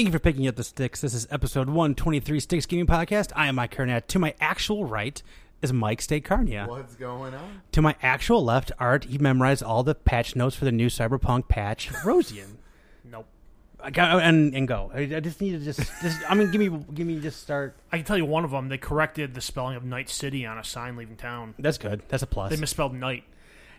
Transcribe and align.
Thank 0.00 0.08
you 0.08 0.12
for 0.12 0.18
picking 0.18 0.48
up 0.48 0.56
the 0.56 0.64
sticks. 0.64 1.02
This 1.02 1.12
is 1.12 1.28
episode 1.30 1.66
123 1.66 2.40
Sticks 2.40 2.64
Gaming 2.64 2.86
Podcast. 2.86 3.32
I 3.36 3.48
am 3.48 3.56
Mike 3.56 3.76
Carnett. 3.76 4.06
To 4.06 4.18
my 4.18 4.34
actual 4.40 4.86
right 4.86 5.22
is 5.60 5.74
Mike 5.74 6.00
State 6.00 6.24
Carnia. 6.24 6.66
What's 6.66 6.94
going 6.94 7.34
on? 7.34 7.60
To 7.72 7.82
my 7.82 7.94
actual 8.00 8.42
left, 8.42 8.72
Art, 8.78 9.04
he 9.04 9.18
memorized 9.18 9.62
all 9.62 9.82
the 9.82 9.94
patch 9.94 10.34
notes 10.34 10.56
for 10.56 10.64
the 10.64 10.72
new 10.72 10.86
Cyberpunk 10.86 11.48
patch, 11.48 11.90
Rosian. 12.02 12.56
Nope. 13.04 13.26
I 13.78 13.90
got, 13.90 14.14
oh, 14.14 14.18
and, 14.20 14.54
and 14.54 14.66
go. 14.66 14.90
I, 14.94 15.00
I 15.00 15.20
just 15.20 15.38
need 15.38 15.50
to 15.50 15.58
just, 15.58 15.80
just, 16.00 16.18
I 16.30 16.34
mean, 16.34 16.50
give 16.50 16.62
me, 16.62 16.82
give 16.94 17.06
me 17.06 17.20
just 17.20 17.42
start. 17.42 17.76
I 17.92 17.98
can 17.98 18.06
tell 18.06 18.16
you 18.16 18.24
one 18.24 18.44
of 18.46 18.52
them. 18.52 18.70
They 18.70 18.78
corrected 18.78 19.34
the 19.34 19.42
spelling 19.42 19.76
of 19.76 19.84
Night 19.84 20.08
City 20.08 20.46
on 20.46 20.56
a 20.56 20.64
sign 20.64 20.96
leaving 20.96 21.16
town. 21.16 21.54
That's 21.58 21.76
good. 21.76 22.00
That's 22.08 22.22
a 22.22 22.26
plus. 22.26 22.48
They 22.48 22.56
misspelled 22.56 22.94
night. 22.94 23.24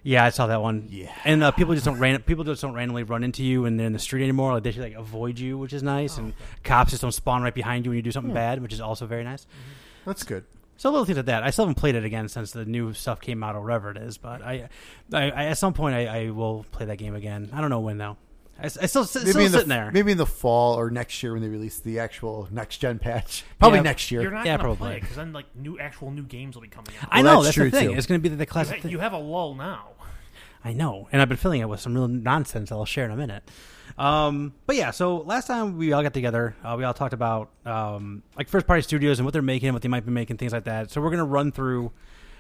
Yeah, 0.04 0.24
I 0.26 0.30
saw 0.30 0.48
that 0.48 0.62
one. 0.62 0.88
Yeah. 0.90 1.14
and 1.26 1.44
uh, 1.44 1.52
people 1.52 1.74
just 1.76 1.86
don't 1.86 2.00
ran- 2.00 2.22
people 2.24 2.44
just 2.44 2.62
don't 2.62 2.74
randomly 2.74 3.04
run 3.04 3.24
into 3.24 3.44
you 3.44 3.66
and 3.66 3.80
they're 3.80 3.88
in 3.88 3.94
the 3.94 4.00
street 4.00 4.24
anymore. 4.24 4.54
Like 4.54 4.64
they 4.64 4.72
should 4.72 4.82
like 4.82 4.96
avoid 4.96 5.38
you, 5.38 5.58
which 5.58 5.74
is 5.74 5.84
nice. 5.84 6.18
and 6.18 6.34
cops 6.64 6.90
just 6.92 7.02
don't 7.04 7.12
spawn 7.12 7.44
right 7.44 7.54
behind 7.54 7.86
you 7.86 7.92
when 7.92 7.98
you 7.98 8.02
do 8.02 8.12
something 8.12 8.34
bad, 8.34 8.62
which 8.62 8.74
is 8.74 8.82
also 8.82 9.06
very 9.06 9.24
nice. 9.24 9.46
That's 10.06 10.24
good. 10.24 10.44
So 10.78 10.90
little 10.90 11.06
things 11.06 11.18
like 11.18 11.28
that. 11.28 11.44
I 11.44 11.52
still 11.52 11.66
haven't 11.66 11.76
played 11.80 11.94
it 11.94 12.04
again 12.04 12.28
since 12.28 12.52
the 12.52 12.66
new 12.66 12.94
stuff 12.94 13.22
came 13.22 13.44
out 13.44 13.56
or 13.56 13.62
whatever 13.62 13.92
it 13.92 13.98
is. 13.98 14.18
But 14.18 14.42
I, 14.42 14.70
I, 15.14 15.30
I 15.30 15.46
at 15.46 15.60
some 15.60 15.74
point 15.74 15.94
I, 15.96 16.06
I 16.26 16.30
will 16.32 16.66
play 16.72 16.88
that 16.88 16.98
game 16.98 17.14
again. 17.14 17.50
I 17.54 17.62
don't 17.62 17.70
know 17.70 17.82
when 17.82 18.00
though. 18.00 18.18
I, 18.62 18.66
s- 18.66 18.78
I 18.78 18.86
still, 18.86 19.02
s- 19.04 19.10
still 19.12 19.26
in 19.28 19.34
the, 19.52 19.58
sitting 19.58 19.70
there. 19.70 19.90
Maybe 19.92 20.12
in 20.12 20.18
the 20.18 20.26
fall 20.26 20.76
or 20.80 20.90
next 20.92 21.22
year 21.24 21.34
when 21.34 21.42
they 21.42 21.48
release 21.50 21.80
the 21.80 22.00
actual 22.00 22.48
next 22.52 22.78
gen 22.78 23.00
patch. 23.00 23.44
Probably 23.60 23.80
Yeah. 23.80 23.84
next 23.84 24.12
year. 24.12 24.22
You're 24.22 24.32
not 24.32 24.46
Yeah, 24.46 24.54
gonna 24.58 24.64
probably. 24.64 24.88
play 24.90 25.00
because 25.00 25.16
then 25.16 25.34
like 25.34 25.46
new 25.56 25.80
actual 25.80 26.12
new 26.12 26.24
games 26.24 26.56
will 26.56 26.62
be 26.62 26.68
coming 26.68 26.92
out. 27.02 27.10
I 27.12 27.24
Well, 27.24 27.38
know 27.38 27.44
that's 27.44 27.56
that's, 27.58 27.72
the 27.72 27.78
thing. 27.80 27.90
too. 27.90 27.96
It's 27.98 28.06
going 28.08 28.22
to 28.22 28.30
be 28.30 28.34
the 28.34 28.42
You 28.42 28.46
classic 28.46 28.76
ha- 28.78 28.82
thing. 28.84 28.92
you 28.92 29.00
have 29.00 29.14
a 29.14 29.18
lull 29.18 29.56
now. 29.56 29.90
I 30.64 30.74
know, 30.74 31.10
and 31.12 31.20
I've 31.22 31.28
been 31.28 31.40
filling 31.40 31.60
it 31.62 31.68
with 31.68 31.80
some 31.80 31.96
real 31.96 32.08
nonsense 32.08 32.70
that 32.70 32.76
I'll 32.76 32.86
share 32.86 33.06
in 33.06 33.12
a 33.12 33.16
minute. 33.18 33.44
Um, 33.98 34.54
but 34.68 34.76
yeah, 34.76 34.92
so 34.92 35.18
last 35.18 35.48
time 35.48 35.78
we 35.78 35.92
all 35.92 36.04
got 36.04 36.14
together, 36.14 36.56
uh, 36.64 36.76
we 36.78 36.84
all 36.84 36.94
talked 36.94 37.14
about 37.14 37.50
um, 37.66 38.22
like 38.38 38.48
first 38.48 38.68
party 38.68 38.82
studios 38.84 39.20
and 39.20 39.26
what 39.26 39.34
they're 39.34 39.42
making, 39.42 39.74
what 39.74 39.82
they 39.82 39.90
might 39.90 40.06
be 40.06 40.12
making, 40.12 40.38
things 40.38 40.54
like 40.54 40.66
that. 40.66 40.92
So 40.92 41.02
we're 41.02 41.10
gonna 41.10 41.26
run 41.26 41.52
through 41.52 41.92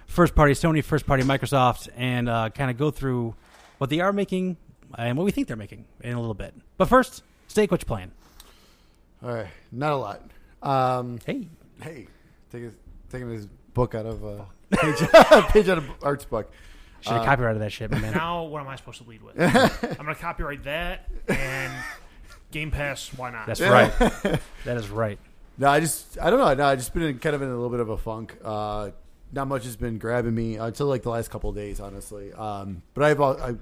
first 0.06 0.36
party 0.36 0.54
Sony, 0.54 0.84
first 0.84 1.06
party 1.08 1.24
Microsoft, 1.24 1.90
and 1.98 2.30
uh, 2.30 2.50
kind 2.52 2.70
of 2.70 2.78
go 2.78 2.92
through 2.92 3.36
what 3.80 3.90
they 3.90 4.00
are 4.00 4.14
making 4.14 4.58
and 4.98 5.18
what 5.18 5.24
we 5.26 5.32
think 5.32 5.48
they're 5.48 5.58
making 5.58 5.86
in 6.02 6.14
a 6.14 6.20
little 6.20 6.34
bit. 6.34 6.54
But 6.78 6.86
first, 6.86 7.24
Steak, 7.48 7.72
what 7.72 7.82
you 7.82 7.86
playing? 7.86 8.12
All 9.24 9.34
right. 9.34 9.48
Not 9.72 9.92
a 9.92 9.98
lot. 9.98 10.22
Um, 10.64 11.20
Hey, 11.26 11.48
hey, 11.82 12.08
taking 12.52 12.74
taking 13.10 13.30
his 13.30 13.48
book 13.74 13.96
out 13.96 14.06
of 14.06 14.24
uh, 14.26 14.44
page, 14.72 14.98
page 15.50 15.70
out 15.70 15.78
of 15.78 15.90
Art's 16.04 16.26
book. 16.26 16.52
should 17.02 17.14
have 17.14 17.26
copyrighted 17.26 17.62
that 17.62 17.72
shit, 17.72 17.92
man. 17.92 18.14
Now 18.14 18.44
what 18.44 18.62
am 18.62 18.68
I 18.68 18.76
supposed 18.76 19.02
to 19.04 19.10
lead 19.10 19.22
with? 19.22 19.40
I'm 19.42 19.96
gonna 19.98 20.16
copyright 20.16 20.64
that 20.64 21.10
and 21.28 21.74
Game 22.52 22.72
Pass. 22.72 23.10
Why 23.16 23.32
not? 23.32 23.48
That's 23.48 23.62
right. 23.62 23.92
that 24.66 24.78
is 24.78 24.90
right. 24.90 25.20
No, 25.58 25.68
I 25.70 25.80
just 25.80 26.18
I 26.20 26.30
don't 26.30 26.40
know. 26.40 26.54
No, 26.54 26.66
I 26.66 26.76
just 26.76 26.94
been 26.94 27.04
in, 27.04 27.20
kind 27.20 27.36
of 27.36 27.42
in 27.42 27.48
a 27.50 27.54
little 27.56 27.70
bit 27.70 27.80
of 27.80 27.90
a 27.90 27.98
funk. 27.98 28.38
Uh, 28.44 28.92
not 29.34 29.48
much 29.48 29.64
has 29.64 29.76
been 29.76 29.98
grabbing 29.98 30.36
me 30.36 30.56
until 30.58 30.88
like 30.88 31.04
the 31.04 31.10
last 31.10 31.30
couple 31.32 31.50
of 31.50 31.56
days, 31.56 31.80
honestly. 31.80 32.34
Um, 32.34 32.82
but 32.94 33.04
I've 33.04 33.20
al- 33.20 33.42
I, 33.42 33.56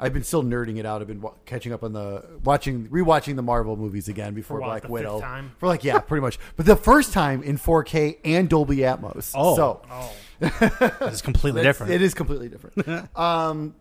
I've 0.00 0.12
been 0.12 0.22
still 0.22 0.44
nerding 0.44 0.78
it 0.78 0.86
out. 0.86 1.00
I've 1.00 1.08
been 1.08 1.20
wa- 1.20 1.34
catching 1.44 1.72
up 1.72 1.82
on 1.82 1.92
the 1.92 2.24
watching 2.44 2.88
rewatching 2.88 3.34
the 3.36 3.42
Marvel 3.42 3.76
movies 3.76 4.08
again 4.08 4.32
before 4.34 4.58
For 4.58 4.60
what, 4.60 4.66
Black 4.68 4.82
the 4.82 4.88
fifth 4.88 4.92
Widow 4.92 5.20
time? 5.20 5.52
for 5.58 5.66
like 5.66 5.82
yeah, 5.84 5.98
pretty 5.98 6.20
much. 6.22 6.38
But 6.56 6.66
the 6.66 6.76
first 6.76 7.12
time 7.12 7.42
in 7.42 7.58
4K 7.58 8.18
and 8.24 8.48
Dolby 8.48 8.78
Atmos. 8.78 9.32
Oh. 9.34 9.56
so 9.56 9.82
oh, 9.90 10.12
It's 11.02 11.20
completely 11.22 11.62
That's- 11.62 11.74
different. 11.76 11.92
It 11.92 12.02
is 12.02 12.14
completely 12.14 12.48
different. 12.48 13.16
um, 13.18 13.74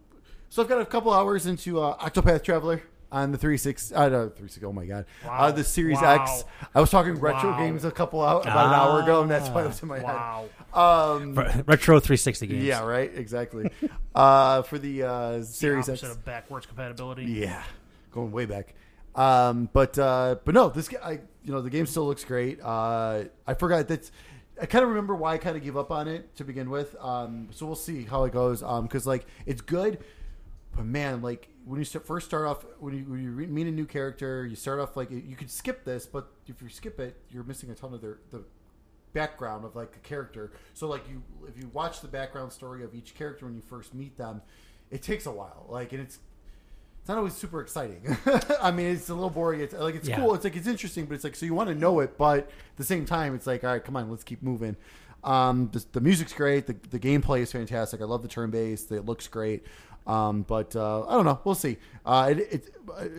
so 0.49 0.61
I've 0.63 0.69
got 0.69 0.81
a 0.81 0.85
couple 0.85 1.13
hours 1.13 1.45
into 1.45 1.79
uh, 1.81 1.97
Octopath 1.97 2.43
Traveler 2.43 2.81
on 3.11 3.31
the 3.31 3.37
360. 3.37 3.95
Uh, 3.95 4.09
no, 4.09 4.19
360. 4.29 4.65
Oh 4.65 4.73
my 4.73 4.85
god. 4.85 5.05
Wow. 5.25 5.37
Uh, 5.39 5.51
the 5.51 5.63
Series 5.63 6.01
Wow. 6.01 6.23
X. 6.23 6.43
I 6.75 6.81
was 6.81 6.89
talking 6.89 7.15
retro 7.15 7.51
Wow. 7.51 7.57
games 7.59 7.85
a 7.85 7.91
couple 7.91 8.21
hours 8.21 8.45
about 8.45 8.67
an 8.67 8.73
hour 8.73 9.01
ago, 9.01 9.21
and 9.21 9.31
that's 9.31 9.49
why 9.49 9.63
it 9.63 9.67
was 9.67 9.81
in 9.81 9.87
my 9.87 9.99
wow. 9.99 10.45
head. 10.73 10.77
Um, 10.77 11.33
Retro 11.65 11.99
360 11.99 12.47
games. 12.47 12.63
yeah, 12.63 12.83
right. 12.83 13.09
Exactly. 13.15 13.69
uh, 14.15 14.61
for 14.63 14.77
the 14.77 15.03
uh, 15.03 15.37
The 15.37 15.45
Series 15.45 15.89
X. 15.89 16.03
opposite 16.03 16.11
of 16.17 16.25
backwards 16.25 16.65
compatibility. 16.65 17.25
Yeah, 17.25 17.63
going 18.11 18.31
way 18.31 18.45
back. 18.45 18.73
Um, 19.15 19.69
but 19.73 19.97
uh, 19.97 20.35
but 20.45 20.53
no, 20.53 20.69
this 20.69 20.89
I 21.03 21.13
you 21.43 21.51
know 21.51 21.61
the 21.61 21.69
game 21.71 21.85
still 21.87 22.05
looks 22.05 22.23
great. 22.23 22.59
Uh, 22.61 23.23
I 23.47 23.53
forgot 23.55 23.87
that. 23.87 24.11
I 24.61 24.65
kind 24.65 24.83
of 24.83 24.89
remember 24.89 25.15
why 25.15 25.33
I 25.33 25.37
kind 25.37 25.55
of 25.55 25.63
gave 25.63 25.77
up 25.77 25.91
on 25.91 26.07
it 26.07 26.35
to 26.37 26.43
begin 26.43 26.69
with. 26.69 26.95
Um, 26.99 27.49
so 27.51 27.65
we'll 27.65 27.75
see 27.75 28.03
how 28.03 28.25
it 28.25 28.33
goes. 28.33 28.61
Um, 28.61 28.83
because 28.83 29.07
like 29.07 29.25
it's 29.45 29.61
good, 29.61 30.03
but 30.75 30.85
man, 30.85 31.21
like 31.21 31.47
when 31.67 31.79
you 31.79 31.85
start, 31.85 32.05
first 32.07 32.27
start 32.27 32.45
off 32.45 32.65
when 32.79 32.97
you, 32.97 33.03
when 33.03 33.21
you 33.23 33.31
re- 33.31 33.45
meet 33.47 33.67
a 33.67 33.71
new 33.71 33.85
character, 33.85 34.45
you 34.45 34.55
start 34.55 34.79
off 34.79 34.95
like 34.95 35.11
you 35.11 35.35
could 35.35 35.51
skip 35.51 35.83
this, 35.83 36.05
but 36.05 36.27
if 36.47 36.61
you 36.61 36.69
skip 36.69 36.99
it, 36.99 37.17
you're 37.29 37.43
missing 37.43 37.69
a 37.69 37.75
ton 37.75 37.93
of 37.93 38.01
their 38.01 38.19
the 38.31 38.43
background 39.13 39.65
of 39.65 39.75
like 39.75 39.93
a 39.95 40.07
character. 40.07 40.51
So 40.73 40.87
like 40.87 41.07
you 41.09 41.23
if 41.47 41.57
you 41.57 41.69
watch 41.73 42.01
the 42.01 42.07
background 42.07 42.51
story 42.51 42.83
of 42.83 42.93
each 42.93 43.15
character 43.15 43.45
when 43.45 43.55
you 43.55 43.61
first 43.61 43.93
meet 43.93 44.17
them, 44.17 44.41
it 44.91 45.01
takes 45.01 45.25
a 45.25 45.31
while. 45.31 45.65
Like 45.69 45.91
and 45.93 46.01
it's 46.01 46.19
it's 47.01 47.09
not 47.09 47.17
always 47.17 47.33
super 47.33 47.61
exciting. 47.61 48.17
I 48.61 48.71
mean, 48.71 48.87
it's 48.87 49.09
a 49.09 49.13
little 49.13 49.29
boring. 49.29 49.61
It's 49.61 49.73
like 49.73 49.95
it's 49.95 50.07
Yeah. 50.07 50.17
cool. 50.17 50.35
It's 50.35 50.43
like 50.43 50.55
it's 50.55 50.67
interesting, 50.67 51.05
but 51.05 51.15
it's 51.15 51.23
like 51.23 51.35
so 51.35 51.45
you 51.45 51.53
want 51.53 51.69
to 51.69 51.75
know 51.75 51.99
it, 52.01 52.17
but 52.17 52.39
at 52.39 52.77
the 52.77 52.83
same 52.83 53.05
time, 53.05 53.33
it's 53.33 53.47
like 53.47 53.63
all 53.63 53.71
right, 53.71 53.83
come 53.83 53.95
on, 53.95 54.09
let's 54.09 54.23
keep 54.23 54.41
moving. 54.43 54.75
Um, 55.23 55.69
the, 55.73 55.83
the 55.93 56.01
music's 56.01 56.31
great. 56.31 56.67
The, 56.67 56.75
the 56.89 56.99
gameplay 56.99 57.39
is 57.41 57.51
fantastic. 57.51 58.01
I 58.01 58.05
love 58.05 58.21
the 58.21 58.27
turn 58.27 58.49
based. 58.51 58.91
It 58.91 59.05
looks 59.05 59.27
great. 59.27 59.63
Um, 60.07 60.43
but 60.43 60.73
uh, 60.75 61.05
I 61.05 61.11
don't 61.15 61.25
know. 61.25 61.39
We'll 61.43 61.53
see. 61.53 61.77
Uh, 62.05 62.29
it, 62.31 62.39
it, 62.53 62.69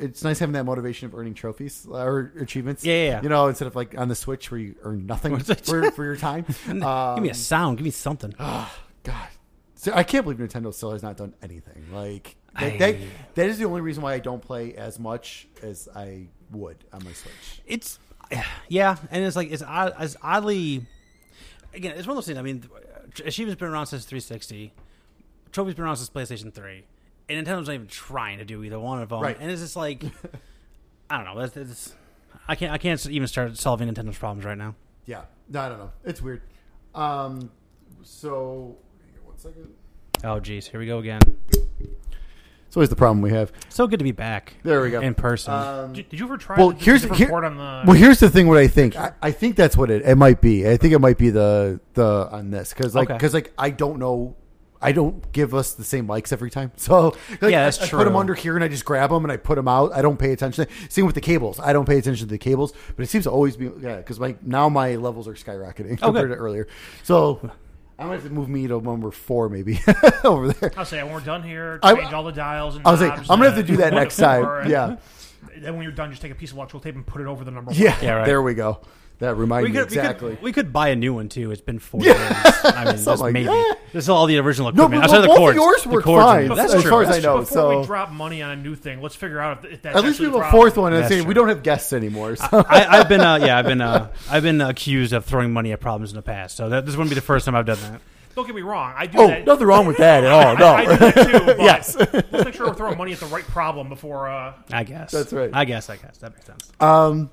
it's 0.01 0.25
nice 0.25 0.39
having 0.39 0.55
that 0.55 0.65
motivation 0.65 1.07
of 1.07 1.15
earning 1.15 1.35
trophies 1.35 1.87
uh, 1.89 1.93
or 1.97 2.33
achievements. 2.41 2.83
Yeah, 2.83 2.95
yeah, 2.95 3.05
yeah. 3.11 3.23
You 3.23 3.29
know, 3.29 3.47
instead 3.49 3.69
of 3.69 3.77
like 3.77 3.97
on 3.99 4.09
the 4.09 4.15
Switch 4.15 4.51
where 4.51 4.59
you 4.59 4.75
earn 4.83 5.05
nothing 5.07 5.39
for, 5.65 5.91
for 5.91 6.05
your 6.05 6.17
time. 6.17 6.47
Um, 6.67 7.15
Give 7.17 7.23
me 7.25 7.31
a 7.31 7.35
sound. 7.35 7.77
Give 7.77 7.85
me 7.85 7.91
something. 7.91 8.35
God, 8.39 9.29
so 9.75 9.93
I 9.95 10.03
can't 10.03 10.25
believe 10.25 10.39
Nintendo 10.39 10.73
still 10.73 10.93
has 10.93 11.03
not 11.03 11.17
done 11.19 11.35
anything. 11.43 11.85
Like 11.93 12.37
that, 12.59 12.73
I- 12.73 12.77
that, 12.79 12.97
that 13.35 13.47
is 13.51 13.59
the 13.59 13.67
only 13.67 13.83
reason 13.83 14.03
why 14.03 14.15
I 14.15 14.19
don't 14.19 14.41
play 14.43 14.75
as 14.75 14.99
much 14.99 15.47
as 15.63 15.89
I 15.95 16.29
would 16.51 16.83
on 16.93 17.05
my 17.05 17.13
Switch. 17.13 17.63
it's 17.67 17.99
yeah, 18.69 18.97
and 19.11 19.25
it's 19.25 19.37
like 19.37 19.51
it's 19.53 19.63
it's 19.69 20.17
oddly 20.23 20.87
again. 21.75 21.95
It's 21.97 22.07
one 22.07 22.17
of 22.17 22.17
those 22.17 22.27
things. 22.27 22.39
I 22.39 22.43
mean, 22.43 22.65
Achievement's 23.25 23.61
been 23.61 23.69
around 23.69 23.87
since 23.87 24.05
360. 24.07 24.73
Trophy's 25.53 25.75
been 25.75 25.85
around 25.85 25.97
since 25.97 26.11
PlayStation 26.11 26.53
3, 26.53 26.85
and 27.29 27.47
Nintendo's 27.47 27.67
not 27.69 27.75
even 27.75 27.87
trying 27.87 28.39
to 28.39 28.45
do 28.45 28.63
either 28.65 28.79
one 28.79 29.01
of 29.03 29.09
them. 29.09 29.21
Right. 29.21 29.37
And 29.39 29.51
it's 29.51 29.61
just 29.61 29.77
like 29.77 30.05
I 31.11 31.23
don't 31.23 31.35
know. 31.35 31.41
It's, 31.43 31.57
it's, 31.57 31.95
I 32.47 32.55
can't. 32.55 32.73
I 32.73 32.79
can't 32.79 33.05
even 33.09 33.27
start 33.29 33.57
solving 33.57 33.89
Nintendo's 33.93 34.19
problems 34.19 34.45
right 34.45 34.59
now. 34.59 34.75
Yeah, 35.07 35.23
no, 35.49 35.61
I 35.61 35.69
don't 35.69 35.79
know. 35.79 35.91
It's 36.05 36.21
weird. 36.21 36.43
Um, 36.95 37.51
so 38.03 38.77
hang 39.01 39.21
on 39.21 39.27
one 39.27 39.39
second. 39.39 39.69
Oh, 40.25 40.41
geez, 40.41 40.67
here 40.69 40.81
we 40.81 40.87
go 40.87 40.99
again. 40.99 41.21
It's 42.67 42.77
always 42.77 42.91
the 42.91 42.97
problem 42.97 43.23
we 43.23 43.31
have. 43.31 43.51
So 43.71 43.87
good 43.87 43.99
to 43.99 44.05
be 44.05 44.13
back. 44.13 44.53
There 44.63 44.83
we 44.83 44.91
go. 44.91 45.01
in 45.01 45.15
person. 45.15 45.55
Um, 45.55 45.93
Did, 45.95 46.11
did 46.11 46.21
you 46.21 46.27
ever 46.27 46.37
try? 46.37 46.59
Well, 46.59 46.69
here's- 46.71 47.03
the 47.03 47.15
here- 47.15 47.33
on 47.35 47.57
the. 47.57 47.83
well, 47.87 47.97
here's 47.97 48.21
the 48.21 48.29
thing. 48.29 48.47
What 48.47 48.59
I 48.59 48.69
think, 48.69 48.95
I, 48.95 49.13
I 49.23 49.31
think 49.31 49.57
that's 49.57 49.75
what 49.75 49.91
it, 49.91 50.03
it 50.05 50.17
might 50.17 50.43
be. 50.43 50.69
I 50.69 50.77
think 50.77 50.93
it 50.93 50.99
might 50.99 51.17
be 51.17 51.31
the 51.31 51.81
the 51.95 52.29
on 52.31 52.51
this 52.51 52.75
because 52.75 52.95
like 52.95 53.09
Okay. 53.09 53.17
because 53.17 53.33
like 53.33 53.53
I 53.57 53.71
don't 53.71 53.99
know. 53.99 54.37
I 54.81 54.93
don't 54.93 55.33
give 55.33 55.55
us 55.55 55.75
the 55.75 55.83
same 55.85 56.07
mics 56.07 56.33
every 56.33 56.51
time, 56.51 56.71
so 56.77 57.17
like, 57.41 57.51
Yeah, 57.51 57.65
that's 57.65 57.81
I, 57.81 57.87
I 57.87 57.89
put 57.89 58.05
them 58.05 58.17
under 58.17 58.35
here 58.35 58.55
and 58.55 58.63
I 58.65 58.69
just 58.69 58.85
grab 58.85 59.11
them 59.11 59.25
and 59.25 59.33
I 59.33 59.37
put 59.37 59.57
them 59.57 59.67
out. 59.69 59.93
I 59.93 60.03
don't 60.03 60.19
pay 60.19 60.33
attention. 60.33 60.67
Same 60.89 61.05
with 61.07 61.15
the 61.17 61.21
cables. 61.21 61.59
I 61.59 61.73
don't 61.73 61.87
pay 61.87 61.99
attention 61.99 62.27
to 62.29 62.31
the 62.31 62.39
cables, 62.39 62.73
but 62.97 63.03
it 63.03 63.09
seems 63.09 63.25
to 63.25 63.31
always 63.31 63.57
be 63.57 63.71
yeah. 63.81 63.97
Because 63.97 64.21
my 64.21 64.37
now 64.43 64.69
my 64.69 64.95
levels 64.97 65.27
are 65.27 65.35
skyrocketing 65.35 65.99
Oh, 66.03 66.07
compared 66.07 66.29
good. 66.29 66.35
to 66.37 66.41
earlier. 66.41 66.69
So 67.03 67.41
I'm 67.99 68.07
gonna 68.07 68.13
have 68.21 68.23
to 68.25 68.31
move 68.31 68.49
me 68.49 68.69
to 68.69 68.81
number 68.81 69.11
four 69.11 69.49
maybe 69.49 69.81
over 70.25 70.53
there. 70.53 70.73
I'll 70.77 70.85
say 70.85 71.03
when 71.03 71.13
we're 71.13 71.21
done 71.21 71.43
here, 71.43 71.81
I- 71.83 71.95
change 71.97 72.13
all 72.13 72.23
the 72.23 72.31
dials. 72.31 72.77
And 72.77 72.87
I 72.87 72.93
was 72.93 73.01
like, 73.01 73.19
I'm 73.19 73.27
gonna 73.27 73.47
have 73.47 73.57
to 73.57 73.63
do 73.65 73.79
that 73.79 73.93
next 73.93 74.17
time. 74.17 74.71
Yeah, 74.71 74.97
Then 75.57 75.75
when 75.75 75.83
you're 75.83 75.91
done, 75.91 76.11
just 76.11 76.23
take 76.23 76.31
a 76.31 76.37
piece 76.37 76.53
of 76.53 76.57
electrical 76.57 76.79
tape 76.81 76.95
and 76.95 77.05
put 77.05 77.21
it 77.21 77.27
over 77.27 77.43
the 77.45 77.51
number. 77.51 77.73
yeah. 77.73 77.97
Yeah, 78.01 78.13
right. 78.13 78.27
There 78.27 78.43
we 78.43 78.55
go. 78.55 78.81
That 79.21 79.35
reminded 79.35 79.73
we 79.73 79.77
me 79.79 79.83
exactly. 79.85 80.31
we 80.31 80.35
could 80.37 80.45
we 80.45 80.53
could 80.53 80.73
buy 80.73 80.89
a 80.91 80.97
new 80.97 81.13
one 81.13 81.29
too. 81.29 81.51
It's 81.51 81.61
been 81.61 81.81
four 81.81 82.01
Yeah. 82.05 82.13
years. 82.19 82.55
I 82.65 82.85
mean, 82.85 83.05
just 83.05 83.21
like 83.21 83.33
maybe. 83.33 83.47
that. 83.47 83.79
This 83.93 84.05
is 84.05 84.09
all 84.09 84.27
the 84.27 84.39
original 84.39 84.69
equipment. 84.69 84.91
No, 84.93 84.97
equipment. 84.97 85.03
but 85.03 85.05
Outside 85.05 85.17
of 85.17 85.23
the 85.23 85.29
both 85.29 85.37
of 85.37 85.41
cords. 85.41 85.57
yours 85.57 85.83
The 85.83 85.89
work 85.89 86.05
cords 86.05 86.25
fine. 86.25 86.49
That's 86.49 86.75
As 86.75 86.83
true. 86.83 86.91
far 86.91 87.03
as 87.03 87.09
I 87.09 87.13
That's 87.15 87.25
know. 87.25 87.39
Before 87.39 87.53
so- 87.73 87.81
we 87.81 87.87
drop 87.87 88.13
money 88.13 88.43
on 88.43 88.51
a 88.51 88.57
new 88.57 88.77
thing, 88.77 89.03
let's 89.03 89.17
figure 89.17 89.41
out 89.41 89.65
if, 89.65 89.73
if 89.73 89.83
that's 89.83 89.97
At 89.97 90.05
least 90.05 90.21
we 90.21 90.27
have 90.27 90.35
a 90.35 90.39
problem. 90.39 90.61
fourth 90.61 90.77
one. 90.77 90.93
And 90.93 91.03
That's 91.03 91.11
saying 91.13 91.23
true. 91.23 91.29
we 91.29 91.35
don't 91.35 91.49
have 91.49 91.63
guests 91.65 91.93
anymore. 91.93 92.37
So. 92.37 92.47
I, 92.69 92.99
I've 93.01 93.09
been, 93.09 93.21
uh, 93.21 93.37
yeah, 93.43 93.59
I've 93.59 93.65
been, 93.67 93.81
uh, 93.81 94.13
I've 94.31 94.43
been 94.45 94.61
accused 94.61 95.13
of 95.13 95.25
throwing 95.25 95.53
money 95.53 95.73
at 95.73 95.81
problems 95.81 96.11
in 96.13 96.17
the 96.17 96.23
past. 96.23 96.57
So 96.57 96.69
that, 96.69 96.87
this 96.87 96.95
wouldn't 96.95 97.11
be 97.11 97.15
the 97.17 97.21
first 97.21 97.45
time 97.47 97.57
I've 97.57 97.67
done 97.67 97.79
that. 97.81 98.01
Don't 98.37 98.47
get 98.47 98.55
me 98.55 98.63
wrong. 98.63 98.95
I 98.97 99.07
do 99.07 99.19
oh, 99.19 99.27
that. 99.27 99.45
nothing 99.47 99.67
wrong 99.67 99.85
with 99.87 99.97
that 99.97 100.23
at 100.23 100.31
all. 100.31 100.57
I, 100.63 100.75
I 100.75 100.85
do 100.85 100.91
No, 100.91 100.97
that 100.97 101.15
too. 101.39 101.45
But 101.47 101.59
Yes. 101.61 101.97
let's 101.97 102.45
make 102.45 102.55
sure 102.55 102.69
we're 102.69 102.75
throwing 102.75 102.97
money 102.97 103.13
at 103.13 103.19
the 103.19 103.27
right 103.27 103.43
problem 103.45 103.89
before. 103.89 104.29
Uh, 104.29 104.53
I 104.71 104.85
guess 104.85 105.11
That's 105.11 105.33
right. 105.33 105.51
I 105.53 105.65
guess. 105.65 105.91
I 105.91 105.97
guess 105.97 106.19
that 106.19 106.35
makes 106.35 106.47
sense. 106.47 106.71
um, 106.79 107.31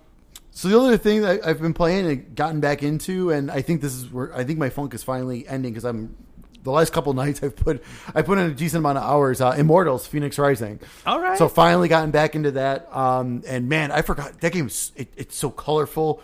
so 0.55 0.69
the 0.69 0.79
other 0.79 0.95
thing 0.95 1.23
that 1.23 1.45
I've 1.45 1.61
been 1.61 1.73
playing 1.73 2.07
and 2.07 2.33
gotten 2.33 2.61
back 2.61 2.81
into, 2.81 3.29
and 3.29 3.51
I 3.51 3.61
think 3.61 3.81
this 3.81 3.93
is 3.93 4.09
where 4.09 4.33
I 4.33 4.45
think 4.45 4.57
my 4.57 4.69
funk 4.69 4.93
is 4.93 5.03
finally 5.03 5.45
ending 5.45 5.73
because 5.73 5.83
I'm 5.83 6.15
the 6.63 6.71
last 6.71 6.93
couple 6.93 7.11
nights 7.23 7.43
I've 7.43 7.57
put 7.57 7.83
I 8.15 8.21
put 8.21 8.37
in 8.37 8.51
a 8.51 8.53
decent 8.53 8.79
amount 8.79 8.99
of 8.99 9.03
hours. 9.03 9.41
Uh, 9.41 9.53
Immortals, 9.57 10.07
Fenyx 10.07 10.39
Rising. 10.39 10.79
All 11.05 11.19
right. 11.19 11.37
So 11.37 11.49
finally 11.49 11.89
gotten 11.89 12.11
back 12.11 12.35
into 12.35 12.51
that. 12.51 12.87
Um, 12.95 13.43
and 13.45 13.67
man, 13.67 13.91
I 13.91 14.01
forgot 14.01 14.39
that 14.39 14.53
game's 14.53 14.93
it, 14.95 15.09
it's 15.17 15.35
so 15.35 15.49
colorful. 15.49 16.21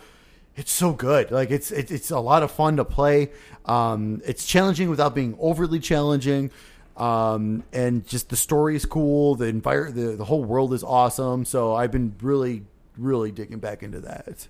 It's 0.55 0.71
so 0.71 0.93
good. 0.93 1.29
Like 1.29 1.51
it's 1.51 1.69
it, 1.69 1.91
it's 1.91 2.09
a 2.09 2.19
lot 2.21 2.41
of 2.41 2.51
fun 2.51 2.77
to 2.77 2.85
play. 2.85 3.31
Um, 3.65 4.21
it's 4.25 4.45
challenging 4.45 4.89
without 4.89 5.13
being 5.13 5.35
overly 5.41 5.79
challenging. 5.81 6.51
Um, 6.95 7.63
and 7.73 8.07
just 8.07 8.29
the 8.29 8.37
story 8.37 8.77
is 8.77 8.85
cool. 8.85 9.35
The 9.35 9.51
envir- 9.51 9.93
the 9.93 10.15
the 10.15 10.23
whole 10.23 10.45
world 10.45 10.73
is 10.73 10.85
awesome. 10.85 11.43
So 11.43 11.75
I've 11.75 11.91
been 11.91 12.15
really 12.21 12.63
really 12.97 13.31
digging 13.31 13.59
back 13.59 13.83
into 13.83 13.99
that. 14.01 14.47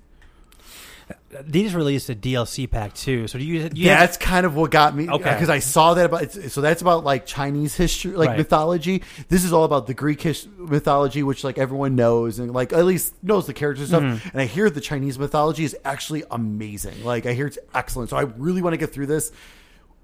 they 1.41 1.63
just 1.63 1.75
released 1.75 2.09
a 2.09 2.15
DLC 2.15 2.69
pack 2.69 2.93
too. 2.93 3.27
So 3.27 3.37
do 3.37 3.43
you? 3.43 3.69
you 3.73 3.85
that's 3.87 4.15
kind 4.17 4.45
of 4.45 4.55
what 4.55 4.71
got 4.71 4.95
me 4.95 5.09
Okay. 5.09 5.33
because 5.33 5.49
I 5.49 5.59
saw 5.59 5.93
that 5.95 6.05
about 6.05 6.31
so 6.31 6.61
that's 6.61 6.81
about 6.81 7.03
like 7.03 7.25
Chinese 7.25 7.75
history 7.75 8.11
like 8.11 8.29
Right. 8.29 8.37
mythology 8.37 9.03
this 9.27 9.43
is 9.43 9.51
all 9.51 9.65
about 9.65 9.87
the 9.87 9.93
Greek 9.93 10.21
his, 10.21 10.47
mythology 10.57 11.21
which 11.23 11.43
like 11.43 11.57
everyone 11.57 11.95
knows 11.95 12.39
and 12.39 12.53
like 12.53 12.71
at 12.71 12.85
least 12.85 13.13
knows 13.23 13.45
the 13.45 13.53
characters 13.53 13.91
and 13.91 14.01
stuff 14.15 14.21
Mm-hmm. 14.23 14.29
and 14.37 14.41
I 14.41 14.45
hear 14.45 14.69
the 14.69 14.79
Chinese 14.79 15.19
mythology 15.19 15.65
is 15.65 15.75
actually 15.83 16.23
amazing 16.31 17.03
like 17.03 17.25
I 17.25 17.33
hear 17.33 17.47
it's 17.47 17.59
excellent 17.73 18.09
so 18.09 18.15
I 18.17 18.21
really 18.21 18.61
want 18.61 18.73
to 18.73 18.77
get 18.77 18.93
through 18.93 19.07
this 19.07 19.33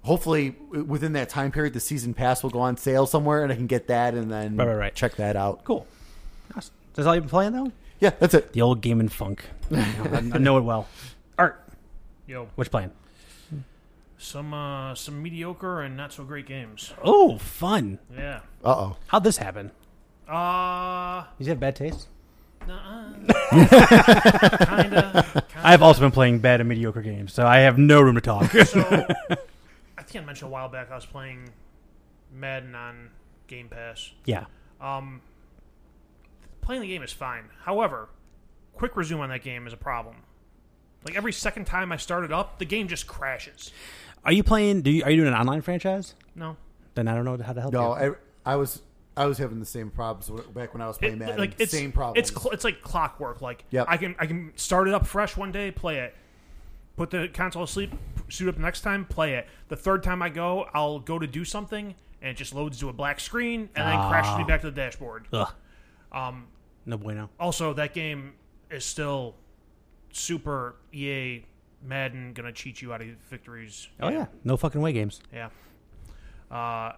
hopefully 0.02 0.56
within 0.70 1.14
that 1.14 1.30
time 1.30 1.52
period 1.52 1.72
the 1.72 1.80
season 1.80 2.12
pass 2.12 2.42
will 2.42 2.50
go 2.50 2.60
on 2.60 2.76
sale 2.76 3.06
somewhere 3.06 3.42
and 3.44 3.50
I 3.52 3.56
can 3.56 3.66
get 3.66 3.86
that 3.88 4.12
and 4.14 4.30
then 4.30 4.56
Right, 4.56 4.66
right, 4.68 4.74
right. 4.76 4.94
check 4.94 5.16
that 5.16 5.36
out 5.36 5.64
cool. 5.64 5.86
Awesome. 6.54 6.74
That's 6.94 7.06
all 7.06 7.14
you've 7.14 7.24
been 7.24 7.30
playing 7.30 7.52
though. 7.52 7.72
Yeah 8.00 8.10
that's 8.18 8.34
it 8.34 8.52
The 8.52 8.62
old 8.62 8.80
game 8.80 9.00
and 9.00 9.10
funk. 9.12 9.44
I, 9.74 10.30
I 10.34 10.38
know 10.38 10.56
it 10.58 10.62
well. 10.62 10.86
Art, 11.38 11.62
Yo, 12.26 12.48
which 12.56 12.66
you 12.68 12.70
playing? 12.70 12.90
some 14.18 14.52
uh, 14.52 14.94
some 14.94 15.22
mediocre 15.22 15.80
and 15.82 15.96
not 15.96 16.12
so 16.12 16.24
great 16.24 16.46
games. 16.46 16.92
Oh, 17.04 17.38
fun. 17.38 17.98
Yeah. 18.16 18.40
uh 18.64 18.68
oh 18.68 18.96
How'd 19.08 19.24
this 19.24 19.36
happen? 19.38 19.70
Uh, 20.28 21.24
Did 21.38 21.46
you 21.46 21.50
have 21.50 21.60
bad 21.60 21.76
taste? 21.76 22.08
nuh-uh. 22.66 23.12
kinda, 23.50 24.64
kinda. 24.68 25.44
I've 25.56 25.80
also 25.82 26.00
been 26.00 26.10
playing 26.10 26.40
bad 26.40 26.60
and 26.60 26.68
mediocre 26.68 27.00
games, 27.02 27.32
so 27.32 27.46
I 27.46 27.58
have 27.60 27.78
no 27.78 28.00
room 28.02 28.14
to 28.16 28.20
talk. 28.20 28.50
So, 28.50 28.80
I 29.96 30.02
think 30.02 30.22
I 30.22 30.26
mentioned 30.26 30.48
a 30.48 30.52
while 30.52 30.68
back 30.68 30.90
I 30.90 30.94
was 30.94 31.06
playing 31.06 31.50
Madden 32.34 32.74
on 32.74 33.10
Game 33.46 33.68
Pass. 33.68 34.10
yeah. 34.26 34.44
Um, 34.80 35.22
playing 36.68 36.82
the 36.82 36.86
game 36.88 37.02
is 37.02 37.10
fine. 37.14 37.44
However, 37.64 38.10
quick 38.74 38.94
resume 38.94 39.20
on 39.22 39.30
that 39.30 39.42
game 39.42 39.66
is 39.66 39.72
a 39.72 39.76
problem. 39.78 40.16
Like 41.02 41.16
every 41.16 41.32
second 41.32 41.64
time 41.64 41.90
I 41.92 41.96
start 41.96 42.24
it 42.24 42.30
up, 42.32 42.58
the 42.58 42.66
game 42.66 42.88
just 42.88 43.06
crashes. 43.06 43.70
Are 44.22 44.32
you 44.32 44.42
playing? 44.42 44.82
Do 44.82 44.90
you, 44.90 45.02
are 45.02 45.10
you 45.10 45.22
doing 45.22 45.32
an 45.32 45.40
online 45.40 45.62
franchise? 45.62 46.14
No, 46.34 46.58
Then 46.94 47.08
I 47.08 47.14
don't 47.14 47.24
know 47.24 47.42
how 47.42 47.54
to 47.54 47.60
help 47.62 47.72
no 47.72 47.96
you. 47.98 48.16
I, 48.44 48.52
I 48.52 48.56
was 48.56 48.82
I 49.16 49.24
was 49.24 49.38
having 49.38 49.60
the 49.60 49.64
same 49.66 49.88
problems 49.90 50.30
back 50.52 50.74
when 50.74 50.82
I 50.82 50.86
was 50.88 50.98
playing 50.98 51.14
It- 51.14 51.20
Madden 51.20 51.38
like 51.38 51.58
it's 51.58 51.72
same 51.72 51.90
problems 51.90 52.18
It's 52.28 52.38
cl- 52.38 52.52
it's 52.52 52.64
like 52.64 52.82
clockwork. 52.82 53.40
Like 53.40 53.64
Yep. 53.70 53.86
I 53.88 53.96
can 53.96 54.14
I 54.18 54.26
can 54.26 54.52
start 54.56 54.88
it 54.88 54.92
up 54.92 55.06
fresh 55.06 55.38
one 55.38 55.50
day, 55.50 55.70
play 55.70 56.00
it, 56.00 56.14
put 56.98 57.08
the 57.08 57.28
console 57.32 57.62
asleep, 57.62 57.92
suit 58.28 58.46
up 58.50 58.56
the 58.56 58.60
next 58.60 58.82
time, 58.82 59.06
play 59.06 59.36
it. 59.36 59.46
The 59.68 59.76
third 59.76 60.02
time 60.02 60.20
I 60.20 60.28
go, 60.28 60.68
I'll 60.74 60.98
go 60.98 61.18
to 61.18 61.26
do 61.26 61.46
something, 61.46 61.94
and 62.20 62.30
it 62.30 62.36
just 62.36 62.54
loads 62.54 62.78
to 62.80 62.90
a 62.90 62.92
black 62.92 63.20
screen, 63.20 63.70
and 63.74 63.88
then 63.88 64.08
crashes 64.10 64.36
me 64.36 64.44
back 64.44 64.60
to 64.60 64.66
the 64.70 64.76
dashboard. 64.76 65.28
Ugh. 65.32 65.50
Um, 66.12 66.46
No 66.88 66.96
bueno. 66.96 67.28
also, 67.38 67.72
that 67.74 67.92
game 67.94 68.32
is 68.70 68.84
still 68.84 69.34
super 70.10 70.74
EA 70.92 71.44
Madden 71.84 72.32
gonna 72.32 72.50
cheat 72.52 72.80
you 72.82 72.92
out 72.92 73.00
of 73.02 73.08
victories. 73.28 73.88
Oh 74.00 74.08
yeah, 74.08 74.26
no 74.42 74.56
fucking 74.56 74.80
way 74.80 74.92
games. 74.92 75.20
Yeah. 75.32 75.50
Uh, 76.50 76.92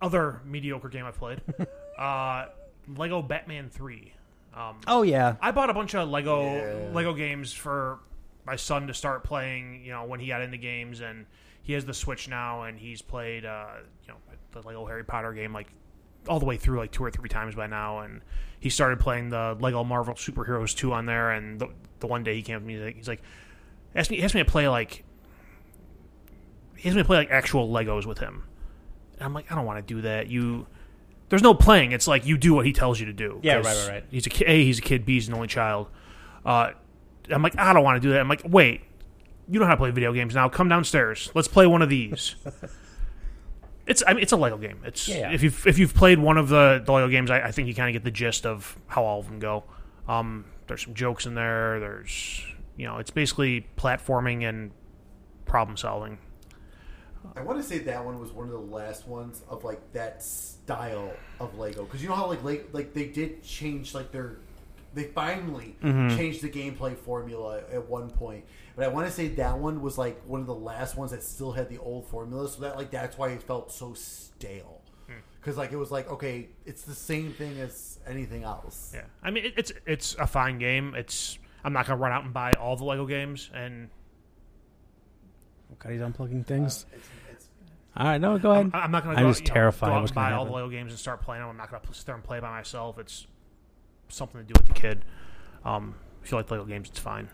other 0.00 0.40
mediocre 0.44 0.88
game 0.88 1.04
I 1.04 1.10
played, 1.10 1.40
uh, 1.98 2.46
Lego 2.96 3.22
Batman 3.22 3.68
Three. 3.70 4.12
Um, 4.54 4.80
Oh 4.86 5.02
yeah. 5.02 5.36
I 5.40 5.50
bought 5.50 5.68
a 5.68 5.74
bunch 5.74 5.94
of 5.94 6.08
Lego 6.08 6.42
Yeah. 6.42 6.94
Lego 6.94 7.12
games 7.12 7.52
for 7.52 7.98
my 8.46 8.56
son 8.56 8.86
to 8.86 8.94
start 8.94 9.22
playing. 9.22 9.84
You 9.84 9.92
know, 9.92 10.04
when 10.04 10.18
he 10.18 10.28
got 10.28 10.40
into 10.40 10.56
games, 10.56 11.00
and 11.00 11.26
he 11.62 11.74
has 11.74 11.84
the 11.84 11.92
Switch 11.94 12.26
now, 12.28 12.62
and 12.62 12.78
he's 12.78 13.02
played 13.02 13.44
uh, 13.44 13.66
you 14.06 14.14
know 14.14 14.18
the 14.52 14.66
Lego 14.66 14.86
Harry 14.86 15.04
Potter 15.04 15.32
game 15.34 15.52
like 15.52 15.66
all 16.28 16.38
the 16.40 16.46
way 16.46 16.56
through 16.56 16.78
like 16.78 16.92
two 16.92 17.04
or 17.04 17.10
three 17.10 17.28
times 17.28 17.54
by 17.54 17.66
now, 17.66 18.00
and 18.00 18.20
he 18.60 18.70
started 18.70 18.98
playing 19.00 19.30
the 19.30 19.56
Lego 19.60 19.84
Marvel 19.84 20.14
Superheroes 20.14 20.74
two 20.76 20.92
on 20.92 21.06
there. 21.06 21.30
And 21.30 21.60
the, 21.60 21.68
the 22.00 22.06
one 22.06 22.24
day 22.24 22.34
he 22.34 22.42
came 22.42 22.58
to 22.60 22.64
me, 22.66 22.74
he's 22.74 22.82
like- 22.84 22.96
he's 22.96 23.08
like, 23.08 23.22
asked 23.94 24.10
me, 24.10 24.16
he 24.18 24.22
asked 24.24 24.34
me 24.34 24.42
to 24.42 24.50
play 24.50 24.68
like, 24.68 25.04
he 26.76 26.88
asked 26.88 26.96
me 26.96 27.02
to 27.02 27.06
play 27.06 27.16
like 27.18 27.30
actual 27.30 27.68
Legos 27.68 28.06
with 28.06 28.18
him. 28.18 28.44
And 29.14 29.22
I'm 29.22 29.32
like, 29.34 29.50
I 29.50 29.54
don't 29.54 29.64
want 29.64 29.86
to 29.86 29.94
do 29.94 30.02
that. 30.02 30.28
You, 30.28 30.66
there's 31.28 31.42
no 31.42 31.54
playing. 31.54 31.92
It's 31.92 32.06
like 32.06 32.26
you 32.26 32.36
do 32.36 32.54
what 32.54 32.66
he 32.66 32.72
tells 32.72 33.00
you 33.00 33.06
to 33.06 33.12
do. 33.12 33.40
Yeah, 33.42 33.56
right, 33.56 33.64
right, 33.64 33.88
right. 33.88 34.04
He's 34.10 34.26
a 34.26 34.30
kid. 34.30 34.46
a. 34.48 34.64
He's 34.64 34.78
a 34.78 34.82
kid. 34.82 35.06
B. 35.06 35.14
He's 35.14 35.28
an 35.28 35.34
only 35.34 35.48
child. 35.48 35.88
Uh, 36.44 36.70
I'm 37.30 37.42
like, 37.42 37.58
I 37.58 37.72
don't 37.72 37.82
want 37.82 38.00
to 38.00 38.06
do 38.06 38.12
that. 38.12 38.20
I'm 38.20 38.28
like, 38.28 38.42
wait, 38.44 38.82
you 39.48 39.58
know 39.58 39.64
how 39.66 39.72
to 39.72 39.76
play 39.78 39.90
video 39.90 40.12
games 40.12 40.34
now. 40.34 40.48
Come 40.48 40.68
downstairs. 40.68 41.30
Let's 41.34 41.48
play 41.48 41.66
one 41.66 41.82
of 41.82 41.88
these. 41.88 42.36
it's 43.86 44.02
I 44.06 44.14
mean, 44.14 44.22
it's 44.22 44.32
a 44.32 44.36
Lego 44.36 44.58
game. 44.58 44.80
It's 44.84 45.08
Yeah, 45.08 45.16
yeah. 45.16 45.32
if 45.32 45.42
you've 45.42 45.66
if 45.66 45.78
you've 45.78 45.94
played 45.94 46.18
one 46.18 46.38
of 46.38 46.48
the, 46.48 46.82
the 46.84 46.92
Lego 46.92 47.08
games, 47.08 47.30
I, 47.30 47.40
I 47.40 47.50
think 47.52 47.68
you 47.68 47.74
kind 47.74 47.88
of 47.88 47.92
get 47.92 48.04
the 48.04 48.10
gist 48.10 48.46
of 48.46 48.78
how 48.86 49.04
all 49.04 49.20
of 49.20 49.26
them 49.26 49.38
go. 49.38 49.64
Um, 50.08 50.46
there's 50.66 50.82
some 50.82 50.94
jokes 50.94 51.26
in 51.26 51.34
there. 51.34 51.80
There's 51.80 52.44
you 52.76 52.86
know, 52.86 52.98
it's 52.98 53.10
basically 53.10 53.66
platforming 53.76 54.48
and 54.48 54.70
problem 55.46 55.76
solving. 55.76 56.18
I 57.34 57.42
want 57.42 57.58
to 57.60 57.64
say 57.64 57.78
that 57.78 58.04
one 58.04 58.20
was 58.20 58.30
one 58.30 58.46
of 58.46 58.52
the 58.52 58.58
last 58.58 59.08
ones 59.08 59.42
of 59.48 59.64
like 59.64 59.92
that 59.92 60.22
style 60.22 61.12
of 61.40 61.58
Lego 61.58 61.84
because 61.84 62.02
you 62.02 62.08
know 62.08 62.14
how 62.14 62.26
like 62.26 62.44
like, 62.44 62.68
like 62.72 62.94
they 62.94 63.06
did 63.06 63.42
change 63.42 63.94
like 63.94 64.12
their 64.12 64.36
they 64.94 65.04
finally 65.04 65.76
changed 65.82 66.42
the 66.42 66.48
gameplay 66.48 66.96
formula 66.96 67.60
at 67.70 67.86
one 67.86 68.08
point, 68.08 68.44
but 68.76 68.84
I 68.84 68.88
want 68.88 69.06
to 69.06 69.12
say 69.12 69.28
that 69.28 69.58
one 69.58 69.80
was 69.80 69.98
like 69.98 70.22
one 70.26 70.40
of 70.40 70.46
the 70.46 70.54
last 70.54 70.96
ones 70.96 71.10
that 71.10 71.22
still 71.22 71.52
had 71.52 71.68
the 71.68 71.78
old 71.78 72.06
formula, 72.06 72.48
so 72.48 72.60
that 72.60 72.76
like 72.76 72.90
that's 72.92 73.18
why 73.18 73.30
it 73.30 73.42
felt 73.42 73.72
so 73.72 73.94
stale 73.94 74.82
because 75.46 75.56
like 75.56 75.70
it 75.70 75.76
was 75.76 75.92
like 75.92 76.10
okay, 76.10 76.48
it's 76.64 76.82
the 76.82 76.94
same 76.94 77.32
thing 77.32 77.60
as 77.60 78.00
anything 78.04 78.42
else. 78.42 78.90
Yeah, 78.92 79.02
I 79.22 79.30
mean, 79.30 79.44
it, 79.44 79.54
it's 79.56 79.72
it's 79.86 80.16
a 80.18 80.26
fine 80.26 80.58
game. 80.58 80.94
It's 80.96 81.38
I'm 81.62 81.72
not 81.72 81.86
gonna 81.86 82.00
run 82.00 82.10
out 82.10 82.24
and 82.24 82.34
buy 82.34 82.50
all 82.58 82.74
the 82.74 82.84
Lego 82.84 83.06
games, 83.06 83.48
and 83.54 83.88
God, 85.78 85.92
he's 85.92 86.00
unplugging 86.00 86.44
things. 86.44 86.84
It's, 86.92 87.08
it's, 87.30 87.48
All 87.96 88.06
right, 88.06 88.20
no, 88.20 88.36
go 88.38 88.50
ahead. 88.50 88.72
I- 88.74 88.80
I'm 88.80 88.90
not 88.90 89.04
gonna. 89.04 89.16
I'm 89.16 89.22
go, 89.22 89.30
just 89.30 89.42
you 89.42 89.48
know, 89.48 89.54
terrified 89.54 89.86
Go 89.86 89.92
of 89.92 89.96
out 89.98 90.08
and 90.08 90.14
gonna 90.14 90.30
buy 90.30 90.36
all 90.36 90.46
the. 90.46 90.50
Lego 90.50 90.68
games 90.68 90.90
and 90.90 90.98
start 90.98 91.22
playing 91.22 91.42
them. 91.42 91.50
I'm 91.50 91.56
not 91.56 91.70
gonna 91.70 91.82
sit 91.92 92.06
there 92.06 92.16
and 92.16 92.24
play 92.24 92.40
by 92.40 92.50
myself. 92.50 92.98
It's 92.98 93.28
something 94.08 94.40
to 94.40 94.44
do 94.44 94.54
with 94.58 94.66
the 94.66 94.74
kid. 94.74 95.04
Um, 95.64 95.94
if 96.24 96.32
you 96.32 96.38
like 96.38 96.50
Lego 96.50 96.64
games, 96.64 96.88
it's 96.88 96.98
fine. 96.98 97.28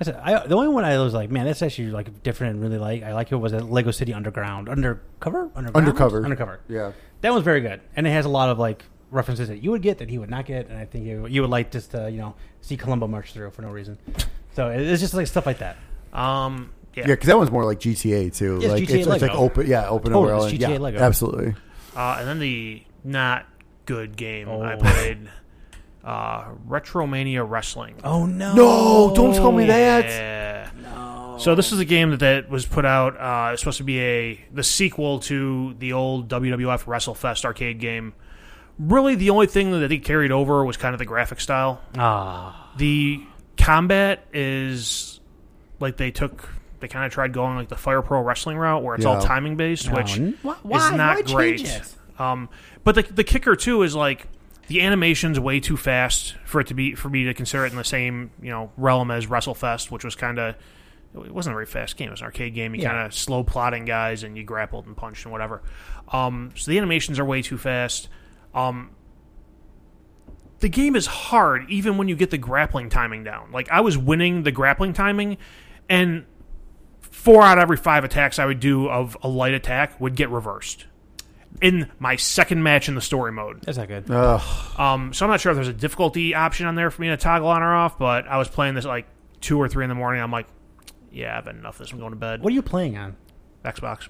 I 0.00 0.04
said, 0.04 0.16
I, 0.16 0.46
the 0.46 0.56
only 0.56 0.68
one 0.68 0.84
I 0.84 0.98
was 0.98 1.14
like, 1.14 1.30
man, 1.30 1.46
that's 1.46 1.62
actually 1.62 1.90
like 1.90 2.22
different 2.22 2.54
and 2.54 2.62
really 2.62 2.78
like. 2.78 3.02
I 3.02 3.12
like 3.14 3.30
it 3.32 3.36
was 3.36 3.52
a 3.52 3.58
Lego 3.60 3.90
City 3.92 4.12
Underground, 4.12 4.68
undercover, 4.68 5.50
underground? 5.54 5.76
Undercover. 5.76 6.24
undercover. 6.24 6.60
yeah. 6.68 6.92
That 7.20 7.32
was 7.32 7.42
very 7.42 7.60
good, 7.60 7.80
and 7.96 8.06
it 8.06 8.10
has 8.10 8.24
a 8.26 8.28
lot 8.28 8.48
of 8.50 8.58
like 8.58 8.84
references 9.10 9.48
that 9.48 9.62
you 9.62 9.70
would 9.70 9.82
get 9.82 9.98
that 9.98 10.10
he 10.10 10.18
would 10.18 10.30
not 10.30 10.44
get, 10.46 10.68
and 10.68 10.76
I 10.78 10.84
think 10.84 11.06
you 11.06 11.26
you 11.26 11.40
would 11.42 11.50
like 11.50 11.70
just 11.70 11.92
to 11.92 12.10
you 12.10 12.18
know 12.18 12.34
see 12.60 12.76
Columbo 12.76 13.06
march 13.06 13.32
through 13.32 13.50
for 13.52 13.62
no 13.62 13.68
reason. 13.68 13.96
So 14.54 14.68
it's 14.68 15.00
just 15.00 15.14
like 15.14 15.26
stuff 15.26 15.46
like 15.46 15.58
that. 15.58 15.76
Um, 16.12 16.70
yeah. 16.94 17.02
Yeah, 17.08 17.14
because 17.14 17.26
that 17.28 17.36
one's 17.38 17.50
more 17.50 17.64
like 17.64 17.80
GTA 17.80 18.34
too. 18.36 18.58
Yeah, 18.60 18.68
it's 18.68 18.72
like 18.72 18.82
GTA 18.82 18.82
it's, 18.82 18.92
it's 18.94 19.06
like 19.08 19.22
Lego. 19.22 19.34
open, 19.34 19.66
yeah, 19.66 19.88
open 19.88 20.12
Totally, 20.12 20.32
world. 20.32 20.52
it's 20.52 20.60
yeah, 20.60 20.68
GTA 20.70 20.80
Lego. 20.80 20.98
absolutely. 21.00 21.54
Uh, 21.96 22.16
and 22.18 22.28
then 22.28 22.38
the 22.40 22.82
not 23.04 23.46
good 23.86 24.16
game 24.16 24.48
I 24.48 24.74
Oh. 24.74 24.78
played, 24.78 25.28
uh, 26.04 26.44
Retromania 26.68 27.48
Wrestling. 27.48 27.94
Oh 28.04 28.26
no! 28.26 28.54
No, 28.54 29.12
don't 29.14 29.34
tell 29.34 29.52
me 29.52 29.66
that. 29.66 30.04
Yeah. 30.06 30.70
So 31.38 31.56
this 31.56 31.72
is 31.72 31.80
a 31.80 31.84
game 31.84 32.10
that, 32.10 32.20
that 32.20 32.48
was 32.48 32.64
put 32.64 32.84
out. 32.84 33.18
Uh, 33.20 33.52
it's 33.52 33.60
supposed 33.62 33.78
to 33.78 33.84
be 33.84 34.00
a 34.00 34.40
the 34.52 34.62
sequel 34.62 35.18
to 35.20 35.74
the 35.78 35.92
old 35.92 36.28
WWF 36.28 36.84
WrestleFest 36.84 37.44
arcade 37.44 37.80
game. 37.80 38.12
Really, 38.78 39.14
the 39.16 39.30
only 39.30 39.46
thing 39.46 39.70
that 39.72 39.88
they 39.88 39.98
carried 39.98 40.30
over 40.32 40.64
was 40.64 40.76
kind 40.76 40.94
of 40.94 40.98
the 41.00 41.04
graphic 41.04 41.40
style. 41.40 41.80
Ah, 41.96 42.72
The 42.76 43.20
combat 43.56 44.26
is 44.32 45.20
like 45.80 45.96
they 45.96 46.10
took. 46.10 46.48
They 46.80 46.88
kind 46.88 47.06
of 47.06 47.12
tried 47.12 47.32
going 47.32 47.56
like 47.56 47.68
the 47.68 47.76
Fire 47.76 48.02
Pro 48.02 48.20
Wrestling 48.20 48.58
route, 48.58 48.82
where 48.82 48.94
it's 48.94 49.06
all 49.06 49.20
timing 49.22 49.56
based, 49.56 49.88
No, 49.88 49.94
which 49.96 50.18
n- 50.18 50.36
why- 50.42 50.54
is 50.76 50.92
not 50.92 51.16
Why 51.16 51.22
great. 51.22 51.82
Um, 52.18 52.48
but 52.84 52.94
the 52.94 53.02
the 53.02 53.24
kicker 53.24 53.56
too 53.56 53.82
is 53.82 53.94
like 53.96 54.28
the 54.68 54.80
animation's 54.82 55.38
way 55.38 55.60
too 55.60 55.76
fast 55.76 56.34
for 56.44 56.60
it 56.60 56.66
to 56.68 56.74
be 56.74 56.94
for 56.94 57.08
me 57.08 57.24
to 57.24 57.34
consider 57.34 57.66
it 57.66 57.72
in 57.72 57.76
the 57.78 57.84
same 57.84 58.30
you 58.40 58.50
know 58.50 58.72
realm 58.76 59.10
as 59.10 59.26
WrestleFest, 59.26 59.90
which 59.90 60.04
was 60.04 60.14
kind 60.14 60.38
of 60.38 60.54
it 61.14 61.32
wasn't 61.32 61.52
a 61.52 61.56
very 61.56 61.66
fast 61.66 61.96
game. 61.96 62.08
It 62.08 62.12
was 62.12 62.20
an 62.20 62.26
arcade 62.26 62.54
game. 62.54 62.74
You 62.74 62.82
Yeah. 62.82 62.90
kind 62.90 63.06
of 63.06 63.14
slow 63.14 63.44
plotting 63.44 63.84
guys 63.84 64.22
and 64.24 64.36
you 64.36 64.42
grappled 64.42 64.86
and 64.86 64.96
punched 64.96 65.24
and 65.24 65.32
whatever. 65.32 65.62
Um, 66.08 66.50
so 66.56 66.70
the 66.70 66.76
animations 66.78 67.18
are 67.20 67.24
way 67.24 67.40
too 67.40 67.56
fast. 67.56 68.08
Um, 68.52 68.90
the 70.60 70.68
game 70.68 70.96
is 70.96 71.06
hard 71.06 71.70
even 71.70 71.98
when 71.98 72.08
you 72.08 72.16
get 72.16 72.30
the 72.30 72.38
grappling 72.38 72.88
timing 72.88 73.22
down. 73.22 73.52
Like 73.52 73.70
I 73.70 73.80
was 73.80 73.96
winning 73.98 74.42
the 74.42 74.50
grappling 74.52 74.92
timing, 74.92 75.36
and 75.88 76.24
four 77.00 77.42
out 77.42 77.58
of 77.58 77.62
every 77.62 77.76
five 77.76 78.02
attacks 78.04 78.38
I 78.38 78.46
would 78.46 78.60
do 78.60 78.88
of 78.88 79.16
a 79.22 79.28
light 79.28 79.54
attack 79.54 80.00
would 80.00 80.16
get 80.16 80.30
reversed 80.30 80.86
in 81.62 81.90
my 81.98 82.16
second 82.16 82.62
match 82.62 82.88
in 82.88 82.94
the 82.94 83.00
story 83.00 83.32
mode. 83.32 83.62
That's 83.62 83.78
not 83.78 83.88
good. 83.88 84.10
Ugh. 84.10 84.78
Um, 84.80 85.12
so 85.14 85.24
I'm 85.24 85.30
not 85.30 85.40
sure 85.40 85.52
if 85.52 85.56
there's 85.56 85.68
a 85.68 85.72
difficulty 85.72 86.34
option 86.34 86.66
on 86.66 86.74
there 86.74 86.90
for 86.90 87.00
me 87.02 87.08
to 87.08 87.16
toggle 87.16 87.48
on 87.48 87.62
or 87.62 87.74
off, 87.74 87.98
but 87.98 88.26
I 88.26 88.38
was 88.38 88.48
playing 88.48 88.74
this 88.74 88.84
at 88.84 88.88
like 88.88 89.06
two 89.40 89.58
or 89.60 89.68
three 89.68 89.84
in 89.84 89.88
the 89.88 89.94
morning. 89.94 90.22
I'm 90.22 90.30
like, 90.32 90.46
yeah, 91.12 91.38
I've 91.38 91.46
had 91.46 91.56
enough 91.56 91.74
of 91.76 91.78
this. 91.86 91.92
I'm 91.92 91.98
going 92.00 92.10
to 92.10 92.16
bed. 92.16 92.42
What 92.42 92.50
are 92.52 92.54
you 92.54 92.62
playing 92.62 92.96
on? 92.98 93.16
Xbox. 93.64 94.08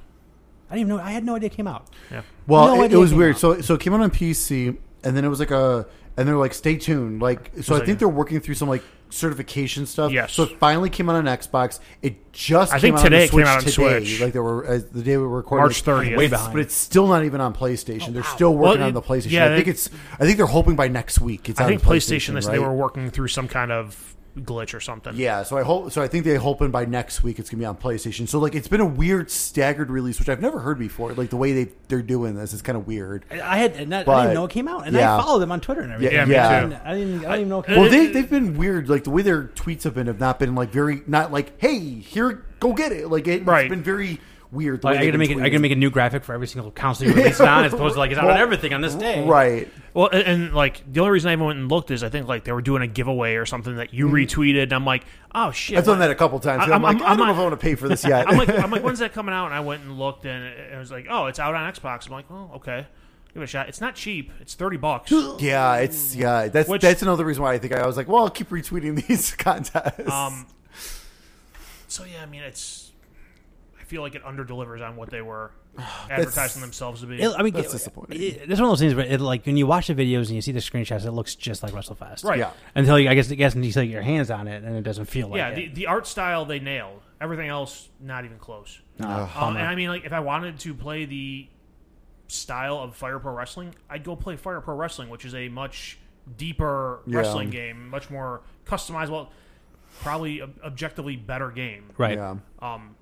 I 0.71 0.77
didn't 0.77 0.89
even 0.89 0.97
know. 0.97 1.03
I 1.03 1.11
had 1.13 1.25
no 1.25 1.37
idea 1.37 1.49
it 1.49 1.53
came 1.53 1.67
out. 1.69 1.87
Yeah. 2.11 2.23
Well, 2.47 2.67
No 2.69 2.75
it, 2.75 2.79
it 2.79 2.85
idea 2.87 2.99
was 2.99 3.11
came 3.11 3.19
weird. 3.19 3.35
out. 3.35 3.41
So 3.41 3.61
so 3.61 3.75
it 3.75 3.81
came 3.81 3.93
out 3.95 4.01
on 4.01 4.11
PC, 4.11 4.77
and 5.05 5.17
then 5.17 5.25
it 5.25 5.29
was 5.29 5.39
like 5.39 5.51
a, 5.51 5.87
and 6.17 6.29
they're 6.29 6.37
like, 6.37 6.55
stay 6.55 6.77
tuned. 6.77 7.21
Like, 7.23 7.51
so 7.63 7.75
I 7.75 7.79
like 7.79 7.87
think 7.87 7.99
they're 7.99 8.09
working 8.09 8.41
through 8.41 8.55
some 8.55 8.69
like 8.69 8.83
certification 9.11 9.87
stuff. 9.87 10.11
Yes. 10.13 10.33
So 10.33 10.43
it 10.45 10.59
finally 10.59 10.91
came 10.91 11.09
out 11.09 11.15
on 11.17 11.25
Xbox. 11.27 11.79
It 12.03 12.33
just 12.33 12.73
I 12.73 12.77
came 12.77 12.81
think 12.81 12.95
out 12.95 12.99
on 12.99 13.05
today 13.05 13.19
the 13.19 13.25
it 13.25 13.31
came 13.31 13.47
out 13.47 13.57
on 13.59 13.61
today. 13.65 14.05
Switch. 14.05 14.21
Like 14.21 14.33
they 14.33 14.39
were 14.41 14.65
as 14.67 14.87
the 14.87 15.03
day 15.03 15.17
we 15.17 15.23
were 15.23 15.29
recording. 15.29 15.63
March 15.65 15.87
like, 15.87 15.97
30th. 16.07 16.11
But, 16.11 16.19
Way 16.19 16.25
it's, 16.25 16.31
behind. 16.31 16.53
but 16.53 16.61
it's 16.63 16.75
still 16.75 17.07
not 17.07 17.25
even 17.25 17.41
on 17.41 17.55
PlayStation. 17.55 18.09
Oh, 18.09 18.13
they're 18.13 18.23
still 18.25 18.55
working 18.55 18.81
Well, 18.81 18.89
on 18.89 18.95
the 18.95 19.03
PlayStation. 19.03 19.31
yeah, 19.31 19.47
I 19.47 19.49
think 19.55 19.65
they- 19.67 19.71
it's. 19.71 19.91
I 20.19 20.25
think 20.25 20.37
they're 20.37 20.47
hoping 20.47 20.77
by 20.77 20.89
next 20.89 21.21
week. 21.21 21.49
It's. 21.49 21.61
I 21.61 21.65
on 21.65 21.71
think 21.71 21.83
PlayStation, 21.83 22.29
they 22.41 22.47
right? 22.47 22.53
they 22.53 22.59
were 22.59 22.75
working 22.75 23.11
through 23.11 23.29
some 23.29 23.49
kind 23.49 23.71
of 23.73 24.14
glitch 24.37 24.75
or 24.75 24.81
something. 24.81 25.15
Yeah, 25.17 25.43
so 25.45 25.57
I 25.57 25.63
hope. 25.63 25.93
So 25.93 26.03
I 26.03 26.09
think 26.09 26.25
they're 26.25 26.39
hoping 26.39 26.71
by 26.71 26.85
next 26.85 27.23
week 27.23 27.39
it's 27.39 27.51
gonna 27.51 27.61
be 27.61 27.65
on 27.67 27.77
PlayStation. 27.77 28.27
So 28.29 28.39
like, 28.39 28.55
it's 28.55 28.69
been 28.69 28.81
a 28.81 28.87
weird 28.87 29.31
staggered 29.31 29.91
release, 29.91 30.19
which 30.19 30.29
I've 30.29 30.41
never 30.41 30.59
heard 30.61 30.79
before. 30.79 31.13
Like 31.13 31.31
the 31.31 31.37
way 31.37 31.53
they 31.53 31.73
they're 31.89 32.03
doing 32.03 32.35
this 32.35 32.53
is 32.53 32.63
kind 32.63 32.77
of 32.77 32.87
weird. 32.87 33.25
I 33.31 33.41
I 33.41 33.57
had. 33.59 33.89
Not, 33.89 34.03
I 34.03 34.05
But- 34.05 34.13
didn't 34.15 34.25
even 34.25 34.35
know 34.35 34.45
it 34.45 34.51
came 34.51 34.69
out, 34.69 34.87
and 34.87 34.97
yeah. 34.97 35.17
I 35.17 35.21
followed 35.23 35.39
them 35.41 35.53
on 35.53 35.61
Twitter 35.61 35.83
and 35.83 35.93
everything. 35.93 36.15
Yeah, 36.17 36.25
me 36.25 36.33
yeah. 36.35 36.49
I 36.49 36.61
didn't, 36.61 36.73
I 36.75 36.95
didn't, 36.95 37.15
I 37.19 37.21
didn't 37.21 37.35
even 37.37 37.49
know. 37.49 37.59
It 37.61 37.67
came 37.67 37.77
Well, 37.77 37.85
out. 37.87 37.91
they 37.91 38.07
they've 38.09 38.31
been 38.31 38.57
weird. 38.57 38.89
Like 38.89 39.05
the 39.05 39.11
way 39.11 39.23
their 39.23 39.45
tweets 39.45 39.83
have 39.85 39.95
been 39.95 40.07
have 40.09 40.21
not 40.21 40.39
been 40.39 40.55
like 40.55 40.71
very 40.71 41.03
not 41.07 41.31
like 41.33 41.61
hey 41.61 41.79
here 41.79 42.45
go 42.61 42.73
get 42.73 42.93
it. 42.93 43.09
Like 43.09 43.29
it, 43.29 43.45
Right. 43.47 43.67
it's 43.67 43.71
been 43.71 43.83
very 43.83 44.21
weird. 44.55 44.81
The 44.83 44.87
Like, 44.87 44.97
way 44.97 45.03
I 45.03 45.07
gotta 45.07 45.19
make 45.19 45.31
it. 45.31 45.37
I 45.39 45.49
gotta 45.49 45.59
make 45.59 45.73
a 45.73 45.77
new 45.77 45.91
graphic 45.91 46.25
for 46.25 46.33
every 46.35 46.47
single 46.47 46.71
console 46.71 47.09
you 47.09 47.15
release 47.15 47.41
it 47.41 47.47
on, 47.49 47.65
as 47.65 47.73
opposed 47.73 47.95
to 47.95 47.99
like 47.99 48.11
it's 48.11 48.19
out 48.21 48.31
on 48.31 48.37
everything 48.39 48.73
on 48.73 48.81
this 48.81 48.95
day. 48.95 49.27
right. 49.27 49.69
Well, 49.93 50.09
and, 50.13 50.23
and 50.23 50.55
like 50.55 50.83
the 50.93 51.01
only 51.01 51.13
reason 51.13 51.29
I 51.31 51.35
even 51.35 51.45
went 51.47 51.59
and 51.59 51.71
looked 51.71 51.91
is 51.91 52.03
I 52.03 52.09
think 52.09 52.27
like 52.27 52.45
they 52.45 52.53
were 52.53 52.63
doing 52.63 52.83
a 52.83 52.87
giveaway 52.87 53.35
or 53.35 53.47
something 53.47 53.77
that 53.77 53.93
you 53.95 54.09
retweeted, 54.09 54.65
and 54.65 54.73
I'm 54.73 54.85
like, 54.85 55.05
oh 55.35 55.51
shit. 55.53 55.77
I've 55.79 55.85
done 55.85 55.99
that 56.01 56.11
a 56.11 56.15
couple 56.15 56.41
times. 56.41 56.63
I- 56.63 56.67
I'm, 56.67 56.73
I'm- 56.73 56.83
like, 56.83 56.97
I'm 56.97 57.03
I 57.03 57.09
don't 57.11 57.19
know 57.19 57.25
not- 57.27 57.33
if 57.33 57.39
I 57.39 57.43
want 57.43 57.53
to 57.53 57.57
pay 57.65 57.75
for 57.75 57.89
this 57.89 58.05
yet. 58.09 58.29
I'm 58.29 58.37
like, 58.37 58.49
I'm 58.49 58.71
like, 58.71 58.83
when's 58.85 58.99
that 59.01 59.13
coming 59.13 59.35
out? 59.35 59.47
And 59.47 59.55
I 59.55 59.61
went 59.61 59.83
and 59.83 59.99
looked, 59.99 60.25
and 60.25 60.45
it, 60.45 60.73
it 60.75 60.79
was 60.79 60.91
like, 60.91 61.07
oh, 61.11 61.27
it's 61.27 61.39
out 61.39 61.55
on 61.55 61.73
Xbox. 61.73 62.07
I'm 62.07 62.13
like, 62.13 62.25
oh, 62.31 62.51
okay, 62.57 62.87
give 63.33 63.43
it 63.43 63.45
a 63.45 63.47
shot. 63.47 63.69
It's 63.69 63.81
not 63.81 63.95
cheap. 63.95 64.33
It's 64.41 64.55
thirty 64.55 64.77
bucks. 64.79 65.13
yeah, 65.39 65.77
it's 65.77 66.17
yeah. 66.17 66.49
That's 66.49 66.69
Which- 66.69 66.83
that's 66.83 67.03
another 67.03 67.25
reason 67.25 67.43
why 67.43 67.53
I 67.55 67.59
think 67.59 67.73
I, 67.73 67.87
was 67.87 67.97
like, 67.97 68.09
well, 68.09 68.25
I'll 68.25 68.31
keep 68.31 68.49
retweeting 68.51 69.07
these 69.07 69.33
contests. 69.37 70.11
Um. 70.11 70.47
So 71.89 72.05
yeah, 72.05 72.23
I 72.23 72.27
mean, 72.27 72.43
it's. 72.43 72.91
I 73.85 73.87
feel 73.87 74.01
like 74.01 74.15
it 74.15 74.25
underdelivers 74.25 74.81
on 74.81 74.97
what 74.97 75.11
they 75.11 75.21
were 75.21 75.51
advertising 76.11 76.63
themselves 76.63 77.03
to 77.03 77.07
be. 77.07 77.21
It- 77.21 77.35
I 77.39 77.43
mean, 77.43 77.53
That's 77.53 77.69
it- 77.69 77.73
disappointing. 77.73 78.19
It, 78.19 78.51
it's 78.51 78.59
one 78.59 78.63
of 78.65 78.71
those 78.71 78.81
things 78.81 78.95
where 78.95 79.05
it 79.05 79.21
like 79.21 79.45
when 79.45 79.59
you 79.59 79.67
watch 79.67 79.89
the 79.89 79.95
videos 79.95 80.29
and 80.29 80.31
you 80.31 80.41
see 80.41 80.53
the 80.53 80.61
screenshots, 80.61 81.05
it 81.05 81.11
looks 81.13 81.35
just 81.35 81.63
like 81.63 81.73
WrestleFest. 81.75 82.25
Right. 82.25 82.39
yeah. 82.39 82.53
Until 82.75 82.99
you, 82.99 83.11
I 83.11 83.15
guess, 83.15 83.31
I 83.31 83.35
guess 83.35 83.55
until 83.55 83.83
you 83.83 83.89
get 83.91 83.93
your 83.93 84.03
hands 84.03 84.31
on 84.31 84.49
it, 84.49 84.65
and 84.65 84.75
it 84.75 84.83
doesn't 84.85 85.05
feel 85.05 85.29
like 85.29 85.37
yeah, 85.37 85.49
it. 85.51 85.57
the, 85.57 85.69
the 85.83 85.87
art 85.87 86.07
style 86.07 86.47
they 86.47 86.61
nailed. 86.61 87.03
Everything 87.21 87.49
else, 87.49 87.91
not 88.01 88.25
even 88.25 88.39
close. 88.39 88.81
Uh, 89.01 89.29
Um, 89.37 89.57
and 89.59 89.67
I 89.67 89.75
mean, 89.75 89.89
like, 89.91 90.05
if 90.07 90.13
I 90.15 90.21
wanted 90.21 90.59
to 90.61 90.73
play 90.75 91.05
the 91.05 91.47
style 92.29 92.79
of 92.79 92.97
Fire 92.97 93.19
Pro 93.19 93.33
Wrestling, 93.35 93.75
I'd 93.91 94.03
go 94.05 94.17
play 94.17 94.37
Fire 94.37 94.61
Pro 94.61 94.75
Wrestling, 94.77 95.11
which 95.11 95.25
is 95.27 95.35
a 95.35 95.49
much 95.49 95.99
deeper 96.39 97.01
Yeah. 97.07 97.19
wrestling 97.19 97.51
game, 97.51 97.89
much 97.91 98.09
more 98.11 98.41
customizable, 98.67 99.29
probably 100.01 100.43
objectively 100.43 101.17
better 101.17 101.51
game. 101.51 101.91
right. 101.99 102.17
Yeah. 102.17 102.37
Um, 102.61 102.97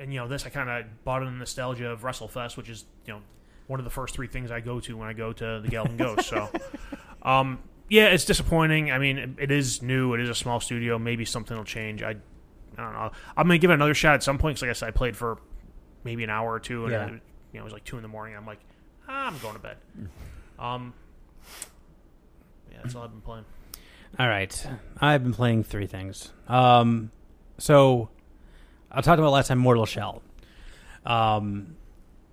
and 0.00 0.12
you 0.12 0.20
know, 0.20 0.28
this 0.28 0.46
I 0.46 0.48
kind 0.50 0.68
of 0.70 1.04
bought 1.04 1.22
in 1.22 1.26
the 1.32 1.38
nostalgia 1.38 1.90
of 1.90 2.02
WrestleFest, 2.02 2.56
which 2.56 2.68
is 2.68 2.84
you 3.06 3.14
know 3.14 3.20
one 3.66 3.80
of 3.80 3.84
the 3.84 3.90
first 3.90 4.14
three 4.14 4.26
things 4.28 4.50
I 4.50 4.60
go 4.60 4.80
to 4.80 4.96
when 4.96 5.08
I 5.08 5.12
go 5.12 5.32
to 5.32 5.60
the 5.62 5.68
Galloping 5.68 5.96
Ghost. 5.98 6.28
So, 6.28 6.48
um, 7.22 7.58
yeah, 7.88 8.06
it's 8.06 8.24
disappointing. 8.24 8.90
I 8.90 8.98
mean, 8.98 9.18
it, 9.18 9.30
it 9.38 9.50
is 9.50 9.82
new. 9.82 10.14
It 10.14 10.20
is 10.20 10.28
a 10.28 10.34
small 10.34 10.60
studio. 10.60 10.98
Maybe 10.98 11.24
something 11.24 11.56
will 11.56 11.64
change. 11.64 12.02
I, 12.02 12.10
I 12.10 12.82
don't 12.82 12.92
know. 12.92 13.10
I'm 13.36 13.46
gonna 13.46 13.58
give 13.58 13.70
it 13.70 13.74
another 13.74 13.94
shot 13.94 14.14
at 14.14 14.22
some 14.22 14.38
point. 14.38 14.56
'cause 14.56 14.62
like 14.62 14.70
I 14.70 14.74
said, 14.74 14.88
I 14.88 14.92
played 14.92 15.16
for 15.16 15.38
maybe 16.04 16.24
an 16.24 16.30
hour 16.30 16.52
or 16.52 16.60
two, 16.60 16.84
and 16.84 16.92
Yeah. 16.92 17.06
it, 17.06 17.12
you 17.52 17.58
know, 17.58 17.60
it 17.60 17.64
was 17.64 17.72
like 17.72 17.84
two 17.84 17.96
in 17.96 18.02
the 18.02 18.08
morning. 18.08 18.36
I'm 18.36 18.46
like, 18.46 18.60
ah, 19.08 19.26
I'm 19.26 19.38
going 19.38 19.54
to 19.54 19.60
bed. 19.60 19.76
Um, 20.58 20.94
yeah, 22.70 22.78
that's 22.82 22.94
all 22.94 23.02
I've 23.04 23.10
been 23.10 23.20
playing. 23.20 23.44
All 24.18 24.28
right. 24.28 24.66
I've 25.00 25.22
been 25.22 25.34
playing 25.34 25.64
three 25.64 25.86
things. 25.86 26.32
Um, 26.46 27.10
so 27.58 28.08
I 28.98 29.00
talked 29.00 29.20
about 29.20 29.30
last 29.30 29.46
time 29.46 29.58
Mortal 29.58 29.86
Shell. 29.86 30.22
Um, 31.06 31.76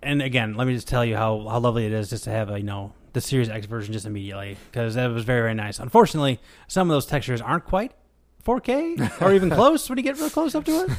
and 0.02 0.22
again, 0.22 0.56
let 0.56 0.66
me 0.68 0.74
just 0.74 0.88
tell 0.88 1.06
you 1.06 1.16
how, 1.16 1.48
how 1.48 1.60
lovely 1.60 1.86
it 1.86 1.92
is 1.92 2.10
just 2.10 2.24
to 2.26 2.32
have 2.32 2.50
a, 2.50 2.58
you 2.58 2.64
know, 2.66 2.94
the 3.14 3.22
Series 3.22 3.50
X 3.50 3.66
version 3.68 3.94
just 3.94 4.06
immediately 4.06 4.58
because 4.72 4.96
that 4.96 5.08
was 5.08 5.24
very, 5.24 5.42
very 5.42 5.54
nice. 5.54 5.80
Unfortunately, 5.80 6.40
some 6.68 6.90
of 6.90 6.96
those 6.96 7.06
textures 7.06 7.40
aren't 7.40 7.66
quite 7.66 7.94
4K 8.44 9.22
or 9.22 9.34
even 9.34 9.50
close 9.52 9.88
when 9.90 9.98
you 9.98 10.04
get 10.04 10.18
real 10.18 10.30
close 10.30 10.54
up 10.56 10.66
to 10.66 10.72
it. 10.72 10.90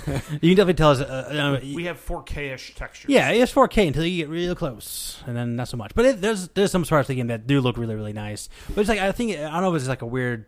You 0.43 0.55
can 0.55 0.67
definitely 0.67 0.75
tell 0.75 0.91
us. 0.93 1.01
Uh, 1.01 1.59
uh, 1.63 1.75
We 1.75 1.85
have 1.85 2.05
4K-ish 2.05 2.75
textures. 2.77 3.11
yeah, 3.11 3.31
it's 3.31 3.53
4K 3.53 3.89
until 3.89 4.05
you 4.07 4.17
get 4.25 4.29
real 4.31 4.55
close, 4.55 5.23
and 5.27 5.37
then 5.37 5.57
not 5.57 5.69
so 5.69 5.77
much. 5.77 5.95
But 5.95 6.05
it, 6.07 6.21
there's 6.21 6.49
there's 6.49 6.71
some 6.73 6.85
parts 6.85 7.07
of 7.07 7.09
the 7.09 7.17
game 7.17 7.27
that 7.29 7.47
do 7.47 7.61
look 7.61 7.77
really 7.77 7.95
really 7.97 8.13
nice. 8.13 8.49
But 8.69 8.81
it's 8.81 8.89
like 8.89 8.99
I 9.01 9.11
think 9.13 9.33
I 9.37 9.43
don't 9.51 9.63
know 9.63 9.75
if 9.75 9.81
it's 9.81 9.89
like 9.89 10.03
a 10.03 10.07
weird 10.07 10.47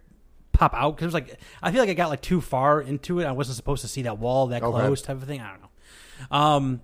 pop 0.58 0.74
out 0.74 0.96
because 0.96 1.04
it 1.04 1.06
was 1.06 1.14
like 1.14 1.38
I 1.62 1.70
feel 1.70 1.80
like 1.80 1.90
I 1.90 1.94
got 1.94 2.10
like 2.10 2.20
too 2.20 2.40
far 2.40 2.80
into 2.80 3.20
it. 3.20 3.24
I 3.24 3.32
wasn't 3.32 3.56
supposed 3.56 3.82
to 3.82 3.88
see 3.88 4.02
that 4.02 4.18
wall 4.18 4.48
that 4.48 4.62
Okay. 4.62 4.70
close 4.72 5.00
type 5.02 5.16
of 5.16 5.24
thing. 5.24 5.40
I 5.40 5.50
don't 5.50 5.60
know. 5.62 6.36
Um, 6.36 6.80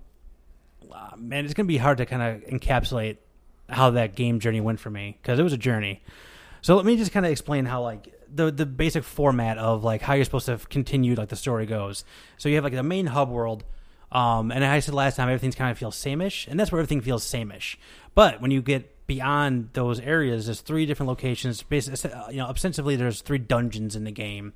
uh, 0.91 1.15
man, 1.17 1.45
it's 1.45 1.53
gonna 1.53 1.67
be 1.67 1.77
hard 1.77 1.97
to 1.97 2.05
kind 2.05 2.21
of 2.21 2.49
encapsulate 2.49 3.17
how 3.69 3.91
that 3.91 4.15
game 4.15 4.39
journey 4.39 4.61
went 4.61 4.79
for 4.79 4.89
me 4.89 5.17
because 5.21 5.39
it 5.39 5.43
was 5.43 5.53
a 5.53 5.57
journey. 5.57 6.01
So 6.61 6.75
let 6.75 6.85
me 6.85 6.97
just 6.97 7.11
kind 7.11 7.25
of 7.25 7.31
explain 7.31 7.65
how 7.65 7.81
like 7.81 8.11
the 8.33 8.51
the 8.51 8.65
basic 8.65 9.03
format 9.03 9.57
of 9.57 9.83
like 9.83 10.01
how 10.01 10.13
you're 10.13 10.25
supposed 10.25 10.45
to 10.47 10.57
continue 10.69 11.15
like 11.15 11.29
the 11.29 11.35
story 11.35 11.65
goes. 11.65 12.05
So 12.37 12.49
you 12.49 12.55
have 12.55 12.63
like 12.63 12.73
the 12.73 12.83
main 12.83 13.07
hub 13.07 13.29
world, 13.29 13.63
um, 14.11 14.51
and 14.51 14.63
I 14.63 14.79
said 14.79 14.93
last 14.95 15.15
time 15.17 15.27
everything's 15.29 15.55
kind 15.55 15.71
of 15.71 15.77
feels 15.77 15.95
sameish, 15.95 16.47
and 16.47 16.59
that's 16.59 16.71
where 16.71 16.79
everything 16.79 17.01
feels 17.01 17.25
sameish. 17.25 17.75
But 18.13 18.41
when 18.41 18.51
you 18.51 18.61
get 18.61 18.94
beyond 19.07 19.69
those 19.73 19.99
areas, 19.99 20.45
there's 20.45 20.61
three 20.61 20.85
different 20.85 21.09
locations. 21.09 21.61
Basically, 21.63 22.11
uh, 22.11 22.29
you 22.29 22.37
know, 22.37 22.45
ostensibly 22.45 22.95
there's 22.95 23.21
three 23.21 23.37
dungeons 23.37 23.95
in 23.95 24.03
the 24.03 24.11
game. 24.11 24.53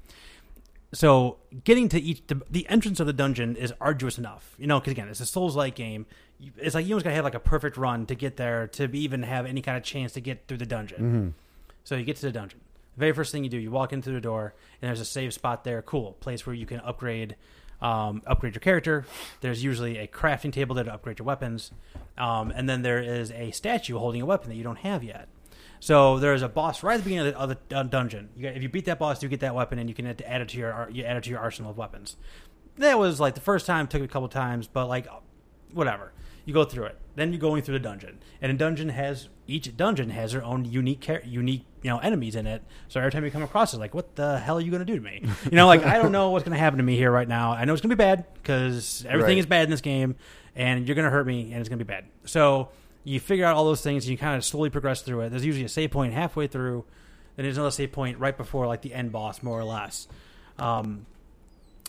So 0.91 1.37
getting 1.63 1.87
to 1.89 2.01
each 2.01 2.25
the, 2.27 2.41
the 2.49 2.67
entrance 2.67 2.99
of 2.99 3.05
the 3.05 3.13
dungeon 3.13 3.55
is 3.55 3.71
arduous 3.79 4.17
enough, 4.17 4.55
you 4.57 4.65
know, 4.65 4.79
because 4.79 4.91
again, 4.91 5.07
it's 5.07 5.19
a 5.19 5.25
Souls-like 5.25 5.75
game. 5.75 6.07
It's 6.57 6.73
like 6.73 6.85
you 6.85 6.93
almost 6.93 7.03
gotta 7.03 7.15
have 7.15 7.25
like 7.25 7.35
a 7.35 7.39
perfect 7.39 7.77
run 7.77 8.05
to 8.07 8.15
get 8.15 8.37
there 8.37 8.67
to 8.69 8.89
even 8.95 9.23
have 9.23 9.45
any 9.45 9.61
kind 9.61 9.77
of 9.77 9.83
chance 9.83 10.13
to 10.13 10.21
get 10.21 10.47
through 10.47 10.57
the 10.57 10.65
dungeon. 10.65 10.97
Mm-hmm. 10.97 11.29
So 11.83 11.95
you 11.95 12.03
get 12.03 12.15
to 12.17 12.23
the 12.23 12.31
dungeon. 12.31 12.59
The 12.95 12.99
very 13.01 13.13
first 13.13 13.31
thing 13.31 13.43
you 13.43 13.49
do, 13.49 13.57
you 13.57 13.69
walk 13.69 13.93
in 13.93 14.01
through 14.01 14.15
the 14.15 14.21
door, 14.21 14.55
and 14.81 14.89
there's 14.89 14.99
a 14.99 15.05
save 15.05 15.33
spot 15.33 15.63
there. 15.63 15.81
Cool 15.83 16.13
place 16.13 16.45
where 16.45 16.55
you 16.55 16.65
can 16.65 16.79
upgrade, 16.79 17.35
um, 17.81 18.21
upgrade 18.25 18.55
your 18.55 18.61
character. 18.61 19.05
There's 19.41 19.63
usually 19.63 19.97
a 19.97 20.07
crafting 20.07 20.51
table 20.51 20.75
there 20.75 20.83
to 20.83 20.93
upgrade 20.93 21.19
your 21.19 21.25
weapons, 21.25 21.71
um, 22.17 22.51
and 22.51 22.69
then 22.69 22.81
there 22.81 23.01
is 23.01 23.31
a 23.31 23.51
statue 23.51 23.97
holding 23.97 24.21
a 24.21 24.25
weapon 24.25 24.49
that 24.49 24.55
you 24.55 24.63
don't 24.63 24.79
have 24.79 25.03
yet. 25.03 25.27
So 25.79 26.19
there's 26.19 26.41
a 26.41 26.49
boss 26.49 26.83
right 26.83 26.95
at 26.95 26.97
the 26.97 27.03
beginning 27.03 27.33
of 27.33 27.49
the, 27.49 27.55
of 27.55 27.69
the 27.69 27.83
dungeon. 27.89 28.29
You 28.35 28.49
if 28.49 28.61
you 28.61 28.69
beat 28.69 28.85
that 28.85 28.99
boss, 28.99 29.23
you 29.23 29.29
get 29.29 29.39
that 29.39 29.55
weapon, 29.55 29.79
and 29.79 29.89
you 29.89 29.95
can 29.95 30.05
add, 30.07 30.21
add 30.25 30.41
it 30.41 30.49
to 30.49 30.57
your 30.57 30.89
you 30.91 31.03
add 31.03 31.17
it 31.17 31.23
to 31.23 31.29
your 31.29 31.39
arsenal 31.39 31.71
of 31.71 31.77
weapons. 31.77 32.17
That 32.77 32.99
was 32.99 33.19
like 33.19 33.35
the 33.35 33.41
first 33.41 33.65
time 33.65 33.87
took 33.87 34.01
it 34.01 34.05
a 34.05 34.09
couple 34.09 34.27
times, 34.27 34.67
but 34.67 34.87
like 34.87 35.07
whatever. 35.73 36.11
You 36.45 36.53
go 36.53 36.63
through 36.65 36.85
it. 36.85 36.97
Then 37.19 37.31
you're 37.33 37.39
going 37.39 37.61
through 37.61 37.73
the 37.73 37.79
dungeon, 37.83 38.19
and 38.41 38.51
a 38.51 38.55
dungeon 38.55 38.89
has 38.89 39.29
each 39.47 39.75
dungeon 39.75 40.09
has 40.11 40.31
their 40.31 40.43
own 40.43 40.65
unique 40.65 41.01
char- 41.01 41.21
unique 41.25 41.65
you 41.81 41.89
know 41.89 41.99
enemies 41.99 42.35
in 42.35 42.47
it. 42.47 42.63
So 42.87 42.99
every 42.99 43.11
time 43.11 43.23
you 43.25 43.31
come 43.31 43.43
across 43.43 43.73
it, 43.73 43.77
like 43.79 43.93
what 43.93 44.15
the 44.15 44.39
hell 44.39 44.57
are 44.57 44.61
you 44.61 44.71
going 44.71 44.85
to 44.85 44.91
do 44.91 44.95
to 44.95 45.01
me? 45.01 45.23
You 45.51 45.55
know, 45.57 45.67
like 45.67 45.83
I 45.83 45.97
don't 45.97 46.11
know 46.11 46.29
what's 46.31 46.43
going 46.43 46.53
to 46.55 46.59
happen 46.59 46.77
to 46.77 46.83
me 46.83 46.95
here 46.95 47.11
right 47.11 47.27
now. 47.27 47.51
I 47.51 47.65
know 47.65 47.73
it's 47.73 47.81
going 47.81 47.89
to 47.89 47.95
be 47.95 48.03
bad 48.03 48.25
because 48.35 49.05
everything 49.07 49.35
Right. 49.35 49.39
is 49.39 49.45
bad 49.45 49.63
in 49.65 49.69
this 49.69 49.81
game, 49.81 50.15
and 50.55 50.87
you're 50.87 50.95
going 50.95 51.05
to 51.05 51.11
hurt 51.11 51.27
me, 51.27 51.51
and 51.51 51.59
it's 51.59 51.69
going 51.69 51.79
to 51.79 51.85
be 51.85 51.89
bad. 51.89 52.05
So 52.25 52.69
you 53.03 53.19
figure 53.19 53.45
out 53.45 53.55
all 53.55 53.65
those 53.65 53.81
things, 53.81 54.05
and 54.05 54.11
you 54.11 54.17
kind 54.17 54.35
of 54.37 54.43
slowly 54.45 54.69
progress 54.69 55.01
through 55.01 55.21
it. 55.21 55.29
There's 55.29 55.45
usually 55.45 55.65
a 55.65 55.69
save 55.69 55.91
point 55.91 56.13
halfway 56.13 56.47
through, 56.47 56.85
then 57.35 57.43
there's 57.45 57.57
another 57.57 57.71
save 57.71 57.91
point 57.91 58.19
right 58.19 58.35
before 58.37 58.67
like 58.67 58.81
the 58.81 58.93
end 58.93 59.11
boss, 59.11 59.41
more 59.43 59.59
or 59.59 59.63
less. 59.63 60.07
Um, 60.57 61.05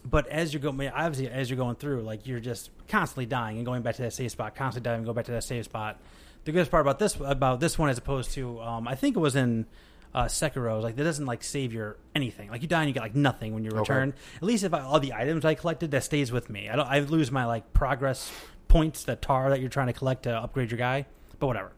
but 0.05 0.27
as 0.29 0.53
you're 0.53 0.63
going, 0.63 0.89
obviously, 0.89 1.29
as 1.29 1.51
you're 1.51 1.57
going 1.57 1.77
through, 1.77 2.03
like 2.03 2.27
you're 2.27 2.41
just 2.41 2.71
constantly 2.89 3.27
dying 3.27 3.57
and 3.57 3.67
going 3.67 3.83
back 3.83 3.97
to 3.97 4.03
that 4.03 4.13
save 4.13 4.31
spot, 4.31 4.55
constantly 4.55 4.89
dying 4.89 4.99
and 4.99 5.07
go 5.07 5.13
back 5.13 5.27
to 5.27 5.33
that 5.33 5.45
save 5.45 5.65
spot. 5.65 5.99
The 6.45 6.53
good 6.53 6.71
part 6.71 6.81
about 6.81 6.99
this 6.99 7.17
about 7.21 7.61
this 7.61 7.79
one, 7.79 7.91
as 7.91 7.99
opposed 7.99 8.33
to, 8.33 8.61
um, 8.63 8.89
I 8.89 8.95
think 8.95 9.17
it 9.17 9.21
was 9.21 9.37
in 9.37 9.67
uh, 10.15 10.25
Sekiro, 10.25 10.83
like 10.83 10.97
that 10.97 11.05
doesn't 11.05 11.27
like 11.27 11.43
save 11.43 11.73
your 11.73 11.97
anything. 12.15 12.51
Like 12.51 12.63
you 12.63 12.69
die 12.69 12.81
and 12.81 12.89
you 12.89 12.95
get 12.95 13.03
like 13.03 13.15
nothing 13.15 13.55
when 13.55 13.65
you 13.65 13.71
return. 13.71 14.15
At 14.37 14.43
least 14.43 14.65
if 14.65 14.73
I, 14.73 14.81
all 14.81 15.01
the 15.01 15.13
items 15.13 15.45
I 15.45 15.55
collected, 15.55 15.91
that 15.91 16.03
stays 16.05 16.33
with 16.33 16.49
me. 16.49 16.69
I 16.69 16.77
don't. 16.77 16.89
I 16.89 17.01
lose 17.01 17.31
my 17.31 17.45
like 17.45 17.73
progress 17.73 18.33
points, 18.69 19.05
the 19.05 19.17
tar 19.17 19.51
that 19.51 19.61
you're 19.61 19.69
trying 19.69 19.89
to 19.89 19.93
collect 19.93 20.25
to 20.25 20.35
upgrade 20.35 20.71
your 20.71 20.79
guy. 20.79 21.07
But 21.39 21.47
whatever. 21.47 21.73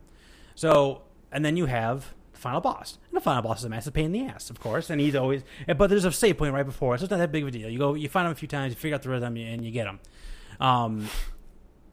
So, 0.55 1.03
and 1.31 1.45
then 1.45 1.57
you 1.57 1.67
have 1.67 2.15
final 2.43 2.61
boss. 2.61 2.99
And 3.11 3.17
the 3.17 3.21
final 3.23 3.41
boss 3.43 3.61
is 3.61 3.65
a 3.65 3.69
massive 3.71 3.95
pain 3.95 4.07
in 4.07 4.13
the 4.13 4.27
ass, 4.27 4.51
of 4.51 4.61
course. 4.61 4.91
And 4.91 5.01
he's 5.01 5.15
always, 5.15 5.43
but 5.77 5.87
there's 5.89 6.05
a 6.05 6.13
save 6.13 6.37
point 6.39 6.53
right 6.53 6.67
before, 6.67 6.99
so 6.99 7.05
it's 7.05 7.11
not 7.11 7.19
that 7.19 7.33
big 7.33 7.43
of 7.43 7.49
a 7.49 7.51
deal. 7.53 7.69
You 7.71 7.79
go, 7.79 7.95
you 7.95 8.09
find 8.09 8.27
him 8.27 8.33
a 8.33 8.35
few 8.35 8.49
times, 8.49 8.73
you 8.73 8.77
figure 8.79 8.95
out 8.97 9.03
the 9.03 9.09
rhythm, 9.11 9.37
and 9.37 9.65
you 9.65 9.71
get 9.71 9.87
him. 9.87 10.01
Um, 10.61 11.09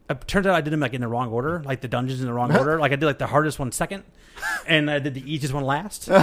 it 0.09 0.27
turns 0.27 0.47
out 0.47 0.55
I 0.55 0.61
did 0.61 0.71
them 0.73 0.79
like 0.79 0.93
in 0.93 1.01
the 1.01 1.07
wrong 1.07 1.29
order, 1.29 1.61
like 1.63 1.81
the 1.81 1.87
dungeons 1.87 2.19
in 2.19 2.25
the 2.25 2.33
wrong 2.33 2.55
order. 2.57 2.79
Like 2.79 2.91
I 2.91 2.95
did 2.95 3.05
like 3.05 3.19
the 3.19 3.27
hardest 3.27 3.59
one 3.59 3.71
second, 3.71 4.03
and 4.67 4.89
I 4.89 4.97
did 4.99 5.13
the 5.13 5.31
easiest 5.31 5.53
one 5.53 5.63
last. 5.63 6.03
so 6.05 6.15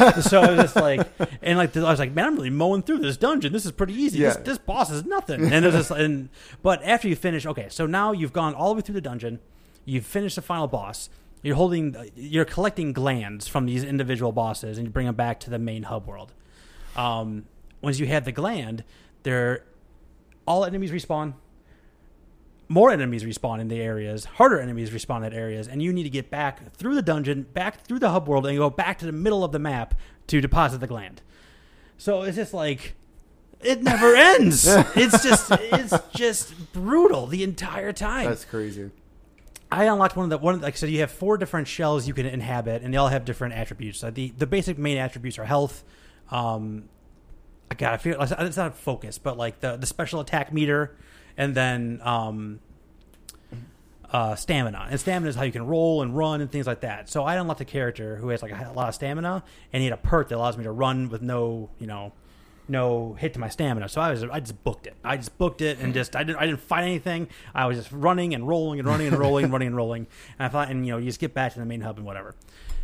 it 0.43 0.51
was 0.51 0.59
just 0.61 0.77
like, 0.77 1.07
and 1.43 1.57
like 1.57 1.77
I 1.77 1.83
was 1.89 1.99
like, 2.01 2.13
man, 2.13 2.27
I'm 2.27 2.35
really 2.37 2.51
mowing 2.51 2.83
through 2.83 2.99
this 2.99 3.17
dungeon. 3.17 3.53
This 3.53 3.65
is 3.65 3.73
pretty 3.73 3.95
easy. 3.95 4.19
This, 4.19 4.35
Yeah. 4.37 4.43
this 4.43 4.59
boss 4.59 4.91
is 4.91 5.05
nothing. 5.05 5.43
And 5.53 5.65
there's 5.65 5.75
just, 5.75 5.91
and 5.93 6.29
but 6.63 6.83
after 6.83 7.07
you 7.09 7.15
finish, 7.17 7.47
okay, 7.47 7.69
so 7.69 7.87
now 7.87 8.11
you've 8.13 8.33
gone 8.33 8.55
all 8.55 8.71
the 8.71 8.75
way 8.77 8.81
through 8.81 8.95
the 8.97 9.01
dungeon, 9.01 9.39
you've 9.85 10.05
finished 10.07 10.35
the 10.37 10.43
final 10.43 10.67
boss. 10.67 11.09
You're 11.47 11.57
holding, 11.57 11.97
you're 12.17 12.45
collecting 12.45 12.93
glands 12.93 13.47
from 13.47 13.67
these 13.67 13.85
individual 13.85 14.33
bosses, 14.33 14.79
and 14.79 14.87
you 14.87 14.91
bring 14.93 15.07
them 15.07 15.15
back 15.15 15.41
to 15.41 15.51
the 15.51 15.59
main 15.59 15.85
hub 15.85 16.07
world. 16.07 16.33
Um, 16.97 17.45
once 17.81 17.99
you 17.99 18.07
have 18.07 18.25
the 18.25 18.33
gland, 18.33 18.83
they're 19.23 19.65
all 20.47 20.65
enemies 20.65 20.91
respawn 20.91 21.35
more 22.69 22.91
enemies 22.91 23.23
respawn 23.25 23.61
in 23.61 23.69
the 23.69 23.81
areas, 23.81 24.25
harder 24.25 24.61
enemies 24.61 24.91
respawn 24.91 25.25
at 25.25 25.33
areas, 25.33 25.69
and 25.69 25.83
you 25.83 25.93
need 25.93 26.03
to 26.03 26.11
get 26.11 26.31
back 26.31 26.73
through 26.75 26.95
the 26.95 27.03
dungeon, 27.03 27.47
back 27.55 27.87
through 27.87 27.99
the 27.99 28.11
hub 28.11 28.29
world, 28.29 28.47
and 28.47 28.57
go 28.59 28.71
back 28.71 28.99
to 28.99 29.07
the 29.07 29.13
middle 29.13 29.45
of 29.45 29.53
the 29.53 29.59
map 29.59 29.95
to 30.27 30.41
deposit 30.41 30.79
the 30.79 30.87
gland. 30.87 31.23
So 31.97 32.23
it's 32.23 32.37
just 32.37 32.53
like 32.53 32.95
it 33.61 33.83
never 33.83 34.15
ends. 34.17 34.67
it's 34.67 35.23
just 35.23 35.51
it's 35.53 35.95
just 36.15 36.73
brutal 36.73 37.27
the 37.27 37.43
entire 37.43 37.93
time. 37.93 38.29
That's 38.29 38.45
crazy. 38.45 38.91
I 39.71 39.85
unlocked 39.85 40.17
one 40.17 40.25
of 40.25 40.31
the 40.31 40.39
one. 40.39 40.61
Like 40.61 40.75
I 40.75 40.77
said, 40.77 40.91
you 40.91 41.01
have 41.01 41.11
four 41.11 41.37
different 41.39 41.69
shells 41.69 42.07
you 42.07 42.15
can 42.15 42.27
inhabit, 42.27 42.83
and 42.83 42.95
they 42.95 42.99
all 42.99 43.09
have 43.09 43.25
different 43.25 43.55
attributes. 43.55 43.99
So 43.99 44.11
the 44.11 44.33
the 44.37 44.47
basic 44.47 44.79
main 44.79 44.97
attributes 44.97 45.39
are 45.39 45.45
health. 45.45 45.85
Um, 46.31 46.89
I 47.71 47.75
got 47.75 47.93
I 47.95 47.97
feel 47.97 48.21
it's 48.21 48.57
not 48.57 48.77
focus, 48.77 49.19
but 49.19 49.37
like 49.37 49.61
the 49.61 49.77
the 49.77 49.87
special 49.87 50.21
attack 50.21 50.53
meter, 50.53 50.97
and 51.37 51.55
then 51.55 52.01
um, 52.05 52.61
uh, 54.11 54.35
stamina. 54.37 54.87
And 54.91 55.01
stamina 55.01 55.29
is 55.29 55.37
how 55.37 55.43
you 55.43 55.53
can 55.53 55.67
roll 55.67 56.03
and 56.03 56.17
run 56.17 56.41
and 56.41 56.51
things 56.51 56.67
like 56.67 56.81
that. 56.81 57.09
So 57.09 57.25
I 57.25 57.37
unlocked 57.37 57.61
a 57.61 57.65
character 57.65 58.17
who 58.17 58.29
has 58.29 58.43
like 58.43 58.53
a 58.53 58.73
lot 58.73 58.89
of 58.89 58.95
stamina, 58.95 59.43
and 59.73 59.81
he 59.81 59.89
had 59.89 59.99
a 59.99 60.01
perk 60.01 60.29
that 60.29 60.37
allows 60.37 60.57
me 60.57 60.65
to 60.65 60.73
run 60.73 61.09
with 61.09 61.23
no, 61.23 61.71
you 61.79 61.87
know, 61.87 62.13
no 62.69 63.15
hit 63.15 63.35
to 63.35 63.39
my 63.39 63.49
stamina. 63.49 63.89
So 63.89 64.01
I 64.01 64.11
was 64.11 64.25
I 64.25 64.41
just 64.41 64.63
booked 64.65 64.87
it. 64.87 64.95
I 65.05 65.17
just 65.17 65.37
booked 65.39 65.61
it 65.61 65.79
and 65.79 65.95
just 65.95 66.17
I 66.17 66.25
didn't 66.25 66.39
I 66.39 66.47
didn't 66.47 66.61
fight 66.61 66.83
anything. 66.83 67.29
I 67.55 67.67
was 67.67 67.77
just 67.77 67.93
running 67.93 68.35
and 68.35 68.47
rolling 68.47 68.79
and 68.79 68.89
running 68.89 69.09
and 69.09 69.19
rolling 69.19 69.45
and 69.45 69.53
running 69.53 69.69
and 69.69 69.77
rolling. 69.77 70.07
And 70.39 70.47
I 70.47 70.49
thought 70.49 70.71
and 70.71 70.87
you 70.87 70.93
know 70.93 70.99
you 70.99 71.07
just 71.07 71.21
get 71.21 71.35
back 71.35 71.53
to 71.55 71.61
the 71.61 71.67
main 71.67 71.81
hub 71.81 71.97
and 71.97 72.07
whatever. 72.07 72.35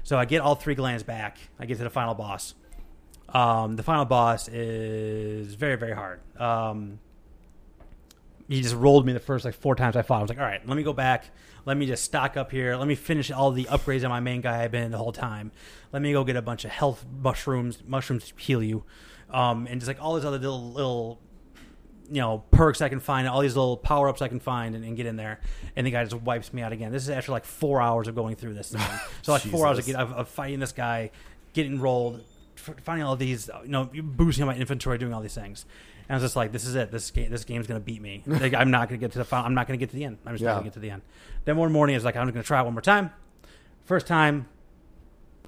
So 0.05 0.19
I 0.19 0.25
get 0.25 0.41
all 0.41 0.55
three 0.55 0.75
glands 0.75 1.03
back. 1.03 1.39
I 1.59 1.67
get 1.67 1.79
to 1.79 1.85
the 1.85 1.91
final 1.91 2.15
boss. 2.15 2.55
Um, 3.29 3.77
the 3.77 3.83
final 3.83 4.05
boss 4.05 4.49
is 4.49 5.55
very 5.55 5.77
very 5.77 5.95
hard. 5.95 6.21
Um, 6.41 6.99
he 8.49 8.61
just 8.61 8.75
rolled 8.75 9.07
me 9.07 9.13
the 9.13 9.21
first 9.21 9.45
like 9.45 9.55
four 9.55 9.75
times 9.75 9.97
I 9.97 10.03
fought. 10.03 10.19
I 10.19 10.23
was 10.23 10.29
like, 10.29 10.39
all 10.39 10.45
right, 10.45 10.67
let 10.67 10.77
me 10.77 10.83
go 10.83 10.93
back. 10.93 11.31
Let 11.65 11.77
me 11.77 11.87
just 11.87 12.05
stock 12.05 12.37
up 12.37 12.51
here. 12.51 12.77
Let 12.77 12.89
me 12.89 12.97
finish 12.97 13.31
all 13.31 13.53
the 13.53 13.65
upgrades 13.65 14.03
on 14.03 14.11
my 14.11 14.21
main 14.21 14.41
guy 14.41 14.65
I've 14.65 14.73
been 14.73 14.91
the 14.91 14.99
whole 14.99 15.13
time. 15.13 15.53
Let 15.93 16.03
me 16.03 16.13
go 16.13 16.25
get 16.25 16.37
a 16.37 16.43
bunch 16.43 16.65
of 16.65 16.71
health 16.73 17.05
mushrooms. 17.23 17.83
Mushrooms 17.87 18.33
heal 18.37 18.63
you, 18.63 18.85
um, 19.33 19.67
and 19.69 19.81
just 19.81 19.89
like 19.89 20.03
all 20.03 20.15
these 20.15 20.25
other 20.25 20.39
little 20.39 20.73
little 20.73 21.21
you 22.11 22.21
know 22.21 22.45
perks 22.51 22.81
I 22.83 22.89
can 22.89 23.01
find, 23.01 23.27
all 23.27 23.41
these 23.41 23.57
little 23.57 23.77
power 23.77 24.09
ups 24.09 24.23
I 24.23 24.29
can 24.29 24.41
find, 24.41 24.75
and, 24.75 24.85
and 24.85 24.97
get 24.97 25.07
in 25.07 25.17
there. 25.17 25.41
And 25.77 25.87
the 25.87 25.91
guy 25.91 26.05
just 26.05 26.21
wipes 26.23 26.53
me 26.53 26.63
out 26.63 26.73
again. 26.73 26.93
This 26.93 27.03
is 27.05 27.11
after 27.11 27.33
like 27.33 27.45
four 27.45 27.81
hours 27.81 28.09
of 28.09 28.15
going 28.15 28.37
through 28.37 28.55
this 28.55 28.71
thing. 28.71 28.83
so 29.23 29.33
like 29.33 29.43
four 29.43 29.67
hours 29.67 29.79
of, 29.79 29.95
of, 29.95 30.13
of 30.13 30.29
fighting 30.29 30.61
this 30.61 30.73
guy, 30.73 31.11
getting 31.55 31.81
rolled, 31.81 32.23
finding 32.57 33.05
all 33.05 33.17
these, 33.17 33.49
you 33.63 33.71
know, 33.71 33.89
boosting 33.93 34.47
my 34.47 34.55
inventory, 34.55 34.99
doing 34.99 35.15
all 35.15 35.23
these 35.23 35.35
things. 35.35 35.65
And 36.09 36.11
I 36.11 36.15
was 36.17 36.25
just 36.25 36.37
like, 36.37 36.53
"This 36.53 36.67
is 36.67 36.75
it. 36.75 36.91
This 36.91 37.11
game, 37.11 37.31
this 37.31 37.45
game's 37.45 37.67
gonna 37.67 37.81
beat 37.81 38.03
me. 38.03 38.23
Like, 38.27 38.55
I'm 38.55 38.71
not 38.71 38.89
gonna 38.89 38.99
get 38.99 39.13
to 39.13 39.19
the 39.19 39.25
final. 39.25 39.47
I'm 39.47 39.55
not 39.55 39.67
gonna 39.67 39.79
get 39.79 39.91
to 39.91 39.97
the 39.97 40.05
end. 40.05 40.19
I'm 40.27 40.35
just 40.35 40.45
not 40.45 40.55
gonna 40.55 40.65
get 40.65 40.73
to 40.75 40.81
the 40.81 40.91
end." 40.91 41.03
Then 41.45 41.57
one 41.57 41.73
morning, 41.73 41.95
I 41.95 41.97
was 41.97 42.05
like, 42.05 42.17
"I'm 42.17 42.29
gonna 42.29 42.43
try 42.43 42.61
it 42.61 42.65
one 42.65 42.75
more 42.75 42.83
time. 42.83 43.11
First 43.85 44.07
time, 44.07 44.49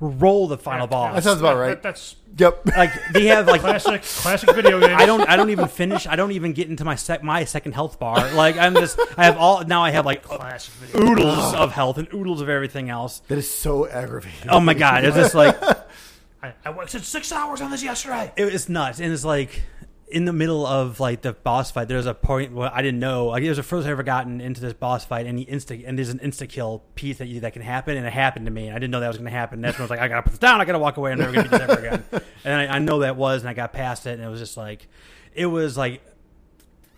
roll 0.01 0.49
the 0.49 0.59
final 0.59 0.87
boss. 0.87 1.15
That 1.15 1.25
sounds 1.25 1.41
about 1.41 1.55
That- 1.55 1.61
right. 1.61 1.69
that- 1.71 1.83
that's 1.83 2.17
Yep. 2.37 2.67
like 2.77 2.91
they 3.13 3.27
have 3.27 3.47
like 3.47 3.61
classic, 3.61 4.03
classic 4.03 4.53
video 4.57 4.81
game. 4.81 4.97
I 4.99 5.07
don't 5.07 5.21
I 5.29 5.37
don't 5.37 5.51
even 5.51 5.69
finish. 5.69 6.05
I 6.09 6.17
don't 6.17 6.33
even 6.33 6.53
get 6.53 6.69
into 6.69 6.85
my 6.85 6.97
sec, 6.97 7.23
my 7.23 7.45
second 7.45 7.73
health 7.73 8.01
bar. 8.01 8.29
Like 8.33 8.57
I'm 8.57 8.75
just 8.75 8.99
I 9.17 9.27
have 9.27 9.37
all 9.37 9.63
now 9.65 9.85
I 9.85 9.91
have 9.93 10.05
like 10.05 10.25
classic 10.25 10.75
video. 10.75 11.11
oodles 11.13 11.55
of 11.55 11.71
health 11.71 11.97
and 11.97 12.13
oodles 12.13 12.41
of 12.41 12.49
everything 12.49 12.91
else. 12.91 13.21
That 13.29 13.39
is 13.39 13.49
so 13.49 13.87
aggravating. 13.87 14.49
Oh 14.51 14.59
my 14.59 14.75
god, 14.75 15.05
it's 15.05 15.15
just 15.17 15.37
like 15.37 15.57
I, 16.43 16.53
I 16.65 16.71
wasted 16.71 17.05
six 17.05 17.31
hours 17.31 17.61
on 17.61 17.71
this 17.71 17.85
yesterday. 17.85 18.33
it 18.37 18.53
was 18.53 18.69
nuts 18.69 18.99
and 18.99 19.13
it's 19.13 19.25
like 19.25 19.63
in 20.09 20.27
the 20.27 20.33
middle 20.33 20.67
of 20.67 21.01
like 21.01 21.23
the 21.23 21.33
boss 21.33 21.71
fight 21.71 21.89
there's 21.89 22.07
a 22.07 22.15
point 22.15 22.53
where 22.53 22.73
i 22.75 22.83
didn't 22.83 23.01
know 23.01 23.27
like 23.27 23.43
it 23.43 23.49
was 23.49 23.57
the 23.57 23.63
first 23.63 23.87
i 23.87 23.91
ever 23.91 24.03
gotten 24.03 24.41
into 24.41 24.61
this 24.61 24.75
boss 24.75 25.05
fight 25.05 25.27
and 25.27 25.39
he 25.39 25.47
insta 25.47 25.83
and 25.87 25.97
there's 25.97 26.11
an 26.11 26.19
insta 26.19 26.49
kill 26.49 26.83
piece 26.95 27.19
that 27.19 27.27
you 27.27 27.41
that 27.41 27.53
can 27.53 27.63
happen 27.63 27.97
and 27.97 28.07
it 28.07 28.13
happened 28.13 28.45
to 28.45 28.53
me 28.53 28.67
and 28.67 28.77
i 28.77 28.79
didn't 28.79 28.91
know 28.91 29.01
that 29.01 29.09
was 29.09 29.17
going 29.17 29.25
to 29.25 29.31
happen. 29.31 29.57
And 29.57 29.65
that's 29.65 29.79
when 29.79 29.83
i 29.83 29.85
was 29.85 29.91
like 29.91 30.01
i 30.01 30.09
gotta 30.09 30.23
put 30.23 30.31
this 30.31 30.39
down 30.39 30.61
i 30.61 30.65
gotta 30.65 30.79
walk 30.79 30.99
away 30.99 31.13
i'm 31.13 31.19
never 31.19 31.33
gonna 31.33 31.49
do 31.49 31.51
this 31.51 31.61
ever 31.61 31.87
again. 31.87 32.05
And 32.45 32.55
I, 32.71 32.77
I 32.77 32.79
know 32.79 32.99
that 32.99 33.17
was 33.17 33.41
and 33.41 33.49
i 33.49 33.55
got 33.55 33.73
past 33.73 34.07
it 34.07 34.13
and 34.13 34.23
it 34.23 34.29
was 34.29 34.41
just 34.41 34.59
like 34.59 34.87
it 35.35 35.47
was 35.47 35.79
like 35.79 36.03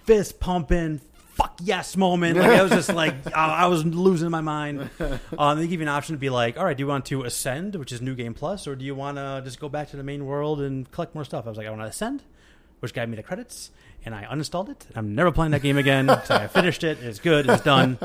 fist 0.05 0.41
pumping 0.41 1.01
fuck 1.35 1.61
yes 1.63 1.97
moment. 1.97 2.37
Like 2.37 2.51
i 2.51 2.63
was 2.63 2.73
just 2.73 2.93
like 2.93 3.15
I, 3.37 3.65
I 3.65 3.67
was 3.67 3.85
losing 3.85 4.31
my 4.31 4.41
mind. 4.41 4.91
Um, 5.39 5.59
they 5.59 5.69
give 5.69 5.81
you 5.81 5.85
an 5.85 5.89
option 5.89 6.17
to 6.17 6.19
be 6.19 6.31
like 6.31 6.59
all 6.59 6.65
right 6.65 6.77
do 6.77 6.83
you 6.83 6.89
want 6.89 7.07
to 7.07 7.23
ascend 7.23 7.77
which 7.77 7.93
is 7.93 8.03
new 8.03 8.17
game 8.17 8.35
plus 8.35 8.67
or 8.67 8.75
do 8.75 8.85
you 8.85 8.97
want 8.97 9.19
to 9.19 9.43
just 9.45 9.61
go 9.61 9.69
back 9.69 9.91
to 9.91 9.97
the 9.97 10.03
main 10.03 10.27
world 10.27 10.61
and 10.61 10.91
collect 10.91 11.15
more 11.15 11.25
stuff? 11.25 11.47
I 11.47 11.49
was 11.49 11.57
like 11.57 11.69
i 11.69 11.71
want 11.71 11.83
to 11.83 11.87
ascend 11.89 12.25
which 12.81 12.93
gave 12.95 13.09
me 13.09 13.17
the 13.17 13.23
credits 13.23 13.71
and 14.05 14.15
i 14.15 14.25
uninstalled 14.25 14.69
it 14.69 14.87
i'm 14.95 15.15
never 15.15 15.33
playing 15.33 15.53
that 15.53 15.63
game 15.63 15.79
again 15.79 16.07
so 16.25 16.35
i 16.35 16.47
finished 16.47 16.85
it 16.85 16.99
it's 17.03 17.19
good 17.19 17.49
it's 17.49 17.63
done 17.63 17.99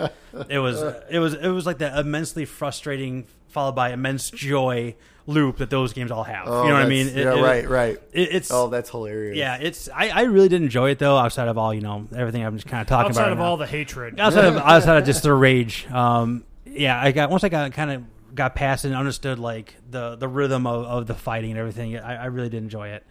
it 0.49 0.60
was 0.60 0.81
it 1.10 1.19
was 1.19 1.34
it 1.34 1.49
was 1.49 1.65
like 1.65 1.77
that 1.79 1.97
immensely 1.97 2.45
frustrating 2.45 3.25
followed 3.49 3.73
by 3.73 3.91
immense 3.91 4.29
joy 4.31 4.95
loop 5.27 5.57
that 5.57 5.69
those 5.69 5.93
games 5.93 6.10
all 6.10 6.23
have 6.23 6.47
Oh, 6.47 6.63
you 6.63 6.69
know 6.69 6.75
what 6.75 6.84
i 6.84 6.89
mean 6.89 7.07
It- 7.07 7.15
yeah, 7.17 7.36
it- 7.36 7.41
right, 7.41 7.69
right. 7.69 7.97
it, 8.12 8.29
it's 8.36 8.49
Oh, 8.51 8.69
that's 8.69 8.89
hilarious. 8.89 9.38
yeah, 9.38 9.57
it's 9.62 9.88
I, 9.93 10.10
I 10.10 10.21
really 10.23 10.49
did 10.49 10.62
enjoy 10.63 10.89
it 10.89 10.97
though. 10.99 11.15
Outside 11.17 11.47
of 11.47 11.57
all 11.60 11.71
you 11.73 11.81
know 11.81 12.07
everything 12.15 12.43
I'm 12.43 12.55
just 12.55 12.67
kind 12.67 12.81
of 12.81 12.88
talking 12.88 13.10
Outside 13.12 13.21
about. 13.23 13.31
Outside 13.31 13.31
of 13.34 13.38
right 13.38 13.45
all 13.45 13.57
now. 13.57 13.65
the 13.65 13.71
hatred, 13.71 14.19
outside 14.19 14.45
of 14.45 14.57
outside 14.65 14.97
of 14.97 15.05
just 15.05 15.21
the 15.23 15.34
rage. 15.34 15.86
Um, 15.91 16.43
yeah, 16.65 16.99
I 16.99 17.12
got 17.12 17.29
once 17.29 17.43
I 17.43 17.49
got 17.49 17.71
kind 17.73 17.91
of 17.91 18.03
got 18.34 18.55
past 18.55 18.84
it 18.84 18.88
and 18.89 18.97
understood 18.97 19.38
like 19.38 19.75
the 19.91 20.15
the 20.15 20.27
rhythm 20.27 20.65
of, 20.65 20.86
of 20.86 21.05
the 21.07 21.13
fighting 21.13 21.51
and 21.51 21.60
everything. 21.60 21.95
I, 21.99 22.23
I 22.23 22.25
really 22.25 22.49
did 22.49 22.63
enjoy 22.63 22.88
it. 22.89 23.05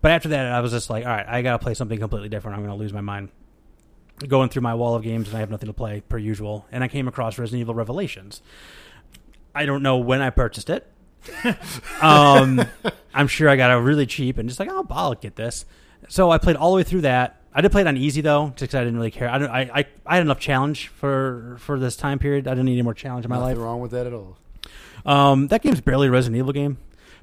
But 0.00 0.12
after 0.12 0.28
that, 0.30 0.46
I 0.52 0.60
was 0.60 0.70
just 0.72 0.90
like, 0.90 1.04
all 1.04 1.10
right, 1.10 1.26
I 1.26 1.42
got 1.42 1.52
to 1.52 1.58
play 1.58 1.74
something 1.74 1.98
completely 1.98 2.28
different. 2.28 2.56
I'm 2.56 2.64
going 2.64 2.76
to 2.76 2.80
lose 2.80 2.92
my 2.92 3.00
mind. 3.00 3.30
Going 4.26 4.48
through 4.48 4.62
my 4.62 4.74
wall 4.74 4.94
of 4.94 5.02
games 5.02 5.28
and 5.28 5.36
I 5.36 5.40
have 5.40 5.50
nothing 5.50 5.68
to 5.68 5.72
play 5.72 6.00
per 6.08 6.18
usual. 6.18 6.66
And 6.72 6.82
I 6.82 6.88
came 6.88 7.06
across 7.08 7.38
Resident 7.38 7.60
Evil 7.60 7.74
Revelations. 7.74 8.42
I 9.54 9.64
don't 9.66 9.82
know 9.82 9.98
when 9.98 10.20
I 10.20 10.30
purchased 10.30 10.70
it. 10.70 10.86
um, 12.00 12.64
I'm 13.14 13.26
sure 13.28 13.48
I 13.48 13.56
got 13.56 13.70
it 13.70 13.74
really 13.74 14.06
cheap 14.06 14.38
and 14.38 14.48
just 14.48 14.58
like, 14.60 14.68
oh, 14.70 14.86
I'll 14.90 15.14
get 15.14 15.36
this. 15.36 15.64
So 16.08 16.30
I 16.30 16.38
played 16.38 16.56
all 16.56 16.70
the 16.72 16.76
way 16.76 16.82
through 16.84 17.02
that. 17.02 17.40
I 17.52 17.60
did 17.60 17.72
play 17.72 17.80
it 17.80 17.86
on 17.88 17.96
easy 17.96 18.20
though, 18.20 18.52
just 18.56 18.70
'cause 18.70 18.74
I 18.80 18.84
didn't 18.84 18.96
really 18.98 19.10
care. 19.10 19.28
I, 19.28 19.38
don't, 19.38 19.50
I, 19.50 19.60
I 19.74 19.86
I 20.06 20.14
had 20.16 20.22
enough 20.22 20.38
challenge 20.38 20.88
for 20.88 21.56
for 21.58 21.78
this 21.78 21.96
time 21.96 22.18
period. 22.20 22.46
I 22.46 22.50
didn't 22.52 22.66
need 22.66 22.74
any 22.74 22.82
more 22.82 22.94
challenge 22.94 23.24
in 23.24 23.30
my 23.30 23.36
Nothing 23.38 23.56
life. 23.56 23.64
wrong 23.64 23.80
with 23.80 23.90
that 23.92 24.06
at 24.06 24.12
all. 24.12 24.36
Um, 25.04 25.48
that 25.48 25.62
game's 25.62 25.80
barely 25.80 26.06
a 26.06 26.10
Resident 26.10 26.38
Evil 26.38 26.52
game. 26.52 26.76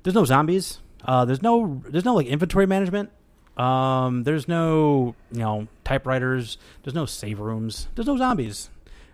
There's 0.04 0.16
no 0.16 0.26
zombies. 0.26 0.80
Uh, 1.06 1.26
there's 1.26 1.42
no 1.42 1.82
there's 1.88 2.06
no 2.06 2.16
like 2.16 2.28
inventory 2.28 2.66
management. 2.66 3.12
Um, 3.58 4.24
there's 4.24 4.48
no 4.48 5.16
you 5.32 5.40
know 5.40 5.68
typewriters. 5.84 6.58
There's 6.84 6.96
no 6.96 7.06
save 7.06 7.40
rooms. 7.40 7.88
There's 7.96 8.08
no 8.08 8.18
zombies. 8.18 8.70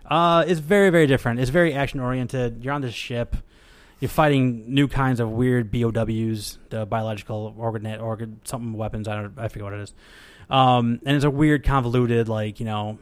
Uh, 0.06 0.44
it's 0.46 0.60
very 0.60 0.90
very 0.90 1.06
different. 1.06 1.40
It's 1.40 1.50
very 1.50 1.74
action 1.74 2.00
oriented. 2.00 2.64
You're 2.64 2.74
on 2.74 2.80
this 2.80 2.94
ship. 2.94 3.36
You're 4.00 4.08
fighting 4.08 4.74
new 4.74 4.88
kinds 4.88 5.20
of 5.20 5.30
weird 5.30 5.70
BOWs, 5.70 6.58
the 6.70 6.84
biological 6.86 7.54
organ 7.56 7.86
organ 8.00 8.40
something 8.44 8.72
weapons. 8.72 9.06
I 9.06 9.14
don't 9.14 9.38
I 9.38 9.48
forget 9.48 9.64
what 9.64 9.74
it 9.74 9.80
is. 9.80 9.94
Um, 10.50 11.00
and 11.06 11.14
it's 11.14 11.24
a 11.24 11.30
weird 11.30 11.64
convoluted 11.64 12.28
like 12.28 12.58
you 12.58 12.66
know 12.66 12.98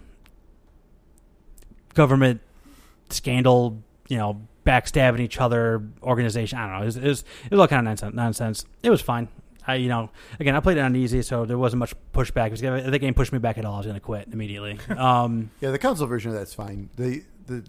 government 1.94 2.40
scandal, 3.08 3.82
you 4.08 4.16
know, 4.16 4.40
backstabbing 4.66 5.20
each 5.20 5.40
other, 5.40 5.82
organization. 6.02 6.58
I 6.58 6.66
don't 6.66 6.76
know. 6.76 6.82
It 6.82 6.86
was, 6.86 6.96
it 6.96 7.04
was, 7.04 7.24
it 7.46 7.50
was 7.50 7.60
all 7.60 7.68
kind 7.68 7.80
of 7.80 7.84
nonsense. 7.84 8.14
nonsense. 8.14 8.64
It 8.82 8.90
was 8.90 9.00
fine. 9.00 9.28
I, 9.66 9.74
you 9.74 9.88
know, 9.88 10.10
again, 10.40 10.56
I 10.56 10.60
played 10.60 10.78
it 10.78 10.80
on 10.80 10.96
easy, 10.96 11.22
so 11.22 11.44
there 11.44 11.58
wasn't 11.58 11.80
much 11.80 11.94
pushback. 12.14 12.52
If 12.52 12.90
the 12.90 12.98
game 12.98 13.14
pushed 13.14 13.32
me 13.32 13.38
back 13.38 13.58
at 13.58 13.64
all, 13.64 13.74
I 13.74 13.76
was 13.78 13.86
going 13.86 13.94
to 13.94 14.00
quit 14.00 14.28
immediately. 14.32 14.78
Um, 14.96 15.50
Yeah, 15.60 15.70
the 15.70 15.78
console 15.78 16.06
version 16.06 16.30
of 16.32 16.36
that's 16.36 16.54
fine. 16.54 16.88
The 16.96 17.22
the 17.46 17.64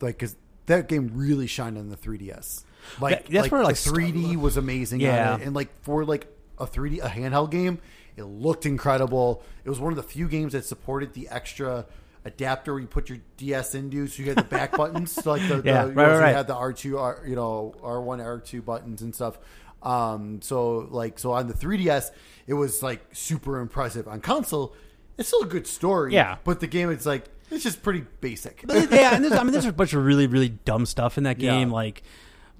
like 0.00 0.18
'cause 0.18 0.36
that 0.66 0.88
game 0.88 1.10
really 1.14 1.46
shined 1.46 1.76
on 1.78 1.88
the 1.88 1.96
3DS. 1.96 2.64
Like 3.00 3.24
That- 3.24 3.32
that's 3.32 3.42
like 3.44 3.52
where, 3.52 3.60
the 3.62 3.66
like, 3.66 3.76
3D 3.76 4.36
was 4.36 4.56
amazing. 4.56 5.00
Yeah. 5.00 5.34
on 5.34 5.40
it. 5.40 5.46
and 5.46 5.54
like 5.54 5.68
for 5.82 6.04
like 6.04 6.26
a 6.58 6.66
3D 6.66 7.00
a 7.00 7.08
handheld 7.08 7.50
game, 7.50 7.78
it 8.16 8.22
looked 8.24 8.64
incredible. 8.64 9.42
It 9.64 9.68
was 9.70 9.80
one 9.80 9.92
of 9.92 9.96
the 9.96 10.02
few 10.02 10.28
games 10.28 10.52
that 10.52 10.64
supported 10.64 11.12
the 11.14 11.28
extra 11.28 11.86
adapter 12.24 12.72
where 12.72 12.80
you 12.80 12.86
put 12.86 13.08
your 13.08 13.18
DS 13.36 13.74
into, 13.74 14.06
so 14.06 14.22
you 14.22 14.28
had 14.28 14.38
the 14.38 14.42
back 14.44 14.72
buttons, 14.76 15.24
like 15.26 15.40
the, 15.48 15.62
Yeah, 15.64 15.84
the 15.84 15.90
you 15.90 15.94
right, 15.96 16.12
know, 16.12 16.18
right, 16.18 16.34
had 16.36 16.46
the 16.46 16.54
R 16.54 16.72
two, 16.72 16.98
R, 16.98 17.22
you 17.26 17.34
know, 17.36 17.74
R 17.82 18.00
one, 18.00 18.20
R 18.20 18.38
two 18.38 18.62
buttons 18.62 19.02
and 19.02 19.14
stuff. 19.14 19.38
Um, 19.82 20.40
so 20.42 20.86
like, 20.90 21.18
so 21.18 21.32
on 21.32 21.48
the 21.48 21.54
3DS, 21.54 22.10
it 22.46 22.54
was 22.54 22.82
like 22.82 23.00
super 23.12 23.58
impressive. 23.58 24.06
On 24.06 24.20
console, 24.20 24.74
it's 25.18 25.28
still 25.28 25.42
a 25.42 25.46
good 25.46 25.66
story, 25.66 26.14
Yeah. 26.14 26.36
but 26.44 26.60
the 26.60 26.66
game, 26.68 26.90
it's 26.90 27.04
like 27.06 27.24
it's 27.50 27.64
just 27.64 27.82
pretty 27.82 28.04
basic. 28.20 28.64
Yeah, 28.68 29.14
and 29.14 29.22
there's, 29.24 29.34
I 29.34 29.42
mean, 29.42 29.52
there's 29.52 29.66
a 29.66 29.72
bunch 29.74 29.92
of 29.92 30.04
really, 30.04 30.26
really 30.26 30.48
dumb 30.50 30.86
stuff 30.86 31.18
in 31.18 31.24
that 31.24 31.38
game. 31.38 31.68
Yeah. 31.68 31.74
Like 31.74 32.02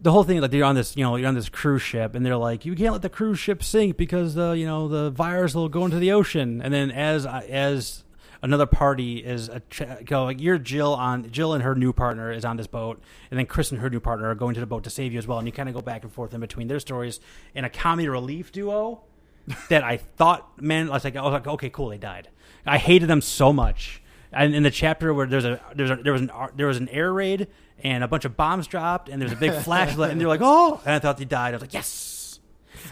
the 0.00 0.10
whole 0.12 0.24
thing, 0.24 0.40
like 0.40 0.50
they're 0.50 0.64
on 0.64 0.74
this, 0.74 0.96
you 0.96 1.04
know, 1.04 1.14
you're 1.16 1.28
on 1.28 1.34
this 1.34 1.48
cruise 1.48 1.80
ship, 1.80 2.14
and 2.16 2.26
they're 2.26 2.36
like, 2.36 2.66
you 2.66 2.74
can't 2.74 2.92
let 2.92 3.02
the 3.02 3.08
cruise 3.08 3.38
ship 3.38 3.62
sink 3.62 3.96
because 3.96 4.34
the, 4.34 4.50
you 4.52 4.66
know, 4.66 4.88
the 4.88 5.10
virus 5.10 5.54
will 5.54 5.68
go 5.68 5.84
into 5.84 5.98
the 5.98 6.10
ocean. 6.12 6.60
And 6.60 6.74
then 6.74 6.90
as 6.90 7.24
as 7.24 8.02
another 8.42 8.66
party 8.66 9.18
is 9.18 9.48
a 9.48 9.60
ch- 9.70 10.04
go 10.04 10.24
like 10.24 10.40
you're 10.40 10.58
Jill 10.58 10.94
on 10.94 11.30
Jill 11.30 11.54
and 11.54 11.62
her 11.62 11.74
new 11.74 11.92
partner 11.92 12.30
is 12.30 12.44
on 12.44 12.56
this 12.56 12.66
boat, 12.66 13.00
and 13.30 13.38
then 13.38 13.46
Chris 13.46 13.70
and 13.70 13.80
her 13.80 13.88
new 13.88 14.00
partner 14.00 14.28
are 14.28 14.34
going 14.34 14.54
to 14.54 14.60
the 14.60 14.66
boat 14.66 14.84
to 14.84 14.90
save 14.90 15.12
you 15.12 15.18
as 15.18 15.26
well, 15.26 15.38
and 15.38 15.46
you 15.46 15.52
kind 15.52 15.68
of 15.68 15.74
go 15.74 15.80
back 15.80 16.02
and 16.02 16.12
forth 16.12 16.34
in 16.34 16.40
between 16.40 16.68
their 16.68 16.80
stories 16.80 17.20
in 17.54 17.64
a 17.64 17.70
comedy 17.70 18.08
relief 18.08 18.52
duo. 18.52 19.02
that 19.70 19.82
I 19.82 19.96
thought, 19.96 20.62
man, 20.62 20.88
I 20.88 20.92
was 20.92 21.02
like, 21.02 21.16
I 21.16 21.22
was 21.22 21.32
like, 21.32 21.48
okay, 21.48 21.68
cool, 21.68 21.88
they 21.88 21.98
died. 21.98 22.28
I 22.64 22.78
hated 22.78 23.08
them 23.08 23.20
so 23.20 23.52
much. 23.52 24.00
And 24.32 24.54
in 24.54 24.62
the 24.62 24.70
chapter 24.70 25.12
where 25.12 25.26
there's 25.26 25.44
a 25.44 25.60
there's 25.74 25.90
a, 25.90 25.96
there 25.96 26.12
was 26.12 26.22
an 26.22 26.30
there 26.56 26.66
was 26.66 26.78
an 26.78 26.88
air 26.88 27.12
raid 27.12 27.48
and 27.82 28.02
a 28.04 28.08
bunch 28.08 28.24
of 28.24 28.36
bombs 28.36 28.66
dropped 28.66 29.08
and 29.08 29.20
there's 29.20 29.32
a 29.32 29.36
big 29.36 29.52
flashlight 29.64 30.10
and 30.10 30.20
they're 30.20 30.28
like, 30.28 30.40
oh, 30.42 30.80
and 30.84 30.94
I 30.94 30.98
thought 31.00 31.18
they 31.18 31.24
died. 31.24 31.50
I 31.50 31.56
was 31.56 31.60
like, 31.62 31.74
yes. 31.74 32.11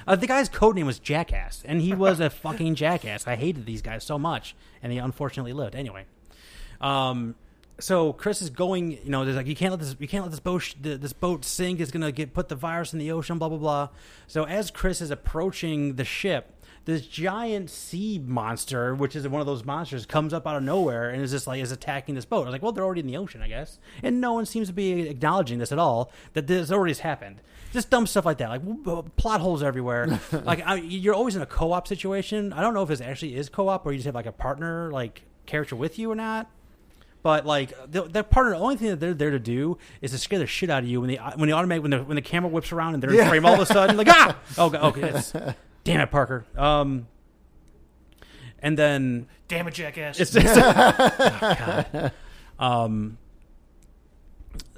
Uh, 0.06 0.16
the 0.16 0.26
guy's 0.26 0.48
code 0.48 0.76
name 0.76 0.86
was 0.86 0.98
Jackass, 0.98 1.62
and 1.64 1.80
he 1.80 1.94
was 1.94 2.20
a 2.20 2.30
fucking 2.44 2.74
jackass. 2.74 3.26
I 3.26 3.36
hated 3.36 3.66
these 3.66 3.82
guys 3.82 4.04
so 4.04 4.18
much, 4.18 4.54
and 4.82 4.92
they 4.92 4.98
unfortunately 4.98 5.52
lived 5.52 5.74
anyway. 5.74 6.04
Um, 6.80 7.34
so 7.78 8.12
Chris 8.12 8.42
is 8.42 8.50
going. 8.50 8.92
You 8.92 9.10
know, 9.10 9.24
there's 9.24 9.36
like 9.36 9.46
you 9.46 9.56
can't 9.56 9.72
let 9.72 9.80
this 9.80 9.96
you 9.98 10.08
can't 10.08 10.24
let 10.24 10.30
this 10.30 10.40
boat 10.40 10.58
sh- 10.58 10.74
this 10.80 11.12
boat 11.12 11.44
sink. 11.44 11.80
It's 11.80 11.90
gonna 11.90 12.12
get 12.12 12.34
put 12.34 12.48
the 12.48 12.54
virus 12.54 12.92
in 12.92 12.98
the 12.98 13.12
ocean. 13.12 13.38
Blah 13.38 13.48
blah 13.48 13.58
blah. 13.58 13.88
So 14.26 14.44
as 14.44 14.70
Chris 14.70 15.00
is 15.00 15.10
approaching 15.10 15.96
the 15.96 16.04
ship, 16.04 16.59
this 16.86 17.06
giant 17.06 17.70
sea 17.70 18.18
monster, 18.24 18.94
which 18.94 19.14
is 19.14 19.26
one 19.28 19.40
of 19.40 19.46
those 19.46 19.64
monsters, 19.64 20.06
comes 20.06 20.32
up 20.32 20.46
out 20.46 20.56
of 20.56 20.62
nowhere 20.62 21.10
and 21.10 21.22
is 21.22 21.30
just 21.30 21.46
like 21.46 21.62
is 21.62 21.72
attacking 21.72 22.14
this 22.14 22.24
boat. 22.24 22.42
I 22.42 22.44
was 22.46 22.52
like, 22.52 22.62
well, 22.62 22.72
they're 22.72 22.84
already 22.84 23.00
in 23.00 23.06
the 23.06 23.16
ocean, 23.16 23.42
I 23.42 23.48
guess, 23.48 23.78
and 24.02 24.20
no 24.20 24.32
one 24.32 24.46
seems 24.46 24.68
to 24.68 24.74
be 24.74 25.02
acknowledging 25.08 25.58
this 25.58 25.72
at 25.72 25.78
all. 25.78 26.10
That 26.32 26.46
this 26.46 26.70
already 26.72 26.90
has 26.92 27.00
happened. 27.00 27.42
Just 27.72 27.90
dumb 27.90 28.06
stuff 28.06 28.24
like 28.24 28.38
that, 28.38 28.48
like 28.48 29.14
plot 29.16 29.40
holes 29.40 29.62
everywhere. 29.62 30.18
like 30.44 30.66
I, 30.66 30.76
you're 30.76 31.14
always 31.14 31.36
in 31.36 31.42
a 31.42 31.46
co-op 31.46 31.86
situation. 31.86 32.52
I 32.52 32.62
don't 32.62 32.74
know 32.74 32.82
if 32.82 32.88
this 32.88 33.00
actually 33.00 33.36
is 33.36 33.48
co-op 33.48 33.86
or 33.86 33.92
you 33.92 33.98
just 33.98 34.06
have 34.06 34.14
like 34.16 34.26
a 34.26 34.32
partner 34.32 34.90
like 34.90 35.22
character 35.46 35.76
with 35.76 35.98
you 35.98 36.10
or 36.10 36.14
not. 36.16 36.50
But 37.22 37.44
like 37.44 37.74
the, 37.90 38.04
the 38.04 38.24
partner, 38.24 38.52
the 38.52 38.58
only 38.58 38.76
thing 38.76 38.88
that 38.88 38.98
they're 38.98 39.12
there 39.14 39.30
to 39.30 39.38
do 39.38 39.76
is 40.00 40.10
to 40.12 40.18
scare 40.18 40.38
the 40.38 40.46
shit 40.46 40.70
out 40.70 40.82
of 40.82 40.88
you 40.88 41.02
when 41.02 41.10
the 41.10 41.18
when 41.36 41.48
the 41.48 41.52
automatic 41.54 41.82
when 41.82 41.90
the 41.90 42.02
when 42.02 42.14
the 42.16 42.22
camera 42.22 42.48
whips 42.50 42.72
around 42.72 42.94
and 42.94 43.02
they're 43.02 43.10
in 43.10 43.16
Yeah. 43.18 43.28
frame 43.28 43.44
all 43.44 43.52
of 43.54 43.60
a 43.60 43.66
sudden 43.66 43.96
like 43.98 44.08
ah 44.08 44.36
oh 44.58 44.66
okay, 44.74 44.78
okay 44.78 45.54
damn 45.84 46.00
it 46.00 46.10
Parker 46.10 46.44
um 46.56 47.06
and 48.62 48.76
then 48.78 49.26
Damn 49.48 49.66
it, 49.68 49.74
jackass. 49.74 50.20
it's 50.20 50.30
just 50.32 50.46
oh, 50.58 51.82
God. 51.92 52.12
um 52.58 53.18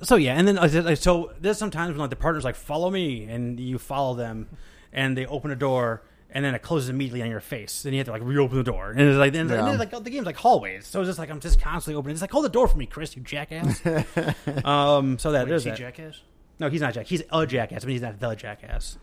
so 0.02 0.16
yeah 0.16 0.34
and 0.34 0.46
then 0.48 0.56
like, 0.56 0.72
like, 0.72 0.98
so 0.98 1.32
there's 1.40 1.58
sometimes 1.58 1.90
when 1.92 2.00
like 2.00 2.10
the 2.10 2.16
partner's 2.16 2.44
like 2.44 2.54
follow 2.56 2.90
me 2.90 3.24
and 3.24 3.58
you 3.60 3.78
follow 3.78 4.14
them 4.14 4.48
and 4.92 5.16
they 5.16 5.26
open 5.26 5.50
a 5.50 5.56
door 5.56 6.02
and 6.30 6.44
then 6.44 6.54
it 6.54 6.62
closes 6.62 6.88
immediately 6.88 7.20
on 7.22 7.28
your 7.30 7.40
face 7.40 7.84
and 7.84 7.92
you 7.94 7.98
have 7.98 8.06
to 8.06 8.12
like 8.12 8.22
reopen 8.24 8.56
the 8.56 8.64
door 8.64 8.90
and 8.90 9.00
it's 9.00 9.16
like 9.18 9.32
then 9.32 9.48
Yeah. 9.48 9.72
like 9.72 9.90
the 9.90 10.10
game's 10.10 10.26
like 10.26 10.36
hallways 10.36 10.86
so 10.86 11.00
it's 11.00 11.08
just 11.08 11.18
like 11.18 11.30
I'm 11.30 11.40
just 11.40 11.60
constantly 11.60 11.98
opening 11.98 12.14
it's 12.14 12.22
like 12.22 12.30
hold 12.30 12.44
the 12.44 12.48
door 12.50 12.68
for 12.68 12.76
me 12.78 12.86
Chris 12.86 13.14
you 13.16 13.22
jackass 13.22 13.80
um 14.64 15.18
so 15.18 15.32
that 15.32 15.44
Wait, 15.44 15.48
there's 15.48 15.62
is 15.62 15.64
he 15.64 15.70
that. 15.70 15.78
jackass? 15.78 16.20
no 16.58 16.68
he's 16.70 16.80
not 16.80 16.94
jack 16.94 17.06
he's 17.06 17.22
a 17.30 17.46
jackass 17.46 17.84
but 17.84 17.90
he's 17.92 18.02
not 18.02 18.18
the 18.18 18.34
jackass 18.34 18.98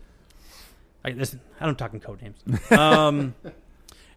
I, 1.04 1.10
listen, 1.10 1.40
I 1.60 1.66
don't 1.66 1.78
talk 1.78 1.92
in 1.94 2.00
code 2.00 2.20
names 2.22 2.42
um 2.70 3.34
and 3.44 3.52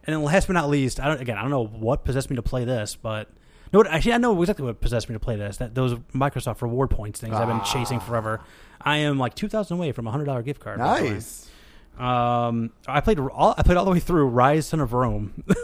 then 0.06 0.22
last 0.22 0.46
but 0.46 0.52
not 0.52 0.68
least 0.68 1.00
I 1.00 1.08
don't 1.08 1.20
again 1.20 1.38
I 1.38 1.42
don't 1.42 1.50
know 1.50 1.66
what 1.66 2.04
possessed 2.04 2.30
me 2.30 2.36
to 2.36 2.42
play 2.42 2.64
this 2.64 2.96
but 2.96 3.28
no, 3.72 3.82
actually, 3.82 4.12
I 4.12 4.18
know 4.18 4.40
exactly 4.40 4.64
what 4.64 4.80
possessed 4.80 5.08
me 5.08 5.14
to 5.14 5.18
play 5.18 5.34
this. 5.34 5.56
That 5.56 5.74
those 5.74 5.94
Microsoft 6.14 6.62
reward 6.62 6.90
points 6.90 7.18
things 7.18 7.34
I've 7.34 7.48
been 7.48 7.60
chasing 7.64 7.98
forever. 7.98 8.40
I 8.80 8.98
am 8.98 9.18
like 9.18 9.34
two 9.34 9.48
thousand 9.48 9.78
away 9.78 9.90
from 9.90 10.06
a 10.06 10.12
hundred 10.12 10.26
dollar 10.26 10.42
gift 10.42 10.60
card. 10.60 10.78
by 10.78 11.00
the 11.00 11.04
way. 11.06 11.10
nice. 11.14 11.50
Um, 11.98 12.70
I 12.86 13.00
played 13.00 13.18
all. 13.18 13.52
I 13.58 13.62
played 13.64 13.76
all 13.76 13.84
the 13.84 13.90
way 13.90 13.98
through 13.98 14.30
Ryse 14.30 14.64
Son 14.64 14.78
of 14.78 14.92
Rome. 14.92 15.42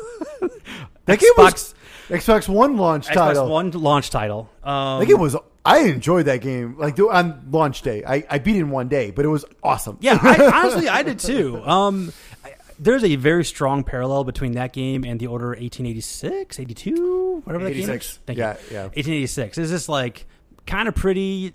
That 1.07 1.19
game 1.19 1.31
Xbox, 1.37 1.75
was 2.09 2.25
Xbox 2.25 2.49
One 2.49 2.77
launch 2.77 3.07
title. 3.07 3.23
Xbox 3.23 3.27
title. 3.27 3.49
One 3.49 3.71
launch 3.71 4.11
title. 4.11 4.51
Um, 4.63 5.01
That 5.01 5.07
game 5.07 5.19
was. 5.19 5.37
I 5.64 5.81
enjoyed 5.81 6.27
that 6.27 6.40
game. 6.40 6.77
Like 6.79 6.99
on 6.99 7.49
launch 7.51 7.83
day, 7.83 8.03
I, 8.07 8.25
I 8.31 8.38
beat 8.38 8.57
it 8.57 8.61
in 8.61 8.70
one 8.70 8.88
day, 8.88 9.11
but 9.11 9.25
it 9.25 9.29
was 9.29 9.44
awesome. 9.62 9.99
Yeah, 10.01 10.18
I, 10.20 10.51
honestly, 10.55 10.88
I 10.88 11.03
did 11.03 11.18
too. 11.18 11.62
Um, 11.64 12.12
I, 12.44 12.55
there's 12.79 13.05
a 13.05 13.16
very 13.16 13.44
strong 13.44 13.85
parallel 13.85 14.25
between 14.25 14.53
that 14.53 14.73
game 14.73 15.05
and 15.05 15.20
the 15.20 15.27
Order 15.27 15.49
1886, 15.49 16.59
82, 16.61 17.42
whatever 17.44 17.64
that 17.64 17.73
game 17.75 17.90
is. 17.90 18.18
Thank 18.27 18.38
Yeah, 18.38 18.55
you. 18.55 18.75
yeah. 18.77 18.83
1886. 18.85 19.59
It's 19.59 19.70
just 19.70 19.88
like 19.88 20.27
kind 20.66 20.88
of 20.88 20.94
pretty, 20.94 21.53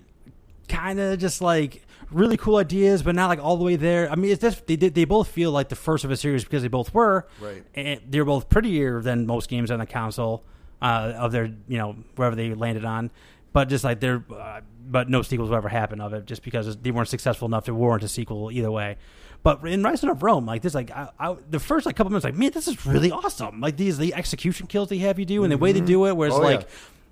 kind 0.68 1.00
of 1.00 1.18
just 1.18 1.40
like 1.40 1.82
really 2.12 2.36
cool 2.36 2.56
ideas, 2.58 3.02
but 3.02 3.16
not 3.16 3.28
like 3.28 3.40
all 3.42 3.56
the 3.56 3.64
way 3.64 3.74
there. 3.74 4.08
I 4.10 4.14
mean, 4.14 4.30
it's 4.30 4.40
just 4.40 4.66
they 4.68 4.76
did- 4.76 4.94
they 4.94 5.04
both 5.04 5.26
feel 5.28 5.50
like 5.50 5.68
the 5.68 5.74
first 5.76 6.04
of 6.04 6.12
a 6.12 6.16
series 6.16 6.44
because 6.44 6.62
they 6.62 6.68
both 6.68 6.94
were. 6.94 7.26
Right. 7.40 7.64
And 7.74 8.00
they're 8.08 8.24
both 8.24 8.48
prettier 8.48 9.00
than 9.02 9.26
most 9.26 9.48
games 9.50 9.72
on 9.72 9.80
the 9.80 9.86
console 9.86 10.44
uh, 10.80 11.12
of 11.16 11.32
their 11.32 11.46
you 11.66 11.78
know 11.78 11.96
wherever 12.14 12.36
they 12.36 12.54
landed 12.54 12.84
on. 12.84 13.10
But 13.56 13.70
just 13.70 13.84
like 13.84 14.00
they're, 14.00 14.22
uh, 14.30 14.60
but 14.86 15.08
no 15.08 15.22
sequels 15.22 15.48
will 15.48 15.56
ever 15.56 15.70
happen 15.70 15.98
of 15.98 16.12
it, 16.12 16.26
just 16.26 16.42
because 16.42 16.76
they 16.76 16.90
weren't 16.90 17.08
successful 17.08 17.46
enough 17.48 17.64
to 17.64 17.74
warrant 17.74 18.04
a 18.04 18.08
sequel 18.08 18.52
either 18.52 18.70
way. 18.70 18.98
But 19.42 19.64
in 19.64 19.82
Ryse 19.82 20.06
of 20.06 20.22
Rome, 20.22 20.44
like 20.44 20.60
this, 20.60 20.74
like 20.74 20.90
I, 20.90 21.08
I, 21.18 21.36
the 21.48 21.58
first 21.58 21.86
like 21.86 21.96
couple 21.96 22.10
minutes, 22.10 22.24
like 22.24 22.34
man, 22.34 22.50
this 22.52 22.68
is 22.68 22.84
really 22.84 23.10
awesome. 23.10 23.62
Like 23.62 23.78
these, 23.78 23.96
the 23.96 24.12
execution 24.12 24.66
kills 24.66 24.90
they 24.90 24.98
have 24.98 25.18
you 25.18 25.24
do, 25.24 25.42
and 25.42 25.50
the 25.50 25.56
way 25.56 25.72
they 25.72 25.80
do 25.80 26.04
it, 26.06 26.14
where 26.18 26.28
it's 26.28 26.36
Oh, 26.36 26.40
like 26.40 26.60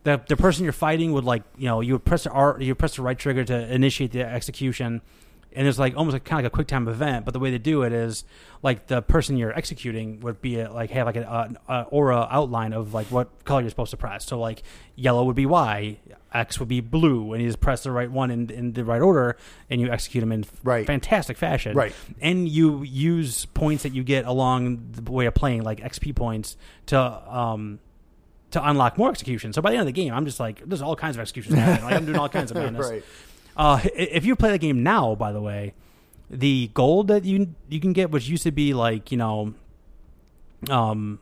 yeah. 0.04 0.16
the 0.18 0.22
the 0.28 0.36
person 0.36 0.64
you're 0.64 0.74
fighting 0.74 1.12
would 1.14 1.24
like 1.24 1.44
you 1.56 1.64
know 1.64 1.80
you 1.80 1.94
would 1.94 2.04
press 2.04 2.24
the 2.24 2.30
R, 2.30 2.58
you 2.60 2.72
would 2.72 2.78
press 2.78 2.96
the 2.96 3.00
right 3.02 3.18
trigger 3.18 3.42
to 3.46 3.74
initiate 3.74 4.12
the 4.12 4.20
execution, 4.26 5.00
and 5.54 5.66
it's 5.66 5.78
like 5.78 5.96
almost 5.96 6.12
like 6.12 6.24
kind 6.24 6.40
of 6.40 6.44
like 6.44 6.52
a 6.52 6.54
quick 6.54 6.66
time 6.66 6.86
event. 6.88 7.24
But 7.24 7.32
the 7.32 7.40
way 7.40 7.52
they 7.52 7.58
do 7.72 7.84
it 7.84 7.94
is 7.94 8.24
like 8.62 8.88
the 8.88 9.00
person 9.00 9.38
you're 9.38 9.56
executing 9.56 10.20
would 10.20 10.42
be 10.42 10.60
a, 10.60 10.70
like 10.70 10.90
have 10.90 11.06
like 11.06 11.16
an 11.16 11.24
uh, 11.24 11.48
uh, 11.70 11.84
aura 11.88 12.28
outline 12.30 12.74
of 12.74 12.92
like 12.92 13.06
what 13.06 13.44
color 13.46 13.62
you're 13.62 13.70
supposed 13.70 13.92
to 13.92 13.96
press. 13.96 14.26
So 14.26 14.38
like 14.38 14.62
yellow 14.94 15.24
would 15.24 15.36
be 15.36 15.46
Y, 15.46 15.98
X 16.34 16.58
would 16.58 16.68
be 16.68 16.80
blue, 16.80 17.32
and 17.32 17.40
you 17.42 17.48
just 17.48 17.60
press 17.60 17.84
the 17.84 17.92
right 17.92 18.10
one 18.10 18.30
in, 18.30 18.50
in 18.50 18.72
the 18.72 18.84
right 18.84 19.00
order, 19.00 19.36
and 19.70 19.80
you 19.80 19.88
execute 19.90 20.20
them 20.20 20.32
in 20.32 20.44
Right. 20.64 20.86
fantastic 20.86 21.36
fashion. 21.36 21.76
Right. 21.76 21.94
and 22.20 22.48
you 22.48 22.82
use 22.82 23.46
points 23.46 23.84
that 23.84 23.94
you 23.94 24.02
get 24.02 24.24
along 24.26 24.88
the 24.92 25.10
way 25.10 25.26
of 25.26 25.34
playing, 25.34 25.62
like 25.62 25.80
XP 25.80 26.14
points, 26.16 26.56
to 26.86 26.98
um 27.00 27.78
to 28.50 28.68
unlock 28.68 28.98
more 28.98 29.10
executions. 29.10 29.54
So 29.56 29.62
by 29.62 29.70
the 29.70 29.76
end 29.76 29.82
of 29.88 29.94
the 29.94 30.00
game, 30.00 30.12
I'm 30.12 30.24
just 30.26 30.38
like, 30.38 30.62
there's 30.68 30.82
all 30.82 30.94
kinds 30.94 31.16
of 31.16 31.20
executions 31.20 31.54
happening. 31.56 31.84
Like 31.84 31.94
I'm 31.96 32.04
doing 32.04 32.18
all 32.18 32.28
kinds 32.28 32.50
of 32.50 32.56
madness. 32.62 32.88
right. 32.90 33.04
Uh, 33.56 33.80
if 33.96 34.24
you 34.24 34.34
play 34.36 34.50
the 34.50 34.58
game 34.58 34.82
now, 34.82 35.14
by 35.14 35.32
the 35.32 35.40
way, 35.40 35.74
the 36.30 36.68
gold 36.74 37.08
that 37.08 37.24
you 37.24 37.54
you 37.68 37.78
can 37.80 37.92
get, 37.92 38.10
which 38.10 38.28
used 38.28 38.42
to 38.42 38.50
be 38.52 38.74
like 38.74 39.10
you 39.12 39.18
know, 39.18 39.54
um, 40.70 41.20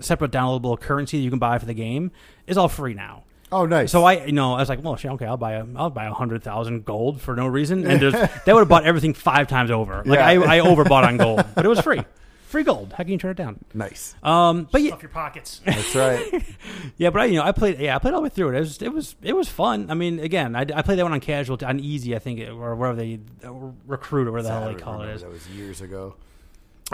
separate 0.00 0.30
downloadable 0.32 0.78
currency 0.80 1.18
that 1.18 1.22
you 1.22 1.30
can 1.30 1.38
buy 1.38 1.58
for 1.58 1.66
the 1.66 1.74
game, 1.74 2.10
is 2.46 2.56
all 2.56 2.68
free 2.68 2.94
now. 2.94 3.24
Oh, 3.52 3.66
nice. 3.66 3.90
So 3.90 4.04
I, 4.04 4.24
you 4.26 4.32
know, 4.32 4.54
I 4.54 4.60
was 4.60 4.68
like, 4.68 4.82
well, 4.82 4.96
shit, 4.96 5.10
okay, 5.12 5.26
I'll 5.26 5.36
buy 5.36 5.52
a, 5.52 5.66
I'll 5.76 5.90
buy 5.90 6.04
a 6.04 6.12
hundred 6.12 6.42
thousand 6.42 6.84
gold 6.84 7.20
for 7.20 7.34
no 7.34 7.46
reason, 7.46 7.86
and 7.86 8.00
there's, 8.02 8.12
that 8.12 8.46
would 8.46 8.60
have 8.60 8.68
bought 8.68 8.84
everything 8.84 9.14
five 9.14 9.48
times 9.48 9.70
over. 9.70 10.02
Like 10.04 10.18
Yeah. 10.18 10.26
I, 10.28 10.56
I 10.56 10.60
overbought 10.60 11.04
on 11.04 11.16
gold, 11.16 11.44
but 11.54 11.64
it 11.64 11.68
was 11.68 11.80
free, 11.80 12.02
free 12.46 12.62
gold. 12.62 12.92
How 12.92 13.02
can 13.02 13.08
you 13.12 13.18
turn 13.18 13.32
it 13.32 13.36
down? 13.36 13.58
nice. 13.74 14.14
Um, 14.22 14.68
but 14.70 14.82
yeah, 14.82 14.90
Stuff 14.90 15.02
your 15.02 15.10
pockets. 15.10 15.60
That's 15.64 15.94
right. 15.96 16.44
yeah, 16.96 17.10
but 17.10 17.22
I, 17.22 17.24
you 17.26 17.34
know, 17.38 17.42
I 17.44 17.50
played, 17.52 17.80
yeah, 17.80 17.96
I 17.96 17.98
played 17.98 18.14
all 18.14 18.20
the 18.20 18.24
way 18.24 18.28
through 18.30 18.50
it. 18.50 18.56
It 18.56 18.60
was, 18.60 18.82
it 18.82 18.92
was, 18.92 19.16
it 19.22 19.34
was 19.34 19.48
fun. 19.48 19.90
I 19.90 19.94
mean, 19.94 20.20
again, 20.20 20.54
I, 20.54 20.60
I 20.60 20.82
played 20.82 20.98
that 20.98 21.04
one 21.04 21.12
on 21.12 21.20
casual, 21.20 21.58
on 21.64 21.80
easy, 21.80 22.14
I 22.14 22.20
think, 22.20 22.40
or 22.48 22.76
wherever 22.76 22.96
they 22.96 23.18
uh, 23.44 23.52
recruit 23.86 24.28
or 24.28 24.32
whatever 24.32 24.48
the 24.48 24.54
hell 24.60 24.68
I 24.68 24.74
they 24.74 24.80
call 24.80 25.02
it. 25.02 25.18
That 25.18 25.28
was 25.30 25.48
years 25.48 25.80
ago. 25.80 26.14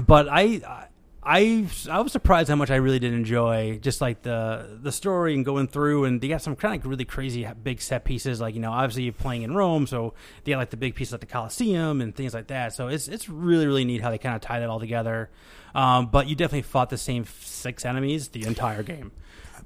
But 0.06 0.28
I, 0.28 0.86
I, 1.28 1.66
I 1.90 2.00
was 2.00 2.12
surprised 2.12 2.48
how 2.48 2.54
much 2.54 2.70
I 2.70 2.76
really 2.76 3.00
did 3.00 3.12
enjoy 3.12 3.78
just 3.82 4.00
like 4.00 4.22
the 4.22 4.78
the 4.80 4.92
story 4.92 5.34
and 5.34 5.44
going 5.44 5.66
through, 5.66 6.04
and 6.04 6.20
they 6.20 6.28
got 6.28 6.40
some 6.40 6.54
kind 6.54 6.72
of 6.74 6.80
like 6.84 6.88
really 6.88 7.04
crazy 7.04 7.46
big 7.64 7.80
set 7.80 8.04
pieces. 8.04 8.40
Like 8.40 8.54
you 8.54 8.60
know, 8.60 8.70
obviously 8.70 9.02
you're 9.02 9.12
playing 9.12 9.42
in 9.42 9.52
Rome, 9.54 9.88
so 9.88 10.14
they 10.44 10.52
got 10.52 10.58
like 10.58 10.70
the 10.70 10.76
big 10.76 10.94
pieces 10.94 11.12
at 11.14 11.20
the 11.20 11.26
Colosseum 11.26 12.00
and 12.00 12.14
things 12.14 12.32
like 12.32 12.46
that. 12.46 12.74
So 12.74 12.86
it's 12.86 13.08
it's 13.08 13.28
really 13.28 13.66
really 13.66 13.84
neat 13.84 14.02
how 14.02 14.10
they 14.10 14.18
kind 14.18 14.36
of 14.36 14.40
tie 14.40 14.60
that 14.60 14.68
all 14.68 14.78
together. 14.78 15.28
Um, 15.74 16.06
but 16.06 16.28
you 16.28 16.36
definitely 16.36 16.62
fought 16.62 16.90
the 16.90 16.96
same 16.96 17.24
six 17.40 17.84
enemies 17.84 18.28
the 18.28 18.46
entire 18.46 18.84
game. 18.84 19.10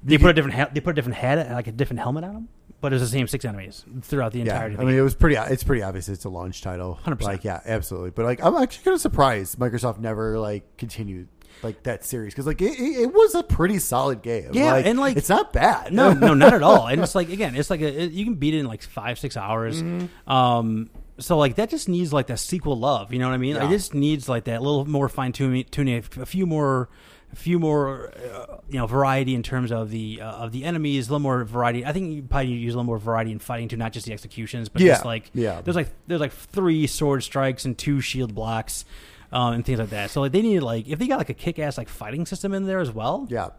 They 0.03 0.17
put 0.17 0.31
a 0.31 0.33
different 0.33 0.57
he- 0.57 0.73
they 0.73 0.79
put 0.81 0.91
a 0.91 0.93
different 0.93 1.17
head 1.17 1.51
like 1.51 1.67
a 1.67 1.71
different 1.71 1.99
helmet 1.99 2.23
on 2.23 2.33
them, 2.33 2.49
but 2.81 2.91
it's 2.91 3.03
the 3.03 3.07
same 3.07 3.27
six 3.27 3.45
enemies 3.45 3.85
throughout 4.01 4.31
the 4.31 4.39
Yeah, 4.39 4.45
entirety. 4.45 4.77
I 4.79 4.83
mean, 4.83 4.95
it 4.95 5.01
was 5.01 5.13
pretty. 5.13 5.35
It's 5.35 5.63
pretty 5.63 5.83
obvious. 5.83 6.09
It's 6.09 6.25
a 6.25 6.29
launch 6.29 6.63
title. 6.63 6.99
100%. 7.05 7.21
Like, 7.21 7.43
yeah, 7.43 7.61
absolutely. 7.65 8.09
But 8.09 8.25
like, 8.25 8.43
I'm 8.43 8.55
actually 8.55 8.83
kind 8.83 8.95
of 8.95 9.01
surprised 9.01 9.59
Microsoft 9.59 9.99
never 9.99 10.39
like 10.39 10.77
continued. 10.77 11.27
Like 11.63 11.83
that 11.83 12.03
series 12.05 12.33
because 12.33 12.45
like 12.47 12.61
it, 12.61 12.79
it, 12.79 13.01
it 13.03 13.13
was 13.13 13.35
a 13.35 13.43
pretty 13.43 13.79
solid 13.79 14.21
game. 14.21 14.49
Yeah, 14.53 14.75
and, 14.75 14.99
like- 14.99 15.17
it's 15.17 15.29
not 15.29 15.53
bad. 15.53 15.93
No, 15.93 16.13
no, 16.13 16.33
not 16.35 16.53
at 16.53 16.63
all. 16.63 16.87
And 16.87 17.01
it's 17.01 17.15
like 17.15 17.29
again, 17.29 17.55
it's 17.55 17.69
like 17.69 17.81
a, 17.81 18.03
it, 18.03 18.11
you 18.11 18.25
can 18.25 18.35
beat 18.35 18.53
it 18.53 18.59
in 18.59 18.65
like 18.65 18.81
five, 18.83 19.19
six 19.19 19.37
hours. 19.37 19.81
Mm-hmm. 19.81 20.29
Um, 20.31 20.89
so 21.19 21.37
like 21.37 21.55
that 21.55 21.69
just 21.69 21.87
needs 21.87 22.11
like 22.11 22.27
that 22.27 22.39
sequel 22.39 22.77
love. 22.79 23.13
You 23.13 23.19
know 23.19 23.27
what 23.27 23.35
I 23.35 23.37
mean? 23.37 23.53
Like, 23.55 23.63
Yeah. 23.63 23.69
it 23.69 23.73
just 23.73 23.93
needs 23.93 24.27
like 24.27 24.45
that 24.45 24.59
a 24.59 24.63
little 24.63 24.85
more 24.85 25.07
fine 25.09 25.31
tuning, 25.33 25.65
tuning, 25.69 26.03
a 26.19 26.25
few 26.25 26.45
more, 26.47 26.89
a 27.31 27.35
few 27.35 27.59
more, 27.59 28.11
uh, 28.17 28.57
you 28.67 28.79
know, 28.79 28.87
variety 28.87 29.35
in 29.35 29.43
terms 29.43 29.71
of 29.71 29.91
the 29.91 30.19
uh, 30.21 30.25
of 30.31 30.51
the 30.51 30.63
enemies. 30.65 31.07
A 31.07 31.11
little 31.11 31.19
more 31.21 31.43
variety. 31.43 31.85
I 31.85 31.93
think 31.93 32.11
you 32.15 32.23
probably 32.23 32.47
need 32.47 32.55
to 32.55 32.59
use 32.61 32.73
a 32.73 32.77
little 32.77 32.85
more 32.87 32.97
variety 32.97 33.31
in 33.31 33.39
fighting 33.39 33.67
too, 33.67 33.77
not 33.77 33.93
just 33.93 34.05
the 34.07 34.13
executions, 34.13 34.67
but 34.67 34.81
Yeah, 34.81 34.93
just 34.93 35.05
like 35.05 35.29
yeah. 35.33 35.61
there's 35.61 35.75
like 35.75 35.89
there's 36.07 36.21
like 36.21 36.33
three 36.33 36.87
sword 36.87 37.23
strikes 37.23 37.65
and 37.65 37.77
two 37.77 38.01
shield 38.01 38.33
blocks. 38.33 38.83
Um, 39.31 39.53
and 39.53 39.65
things 39.65 39.79
like 39.79 39.89
that. 39.91 40.11
So 40.11 40.21
like 40.21 40.33
they 40.33 40.41
need 40.41 40.59
like 40.59 40.87
if 40.87 40.99
they 40.99 41.07
got 41.07 41.17
like 41.17 41.29
a 41.29 41.33
kick 41.33 41.57
ass 41.57 41.77
like 41.77 41.87
fighting 41.87 42.25
system 42.25 42.53
in 42.53 42.65
there 42.65 42.79
as 42.79 42.91
well, 42.91 43.27
yeah, 43.29 43.49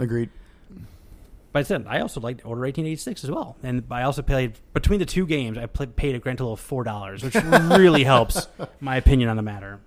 agreed. 0.00 0.30
but 1.52 1.58
I 1.58 1.62
said 1.64 1.84
I 1.86 2.00
also 2.00 2.18
liked 2.20 2.46
Order 2.46 2.62
1886 2.62 3.24
as 3.24 3.30
well, 3.30 3.56
and 3.62 3.84
I 3.90 4.04
also 4.04 4.22
paid 4.22 4.58
between 4.72 5.00
the 5.00 5.06
two 5.06 5.26
games. 5.26 5.58
I 5.58 5.66
played, 5.66 5.96
paid 5.96 6.14
a 6.14 6.18
grand 6.18 6.38
total 6.38 6.54
of 6.54 6.60
four 6.60 6.82
dollars, 6.82 7.22
which 7.22 7.34
really 7.44 8.04
helps 8.04 8.48
my 8.80 8.96
opinion 8.96 9.28
on 9.28 9.36
the 9.36 9.42
matter. 9.42 9.80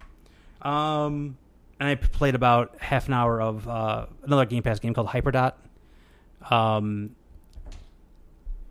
Um, 0.61 1.38
and 1.79 1.89
I 1.89 1.95
played 1.95 2.35
about 2.35 2.75
half 2.79 3.07
an 3.07 3.13
hour 3.13 3.41
of 3.41 3.67
uh, 3.67 4.05
another 4.23 4.45
Game 4.45 4.63
Pass 4.63 4.79
game 4.79 4.93
called 4.93 5.07
Hyperdot. 5.07 5.53
Um, 6.49 7.15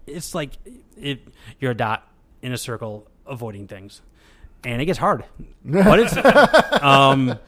it's 0.06 0.34
like 0.34 0.52
it, 0.96 1.20
you're 1.58 1.72
a 1.72 1.76
dot 1.76 2.08
in 2.42 2.52
a 2.52 2.58
circle 2.58 3.08
avoiding 3.26 3.66
things, 3.66 4.02
and 4.64 4.80
it 4.82 4.84
gets 4.86 4.98
hard. 4.98 5.24
But 5.66 5.98
it's 6.00 6.14
um, 6.82 7.38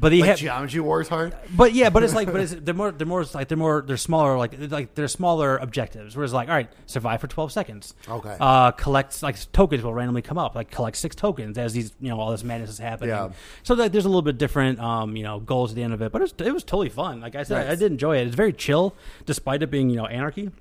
but 0.00 0.10
they 0.10 0.20
Like 0.20 0.28
have 0.28 0.38
Geometry 0.38 0.78
Wars 0.78 1.08
hard. 1.08 1.34
but 1.56 1.72
yeah, 1.72 1.90
but 1.90 2.04
it's 2.04 2.14
like, 2.14 2.30
but 2.30 2.40
it's, 2.44 2.54
they're 2.54 2.72
more, 2.72 2.92
they're 2.92 3.04
more 3.06 3.24
like 3.34 3.48
they're 3.48 3.58
more, 3.58 3.82
they're 3.84 3.96
smaller, 3.96 4.38
like 4.38 4.52
like 4.70 4.94
they're 4.94 5.08
smaller 5.08 5.56
objectives. 5.56 6.14
Whereas 6.16 6.32
like, 6.32 6.48
all 6.48 6.54
right, 6.54 6.70
survive 6.86 7.20
for 7.20 7.26
twelve 7.26 7.50
seconds. 7.50 7.94
Okay. 8.08 8.36
Uh, 8.38 8.70
collect 8.70 9.20
like 9.24 9.36
tokens 9.52 9.82
will 9.82 9.92
randomly 9.92 10.22
come 10.22 10.38
up. 10.38 10.54
Like 10.54 10.70
collect 10.70 10.96
six 10.98 11.16
tokens 11.16 11.58
as 11.58 11.72
these, 11.72 11.92
you 12.00 12.10
know, 12.10 12.20
all 12.20 12.30
this 12.30 12.44
madness 12.44 12.70
is 12.70 12.78
happening. 12.78 13.10
Yeah. 13.10 13.30
So 13.64 13.74
like, 13.74 13.90
there's 13.90 14.04
a 14.04 14.08
little 14.08 14.22
bit 14.22 14.38
different, 14.38 14.78
um, 14.78 15.16
you 15.16 15.24
know, 15.24 15.40
goals 15.40 15.72
at 15.72 15.74
the 15.74 15.82
end 15.82 15.92
of 15.92 16.00
it. 16.00 16.12
But 16.12 16.20
it 16.20 16.26
was, 16.26 16.34
it 16.46 16.54
was 16.54 16.62
totally 16.62 16.90
fun. 16.90 17.20
Like 17.20 17.34
I 17.34 17.42
said, 17.42 17.66
Nice. 17.66 17.72
I 17.72 17.74
did 17.74 17.90
enjoy 17.90 18.18
it. 18.18 18.26
It's 18.28 18.36
very 18.36 18.52
chill, 18.52 18.94
despite 19.26 19.64
it 19.64 19.70
being, 19.72 19.90
you 19.90 19.96
know, 19.96 20.06
anarchy. 20.06 20.52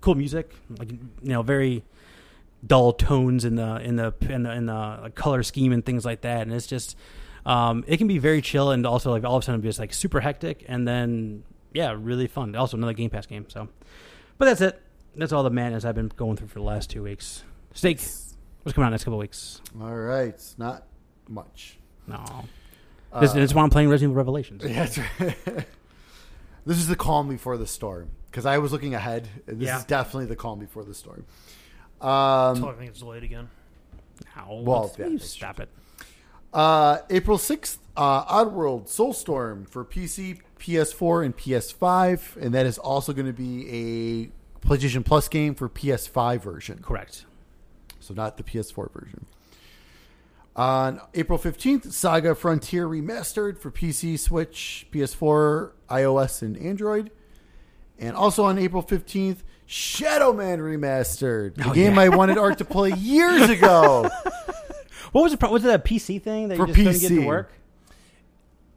Cool 0.00 0.16
music, 0.16 0.50
like 0.76 0.90
you 0.90 0.98
know, 1.22 1.42
very 1.42 1.84
dull 2.66 2.92
tones 2.92 3.44
in 3.44 3.56
the 3.56 3.76
in 3.76 3.96
the 3.96 4.14
in 4.28 4.42
the 4.42 4.52
in 4.52 4.66
the 4.66 4.98
like, 5.02 5.14
color 5.14 5.42
scheme 5.42 5.72
and 5.72 5.84
things 5.84 6.04
like 6.04 6.20
that. 6.22 6.42
And 6.42 6.52
it's 6.52 6.66
just 6.66 6.96
um, 7.46 7.84
it 7.86 7.96
can 7.96 8.06
be 8.06 8.18
very 8.18 8.42
chill 8.42 8.70
and 8.70 8.86
also 8.86 9.10
like 9.10 9.24
all 9.24 9.36
of 9.36 9.42
a 9.42 9.46
sudden 9.46 9.60
be 9.60 9.68
just 9.68 9.78
like 9.78 9.94
super 9.94 10.20
hectic 10.20 10.64
and 10.68 10.86
then 10.86 11.42
yeah, 11.72 11.94
really 11.98 12.26
fun. 12.26 12.54
Also 12.56 12.76
another 12.76 12.92
Game 12.92 13.10
Pass 13.10 13.26
game. 13.26 13.46
So, 13.48 13.68
but 14.38 14.44
that's 14.46 14.60
it. 14.60 14.80
That's 15.16 15.32
all 15.32 15.42
the 15.42 15.50
madness 15.50 15.84
I've 15.84 15.94
been 15.94 16.10
going 16.16 16.36
through 16.36 16.48
for 16.48 16.58
the 16.58 16.64
last 16.64 16.90
two 16.90 17.02
weeks. 17.02 17.42
Steak, 17.74 17.98
what's 18.62 18.74
coming 18.74 18.86
out 18.86 18.90
next 18.90 19.04
couple 19.04 19.18
weeks? 19.18 19.60
All 19.80 19.94
right, 19.94 20.40
not 20.58 20.84
much. 21.28 21.78
No, 22.06 22.44
Uh, 23.12 23.20
this, 23.20 23.32
this 23.32 23.50
is 23.50 23.54
why 23.54 23.62
I'm 23.62 23.70
playing 23.70 23.88
Resident 23.88 24.10
Evil 24.12 24.16
Revelations. 24.18 24.62
Yeah, 24.64 24.72
that's 24.84 24.98
right. 24.98 25.66
this 26.66 26.76
is 26.78 26.88
the 26.88 26.96
calm 26.96 27.28
before 27.28 27.56
the 27.56 27.66
storm 27.66 28.10
because 28.30 28.46
I 28.46 28.58
was 28.58 28.72
looking 28.72 28.94
ahead. 28.94 29.28
And 29.46 29.60
this 29.60 29.66
Yeah. 29.66 29.78
is 29.78 29.84
definitely 29.84 30.26
the 30.26 30.36
calm 30.36 30.58
before 30.58 30.84
the 30.84 30.94
storm. 30.94 31.24
Um, 32.00 32.64
I 32.64 32.72
think 32.78 32.90
it's 32.90 33.00
delayed 33.00 33.22
again. 33.24 33.48
Now, 34.36 34.60
Well, 34.62 34.94
yeah, 34.98 35.16
stop 35.18 35.60
it. 35.60 35.68
uh, 36.52 36.98
April 37.10 37.38
sixth, 37.38 37.78
uh, 37.96 38.24
Oddworld 38.44 38.84
Soulstorm 38.88 39.68
for 39.68 39.84
PC, 39.84 40.40
PS4, 40.58 41.24
and 41.24 41.36
PS5, 41.36 42.36
and 42.36 42.54
that 42.54 42.66
is 42.66 42.78
also 42.78 43.12
going 43.12 43.26
to 43.26 43.32
be 43.32 44.30
a 44.62 44.66
PlayStation 44.66 45.04
Plus 45.04 45.28
game 45.28 45.54
for 45.54 45.68
PS5 45.68 46.42
version. 46.42 46.78
Correct. 46.82 47.24
so 47.98 48.14
not 48.14 48.36
the 48.36 48.42
PS4 48.42 48.90
version. 48.92 49.26
On 50.56 51.00
April 51.14 51.38
15th, 51.38 51.92
Saga 51.92 52.34
Frontier 52.34 52.86
Remastered 52.86 53.56
for 53.58 53.70
PC, 53.70 54.18
Switch, 54.18 54.86
PS4, 54.92 55.70
iOS, 55.88 56.42
and 56.42 56.56
Android. 56.58 57.10
And 58.00 58.16
also 58.16 58.44
on 58.44 58.58
April 58.58 58.82
15th, 58.82 59.38
Shadow 59.66 60.32
Man 60.32 60.58
Remastered, 60.58 61.54
the 61.54 61.68
Oh, 61.68 61.72
game 61.72 61.94
yeah. 61.94 62.00
I 62.00 62.08
wanted 62.08 62.38
Art 62.38 62.58
to 62.58 62.64
play 62.64 62.90
years 62.96 63.48
ago. 63.50 64.08
What 65.12 65.22
was 65.22 65.32
the 65.32 65.38
pro- 65.38 65.50
was 65.52 65.64
it 65.64 65.72
a 65.74 65.78
PC 65.78 66.20
thing 66.22 66.48
that 66.48 66.56
For 66.56 66.66
you 66.66 66.74
just 66.74 66.76
couldn't 66.76 67.00
get 67.00 67.12
PC. 67.12 67.20
to 67.22 67.26
work? 67.26 67.52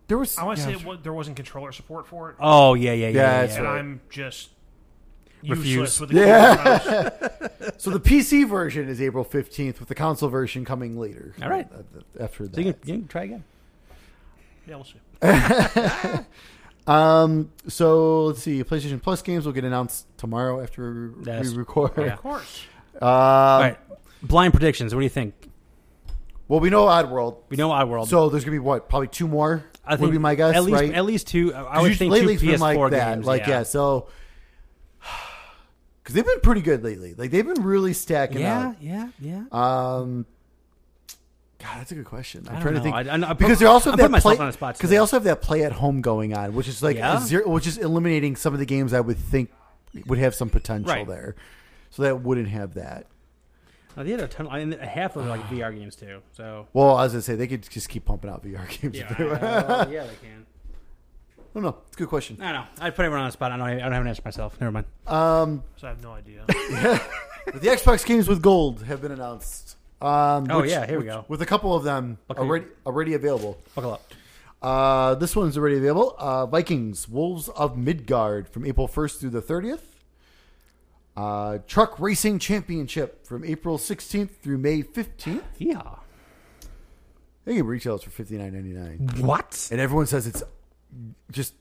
There 0.07 0.17
was 0.17 0.37
I 0.37 0.43
want 0.43 0.59
to 0.59 0.69
yeah, 0.69 0.75
say 0.77 0.81
it, 0.81 0.85
wa- 0.85 0.97
there 1.01 1.13
wasn't 1.13 1.37
controller 1.37 1.71
support 1.71 2.05
for 2.05 2.29
it, 2.31 2.35
Oh 2.39 2.73
yeah, 2.73 2.91
yeah, 2.91 3.07
yeah. 3.07 3.07
Yeah, 3.07 3.21
yeah, 3.21 3.41
that's 3.41 3.53
yeah. 3.53 3.59
and 3.59 3.67
right. 3.67 3.79
I'm 3.79 4.01
just 4.09 4.49
Refuse. 5.41 5.65
useless 5.67 5.99
with 6.01 6.09
the 6.11 6.15
Yeah. 6.19 6.79
keyboard 6.79 7.21
mouse. 7.61 7.71
so 7.81 7.89
the 7.89 7.99
PC 7.99 8.47
version 8.47 8.89
is 8.89 9.01
April 9.01 9.23
15th 9.25 9.79
with 9.79 9.87
the 9.89 9.95
console 9.95 10.29
version 10.29 10.65
coming 10.65 10.99
later. 10.99 11.33
All 11.41 11.49
right. 11.49 11.67
Uh, 11.73 12.23
After 12.23 12.43
that. 12.47 12.55
So 12.55 12.61
you 12.61 12.73
can, 12.73 12.81
you 12.85 12.93
can 12.99 13.07
try 13.07 13.23
again. 13.23 13.43
Yeah, 14.67 14.75
we'll 14.75 14.85
see. 14.85 14.99
Um. 16.87 17.51
So 17.67 18.25
let's 18.25 18.41
see. 18.41 18.63
PlayStation 18.63 19.01
Plus 19.01 19.21
games 19.21 19.45
will 19.45 19.53
get 19.53 19.63
announced 19.63 20.05
tomorrow 20.17 20.61
after 20.61 21.13
Yes. 21.25 21.49
we 21.51 21.57
record. 21.57 21.91
Yeah. 21.97 22.13
Of 22.13 22.19
course. 22.19 22.63
Uh, 23.01 23.05
All 23.05 23.59
right, 23.61 23.77
blind 24.21 24.53
predictions. 24.53 24.93
What 24.93 24.99
do 25.01 25.05
you 25.05 25.09
think? 25.09 25.33
Well, 26.47 26.59
we 26.59 26.69
know 26.69 26.85
Oddworld. 26.85 27.37
We 27.49 27.57
know 27.57 27.69
Oddworld. 27.69 28.07
So 28.07 28.29
there's 28.29 28.43
gonna 28.43 28.55
be 28.55 28.59
what? 28.59 28.89
Probably 28.89 29.07
two 29.07 29.27
more. 29.27 29.63
I 29.85 29.91
would 29.93 29.99
think 29.99 30.11
be 30.11 30.17
my 30.17 30.35
guess, 30.35 30.55
At 30.55 30.63
least, 30.63 30.79
right? 30.81 30.93
at 30.93 31.03
least 31.05 31.27
two. 31.27 31.53
I 31.53 31.81
would 31.81 31.97
think 31.97 32.11
lately 32.11 32.37
two 32.37 32.47
PS4 32.47 32.59
like 32.77 32.91
that. 32.91 33.13
games. 33.15 33.25
like 33.25 33.41
yeah. 33.41 33.49
yeah, 33.49 33.63
So 33.63 34.07
because 36.03 36.15
they've 36.15 36.25
been 36.25 36.39
pretty 36.41 36.61
good 36.61 36.83
lately. 36.83 37.15
Like 37.15 37.31
they've 37.31 37.45
been 37.45 37.63
really 37.63 37.93
stacking 37.93 38.41
yeah, 38.41 38.73
yeah, 38.79 39.09
yeah. 39.19 39.43
up. 39.51 39.55
Um. 39.55 40.25
God, 41.63 41.77
that's 41.79 41.91
a 41.91 41.95
good 41.95 42.05
question. 42.05 42.45
I'm 42.49 42.57
I 42.57 42.61
trying 42.61 42.73
don't 42.75 42.83
to 42.83 42.89
know. 42.89 42.95
think 42.97 43.07
I- 43.07 43.15
I- 43.27 43.29
I 43.29 43.33
put- 43.33 43.37
because 43.39 43.59
they 43.59 43.65
also 43.65 43.91
have 43.91 43.93
I'm 43.93 43.97
that 43.97 44.03
putting 44.03 44.11
myself 44.11 44.35
play 44.35 44.43
on 44.43 44.49
a 44.49 44.53
spot 44.53 44.77
because 44.77 44.89
they 44.89 44.97
also 44.97 45.15
have 45.15 45.23
that 45.23 45.41
play 45.41 45.63
at 45.63 45.71
home 45.71 46.01
going 46.01 46.33
on, 46.35 46.53
which 46.53 46.67
is 46.67 46.83
like 46.83 46.97
Yeah? 46.97 47.19
zero, 47.21 47.47
which 47.49 47.65
is 47.67 47.77
eliminating 47.77 48.35
some 48.35 48.53
of 48.53 48.59
the 48.59 48.65
games 48.65 48.93
I 48.93 48.99
would 48.99 49.17
think 49.17 49.49
would 50.07 50.19
have 50.19 50.35
some 50.35 50.49
potential 50.49 50.91
Right. 50.93 51.07
there. 51.07 51.35
So 51.91 52.03
that 52.03 52.21
wouldn't 52.21 52.49
have 52.49 52.73
that. 52.73 53.07
Uh, 53.95 54.03
they 54.03 54.11
had 54.11 54.19
a 54.21 54.27
ton. 54.27 54.47
I 54.49 54.65
mean, 54.65 54.77
half 54.79 55.15
of 55.15 55.25
like 55.27 55.41
VR 55.49 55.71
games 55.71 55.95
too. 55.95 56.21
So 56.31 56.67
Well, 56.73 56.99
as 56.99 57.15
I 57.15 57.19
say, 57.19 57.35
they 57.35 57.47
could 57.47 57.69
just 57.69 57.87
keep 57.89 58.05
pumping 58.05 58.29
out 58.29 58.43
VR 58.43 58.65
games. 58.81 58.97
yeah, 58.97 59.11
if 59.11 59.17
they 59.17 59.25
want. 59.25 59.43
uh, 59.43 59.87
yeah, 59.91 60.03
they 60.03 60.15
can. 60.21 60.45
I 61.37 61.41
don't 61.53 61.63
know. 61.63 61.77
It's 61.87 61.95
a 61.95 61.99
good 61.99 62.09
question. 62.09 62.37
I 62.41 62.51
don't 62.51 62.61
know. 62.61 62.67
I'd 62.81 62.95
put 62.95 63.05
everyone 63.05 63.21
on 63.21 63.27
the 63.27 63.31
spot. 63.33 63.51
I 63.51 63.57
don't. 63.57 63.67
I 63.67 63.77
don't 63.79 63.91
have 63.91 64.01
an 64.01 64.07
answer 64.07 64.23
myself. 64.25 64.59
Never 64.59 64.71
mind. 64.71 64.87
Um, 65.05 65.63
So 65.77 65.85
I 65.85 65.91
have 65.91 66.01
no 66.01 66.11
idea. 66.13 66.43
the 66.47 67.67
Xbox 67.67 68.03
games 68.03 68.27
with 68.27 68.41
gold 68.41 68.81
have 68.85 69.01
been 69.01 69.11
announced. 69.11 69.77
Um, 70.03 70.47
Oh, 70.51 70.61
which- 70.61 70.69
yeah, 70.71 70.85
here 70.85 70.99
we 70.99 71.05
go. 71.05 71.25
With 71.27 71.41
a 71.41 71.45
couple 71.45 71.73
of 71.75 71.83
them 71.83 72.17
Okay. 72.29 72.39
already 72.41 72.65
already 72.85 73.13
available. 73.13 73.57
Buckle 73.75 73.93
up. 73.93 74.13
Uh, 74.61 75.15
this 75.15 75.35
one's 75.35 75.57
already 75.57 75.77
available. 75.77 76.15
Uh, 76.17 76.45
Vikings 76.45 77.07
Wolves 77.09 77.49
of 77.49 77.77
Midgard 77.77 78.47
from 78.49 78.65
April 78.65 78.87
1st 78.87 79.19
through 79.19 79.29
the 79.31 79.41
30th. 79.41 79.81
Uh, 81.15 81.59
Truck 81.67 81.99
Racing 81.99 82.39
Championship 82.39 83.25
from 83.27 83.43
April 83.45 83.77
16th 83.77 84.37
through 84.41 84.57
May 84.57 84.81
15th. 84.81 85.43
Yeah. 85.57 85.81
They 87.45 87.55
get 87.55 87.65
retails 87.65 88.03
for 88.03 88.09
fifty 88.09 88.37
nine 88.37 88.53
ninety 88.53 88.69
nine, 88.71 89.09
What? 89.25 89.67
and 89.69 89.81
everyone 89.81 90.05
says 90.05 90.27
it's 90.27 90.43
just 91.29 91.53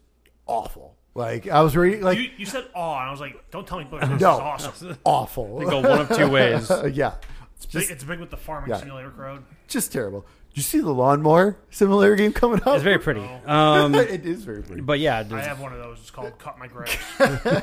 awful. 0.46 0.94
Like 1.14 1.48
I 1.48 1.60
was 1.62 1.76
reading, 1.76 2.02
like 2.02 2.18
you, 2.18 2.30
you 2.38 2.46
said 2.46 2.66
"aw," 2.72 3.00
and 3.00 3.08
I 3.08 3.10
was 3.10 3.18
like, 3.18 3.50
don't 3.50 3.66
tell 3.66 3.78
me 3.80 3.88
this 3.90 4.08
is 4.08 4.20
no, 4.20 4.30
awesome. 4.30 4.96
awful. 5.02 5.58
They 5.58 5.64
go 5.64 5.80
one 5.80 6.02
of 6.02 6.16
two 6.16 6.30
ways. 6.30 6.70
yeah, 6.92 7.14
It's 7.64 7.72
big, 7.74 7.90
it's 7.90 8.04
big 8.04 8.20
with 8.20 8.30
the 8.30 8.36
farming 8.36 8.70
Yeah. 8.70 8.76
simulator 8.78 9.10
crowd. 9.10 9.44
just 9.68 9.92
terrible. 9.92 10.26
Did 10.50 10.56
you 10.58 10.62
see 10.64 10.80
the 10.80 10.92
lawnmower 10.92 11.56
simulator 11.70 12.14
game 12.16 12.32
coming 12.34 12.60
up? 12.62 12.74
It's 12.74 12.82
very 12.84 12.98
pretty. 12.98 13.26
Um, 13.46 13.94
it 13.94 14.26
is 14.26 14.44
very 14.44 14.62
pretty. 14.62 14.82
but 14.82 14.98
yeah, 15.00 15.24
I 15.32 15.40
have 15.40 15.60
one 15.60 15.72
of 15.72 15.78
those. 15.78 15.98
It's 16.00 16.10
called 16.10 16.38
Cut 16.38 16.58
My 16.58 16.66
Grass. 16.68 16.96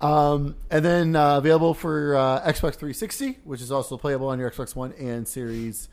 Um, 0.00 0.54
and 0.70 0.84
then 0.84 1.16
uh, 1.16 1.38
available 1.38 1.74
for 1.74 2.14
uh, 2.14 2.40
Xbox 2.42 2.74
360, 2.76 3.38
which 3.42 3.60
is 3.60 3.72
also 3.72 3.96
playable 3.96 4.28
on 4.28 4.38
your 4.38 4.48
Xbox 4.48 4.76
One 4.76 4.92
and 4.92 5.26
Series 5.26 5.88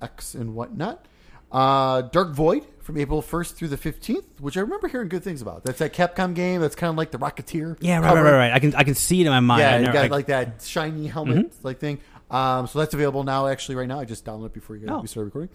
X 0.00 0.34
and 0.34 0.54
whatnot. 0.54 1.04
Uh, 1.50 2.02
Dark 2.02 2.30
Void 2.32 2.64
from 2.80 2.96
April 2.96 3.22
1st 3.22 3.54
through 3.54 3.68
the 3.68 3.76
15th, 3.76 4.22
which 4.40 4.56
I 4.56 4.60
remember 4.60 4.86
hearing 4.86 5.08
good 5.08 5.24
things 5.24 5.42
about. 5.42 5.64
That's 5.64 5.80
that 5.80 5.92
Capcom 5.92 6.34
game. 6.36 6.60
That's 6.60 6.76
kind 6.76 6.90
of 6.90 6.96
like 6.96 7.10
the 7.10 7.18
Rocketeer. 7.18 7.76
yeah, 7.80 7.96
right, 7.98 8.04
cover. 8.04 8.22
right, 8.22 8.30
right, 8.30 8.38
right. 8.38 8.52
I 8.52 8.60
can 8.60 8.74
I 8.76 8.84
can 8.84 8.94
see 8.94 9.20
it 9.22 9.26
in 9.26 9.32
my 9.32 9.40
mind. 9.40 9.60
Yeah, 9.62 9.70
I 9.70 9.76
you 9.78 9.80
never- 9.86 9.92
got 9.92 9.98
I- 9.98 10.04
Mm-hmm. 10.04 10.12
like 10.12 10.26
that 10.26 10.62
shiny 10.62 11.06
helmet 11.08 11.52
like 11.64 11.80
thing. 11.80 11.98
Um, 12.30 12.66
so 12.66 12.78
that's 12.78 12.94
available 12.94 13.22
now. 13.22 13.46
Actually, 13.46 13.74
right 13.76 13.86
now, 13.88 14.00
I 14.00 14.04
just 14.04 14.24
downloaded 14.24 14.46
it 14.46 14.52
before 14.54 14.76
you 14.76 14.86
guys 14.86 14.94
Oh. 14.96 15.00
we 15.00 15.06
started 15.06 15.26
recording. 15.26 15.50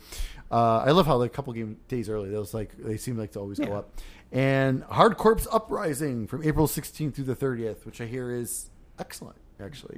Uh, 0.51 0.77
I 0.85 0.91
love 0.91 1.05
how 1.07 1.17
like 1.17 1.31
a 1.31 1.33
couple 1.33 1.51
game 1.53 1.77
days 1.87 2.09
early, 2.09 2.29
those 2.29 2.53
like 2.53 2.77
they 2.77 2.97
seem 2.97 3.17
like 3.17 3.31
to 3.31 3.39
always 3.39 3.59
go 3.59 3.73
up. 3.73 3.91
And 4.31 4.83
Hard 4.83 5.17
Corps 5.17 5.47
Uprising 5.51 6.27
from 6.27 6.43
April 6.43 6.67
16th 6.67 7.15
through 7.15 7.23
the 7.25 7.35
30th, 7.35 7.85
which 7.85 7.99
I 7.99 8.05
hear 8.05 8.31
is 8.31 8.69
excellent, 8.99 9.37
actually. 9.59 9.95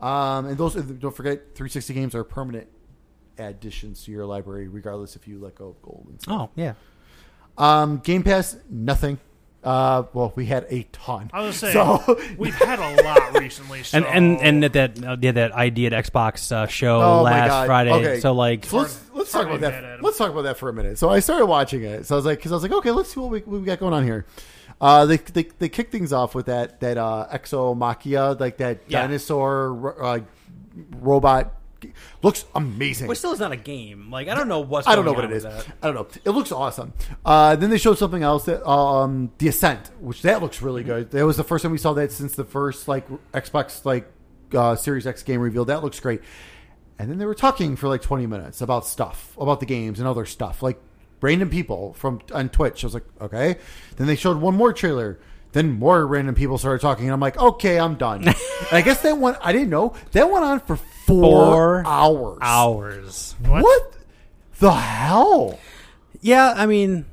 Hmm. 0.00 0.06
Um, 0.06 0.46
and 0.46 0.56
those 0.56 0.74
don't 0.74 1.14
forget, 1.14 1.54
360 1.56 1.92
games 1.94 2.14
are 2.14 2.22
permanent 2.22 2.68
additions 3.36 4.04
to 4.04 4.12
your 4.12 4.26
library, 4.26 4.68
regardless 4.68 5.16
if 5.16 5.26
you 5.26 5.38
let 5.40 5.56
go 5.56 5.68
of 5.68 5.82
gold 5.82 6.06
and 6.08 6.20
stuff. 6.20 6.48
oh 6.48 6.50
yeah. 6.54 6.74
Um, 7.56 7.98
Game 7.98 8.22
Pass, 8.22 8.56
nothing. 8.70 9.18
Uh, 9.64 10.04
well, 10.12 10.32
we 10.36 10.46
had 10.46 10.66
a 10.70 10.84
ton. 10.92 11.30
I 11.32 11.42
was 11.42 11.60
gonna 11.60 11.72
So- 11.72 12.20
we've 12.38 12.54
had 12.54 12.78
a 12.78 13.02
lot 13.02 13.38
recently. 13.38 13.82
So 13.82 13.98
And 13.98 14.06
and 14.06 14.40
and 14.40 14.64
at 14.64 14.72
that 14.74 15.04
uh, 15.04 15.16
yeah, 15.20 15.32
that 15.32 15.52
idea 15.52 15.90
at 15.90 16.04
Xbox 16.04 16.52
uh, 16.52 16.66
show 16.68 17.00
Oh 17.02 17.22
last 17.22 17.66
Friday. 17.66 17.90
Okay. 17.92 18.20
So 18.20 18.32
like, 18.32 18.64
So 18.66 18.78
let's 18.78 19.00
let's 19.12 19.32
talk 19.32 19.46
about 19.46 19.60
that. 19.60 19.70
get 19.72 19.82
at 19.84 19.88
that. 19.88 19.92
'em. 19.98 20.00
Let's 20.02 20.16
talk 20.16 20.30
about 20.30 20.42
that 20.42 20.58
for 20.58 20.68
a 20.68 20.72
minute. 20.72 20.96
So 20.96 21.10
I 21.10 21.18
started 21.18 21.46
watching 21.46 21.82
it. 21.82 22.06
So 22.06 22.14
I 22.14 22.16
was 22.16 22.24
like, 22.24 22.38
because 22.38 22.52
I 22.52 22.54
was 22.54 22.62
like, 22.62 22.72
okay, 22.72 22.92
let's 22.92 23.12
see 23.12 23.18
what 23.20 23.30
we, 23.30 23.40
what 23.40 23.60
we 23.60 23.66
got 23.66 23.80
going 23.80 23.92
on 23.94 24.04
here. 24.04 24.26
Uh, 24.80 25.06
they, 25.06 25.16
they 25.16 25.42
they 25.58 25.68
kick 25.68 25.90
things 25.90 26.12
off 26.12 26.36
with 26.36 26.46
that 26.46 26.78
that 26.80 26.96
uh, 26.96 27.26
Exomecha, 27.32 28.38
like 28.38 28.58
that 28.58 28.78
Yeah. 28.86 29.02
dinosaur 29.02 29.96
uh, 30.00 30.20
robot. 31.00 31.52
Looks 32.22 32.44
amazing. 32.54 33.06
which 33.08 33.18
still 33.18 33.32
is 33.32 33.38
not 33.40 33.52
a 33.52 33.56
game. 33.56 34.10
Like 34.10 34.28
I 34.28 34.34
don't 34.34 34.48
know 34.48 34.60
what's 34.60 34.86
I 34.88 34.94
don't 34.96 35.04
know 35.04 35.12
what 35.12 35.24
it 35.24 35.32
is. 35.32 35.44
that. 35.44 35.66
I 35.82 35.86
don't 35.86 35.94
know. 35.94 36.08
It 36.24 36.30
looks 36.30 36.50
awesome. 36.52 36.92
Uh, 37.24 37.54
then 37.56 37.70
they 37.70 37.78
showed 37.78 37.98
something 37.98 38.22
else 38.22 38.44
that 38.46 38.68
um, 38.68 39.30
the 39.38 39.48
Ascent, 39.48 39.90
which 40.00 40.22
that 40.22 40.42
looks 40.42 40.60
really 40.62 40.82
Mm-hmm. 40.82 40.90
good. 40.90 41.10
That 41.12 41.24
was 41.26 41.36
the 41.36 41.44
first 41.44 41.62
time 41.62 41.72
we 41.72 41.78
saw 41.78 41.92
that 41.94 42.10
since 42.12 42.34
the 42.34 42.44
first 42.44 42.88
like 42.88 43.06
Xbox 43.32 43.84
like 43.84 44.10
uh, 44.54 44.74
Series 44.76 45.06
X 45.06 45.22
game 45.22 45.40
reveal. 45.40 45.64
That 45.66 45.82
looks 45.84 46.00
great. 46.00 46.20
And 46.98 47.08
then 47.10 47.18
they 47.18 47.26
were 47.26 47.34
talking 47.34 47.76
for 47.76 47.88
like 47.88 48.02
twenty 48.02 48.26
minutes 48.26 48.60
about 48.60 48.84
stuff, 48.86 49.36
about 49.40 49.60
the 49.60 49.66
games 49.66 50.00
and 50.00 50.08
other 50.08 50.26
stuff, 50.26 50.62
like 50.62 50.80
random 51.20 51.48
people 51.50 51.92
from 51.94 52.20
on 52.34 52.48
Twitch. 52.48 52.82
I 52.82 52.86
was 52.88 52.94
like, 52.94 53.04
okay. 53.20 53.56
Then 53.96 54.06
they 54.08 54.16
showed 54.16 54.38
one 54.38 54.54
more 54.54 54.72
trailer. 54.72 55.20
Then 55.52 55.70
more 55.70 56.06
random 56.06 56.34
people 56.34 56.58
started 56.58 56.80
talking, 56.82 57.06
and 57.06 57.12
I'm 57.14 57.20
like, 57.20 57.38
okay, 57.38 57.78
I'm 57.80 57.94
done. 57.94 58.26
and 58.28 58.36
I 58.72 58.82
guess 58.82 59.00
that 59.02 59.16
one 59.16 59.36
I 59.42 59.52
didn't 59.52 59.70
know 59.70 59.94
that 60.12 60.28
went 60.30 60.44
on 60.44 60.60
for 60.60 60.78
four, 61.08 61.82
Four 61.82 61.86
hours. 61.86 62.38
Hours. 62.40 63.34
What? 63.44 63.94
the 64.60 64.72
hell? 64.72 65.58
Yeah, 66.20 66.52
I 66.56 66.66
mean, 66.66 67.04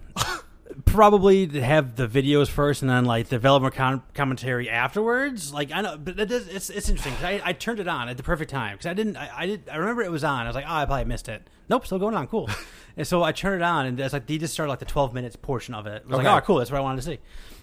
probably 0.86 1.48
have 1.62 1.96
the 1.96 2.08
videos 2.08 2.48
first 2.48 2.82
and 2.82 2.90
then 2.90 3.06
like 3.06 3.30
developer 3.30 3.70
com- 3.72 4.04
commentary 4.14 4.70
afterwards. 4.70 5.54
Like 5.54 5.72
I 5.72 5.82
know, 5.82 5.98
but 5.98 6.20
it 6.20 6.32
is, 6.32 6.48
it's 6.48 6.70
it's 6.70 6.90
interesting 6.90 7.14
'cause 7.16 7.24
I, 7.24 7.42
I 7.44 7.54
turned 7.54 7.80
it 7.80 7.88
on 7.88 8.10
at 8.10 8.18
the 8.18 8.24
perfect 8.24 8.52
time 8.52 8.74
because 8.76 8.88
I 8.88 8.94
didn't 8.94 9.18
I, 9.18 9.30
I 9.36 9.46
did 9.46 9.70
I 9.72 9.78
remember 9.78 10.02
it 10.04 10.12
was 10.12 10.24
on. 10.24 10.42
I 10.42 10.48
was 10.48 10.56
like, 10.56 10.66
oh, 10.68 10.74
I 10.74 10.86
probably 10.86 11.06
missed 11.06 11.30
it. 11.30 11.48
Nope, 11.70 11.86
still 11.86 12.00
going 12.00 12.16
on. 12.16 12.28
Cool. 12.28 12.50
and 12.98 13.06
so 13.08 13.24
I 13.24 13.32
turned 13.32 13.62
it 13.62 13.66
on 13.66 13.86
and 13.86 14.00
it's 14.00 14.14
like 14.14 14.26
they 14.28 14.38
just 14.38 14.54
started 14.54 14.70
like 14.70 14.80
the 14.80 14.86
twelve 14.86 15.14
minutes 15.14 15.36
portion 15.36 15.74
of 15.74 15.86
it. 15.88 16.04
I 16.06 16.08
was 16.10 16.20
Okay. 16.20 16.28
like, 16.28 16.44
oh, 16.44 16.46
cool. 16.46 16.58
That's 16.58 16.72
what 16.72 16.78
I 16.78 16.82
wanted 16.82 17.02
to 17.04 17.08
see. 17.12 17.20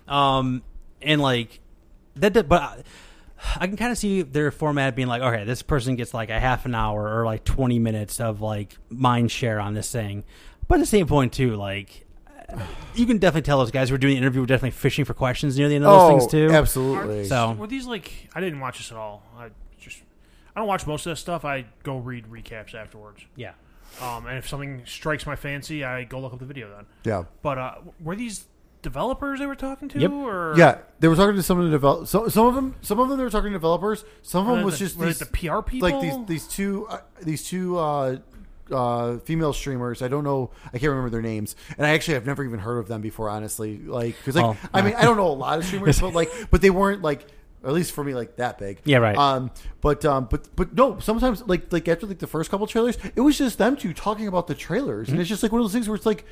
Um, 0.08 0.62
and 1.00 1.20
like 1.20 1.60
that, 2.16 2.32
did, 2.32 2.48
but. 2.48 2.62
I, 2.62 2.82
I 3.56 3.66
can 3.66 3.76
kind 3.76 3.92
of 3.92 3.98
see 3.98 4.22
their 4.22 4.50
format 4.50 4.94
being 4.94 5.08
like, 5.08 5.22
okay, 5.22 5.44
this 5.44 5.62
person 5.62 5.96
gets 5.96 6.14
like 6.14 6.30
a 6.30 6.38
half 6.38 6.64
an 6.66 6.74
hour 6.74 7.18
or 7.20 7.24
like 7.24 7.44
20 7.44 7.78
minutes 7.78 8.20
of 8.20 8.40
like 8.40 8.76
mind 8.88 9.30
share 9.30 9.60
on 9.60 9.74
this 9.74 9.90
thing. 9.90 10.24
But 10.68 10.76
at 10.76 10.80
the 10.80 10.86
same 10.86 11.06
point, 11.06 11.32
too, 11.32 11.56
like, 11.56 12.06
you 12.94 13.06
can 13.06 13.18
definitely 13.18 13.42
tell 13.42 13.58
those 13.58 13.70
guys 13.70 13.88
who 13.88 13.94
were 13.94 13.98
doing 13.98 14.14
the 14.14 14.18
interview 14.18 14.40
were 14.40 14.46
definitely 14.46 14.70
fishing 14.70 15.04
for 15.04 15.14
questions 15.14 15.58
near 15.58 15.68
the 15.68 15.74
end 15.74 15.84
of 15.84 15.90
those 15.90 16.10
things, 16.20 16.30
too. 16.30 16.48
Oh, 16.50 16.54
absolutely. 16.56 17.24
So- 17.26 17.52
were 17.52 17.66
these 17.66 17.86
like 17.86 18.30
I 18.34 18.40
didn't 18.40 18.60
watch 18.60 18.78
this 18.78 18.90
at 18.92 18.96
all. 18.98 19.22
I 19.36 19.48
just 19.80 20.02
I 20.54 20.60
don't 20.60 20.68
watch 20.68 20.86
most 20.86 21.06
of 21.06 21.10
this 21.12 21.20
stuff. 21.20 21.44
I 21.44 21.66
go 21.82 21.98
read 21.98 22.26
recaps 22.26 22.74
afterwards. 22.74 23.24
Yeah. 23.36 23.52
Um, 24.00 24.26
and 24.26 24.38
if 24.38 24.48
something 24.48 24.82
strikes 24.86 25.26
my 25.26 25.36
fancy, 25.36 25.84
I 25.84 26.04
go 26.04 26.18
look 26.20 26.32
up 26.32 26.38
the 26.38 26.46
video 26.46 26.70
then. 26.74 26.86
yeah, 27.04 27.24
But 27.42 27.58
uh, 27.58 27.74
were 28.00 28.16
these 28.16 28.46
developers 28.82 29.38
they 29.38 29.46
were 29.46 29.54
talking 29.56 29.88
to? 29.88 29.98
Yep. 29.98 30.10
Or 30.12 30.54
yeah. 30.56 30.78
They 31.00 31.08
were 31.08 31.16
talking 31.16 31.36
to 31.36 31.42
some 31.42 31.58
of 31.58 31.64
the 31.64 31.70
develop. 31.70 32.08
So, 32.08 32.28
some 32.28 32.46
of 32.46 32.54
them, 32.54 32.74
some 32.82 32.98
of 33.00 33.08
them, 33.08 33.16
they 33.18 33.24
were 33.24 33.30
talking 33.30 33.50
to 33.50 33.56
developers. 33.58 34.04
Some 34.22 34.48
of 34.48 34.56
them 34.56 34.64
was 34.64 34.78
the- 34.78 34.84
just 34.86 35.00
these, 35.00 35.18
the 35.18 35.26
PR 35.26 35.60
people? 35.62 35.88
like 35.90 36.00
these 36.00 36.14
these 36.26 36.48
two 36.48 36.86
uh, 36.88 37.00
these 37.22 37.44
two 37.44 37.78
uh, 37.78 38.16
uh, 38.70 39.18
female 39.18 39.52
streamers. 39.52 40.02
I 40.02 40.08
don't 40.08 40.24
know. 40.24 40.50
I 40.66 40.78
can't 40.78 40.90
remember 40.90 41.10
their 41.10 41.22
names, 41.22 41.56
and 41.76 41.86
I 41.86 41.90
actually 41.90 42.14
have 42.14 42.26
never 42.26 42.44
even 42.44 42.58
heard 42.60 42.78
of 42.78 42.88
them 42.88 43.00
before. 43.00 43.28
Honestly, 43.28 43.78
like 43.78 44.16
because 44.18 44.36
like 44.36 44.44
Oh, 44.44 44.56
I 44.72 44.82
mean 44.82 44.94
I 44.94 45.02
don't 45.02 45.16
know 45.16 45.28
a 45.28 45.32
lot 45.32 45.58
of 45.58 45.64
streamers, 45.64 46.00
but 46.00 46.14
like 46.14 46.30
but 46.50 46.60
they 46.60 46.70
weren't 46.70 47.02
like. 47.02 47.26
Or 47.64 47.68
at 47.68 47.74
least 47.76 47.92
for 47.92 48.02
me, 48.02 48.12
like 48.12 48.34
that 48.38 48.58
big. 48.58 48.80
Yeah, 48.84 48.96
right. 48.98 49.16
Um, 49.16 49.52
but 49.80 50.04
um, 50.04 50.26
but 50.28 50.48
but 50.56 50.74
no. 50.74 50.98
Sometimes, 50.98 51.46
like 51.46 51.72
like 51.72 51.86
after 51.86 52.08
like 52.08 52.18
the 52.18 52.26
first 52.26 52.50
couple 52.50 52.66
trailers, 52.66 52.98
it 53.14 53.20
was 53.20 53.38
just 53.38 53.56
them 53.58 53.76
two 53.76 53.92
talking 53.94 54.26
about 54.26 54.48
the 54.48 54.54
trailers, 54.56 55.06
Mm-hmm. 55.06 55.12
and 55.12 55.20
it's 55.20 55.28
just 55.28 55.44
like 55.44 55.52
one 55.52 55.60
of 55.60 55.64
those 55.66 55.72
things 55.72 55.88
where 55.88 55.94
it's 55.94 56.04
like, 56.04 56.24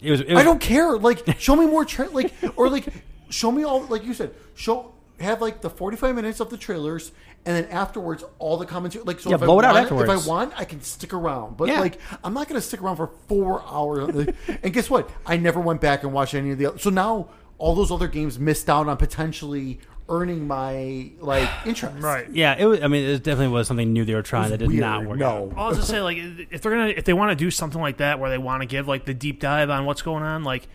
It 0.00 0.10
was, 0.10 0.20
it 0.20 0.28
was 0.30 0.38
I 0.40 0.42
don't 0.44 0.60
care. 0.60 0.96
Like, 0.96 1.24
show 1.40 1.56
me 1.56 1.66
more 1.66 1.84
tra- 1.84 2.08
like, 2.10 2.32
or 2.56 2.68
like, 2.68 2.86
show 3.30 3.50
me 3.50 3.64
all. 3.64 3.82
Like 3.86 4.04
you 4.04 4.14
said, 4.14 4.34
show 4.54 4.92
have 5.20 5.40
like 5.40 5.60
the 5.60 5.70
forty 5.70 5.96
five 5.96 6.14
minutes 6.14 6.38
of 6.40 6.50
the 6.50 6.56
trailers, 6.56 7.10
and 7.44 7.56
then 7.56 7.64
afterwards 7.72 8.22
all 8.38 8.56
the 8.56 8.66
commentary. 8.66 9.04
Like, 9.04 9.18
so 9.20 9.30
Yeah, 9.30 9.34
if 9.36 9.40
blow 9.40 9.56
I 9.56 9.60
it 9.60 9.64
out 9.64 9.74
want, 9.74 9.82
afterwards. 9.84 10.10
If 10.12 10.26
I 10.26 10.28
want, 10.28 10.52
I 10.56 10.64
can 10.64 10.80
stick 10.82 11.12
around. 11.12 11.56
But 11.56 11.68
Yeah. 11.68 11.80
like, 11.80 11.98
I'm 12.22 12.32
not 12.34 12.48
going 12.48 12.60
to 12.60 12.66
stick 12.66 12.80
around 12.82 12.96
for 12.96 13.10
four 13.28 13.62
hours. 13.62 14.14
Like, 14.14 14.34
and 14.62 14.72
guess 14.72 14.88
what? 14.88 15.10
I 15.26 15.36
never 15.36 15.58
went 15.60 15.80
back 15.80 16.04
and 16.04 16.12
watched 16.12 16.34
any 16.34 16.50
of 16.52 16.58
the. 16.58 16.66
Other, 16.66 16.78
so 16.78 16.90
now 16.90 17.28
all 17.58 17.74
those 17.74 17.90
other 17.90 18.06
games 18.06 18.38
missed 18.38 18.70
out 18.70 18.86
on 18.88 18.96
potentially 18.96 19.80
earning 20.08 20.46
my 20.46 21.10
like 21.20 21.48
interest. 21.66 21.98
right. 22.00 22.28
Yeah, 22.30 22.56
it 22.58 22.64
was, 22.64 22.82
I 22.82 22.88
mean, 22.88 23.04
it 23.04 23.22
definitely 23.22 23.48
was 23.48 23.68
something 23.68 23.92
new 23.92 24.04
they 24.04 24.14
were 24.14 24.22
trying 24.22 24.50
that 24.50 24.58
did 24.58 24.68
Weird. 24.68 24.80
not 24.80 25.06
work 25.06 25.18
no. 25.18 25.50
out. 25.50 25.58
I 25.58 25.68
was 25.68 25.76
just 25.78 25.88
say 25.90 26.00
like 26.00 26.18
if 26.18 26.62
they're 26.62 26.72
gonna 26.72 26.88
if 26.88 27.04
they 27.04 27.12
want 27.12 27.30
to 27.30 27.36
do 27.36 27.50
something 27.50 27.80
like 27.80 27.98
that 27.98 28.18
where 28.18 28.30
they 28.30 28.38
want 28.38 28.62
to 28.62 28.66
give 28.66 28.88
like 28.88 29.04
the 29.04 29.14
deep 29.14 29.40
dive 29.40 29.70
on 29.70 29.84
what's 29.84 30.02
going 30.02 30.22
on, 30.22 30.44
like 30.44 30.68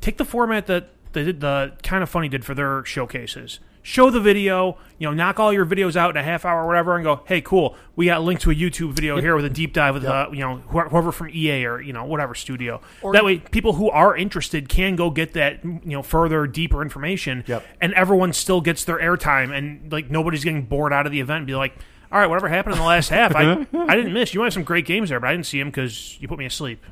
take 0.00 0.16
the 0.18 0.24
format 0.24 0.66
that 0.66 0.88
they 1.12 1.24
did 1.24 1.40
the 1.40 1.72
kind 1.82 2.02
of 2.02 2.08
funny 2.08 2.28
did 2.28 2.44
for 2.44 2.54
their 2.54 2.84
showcases. 2.84 3.60
Show 3.88 4.10
the 4.10 4.20
video, 4.20 4.76
you 4.98 5.08
know, 5.08 5.14
knock 5.14 5.40
all 5.40 5.50
your 5.50 5.64
videos 5.64 5.96
out 5.96 6.10
in 6.10 6.18
a 6.18 6.22
half 6.22 6.44
hour 6.44 6.62
or 6.62 6.66
whatever, 6.66 6.96
and 6.96 7.04
go, 7.04 7.22
hey, 7.24 7.40
cool, 7.40 7.74
we 7.96 8.04
got 8.04 8.18
a 8.18 8.20
link 8.20 8.38
to 8.40 8.50
a 8.50 8.54
YouTube 8.54 8.92
video 8.92 9.18
here 9.18 9.34
with 9.34 9.46
a 9.46 9.48
deep 9.50 9.72
dive 9.72 9.94
with 9.94 10.04
uh, 10.14 10.28
you 10.30 10.40
know 10.40 10.56
whoever 10.68 11.10
from 11.10 11.30
EA 11.30 11.64
or 11.64 11.80
you 11.80 11.94
know 11.94 12.04
whatever 12.04 12.34
studio. 12.34 12.82
Or- 13.00 13.14
that 13.14 13.24
way, 13.24 13.38
people 13.38 13.72
who 13.72 13.88
are 13.88 14.14
interested 14.14 14.68
can 14.68 14.94
go 14.94 15.08
get 15.08 15.32
that 15.32 15.64
you 15.64 15.80
know 15.86 16.02
further, 16.02 16.46
deeper 16.46 16.82
information, 16.82 17.44
Yep. 17.46 17.64
and 17.80 17.94
everyone 17.94 18.34
still 18.34 18.60
gets 18.60 18.84
their 18.84 18.98
airtime, 18.98 19.56
and 19.56 19.90
like 19.90 20.10
nobody's 20.10 20.44
getting 20.44 20.66
bored 20.66 20.92
out 20.92 21.06
of 21.06 21.12
the 21.12 21.20
event. 21.20 21.38
And 21.38 21.46
be 21.46 21.54
like, 21.54 21.74
all 22.12 22.20
right, 22.20 22.26
whatever 22.26 22.48
happened 22.50 22.74
in 22.74 22.80
the 22.82 22.86
last 22.86 23.08
half, 23.08 23.34
I 23.34 23.52
I 23.72 23.96
didn't 23.96 24.12
miss. 24.12 24.34
You 24.34 24.42
had 24.42 24.52
some 24.52 24.64
great 24.64 24.84
games 24.84 25.08
there, 25.08 25.18
but 25.18 25.28
I 25.28 25.32
didn't 25.32 25.46
see 25.46 25.58
them 25.58 25.68
because 25.68 26.20
you 26.20 26.28
put 26.28 26.38
me 26.38 26.44
asleep. 26.44 26.84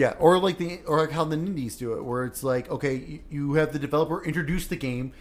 Yeah, 0.00 0.14
or 0.18 0.38
like 0.38 0.56
the 0.56 0.80
or 0.86 0.98
like 0.98 1.10
how 1.10 1.24
the 1.24 1.36
indies 1.36 1.76
do 1.76 1.92
it, 1.92 2.02
where 2.02 2.24
it's 2.24 2.42
like, 2.42 2.70
okay, 2.70 3.20
you, 3.28 3.52
have 3.52 3.74
the 3.74 3.78
developer 3.78 4.24
introduce 4.24 4.66
the 4.66 4.76
game, 4.76 5.12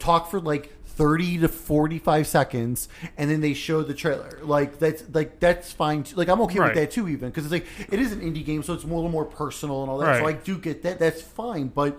talk 0.00 0.28
for 0.28 0.40
like 0.40 0.72
thirty 0.84 1.38
to 1.38 1.46
forty 1.46 2.00
five 2.00 2.26
seconds, 2.26 2.88
and 3.16 3.30
then 3.30 3.40
they 3.40 3.54
show 3.54 3.84
the 3.84 3.94
trailer. 3.94 4.40
Like 4.42 4.80
that's 4.80 5.04
like 5.14 5.38
that's 5.38 5.70
fine. 5.70 6.02
Too. 6.02 6.16
Like 6.16 6.28
I'm 6.28 6.40
okay 6.40 6.58
Right. 6.58 6.74
with 6.74 6.82
that 6.82 6.90
too, 6.90 7.06
even 7.06 7.28
because 7.28 7.44
it's 7.44 7.52
like 7.52 7.66
it 7.88 8.00
is 8.00 8.10
an 8.10 8.20
indie 8.20 8.44
game, 8.44 8.64
so 8.64 8.74
it's 8.74 8.84
more, 8.84 8.94
a 8.94 9.02
little 9.02 9.12
more 9.12 9.26
personal 9.26 9.82
and 9.82 9.90
all 9.92 9.98
that. 9.98 10.18
So 10.18 10.26
I 10.26 10.32
do 10.32 10.58
get 10.58 10.82
that. 10.82 10.98
That's 10.98 11.22
fine, 11.22 11.68
but. 11.68 11.96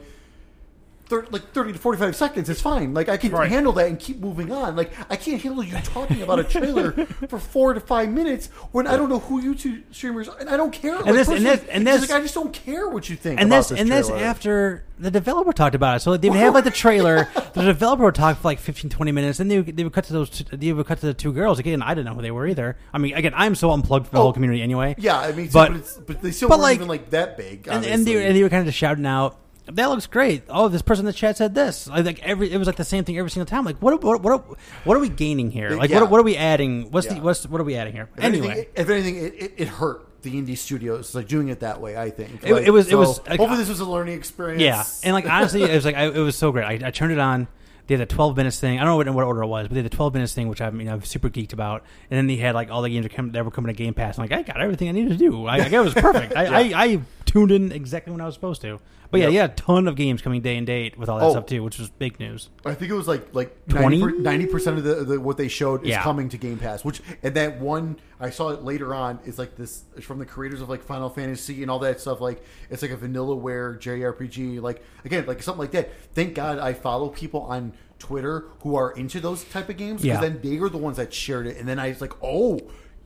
Thir- 1.09 1.25
Like 1.31 1.51
thirty 1.53 1.73
to 1.73 1.79
forty-five 1.79 2.15
seconds 2.15 2.49
is 2.49 2.61
fine. 2.61 2.93
Like 2.93 3.09
I 3.09 3.17
can 3.17 3.31
Right. 3.31 3.49
handle 3.49 3.73
that 3.73 3.87
and 3.87 3.99
keep 3.99 4.19
moving 4.19 4.51
on. 4.51 4.75
Like 4.75 4.91
I 5.09 5.15
can't 5.15 5.41
handle 5.41 5.63
you 5.63 5.75
talking 5.83 6.21
about 6.21 6.39
a 6.39 6.43
trailer 6.55 6.91
for 7.29 7.39
four 7.39 7.73
to 7.73 7.79
five 7.79 8.09
minutes 8.09 8.47
when 8.71 8.87
I 8.87 8.97
don't 8.97 9.09
know 9.09 9.19
who 9.19 9.41
you 9.41 9.55
two 9.55 9.83
streamers 9.91 10.27
are, 10.29 10.37
and 10.39 10.49
I 10.49 10.57
don't 10.57 10.71
care. 10.71 10.95
Like, 10.99 11.05
this- 11.13 11.27
and 11.29 11.45
this- 11.45 11.61
and 11.69 11.87
it's 11.87 12.01
this- 12.01 12.09
like, 12.09 12.19
I 12.19 12.21
just 12.21 12.33
don't 12.35 12.53
care 12.53 12.87
what 12.89 13.09
you 13.09 13.15
think. 13.15 13.39
and 13.39 13.51
that's 13.51 13.69
this 13.69 13.79
and 13.79 13.89
that's 13.91 14.07
trailer. 14.09 14.23
after 14.23 14.83
the 14.99 15.11
developer 15.11 15.53
talked 15.53 15.75
about 15.75 15.97
it. 15.97 15.99
So 15.99 16.17
they 16.17 16.29
would 16.29 16.39
have 16.39 16.53
like 16.55 16.63
the 16.63 16.71
trailer. 16.85 17.27
the 17.53 17.61
developer 17.63 18.03
would 18.05 18.15
talk 18.15 18.37
for 18.37 18.47
like 18.47 18.59
15, 18.59 18.89
20 18.89 19.11
minutes, 19.11 19.39
and 19.39 19.49
they 19.51 19.57
would, 19.61 19.77
they 19.77 19.83
would 19.83 19.93
cut 19.93 20.05
to 20.05 20.13
those. 20.13 20.29
Two, 20.29 20.43
they 20.57 20.73
would 20.73 20.85
cut 20.87 20.99
to 21.01 21.05
the 21.05 21.13
two 21.13 21.31
girls 21.33 21.59
again. 21.59 21.81
I 21.83 21.89
didn't 21.93 22.05
know 22.07 22.15
who 22.15 22.21
they 22.21 22.31
were 22.31 22.47
either. 22.47 22.77
I 22.93 22.97
mean, 22.97 23.13
again, 23.13 23.33
I'm 23.35 23.53
so 23.55 23.71
unplugged 23.71 24.07
from 24.07 24.15
the 24.15 24.19
Oh, 24.19 24.23
whole 24.23 24.33
community 24.33 24.61
anyway. 24.61 24.95
Yeah, 24.97 25.19
I 25.19 25.31
mean, 25.33 25.49
But- 25.53 25.69
but, 25.69 25.77
it's, 25.77 25.93
but 25.97 26.21
they 26.21 26.31
still 26.31 26.49
but 26.49 26.55
weren't 26.55 26.63
like- 26.63 26.75
even 26.75 26.87
like 26.87 27.09
that 27.11 27.37
big. 27.37 27.67
and, 27.67 27.85
and 27.85 28.05
they 28.05 28.25
and 28.27 28.35
they 28.35 28.41
were 28.43 28.49
kind 28.49 28.61
of 28.61 28.65
just 28.67 28.77
shouting 28.77 29.05
out. 29.05 29.37
That 29.71 29.87
looks 29.89 30.07
great. 30.07 30.43
Oh, 30.49 30.67
this 30.69 30.81
person 30.81 31.03
in 31.03 31.07
the 31.07 31.13
chat 31.13 31.37
said 31.37 31.53
this. 31.53 31.87
Like, 31.87 32.05
like 32.05 32.23
every, 32.23 32.51
it 32.51 32.57
was 32.57 32.67
like 32.67 32.77
the 32.77 32.85
same 32.85 33.03
thing 33.03 33.17
every 33.17 33.29
single 33.31 33.45
time. 33.45 33.65
Like, 33.65 33.81
what, 33.81 34.01
what, 34.03 34.21
what, 34.21 34.45
what 34.85 34.97
are 34.97 34.99
we 34.99 35.09
gaining 35.09 35.51
here? 35.51 35.71
Like, 35.71 35.89
Yeah. 35.89 36.01
what, 36.01 36.11
what 36.11 36.19
are 36.19 36.23
we 36.23 36.37
adding? 36.37 36.89
What's 36.91 37.07
the, 37.07 37.15
what's, 37.15 37.45
what 37.45 37.59
are 37.61 37.65
we 37.65 37.75
adding 37.75 37.93
here? 37.93 38.09
if 38.17 38.23
Anyway, 38.23 38.47
anything, 38.47 38.65
if 38.75 38.89
anything, 38.89 39.15
it, 39.17 39.33
it, 39.35 39.53
it 39.57 39.67
hurt 39.67 40.03
the 40.23 40.31
indie 40.33 40.57
studios 40.57 41.13
like 41.13 41.27
doing 41.27 41.49
it 41.49 41.59
that 41.59 41.79
way. 41.81 41.95
I 41.97 42.09
think 42.09 42.43
It- 42.43 42.51
Like, 42.53 42.65
it 42.65 42.71
was- 42.71 42.89
it 42.89 42.95
was, 42.95 43.19
like, 43.27 43.39
hopefully 43.39 43.59
this 43.59 43.69
was 43.69 43.79
a 43.81 43.85
learning 43.85 44.15
experience. 44.17 44.61
Yeah, 44.61 44.83
and 45.03 45.13
like 45.13 45.25
honestly, 45.25 45.63
it 45.63 45.73
was 45.75 45.85
like 45.85 45.95
I, 45.95 46.05
it 46.07 46.17
was 46.17 46.35
so 46.35 46.51
great. 46.51 46.65
I, 46.83 46.87
I 46.87 46.91
turned 46.91 47.11
it 47.11 47.19
on. 47.19 47.47
They 47.85 47.93
had 47.97 48.01
the 48.01 48.13
twelve 48.13 48.35
minutes 48.35 48.59
thing. 48.59 48.79
I 48.79 48.83
don't 48.83 48.89
know 48.91 48.97
what, 48.97 49.09
what 49.15 49.23
order 49.25 49.43
it 49.43 49.47
was, 49.47 49.67
but 49.69 49.75
they 49.75 49.81
had 49.81 49.89
the 49.89 49.95
twelve 49.95 50.13
minutes 50.13 50.33
thing, 50.33 50.49
which 50.49 50.59
I'm 50.59 50.77
you 50.81 50.85
know 50.87 50.99
super 50.99 51.29
geeked 51.29 51.53
about. 51.53 51.83
And 52.11 52.17
then 52.17 52.27
they 52.27 52.35
had 52.35 52.53
like 52.53 52.69
all 52.69 52.81
the 52.81 52.89
games 52.89 53.05
that, 53.05 53.13
come, 53.13 53.31
that 53.31 53.45
were 53.45 53.51
coming 53.51 53.73
to 53.73 53.77
Game 53.81 53.93
Pass. 53.93 54.17
I'm 54.17 54.23
like, 54.23 54.33
I 54.33 54.41
got 54.41 54.59
everything 54.59 54.89
I 54.89 54.91
needed 54.91 55.11
to 55.11 55.17
do. 55.17 55.45
I, 55.45 55.59
I 55.59 55.65
it 55.67 55.79
was 55.79 55.93
perfect. 55.93 56.35
I, 56.35 56.45
I, 56.73 56.83
I 56.83 57.01
tuned 57.23 57.51
in 57.51 57.71
exactly 57.71 58.11
when 58.11 58.19
I 58.19 58.25
was 58.25 58.33
supposed 58.33 58.61
to. 58.63 58.81
But 59.09 59.19
yeah, 59.21 59.27
Yep. 59.27 59.33
yeah, 59.33 59.45
a 59.45 59.49
ton 59.49 59.87
of 59.87 59.95
games 59.95 60.21
coming 60.21 60.41
day 60.41 60.57
and 60.57 60.67
date 60.67 60.97
with 60.97 61.07
all 61.09 61.19
that 61.19 61.25
Oh. 61.25 61.31
stuff 61.31 61.45
too, 61.45 61.63
which 61.63 61.79
was 61.79 61.89
big 61.89 62.19
news. 62.19 62.49
I 62.65 62.73
think 62.73 62.91
it 62.91 62.95
was 62.95 63.07
like 63.07 63.27
like 63.33 63.55
20? 63.69 64.19
ninety 64.19 64.45
percent 64.47 64.77
of 64.77 64.83
the, 64.83 64.95
the 65.05 65.19
what 65.21 65.37
they 65.37 65.47
showed 65.47 65.83
is 65.83 65.89
Yeah. 65.89 66.03
coming 66.03 66.29
to 66.29 66.37
Game 66.37 66.57
Pass. 66.57 66.83
Which 66.83 67.01
and 67.23 67.33
that 67.35 67.59
one 67.59 67.97
I 68.19 68.29
saw 68.31 68.49
it 68.49 68.63
later 68.63 68.93
on 68.93 69.19
is 69.25 69.39
like 69.39 69.55
this 69.55 69.83
it's 69.95 70.05
from 70.05 70.19
the 70.19 70.25
creators 70.25 70.61
of 70.61 70.69
like 70.69 70.83
Final 70.83 71.09
Fantasy 71.09 71.61
and 71.61 71.71
all 71.71 71.79
that 71.79 72.01
stuff. 72.01 72.19
Like 72.19 72.43
it's 72.69 72.81
like 72.81 72.91
a 72.91 72.97
vanillaware 72.97 73.79
JRPG. 73.79 74.61
Like 74.61 74.83
again, 75.05 75.25
like 75.25 75.41
something 75.41 75.59
like 75.61 75.71
that. 75.71 75.89
Thank 76.13 76.33
God 76.35 76.59
I 76.59 76.73
follow 76.73 77.09
people 77.09 77.41
on 77.43 77.73
Twitter 77.99 78.45
who 78.63 78.75
are 78.75 78.91
into 78.91 79.19
those 79.19 79.43
type 79.45 79.69
of 79.69 79.77
games 79.77 80.01
because 80.01 80.21
Yeah. 80.21 80.29
then 80.29 80.39
they 80.43 80.57
are 80.59 80.69
the 80.69 80.77
ones 80.77 80.97
that 80.97 81.13
shared 81.13 81.47
it, 81.47 81.57
and 81.57 81.67
then 81.67 81.79
I 81.79 81.89
was 81.89 82.01
like, 82.01 82.13
oh. 82.21 82.59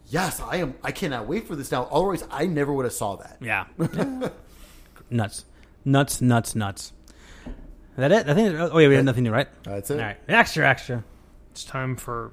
Yes, 0.08 0.42
I 0.42 0.58
am. 0.58 0.74
I 0.84 0.92
cannot 0.92 1.26
wait 1.26 1.48
for 1.48 1.56
this 1.56 1.72
now. 1.72 1.88
Otherwise, 1.90 2.26
I 2.30 2.46
never 2.46 2.74
would 2.74 2.84
have 2.84 2.92
saw 2.92 3.16
that. 3.18 3.38
Yeah, 3.40 3.64
nuts. 5.10 5.46
Nuts, 5.86 6.22
nuts, 6.22 6.56
nuts. 6.56 6.94
Is 7.46 7.98
that 7.98 8.12
it? 8.12 8.30
I 8.30 8.34
think. 8.34 8.56
Oh 8.58 8.78
yeah, 8.78 8.88
we 8.88 8.96
have 8.96 9.06
nothing 9.06 9.24
new, 9.24 9.32
right? 9.32 9.48
That's 9.64 9.92
All 9.92 9.98
it. 9.98 10.02
All 10.02 10.08
right, 10.08 10.18
extra, 10.28 10.68
extra. 10.68 11.04
It's 11.52 11.64
time 11.66 11.96
for 11.98 12.32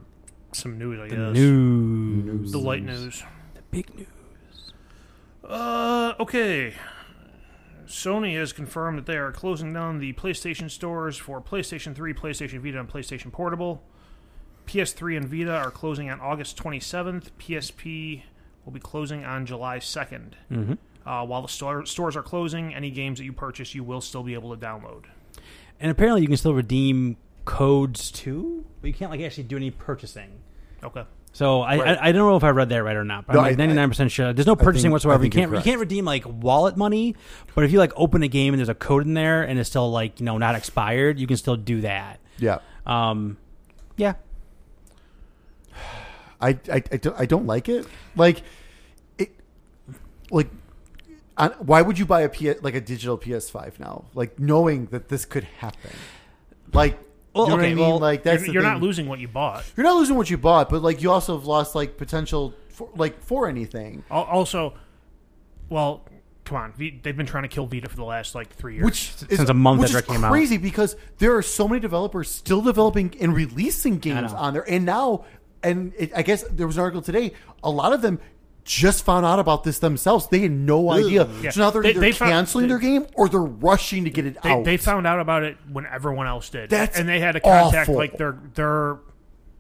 some 0.53 0.79
news, 0.79 1.01
I 1.01 1.09
The 1.09 1.17
guess. 1.17 1.35
news, 1.35 2.53
The 2.53 2.59
light 2.59 2.83
news. 2.85 3.23
the 3.55 3.63
big 3.71 3.95
news. 3.97 4.07
Uh, 5.45 6.15
okay. 6.21 6.75
Sony 7.87 8.37
has 8.37 8.53
confirmed 8.53 8.99
that 8.99 9.07
they 9.07 9.17
are 9.17 9.33
closing 9.33 9.73
down 9.73 9.99
the 9.99 10.13
PlayStation 10.13 10.71
stores 10.71 11.17
for 11.17 11.41
PlayStation 11.41 11.95
3, 11.95 12.13
PlayStation 12.13 12.61
Vita, 12.63 12.79
and 12.79 12.89
PlayStation 12.89 13.33
Portable. 13.33 13.83
PS3 14.67 15.17
and 15.17 15.27
Vita 15.29 15.57
are 15.57 15.71
closing 15.71 16.11
on 16.11 16.21
August 16.21 16.59
27th. 16.63 17.31
PSP 17.39 18.23
will 18.67 18.73
be 18.73 18.81
closing 18.81 19.25
on 19.25 19.47
July 19.47 19.79
2nd. 19.79 20.33
Mm-hmm. 20.53 20.75
Uh, 21.09 21.25
while 21.25 21.41
the 21.41 21.49
store, 21.49 21.87
stores 21.87 22.17
are 22.17 22.23
closing, 22.23 22.75
any 22.75 22.91
games 22.91 23.19
that 23.19 23.25
you 23.25 23.33
purchase, 23.33 23.75
you 23.75 23.83
will 23.83 24.03
still 24.03 24.23
be 24.23 24.35
able 24.35 24.55
to 24.55 24.61
download. 24.61 25.05
And 25.81 25.91
apparently, 25.91 26.21
you 26.21 26.29
can 26.29 26.37
still 26.37 26.53
redeem 26.53 27.17
codes 27.47 28.11
too, 28.11 28.67
but 28.83 28.89
you 28.89 28.93
can't 28.93 29.11
like 29.11 29.23
actually 29.23 29.45
do 29.45 29.57
any 29.57 29.71
purchasing. 29.71 30.31
Okay. 30.85 31.05
So 31.33 31.63
I, 31.63 31.79
Right. 31.79 31.99
I 31.99 32.09
I 32.09 32.13
don't 32.13 32.29
know 32.29 32.37
if 32.37 32.45
I 32.45 32.51
read 32.51 32.69
that 32.69 32.83
right 32.85 32.95
or 32.97 33.05
not, 33.05 33.27
but 33.27 33.33
No, 33.33 33.39
I'm 33.41 33.47
like 33.47 33.57
99 33.59 33.89
percent 33.89 34.11
sure. 34.11 34.33
There's 34.35 34.47
no 34.47 34.55
purchasing 34.55 34.91
I 34.91 34.93
whatsoever. 34.93 35.25
You 35.25 35.31
can't 35.31 35.51
you 35.51 35.61
can't 35.61 35.81
redeem 35.81 36.05
like 36.05 36.25
wallet 36.27 36.77
money, 36.77 37.17
but 37.55 37.65
if 37.65 37.73
you 37.73 37.79
like 37.79 37.93
open 37.97 38.23
a 38.23 38.29
game 38.29 38.53
and 38.53 38.59
there's 38.59 38.69
a 38.69 38.75
code 38.75 39.07
in 39.07 39.15
there 39.15 39.43
and 39.43 39.59
it's 39.59 39.71
still 39.71 39.91
like 39.91 40.21
you 40.21 40.27
know 40.27 40.37
not 40.37 40.57
expired, 40.57 41.19
you 41.19 41.27
can 41.27 41.39
still 41.39 41.57
do 41.57 41.81
that. 41.81 42.21
Yeah. 42.39 42.59
Um, 42.87 43.39
yeah, 43.97 44.15
I, 46.41 46.51
I, 46.71 46.83
I, 46.93 46.97
don't, 46.97 47.21
I 47.21 47.27
don't 47.27 47.47
like 47.47 47.69
it. 47.69 47.87
Like 48.15 48.43
it, 49.19 49.31
like 50.31 50.49
I, 51.39 51.49
why 51.61 51.83
would 51.83 51.99
you 51.99 52.05
buy 52.07 52.23
a 52.23 52.29
P, 52.29 52.53
like 52.55 52.75
a 52.75 52.81
digital 52.81 53.17
PS5 53.17 53.79
now? 53.79 54.07
Like 54.15 54.39
knowing 54.39 54.87
that 54.87 55.09
this 55.09 55.25
could 55.25 55.45
happen. 55.45 55.91
Like 56.73 56.99
Well, 57.35 57.45
you 57.45 57.51
know 57.51 57.55
okay, 57.57 57.63
what 57.63 57.71
I 57.71 57.75
mean? 57.75 57.79
well, 57.79 57.99
like 57.99 58.23
that's 58.25 58.45
you're 58.45 58.55
you're 58.55 58.63
not 58.63 58.81
losing 58.81 59.07
what 59.09 59.19
you 59.21 59.29
bought. 59.29 59.65
You're 59.77 59.85
not 59.87 59.97
losing 59.97 60.17
what 60.17 60.29
you 60.31 60.37
bought, 60.39 60.69
but 60.69 60.83
like 60.83 61.01
you 61.03 61.11
also 61.11 61.37
have 61.37 61.47
lost 61.47 61.75
like 61.75 61.97
potential 61.97 62.55
for 62.69 62.89
like 62.97 63.23
for 63.23 63.49
anything. 63.49 64.05
Also, 64.11 64.75
well, 65.69 66.05
come 66.45 66.57
on. 66.59 66.75
They've 66.77 67.17
been 67.17 67.27
trying 67.27 67.45
to 67.45 67.49
kill 67.49 67.67
Vita 67.67 67.89
for 67.89 67.97
the 67.97 68.05
last 68.05 68.35
like 68.35 68.53
three 68.55 68.75
years. 68.75 68.85
Which 68.85 69.15
is, 69.31 69.37
Since 69.39 69.49
a 69.49 69.55
month 69.55 69.81
which 69.81 69.91
after 69.95 69.99
is 69.99 70.05
it 70.05 70.13
came 70.13 70.25
out. 70.25 70.31
crazy 70.33 70.57
because 70.57 70.97
there 71.19 71.37
are 71.37 71.43
so 71.43 71.69
many 71.69 71.81
developers 71.81 72.29
still 72.31 72.61
developing 72.63 73.15
and 73.21 73.35
releasing 73.35 73.99
games 73.99 74.33
on 74.33 74.55
there, 74.55 74.69
and 74.69 74.85
now, 74.85 75.25
and 75.63 75.93
it, 75.97 76.11
I 76.17 76.23
guess 76.23 76.43
there 76.45 76.67
was 76.67 76.77
an 76.77 76.83
article 76.83 77.03
today. 77.03 77.33
A 77.63 77.71
lot 77.71 77.93
of 77.93 78.03
them 78.03 78.19
just 78.69 79.05
found 79.05 79.25
out 79.25 79.39
about 79.39 79.65
this 79.65 79.79
themselves. 79.79 80.29
They 80.29 80.41
had 80.41 80.51
no 80.53 80.91
idea. 80.91 81.27
Yeah. 81.43 81.51
So 81.51 81.61
now 81.63 81.71
they're 81.71 81.83
They- 81.83 81.91
either 81.91 82.01
they 82.01 82.13
found- 82.13 82.31
canceling 82.33 82.65
they- 82.65 82.69
their 82.69 82.79
game 82.79 83.07
or 83.15 83.29
they're 83.29 83.41
rushing 83.41 84.05
to 84.05 84.11
get 84.11 84.27
it 84.27 84.37
They, 84.43 84.51
out. 84.51 84.65
they 84.65 84.77
found 84.77 85.07
out 85.07 85.19
about 85.21 85.43
it 85.43 85.57
when 85.73 85.87
everyone 85.87 86.27
else 86.27 86.51
did. 86.51 86.69
That's 86.71 86.99
and 86.99 87.09
they 87.09 87.19
had 87.21 87.33
to 87.33 87.41
contact 87.41 87.89
awful. 87.89 87.97
like 87.97 88.19
their 88.19 88.37
their 88.55 88.99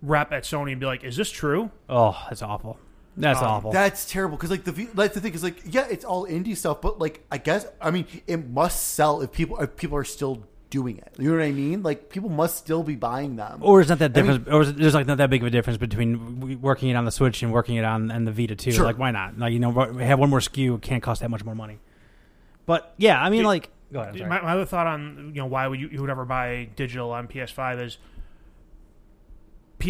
rep 0.02 0.30
at 0.32 0.44
Sony 0.44 0.72
and 0.72 0.80
be 0.80 0.86
like, 0.86 1.02
"Is 1.04 1.16
this 1.16 1.30
true?" 1.30 1.70
oh, 1.88 2.16
that's 2.28 2.42
awful. 2.42 2.78
That's 3.16 3.40
Um, 3.40 3.46
awful. 3.46 3.72
That's 3.72 4.04
terrible 4.09 4.36
because 4.36 4.50
like 4.50 4.62
the 4.64 4.70
V- 4.72 4.88
like 4.94 5.12
the 5.14 5.20
thing 5.20 5.34
is 5.34 5.42
like 5.42 5.61
yeah, 5.64 5.86
it's 5.90 6.04
all 6.04 6.26
indie 6.26 6.56
stuff, 6.56 6.80
but 6.80 6.98
like 7.00 7.24
I 7.32 7.38
guess 7.38 7.66
I 7.80 7.90
mean 7.90 8.06
it 8.26 8.48
must 8.48 8.94
sell 8.94 9.22
if 9.22 9.32
people 9.32 9.59
if 9.59 9.74
people 9.74 9.96
are 9.96 10.04
still 10.04 10.44
doing 10.71 10.99
it. 10.99 11.14
You 11.19 11.31
know 11.31 11.37
what 11.39 11.45
I 11.45 11.53
mean? 11.53 11.83
Like 11.83 12.11
people 12.11 12.29
must 12.29 12.57
still 12.57 12.83
be 12.83 12.95
buying 12.95 13.37
them. 13.37 13.59
or 13.62 13.81
is 13.81 13.89
not 13.89 13.99
that 14.01 14.16
I 14.16 14.23
mean- 14.23 14.33
difference? 14.39 14.55
or 14.55 14.62
is 14.62 14.69
it, 14.71 14.77
there's 14.77 14.95
like 14.95 15.07
not 15.07 15.19
that 15.19 15.31
big 15.31 15.43
of 15.43 15.47
a 15.47 15.51
difference 15.51 15.79
between 15.79 16.61
working 16.61 16.89
it 16.91 16.95
on 16.95 17.05
the 17.05 17.11
Switch 17.11 17.43
and 17.43 17.53
working 17.53 17.77
it 17.77 17.85
on 17.85 18.11
and 18.11 18.27
the 18.27 18.33
Vita 18.33 18.55
too. 18.57 18.73
Sure. 18.73 18.85
Like, 18.85 18.99
why 18.99 19.11
not? 19.11 19.39
Like, 19.39 19.53
you 19.53 19.59
know, 19.59 19.73
have 19.73 20.19
one 20.19 20.31
more 20.31 20.41
SKU. 20.41 20.81
Can't 20.83 21.03
cost 21.03 21.21
that 21.23 21.31
much 21.31 21.45
more 21.45 21.55
money. 21.55 21.79
But 22.66 22.93
yeah, 22.99 23.21
I 23.23 23.31
mean, 23.31 23.41
Dude, 23.41 23.47
like, 23.47 23.71
go 23.93 24.01
ahead. 24.01 24.19
My, 24.21 24.43
my 24.43 24.53
other 24.53 24.66
thought 24.66 24.87
on 24.87 25.33
you 25.35 25.41
know 25.41 25.47
why 25.47 25.66
would 25.66 25.81
you, 25.81 25.89
you 25.89 26.01
would 26.01 26.11
ever 26.11 26.25
buy 26.25 26.69
digital 26.77 27.12
on 27.12 27.29
PS5 27.29 27.85
is 27.85 27.99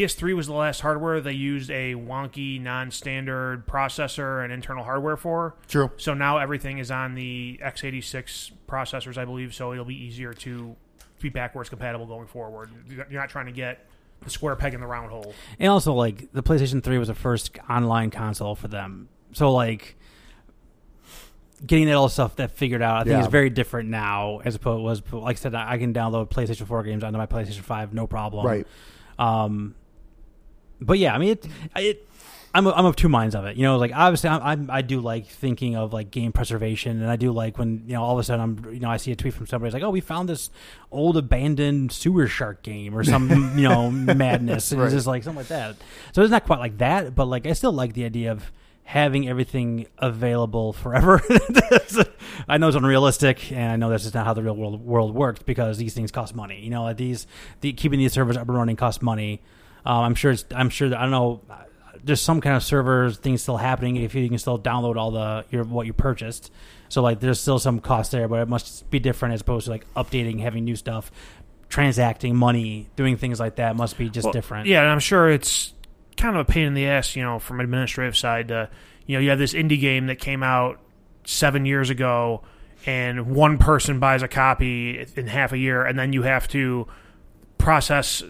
PS3 0.04 0.34
was 0.36 0.46
the 0.46 0.52
last 0.52 0.80
hardware 0.80 1.20
they 1.20 1.32
used 1.32 1.70
a 1.70 1.94
wonky, 1.94 2.60
non-standard 2.60 3.66
processor 3.66 4.42
and 4.44 4.52
internal 4.52 4.84
hardware 4.84 5.16
for. 5.16 5.54
True. 5.68 5.90
So 5.96 6.14
now 6.14 6.38
everything 6.38 6.78
is 6.78 6.90
on 6.90 7.14
the 7.14 7.58
x86 7.62 8.52
processors, 8.68 9.16
I 9.18 9.24
believe. 9.24 9.54
So 9.54 9.72
it'll 9.72 9.84
be 9.84 9.96
easier 9.96 10.32
to 10.34 10.76
be 11.20 11.28
backwards 11.28 11.68
compatible 11.68 12.06
going 12.06 12.26
forward. 12.26 12.70
You're 12.88 13.06
not 13.20 13.28
trying 13.28 13.46
to 13.46 13.52
get 13.52 13.84
the 14.20 14.30
square 14.30 14.56
peg 14.56 14.74
in 14.74 14.80
the 14.80 14.86
round 14.86 15.10
hole. 15.10 15.32
And 15.58 15.70
also, 15.70 15.92
like 15.94 16.32
the 16.32 16.42
PlayStation 16.42 16.82
Three 16.82 16.98
was 16.98 17.08
the 17.08 17.14
first 17.14 17.56
online 17.70 18.10
console 18.10 18.54
for 18.54 18.68
them, 18.68 19.08
so 19.32 19.52
like 19.52 19.96
getting 21.66 21.86
that 21.86 21.94
all 21.94 22.08
stuff 22.08 22.36
that 22.36 22.52
figured 22.52 22.82
out, 22.82 22.96
I 22.98 23.04
think 23.04 23.12
Yeah. 23.14 23.20
is 23.22 23.26
very 23.26 23.50
different 23.50 23.88
now 23.88 24.40
as 24.44 24.54
opposed 24.54 24.82
was 24.82 25.02
like 25.12 25.36
I 25.36 25.40
said, 25.40 25.54
I 25.54 25.76
can 25.78 25.92
download 25.92 26.30
PlayStation 26.30 26.66
Four 26.66 26.82
games 26.84 27.02
onto 27.02 27.18
my 27.18 27.26
PlayStation 27.26 27.60
Five, 27.62 27.92
no 27.92 28.06
problem. 28.06 28.46
Right. 28.46 28.66
Um, 29.18 29.74
but 30.80 30.98
yeah, 30.98 31.14
I 31.14 31.18
mean, 31.18 31.30
it, 31.30 31.46
it 31.76 32.04
I'm 32.54 32.66
of, 32.66 32.72
I'm 32.76 32.86
of 32.86 32.96
two 32.96 33.08
minds 33.10 33.34
of 33.34 33.44
it. 33.44 33.56
You 33.56 33.64
know, 33.64 33.76
like 33.76 33.92
obviously, 33.94 34.30
I'm, 34.30 34.42
I'm 34.42 34.70
I 34.70 34.82
do 34.82 35.00
like 35.00 35.26
thinking 35.26 35.76
of 35.76 35.92
like 35.92 36.10
game 36.10 36.32
preservation, 36.32 37.02
and 37.02 37.10
I 37.10 37.16
do 37.16 37.30
like 37.30 37.58
when 37.58 37.82
you 37.86 37.92
know 37.94 38.02
all 38.02 38.14
of 38.14 38.18
a 38.18 38.24
sudden 38.24 38.40
I'm 38.40 38.74
you 38.74 38.80
know 38.80 38.88
I 38.90 38.96
see 38.96 39.12
a 39.12 39.16
tweet 39.16 39.34
from 39.34 39.46
somebody 39.46 39.68
it's 39.68 39.74
like, 39.74 39.82
oh, 39.82 39.90
we 39.90 40.00
found 40.00 40.28
this 40.28 40.50
old 40.90 41.16
abandoned 41.16 41.92
sewer 41.92 42.26
shark 42.26 42.62
game 42.62 42.96
or 42.96 43.04
some 43.04 43.28
you 43.58 43.68
know 43.68 43.90
madness, 43.90 44.72
and 44.72 44.80
Right. 44.80 44.86
it's 44.86 44.94
just 44.94 45.06
like 45.06 45.22
something 45.24 45.38
like 45.40 45.48
that. 45.48 45.76
So 46.12 46.22
it's 46.22 46.30
not 46.30 46.44
quite 46.46 46.58
like 46.58 46.78
that, 46.78 47.14
but 47.14 47.26
like 47.26 47.46
I 47.46 47.52
still 47.52 47.72
like 47.72 47.92
the 47.92 48.04
idea 48.04 48.32
of 48.32 48.50
having 48.84 49.28
everything 49.28 49.86
available 49.98 50.72
forever. 50.72 51.20
I 52.48 52.56
know 52.56 52.68
it's 52.68 52.76
unrealistic, 52.76 53.52
and 53.52 53.72
I 53.72 53.76
know 53.76 53.90
that's 53.90 54.04
just 54.04 54.14
not 54.14 54.24
how 54.24 54.32
the 54.32 54.42
real 54.42 54.56
world 54.56 54.82
world 54.84 55.14
works 55.14 55.42
because 55.42 55.76
these 55.76 55.92
things 55.92 56.10
cost 56.10 56.34
money. 56.34 56.60
You 56.60 56.70
know, 56.70 56.84
like 56.84 56.96
these 56.96 57.26
the, 57.60 57.74
keeping 57.74 57.98
these 57.98 58.14
servers 58.14 58.36
up 58.38 58.48
and 58.48 58.56
running 58.56 58.76
costs 58.76 59.02
money. 59.02 59.42
Um, 59.84 60.04
I'm 60.04 60.14
sure. 60.14 60.32
It's, 60.32 60.44
I'm 60.54 60.70
sure. 60.70 60.88
That, 60.88 60.98
I 60.98 61.02
don't 61.02 61.10
know. 61.10 61.40
There's 62.02 62.20
some 62.20 62.40
kind 62.40 62.56
of 62.56 62.62
servers 62.62 63.18
things 63.18 63.42
still 63.42 63.56
happening 63.56 63.96
if 63.96 64.14
you 64.14 64.28
can 64.28 64.38
still 64.38 64.58
download 64.58 64.96
all 64.96 65.10
the 65.10 65.44
your 65.50 65.64
what 65.64 65.86
you 65.86 65.92
purchased. 65.92 66.52
So 66.88 67.02
like, 67.02 67.20
there's 67.20 67.40
still 67.40 67.58
some 67.58 67.80
cost 67.80 68.12
there, 68.12 68.28
but 68.28 68.40
it 68.40 68.48
must 68.48 68.88
be 68.90 68.98
different 68.98 69.34
as 69.34 69.42
opposed 69.42 69.66
to 69.66 69.72
like 69.72 69.92
updating, 69.94 70.40
having 70.40 70.64
new 70.64 70.76
stuff, 70.76 71.10
transacting 71.68 72.34
money, 72.34 72.88
doing 72.96 73.16
things 73.16 73.38
like 73.38 73.56
that. 73.56 73.76
Must 73.76 73.98
be 73.98 74.08
just 74.08 74.24
Well, 74.24 74.32
different. 74.32 74.68
Yeah, 74.68 74.82
and 74.82 74.90
I'm 74.90 75.00
sure 75.00 75.28
it's 75.30 75.74
kind 76.16 76.36
of 76.36 76.48
a 76.48 76.50
pain 76.50 76.66
in 76.66 76.74
the 76.74 76.86
ass, 76.86 77.14
you 77.14 77.22
know, 77.22 77.38
from 77.38 77.60
administrative 77.60 78.16
side. 78.16 78.48
To, 78.48 78.70
you 79.06 79.16
know, 79.16 79.20
you 79.20 79.30
have 79.30 79.38
this 79.38 79.54
indie 79.54 79.80
game 79.80 80.06
that 80.06 80.18
came 80.18 80.42
out 80.42 80.80
seven 81.24 81.66
years 81.66 81.90
ago, 81.90 82.42
and 82.86 83.26
one 83.34 83.58
person 83.58 83.98
buys 83.98 84.22
a 84.22 84.28
copy 84.28 85.04
in 85.14 85.26
half 85.26 85.52
a 85.52 85.58
year, 85.58 85.84
and 85.84 85.98
then 85.98 86.12
you 86.12 86.22
have 86.22 86.48
to 86.48 86.86
process 87.58 88.22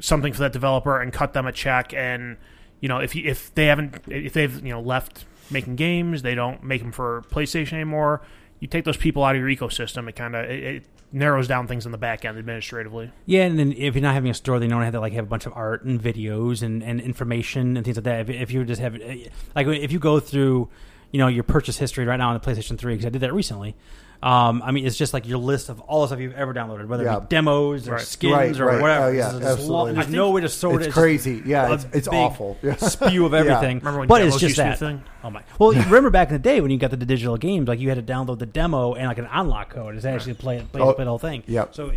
something 0.00 0.32
for 0.32 0.40
that 0.40 0.52
developer 0.52 1.00
and 1.00 1.12
cut 1.12 1.32
them 1.32 1.46
a 1.46 1.52
check. 1.52 1.92
And 1.94 2.36
you 2.80 2.88
know, 2.88 2.98
if 2.98 3.14
if 3.16 3.54
they 3.54 3.66
haven't, 3.66 4.02
if 4.06 4.32
they've 4.32 4.64
you 4.64 4.70
know 4.70 4.80
left 4.80 5.24
making 5.50 5.76
games, 5.76 6.22
they 6.22 6.34
don't 6.34 6.62
make 6.62 6.82
them 6.82 6.92
for 6.92 7.24
PlayStation 7.30 7.74
anymore. 7.74 8.22
You 8.60 8.68
take 8.68 8.84
those 8.84 8.96
people 8.96 9.22
out 9.24 9.36
of 9.36 9.40
your 9.40 9.48
ecosystem, 9.48 10.08
it 10.08 10.16
kind 10.16 10.34
of 10.34 10.44
it, 10.44 10.62
it 10.62 10.84
narrows 11.12 11.48
down 11.48 11.66
things 11.66 11.86
in 11.86 11.92
the 11.92 11.98
back 11.98 12.24
end 12.24 12.38
administratively. 12.38 13.10
Yeah, 13.26 13.44
and 13.44 13.58
then 13.58 13.72
if 13.72 13.94
you're 13.94 14.02
not 14.02 14.14
having 14.14 14.30
a 14.30 14.34
store, 14.34 14.58
then 14.58 14.68
you 14.68 14.74
don't 14.74 14.82
have 14.82 14.92
to 14.92 15.00
like 15.00 15.12
have 15.14 15.24
a 15.24 15.28
bunch 15.28 15.46
of 15.46 15.52
art 15.54 15.84
and 15.84 16.00
videos 16.00 16.62
and, 16.62 16.82
and 16.82 17.00
information 17.00 17.76
and 17.76 17.84
things 17.84 17.96
like 17.96 18.04
that. 18.04 18.28
If, 18.28 18.30
if 18.30 18.50
you 18.52 18.64
just 18.64 18.80
have 18.80 18.96
eh, 19.00 19.28
like 19.54 19.66
if 19.66 19.92
you 19.92 19.98
go 19.98 20.20
through, 20.20 20.68
you 21.12 21.18
know, 21.18 21.28
your 21.28 21.44
purchase 21.44 21.78
history 21.78 22.04
right 22.04 22.16
now 22.16 22.30
on 22.30 22.34
the 22.34 22.40
PlayStation 22.40 22.78
Three 22.78 22.94
because 22.94 23.06
I 23.06 23.10
did 23.10 23.22
that 23.22 23.32
recently. 23.32 23.74
Um, 24.20 24.62
I 24.64 24.72
mean, 24.72 24.84
it's 24.84 24.96
just 24.96 25.14
like 25.14 25.28
your 25.28 25.38
list 25.38 25.68
of 25.68 25.78
all 25.82 26.00
the 26.00 26.08
stuff 26.08 26.18
you've 26.18 26.34
ever 26.34 26.52
downloaded, 26.52 26.88
whether 26.88 27.04
Yeah. 27.04 27.18
it 27.18 27.20
be 27.20 27.26
demos 27.36 27.86
or 27.88 27.92
Right. 27.92 28.00
skins 28.00 28.32
Right, 28.34 28.60
or 28.60 28.66
right. 28.66 28.80
whatever. 28.82 29.04
Oh, 29.06 29.10
yeah, 29.12 29.26
It's 29.36 29.46
absolutely. 29.46 29.66
long- 29.68 29.94
there's 29.94 30.08
no 30.08 30.30
way 30.32 30.40
to 30.40 30.48
sort 30.48 30.82
it. 30.82 30.86
It's 30.86 30.94
crazy. 30.94 31.40
Yeah, 31.46 31.72
it's, 31.74 31.86
it's 31.92 32.08
big 32.08 32.18
awful. 32.18 32.56
Yeah. 32.60 32.74
spew 32.76 33.26
of 33.26 33.32
Yeah. 33.32 33.38
everything. 33.38 33.78
Remember 33.78 34.00
when 34.00 34.08
but 34.08 34.18
demos 34.18 34.34
it's 34.34 34.40
just 34.40 34.42
used 34.42 34.56
to 34.56 34.62
that. 34.64 34.78
thing? 34.80 35.02
Oh 35.22 35.30
my! 35.30 35.42
Well, 35.60 35.72
you 35.72 35.82
remember 35.82 36.10
back 36.10 36.28
in 36.28 36.34
the 36.34 36.38
day 36.40 36.60
when 36.60 36.72
you 36.72 36.78
got 36.78 36.90
the 36.90 36.96
digital 36.96 37.36
games, 37.36 37.68
like 37.68 37.78
you 37.78 37.88
had 37.90 38.04
to 38.04 38.12
download 38.12 38.40
the 38.40 38.46
demo 38.46 38.94
and 38.94 39.06
like 39.06 39.18
an 39.18 39.28
unlock 39.32 39.70
code 39.70 40.00
to 40.00 40.08
actually 40.08 40.34
play 40.34 40.56
it, 40.56 40.72
play, 40.72 40.80
Oh, 40.80 40.92
play 40.94 41.04
the 41.04 41.10
whole 41.10 41.18
thing. 41.18 41.44
Yeah. 41.46 41.66
So, 41.70 41.92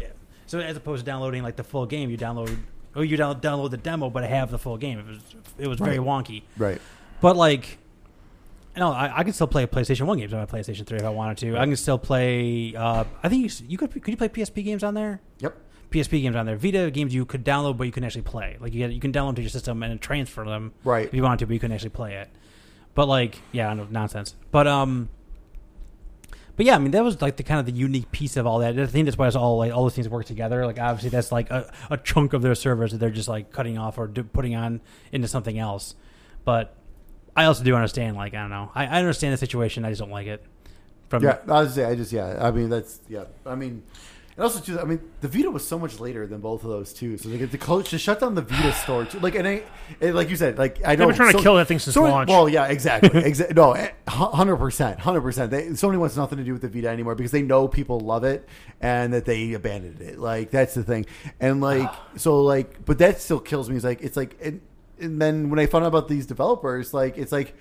so 0.45 0.59
as 0.59 0.77
opposed 0.77 1.03
to 1.03 1.11
downloading 1.11 1.41
like 1.41 1.55
the 1.55 1.63
full 1.63 1.87
game, 1.87 2.11
you 2.11 2.17
download 2.19 2.55
oh 2.95 3.01
you 3.01 3.17
download 3.17 3.71
the 3.71 3.77
demo, 3.77 4.11
but 4.11 4.23
I 4.23 4.27
have 4.27 4.51
the 4.51 4.59
full 4.59 4.77
game. 4.77 4.99
It 4.99 5.07
was 5.07 5.19
it 5.57 5.67
was 5.67 5.79
very 5.79 5.97
wonky. 5.97 6.43
Right. 6.55 6.79
But 7.19 7.35
like, 7.35 7.77
no, 8.77 8.91
I, 8.91 9.19
I 9.19 9.23
can 9.23 9.33
still 9.33 9.47
play 9.47 9.65
PlayStation 9.67 10.03
One 10.05 10.17
games 10.17 10.33
on 10.33 10.39
my 10.39 10.45
PlayStation 10.45 10.85
Three 10.85 10.97
if 10.97 11.03
I 11.03 11.09
wanted 11.09 11.37
to. 11.39 11.57
I 11.57 11.65
can 11.65 11.75
still 11.75 11.97
play. 11.97 12.73
Uh, 12.75 13.03
I 13.23 13.29
think 13.29 13.43
you, 13.43 13.67
you 13.67 13.77
could 13.77 13.91
could 13.91 14.07
you 14.07 14.17
play 14.17 14.29
PSP 14.29 14.63
games 14.63 14.83
on 14.83 14.93
there? 14.93 15.21
Yep. 15.39 15.57
PSP 15.91 16.21
games 16.21 16.35
on 16.37 16.45
there. 16.45 16.55
Vita 16.55 16.89
games 16.89 17.13
you 17.13 17.25
could 17.25 17.43
download, 17.43 17.75
but 17.77 17.83
you 17.83 17.91
couldn't 17.91 18.05
actually 18.07 18.21
play. 18.21 18.57
Like 18.61 18.73
you 18.73 18.79
get, 18.79 18.91
you 18.93 19.01
can 19.01 19.11
download 19.11 19.27
them 19.27 19.35
to 19.35 19.41
your 19.41 19.49
system 19.49 19.83
and 19.83 19.99
transfer 19.99 20.45
them 20.45 20.73
Right. 20.85 21.05
if 21.07 21.13
you 21.13 21.21
wanted 21.21 21.39
to, 21.39 21.47
but 21.47 21.53
you 21.53 21.59
couldn't 21.59 21.73
actually 21.75 21.89
play 21.89 22.15
it. 22.15 22.29
But 22.95 23.07
like, 23.09 23.39
yeah, 23.51 23.69
I 23.69 23.73
know 23.73 23.87
nonsense. 23.89 24.35
But 24.51 24.67
um, 24.67 25.09
but 26.55 26.65
yeah, 26.65 26.75
I 26.75 26.79
mean 26.79 26.91
that 26.91 27.03
was 27.03 27.21
like 27.21 27.35
the 27.37 27.43
kind 27.43 27.59
of 27.59 27.65
the 27.65 27.71
unique 27.73 28.11
piece 28.11 28.37
of 28.37 28.45
all 28.47 28.59
that. 28.59 28.79
I 28.79 28.85
think 28.85 29.05
that's 29.05 29.17
why 29.17 29.27
it's 29.27 29.35
all 29.35 29.57
like 29.57 29.73
all 29.73 29.83
those 29.83 29.95
things 29.95 30.07
work 30.07 30.25
together. 30.25 30.65
Like 30.65 30.79
obviously 30.79 31.09
that's 31.09 31.31
like 31.31 31.49
a, 31.49 31.71
a 31.89 31.97
chunk 31.97 32.33
of 32.33 32.41
their 32.41 32.55
servers 32.55 32.91
that 32.91 32.99
they're 32.99 33.09
just 33.09 33.27
like 33.27 33.51
cutting 33.51 33.77
off 33.77 33.97
or 33.97 34.07
do, 34.07 34.23
putting 34.23 34.55
on 34.55 34.79
into 35.11 35.27
something 35.27 35.57
else. 35.59 35.95
But 36.45 36.75
I 37.35 37.45
also 37.45 37.63
do 37.63 37.75
understand. 37.75 38.15
Like 38.15 38.33
I 38.33 38.41
don't 38.41 38.49
know, 38.49 38.71
I, 38.75 38.85
I 38.85 38.99
understand 38.99 39.33
the 39.33 39.37
situation. 39.37 39.85
I 39.85 39.89
just 39.89 40.01
don't 40.01 40.11
like 40.11 40.27
it. 40.27 40.43
from 41.09 41.23
Yeah, 41.23 41.37
I 41.47 41.61
was 41.61 41.73
say 41.73 41.85
I 41.85 41.95
just 41.95 42.11
yeah. 42.11 42.37
I 42.41 42.51
mean 42.51 42.69
that's 42.69 42.99
yeah. 43.07 43.25
I 43.45 43.55
mean, 43.55 43.83
and 44.35 44.43
also 44.43 44.59
too. 44.59 44.79
I 44.79 44.85
mean, 44.85 45.01
the 45.19 45.27
Vita 45.27 45.51
was 45.51 45.67
so 45.67 45.77
much 45.77 45.99
later 45.99 46.25
than 46.25 46.39
both 46.39 46.63
of 46.63 46.69
those 46.69 46.93
too. 46.93 47.17
So 47.17 47.29
they 47.29 47.37
get 47.37 47.51
to 47.51 47.57
close 47.57 47.89
to 47.89 47.97
shut 47.97 48.21
down 48.21 48.35
the 48.35 48.41
Vita 48.41 48.73
store. 48.83 49.05
Too. 49.05 49.19
Like 49.19 49.35
and 49.35 49.47
I, 49.47 49.63
and 49.99 50.15
like 50.15 50.29
you 50.29 50.35
said, 50.35 50.57
like 50.57 50.79
I 50.85 50.95
know 50.95 51.07
They've 51.07 51.09
been 51.09 51.15
trying 51.17 51.33
to 51.33 51.41
kill 51.41 51.55
that 51.55 51.67
thing 51.67 51.79
since 51.79 51.93
so- 51.93 52.03
launch. 52.03 52.29
Well, 52.29 52.47
yeah, 52.49 52.65
exactly. 52.67 53.19
exactly. 53.25 53.55
No, 53.55 53.73
eh, 53.73 53.91
hundred 54.07 54.57
percent, 54.57 54.99
hundred 54.99 55.21
percent. 55.21 55.51
Sony 55.51 55.97
wants 55.97 56.15
nothing 56.15 56.37
to 56.37 56.43
do 56.43 56.53
with 56.53 56.61
the 56.61 56.69
Vita 56.69 56.89
anymore 56.89 57.15
because 57.15 57.31
they 57.31 57.41
know 57.43 57.67
people 57.67 57.99
love 57.99 58.23
it 58.23 58.47
and 58.79 59.13
that 59.13 59.25
they 59.25 59.53
abandoned 59.53 60.01
it. 60.01 60.17
Like 60.17 60.49
that's 60.49 60.73
the 60.73 60.83
thing. 60.83 61.05
And 61.39 61.61
like 61.61 61.91
so, 62.15 62.41
like, 62.41 62.85
but 62.85 62.97
that 62.99 63.21
still 63.21 63.39
kills 63.39 63.69
me. 63.69 63.75
It's 63.75 63.85
like 63.85 64.01
it's 64.01 64.17
like, 64.17 64.37
and, 64.41 64.61
and 65.01 65.21
then 65.21 65.49
when 65.49 65.59
I 65.59 65.65
found 65.65 65.83
out 65.85 65.89
about 65.89 66.07
these 66.07 66.25
developers, 66.25 66.93
like 66.93 67.17
it's 67.17 67.31
like. 67.31 67.55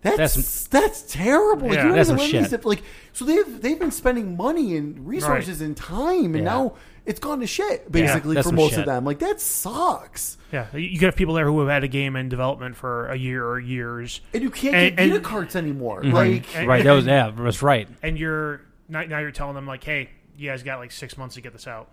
That's 0.00 0.16
That's 0.36 0.66
that's, 0.68 1.02
terrible. 1.12 1.74
Yeah. 1.74 1.88
you 1.88 1.92
That's 1.92 2.06
some 2.08 2.18
let 2.18 2.30
these 2.30 2.50
shit. 2.50 2.64
like 2.64 2.82
so 3.12 3.24
they've 3.24 3.60
they've 3.60 3.80
been 3.80 3.90
spending 3.90 4.36
money 4.36 4.76
and 4.76 5.04
resources 5.04 5.60
and 5.60 5.76
time, 5.76 6.26
and 6.36 6.44
Yeah. 6.44 6.44
now 6.44 6.74
it's 7.04 7.18
gone 7.18 7.40
to 7.40 7.48
shit 7.48 7.90
basically 7.90 8.36
that's 8.36 8.46
for 8.48 8.54
most 8.54 8.70
shit. 8.70 8.78
of 8.78 8.86
them. 8.86 9.04
Like 9.04 9.18
that 9.18 9.40
sucks, 9.40 10.38
Yeah, 10.52 10.66
you 10.72 10.78
you 10.82 11.00
have 11.00 11.16
people 11.16 11.34
there 11.34 11.46
who 11.46 11.58
have 11.58 11.68
had 11.68 11.82
a 11.82 11.88
game 11.88 12.14
in 12.14 12.28
development 12.28 12.76
for 12.76 13.08
a 13.08 13.16
year 13.16 13.44
or 13.44 13.58
years, 13.58 14.20
and 14.32 14.40
you 14.40 14.50
can't 14.50 14.76
And- 14.76 14.96
get 14.96 15.02
Vita 15.02 15.16
and- 15.16 15.24
carts 15.24 15.56
anymore. 15.56 16.00
Mhm. 16.04 16.12
Like 16.12 16.56
And- 16.56 16.68
right. 16.68 16.84
That 16.84 16.92
was 16.92 17.04
yeah, 17.04 17.32
that's 17.36 17.60
right. 17.60 17.88
and 18.00 18.16
you're 18.16 18.60
now, 18.88 19.02
now 19.02 19.18
you're 19.18 19.32
telling 19.32 19.56
them 19.56 19.66
like, 19.66 19.82
hey, 19.82 20.10
you 20.36 20.48
guys 20.48 20.62
got 20.62 20.78
like 20.78 20.92
six 20.92 21.18
months 21.18 21.34
to 21.34 21.40
get 21.40 21.52
this 21.52 21.66
out. 21.66 21.90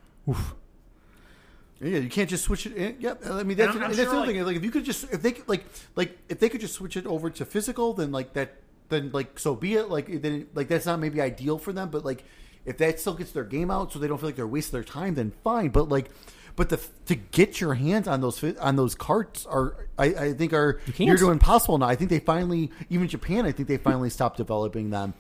Yeah, 1.82 1.98
you 2.00 2.10
can't 2.10 2.30
just 2.30 2.44
switch 2.46 2.66
it. 2.66 2.74
In. 2.74 2.96
Yep, 3.00 3.24
I 3.30 3.44
mean 3.44 3.58
that's 3.58 3.72
I'm- 3.76 3.84
I'm 3.84 3.90
that's 3.90 3.96
sure, 3.98 4.06
the 4.12 4.18
other 4.18 4.28
thing. 4.34 4.44
Like 4.44 4.56
if 4.56 4.64
you 4.64 4.72
could 4.72 4.86
just 4.86 5.04
if 5.12 5.22
they 5.22 5.32
could, 5.34 5.48
like 5.48 5.66
like 5.96 6.18
if 6.30 6.40
they 6.40 6.50
could 6.50 6.62
just 6.62 6.74
switch 6.74 6.96
it 6.98 7.06
over 7.06 7.30
to 7.30 7.46
physical, 7.46 7.94
then 7.94 8.12
like 8.12 8.34
that 8.34 8.56
then 8.90 9.10
like 9.14 9.38
so 9.40 9.56
be 9.56 9.76
it. 9.76 9.90
Like 9.90 10.22
then 10.22 10.48
like 10.54 10.68
that's 10.68 10.86
not 10.86 11.00
maybe 11.00 11.20
ideal 11.22 11.58
for 11.58 11.74
them, 11.74 11.90
but 11.90 12.06
like 12.06 12.24
if 12.66 12.78
that 12.80 13.00
still 13.00 13.14
gets 13.14 13.32
their 13.32 13.44
game 13.44 13.70
out, 13.70 13.92
so 13.92 14.00
they 14.00 14.08
don't 14.08 14.18
feel 14.20 14.30
like 14.30 14.36
they're 14.36 14.48
wasting 14.48 14.74
their 14.78 14.84
time, 14.84 15.16
then 15.16 15.32
fine. 15.44 15.70
But 15.70 15.90
like. 15.90 16.10
But 16.58 16.70
the, 16.70 16.80
to 17.08 17.16
get 17.16 17.60
your 17.60 17.74
hands 17.74 18.08
on 18.08 18.22
those 18.22 18.42
on 18.60 18.78
those 18.78 18.96
carts 18.96 19.46
are 19.46 19.88
I, 19.98 20.06
I 20.06 20.34
think 20.34 20.54
are 20.54 20.76
can't. 20.86 21.00
you're 21.02 21.18
doing 21.18 21.34
impossible 21.34 21.78
now. 21.78 21.88
I 21.88 21.96
think 21.96 22.10
they 22.10 22.20
finally 22.20 22.72
even 22.90 23.10
Japan. 23.10 23.46
I 23.46 23.52
think 23.52 23.68
they 23.68 23.76
finally 23.76 24.10
stopped 24.10 24.38
developing 24.38 24.90
them. 24.90 25.14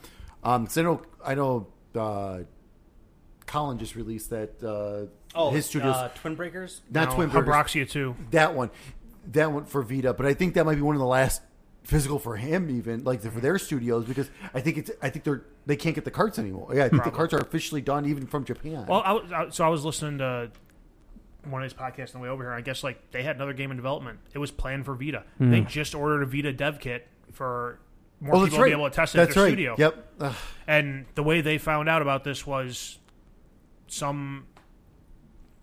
Um, 0.45 0.65
'cause 0.65 0.77
I 0.77 0.83
know 0.83 1.01
I 1.25 1.35
know 1.35 1.67
uh, 1.93 2.39
Colin 3.45 3.77
just 3.77 3.95
released 3.95 4.29
that 4.31 4.63
uh, 4.63 5.49
his 5.49 5.65
studios 5.65 5.95
Oh, 5.97 6.11
Twin 6.15 6.35
Breakers. 6.35 6.81
not 6.89 7.09
No, 7.09 7.15
Twin 7.15 7.29
Burgers. 7.29 7.53
Habroxia 7.55 7.89
too. 7.89 8.15
That 8.31 8.55
one, 8.55 8.71
that 9.31 9.51
one 9.51 9.65
for 9.65 9.81
Vita. 9.83 10.13
But 10.13 10.25
I 10.25 10.33
think 10.33 10.55
that 10.55 10.65
might 10.65 10.75
be 10.75 10.81
one 10.81 10.95
of 10.95 10.99
the 10.99 11.05
last 11.05 11.41
physical 11.83 12.19
for 12.19 12.35
him, 12.35 12.69
even 12.75 13.03
like 13.03 13.21
for 13.21 13.39
their 13.39 13.59
studios, 13.59 14.05
because 14.05 14.29
I 14.53 14.61
think 14.61 14.77
it's 14.77 14.91
I 15.01 15.09
think 15.09 15.25
they're 15.25 15.43
they 15.65 15.75
can't 15.75 15.95
get 15.95 16.05
the 16.05 16.11
carts 16.11 16.39
anymore. 16.39 16.71
Yeah, 16.73 16.85
I 16.85 16.89
think 16.89 17.03
the 17.03 17.11
carts 17.11 17.33
are 17.33 17.39
officially 17.39 17.81
done 17.81 18.05
even 18.07 18.27
from 18.27 18.45
Japan. 18.45 18.85
Well, 18.87 19.01
I 19.03 19.11
was, 19.13 19.31
I, 19.31 19.49
so 19.49 19.63
I 19.63 19.69
was 19.69 19.85
listening 19.85 20.19
to 20.19 20.51
one 21.43 21.61
of 21.61 21.65
his 21.65 21.73
podcasts 21.73 22.15
on 22.15 22.21
the 22.21 22.27
way 22.27 22.29
over 22.29 22.43
here. 22.43 22.53
I 22.53 22.61
guess 22.61 22.83
like 22.83 23.11
they 23.11 23.23
had 23.23 23.35
another 23.35 23.53
game 23.53 23.71
in 23.71 23.77
development. 23.77 24.19
It 24.33 24.39
was 24.39 24.51
planned 24.51 24.85
for 24.85 24.95
Vita. 24.95 25.23
They 25.39 25.61
just 25.61 25.93
ordered 25.93 26.23
a 26.23 26.25
Vita 26.25 26.51
dev 26.53 26.79
kit 26.79 27.07
for 27.31 27.79
more 28.19 28.35
oh, 28.35 28.43
people 28.43 28.59
right. 28.59 28.65
to 28.65 28.75
be 28.75 28.79
able 28.79 28.89
to 28.89 28.95
test 28.95 29.15
it 29.15 29.19
that's 29.19 29.31
at 29.31 29.35
their 29.35 29.43
right. 29.43 29.49
studio. 29.49 29.75
Yep. 29.77 30.13
Ugh. 30.21 30.35
And 30.67 31.05
the 31.15 31.23
way 31.23 31.41
they 31.41 31.57
found 31.57 31.89
out 31.89 32.01
about 32.01 32.23
this 32.23 32.47
was 32.47 32.97
some 33.87 34.45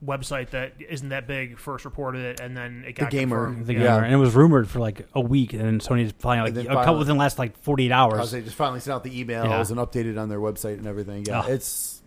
website 0.04 0.50
that 0.50 0.72
isn't 0.88 1.10
that 1.10 1.28
big 1.28 1.58
first 1.58 1.84
reported 1.84 2.22
it, 2.24 2.40
and 2.40 2.56
then 2.56 2.84
it 2.86 2.94
got 2.94 3.10
Gamer. 3.10 3.46
confirmed. 3.46 3.66
The 3.66 3.74
Yeah. 3.74 3.78
gamer. 3.80 4.04
and 4.04 4.12
it 4.14 4.16
was 4.16 4.34
rumored 4.34 4.68
for 4.68 4.80
like 4.80 5.06
a 5.14 5.20
week, 5.20 5.52
and 5.52 5.62
then 5.62 5.78
Sony 5.78 6.04
just 6.04 6.16
finally 6.18 6.50
like 6.50 6.54
then 6.54 6.66
a 6.66 6.74
couple 6.84 6.98
within 6.98 7.16
the 7.16 7.20
last 7.20 7.38
like 7.38 7.56
forty 7.58 7.86
eight 7.86 7.92
hours. 7.92 8.32
they 8.32 8.40
just 8.42 8.56
finally 8.56 8.80
sent 8.80 8.94
out 8.94 9.04
the 9.04 9.10
emails 9.24 9.44
Yeah. 9.44 9.58
and 9.60 9.76
updated 9.76 10.20
on 10.20 10.28
their 10.28 10.40
website 10.40 10.78
and 10.78 10.86
everything. 10.86 11.24
Yeah, 11.26 11.40
Ugh. 11.40 11.50
it's 11.50 12.02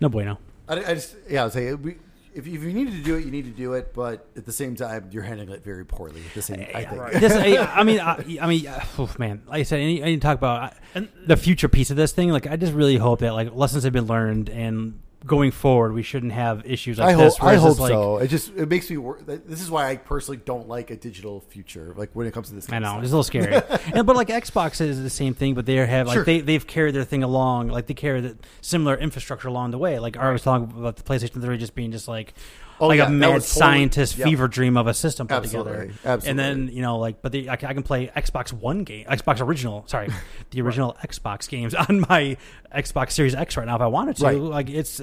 No 0.00 0.08
bueno. 0.08 0.38
I, 0.66 0.76
I 0.76 0.94
just 0.94 1.14
yeah, 1.28 1.42
I 1.42 1.44
would 1.44 1.52
say 1.52 1.74
we, 1.74 1.96
if 2.34 2.46
if 2.46 2.62
you 2.62 2.72
needed 2.72 2.94
to 2.94 3.02
do 3.02 3.16
it, 3.16 3.24
you 3.26 3.30
need 3.30 3.44
to 3.44 3.50
do 3.50 3.74
it, 3.74 3.92
but 3.94 4.26
at 4.34 4.46
the 4.46 4.52
same 4.52 4.74
time, 4.74 5.08
you're 5.12 5.22
handling 5.24 5.50
it 5.50 5.62
very 5.62 5.84
poorly. 5.84 6.22
At 6.26 6.34
the 6.34 6.42
same, 6.42 6.66
I 6.74 6.84
think. 6.86 7.00
Right. 7.02 7.12
This, 7.12 7.32
I, 7.34 7.56
I 7.80 7.82
mean, 7.84 8.00
I, 8.00 8.38
I 8.40 8.46
mean, 8.48 8.66
oof, 8.98 9.18
man. 9.18 9.42
Like 9.46 9.60
I 9.60 9.62
said, 9.64 9.80
I 9.80 9.84
need, 9.84 10.02
I 10.02 10.14
to 10.14 10.20
talk 10.20 10.38
about 10.38 10.72
uh, 10.72 10.76
And 10.94 11.08
the 11.26 11.36
future 11.36 11.68
piece 11.68 11.90
of 11.90 11.96
this 11.98 12.12
thing. 12.12 12.30
Like, 12.30 12.46
I 12.46 12.56
just 12.56 12.72
really 12.72 12.96
hope 12.96 13.20
that 13.20 13.34
like 13.34 13.54
lessons 13.54 13.84
have 13.84 13.92
been 13.92 14.06
learned, 14.06 14.48
and 14.48 15.00
going 15.26 15.50
forward, 15.50 15.92
we 15.94 16.02
shouldn't 16.02 16.32
have 16.32 16.66
issues 16.66 16.98
like 16.98 17.14
I 17.16 17.22
this. 17.22 17.36
hope. 17.36 17.42
where 17.46 17.52
I 17.54 17.56
hope 17.56 17.78
like, 17.78 17.88
so. 17.90 18.18
It 18.18 18.28
just 18.28 18.54
it 18.56 18.68
makes 18.68 18.90
me. 18.90 18.96
wor- 18.96 19.18
This 19.24 19.60
is 19.62 19.70
why 19.70 19.88
I 19.90 19.96
personally 19.96 20.40
don't 20.44 20.68
like 20.68 20.90
a 20.90 20.96
digital 20.96 21.40
future. 21.40 21.94
Like 21.96 22.10
when 22.12 22.26
it 22.26 22.32
comes 22.34 22.48
to 22.50 22.54
this. 22.54 22.66
I 22.68 22.72
kind 22.72 22.84
of 22.84 22.92
know 22.96 23.00
it's 23.00 23.08
a 23.10 23.16
little 23.16 23.22
scary, 23.24 23.54
and, 23.94 24.06
but 24.06 24.16
like 24.16 24.28
Xbox 24.28 24.80
is 24.80 25.02
the 25.02 25.10
same 25.10 25.34
thing. 25.34 25.54
But 25.54 25.66
they 25.66 25.76
have 25.76 26.06
like 26.06 26.14
Sure. 26.14 26.24
they 26.24 26.40
they've 26.40 26.66
carried 26.66 26.94
their 26.94 27.04
thing 27.04 27.22
along, 27.22 27.68
like 27.68 27.86
they 27.86 27.94
carry 27.94 28.20
the 28.20 28.36
similar 28.60 28.96
infrastructure 28.96 29.48
along 29.48 29.70
the 29.70 29.78
way. 29.78 29.98
Like 29.98 30.16
I 30.16 30.30
was 30.30 30.42
talking 30.42 30.70
about 30.78 30.96
the 30.96 31.02
PlayStation 31.02 31.40
Three 31.42 31.56
just 31.58 31.74
being 31.74 31.90
just 31.92 32.06
like 32.08 32.34
Oh, 32.80 32.88
like 32.88 32.98
yeah, 32.98 33.06
a 33.06 33.10
mad 33.10 33.34
was 33.34 33.46
totally- 33.46 33.60
scientist 33.72 34.18
yep. 34.18 34.28
fever 34.28 34.48
dream 34.48 34.76
of 34.76 34.86
a 34.86 34.94
system 34.94 35.26
put 35.28 35.36
Absolutely. 35.36 35.72
together. 35.72 35.94
Absolutely. 36.04 36.30
And 36.30 36.38
then 36.38 36.74
you 36.74 36.82
know 36.82 36.98
like, 36.98 37.22
but 37.22 37.32
the, 37.32 37.50
I, 37.50 37.56
can, 37.56 37.68
I 37.70 37.74
can 37.74 37.82
play 37.82 38.10
Xbox 38.16 38.52
One 38.52 38.84
game, 38.84 39.06
Xbox 39.06 39.40
original, 39.40 39.84
sorry, 39.86 40.08
the 40.50 40.60
original 40.60 40.96
Xbox 41.04 41.48
games 41.48 41.74
on 41.88 42.00
my 42.08 42.36
Xbox 42.74 43.12
Series 43.12 43.34
X 43.34 43.56
right 43.56 43.66
now 43.66 43.76
if 43.76 43.80
I 43.82 43.86
wanted 43.86 44.16
to. 44.16 44.24
Right. 44.24 44.38
Like 44.38 44.70
it's, 44.70 45.00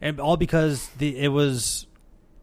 and 0.00 0.20
all 0.20 0.36
because 0.36 0.88
the 0.98 1.18
it 1.18 1.28
was 1.28 1.86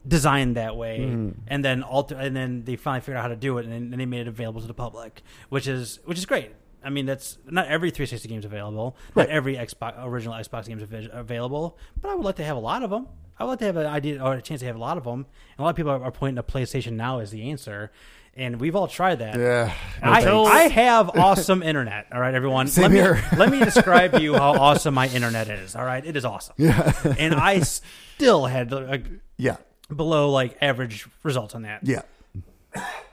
designed 0.08 0.58
that 0.58 0.76
way 0.76 1.00
Mm-hmm. 1.00 1.30
and 1.48 1.64
then 1.64 1.82
alter 1.82 2.16
and 2.16 2.36
then 2.36 2.64
they 2.66 2.76
finally 2.76 3.00
figured 3.00 3.18
out 3.18 3.22
how 3.22 3.28
to 3.30 3.38
do 3.38 3.58
it 3.58 3.66
and, 3.66 3.92
then 3.92 3.98
they 3.98 4.06
made 4.06 4.22
it 4.22 4.28
available 4.28 4.60
to 4.60 4.68
the 4.68 4.74
public 4.74 5.22
which 5.48 5.66
is 5.66 6.00
which 6.04 6.18
is 6.18 6.26
great 6.26 6.52
i 6.84 6.90
mean 6.90 7.06
that's 7.06 7.38
not 7.50 7.68
every 7.68 7.90
360 7.90 8.28
game's 8.28 8.44
available 8.44 8.98
Right. 9.16 9.30
not 9.30 9.34
every 9.34 9.56
xbox 9.56 9.94
original 10.06 10.34
xbox 10.36 10.66
game's 10.68 10.84
available 11.10 11.78
but 12.02 12.12
i 12.12 12.16
would 12.16 12.26
like 12.26 12.36
to 12.36 12.44
have 12.44 12.58
a 12.58 12.60
lot 12.60 12.84
of 12.84 12.90
them 12.90 13.08
i 13.44 13.46
would 13.46 13.52
like 13.52 13.60
to 13.60 13.66
have 13.66 13.78
an 13.78 13.86
idea 13.86 14.24
or 14.24 14.34
a 14.34 14.42
chance 14.42 14.62
to 14.62 14.66
have 14.68 14.76
a 14.76 14.80
lot 14.80 14.98
of 14.98 15.04
them 15.04 15.14
and 15.26 15.60
a 15.60 15.62
lot 15.62 15.70
of 15.70 15.76
people 15.76 15.92
are, 15.92 16.02
are 16.04 16.12
pointing 16.12 16.36
to 16.36 16.44
playstation 16.44 16.94
now 16.94 17.20
as 17.20 17.30
the 17.32 17.50
answer 17.52 17.92
and 18.36 18.60
we've 18.60 18.76
all 18.76 18.88
tried 18.88 19.20
that 19.20 19.38
Yeah. 19.38 19.72
no 20.02 20.10
I, 20.12 20.18
Until- 20.20 20.46
I 20.48 20.62
have 20.70 21.10
awesome 21.12 21.62
internet. 21.62 22.08
All 22.12 22.20
right, 22.20 22.34
everyone. 22.34 22.68
Same 22.68 22.82
let 22.84 22.92
me, 22.92 22.98
here. 22.98 23.24
let 23.38 23.52
me 23.52 23.60
describe 23.64 24.14
to 24.14 24.22
you 24.24 24.34
how 24.34 24.54
awesome 24.54 24.96
my 24.96 25.08
internet 25.08 25.50
is. 25.50 25.76
All 25.76 25.86
right, 25.86 26.04
it 26.04 26.16
is 26.18 26.26
awesome. 26.26 26.56
Yeah. 26.58 26.92
and 27.20 27.36
I 27.36 27.60
still 27.60 28.48
had 28.48 28.72
like, 28.72 29.06
yeah. 29.38 29.58
below 29.96 30.32
like 30.32 30.58
average 30.64 31.06
results 31.22 31.54
on 31.54 31.62
that. 31.62 31.82
Yeah. 31.84 32.02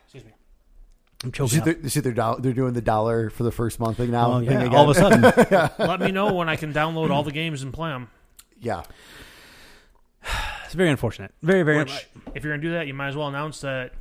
Excuse 0.04 0.24
me. 0.24 0.32
I'm 1.22 1.32
You 1.38 1.48
see, 1.48 1.58
up. 1.58 1.64
they're, 1.66 1.78
you 1.78 1.88
see 1.90 2.00
they're, 2.00 2.12
do- 2.14 2.36
they're 2.38 2.54
doing 2.54 2.72
the 2.72 2.80
dollar 2.80 3.28
for 3.28 3.42
the 3.42 3.52
first 3.52 3.78
month 3.78 3.98
thing 3.98 4.10
now. 4.12 4.32
Oh, 4.32 4.38
thing 4.40 4.52
yeah, 4.52 4.60
again. 4.62 4.74
all 4.74 4.88
of 4.90 4.96
a 4.96 5.00
sudden, 5.00 5.70
let 5.86 6.00
me 6.00 6.12
know 6.12 6.32
when 6.32 6.48
I 6.48 6.56
can 6.56 6.72
download 6.72 7.10
all 7.10 7.24
the 7.24 7.32
games 7.32 7.62
and 7.62 7.74
play 7.74 7.90
them. 7.90 8.08
yeah. 8.58 8.84
it's 10.64 10.74
very 10.74 10.90
unfortunate. 10.90 11.32
Very, 11.42 11.62
very. 11.62 11.78
Which, 11.78 12.08
if 12.34 12.44
you're 12.44 12.52
gonna 12.52 12.62
do 12.62 12.72
that, 12.72 12.86
you 12.86 12.94
might 12.94 13.08
as 13.08 13.16
well 13.16 13.28
announce 13.28 13.60
that 13.62 13.92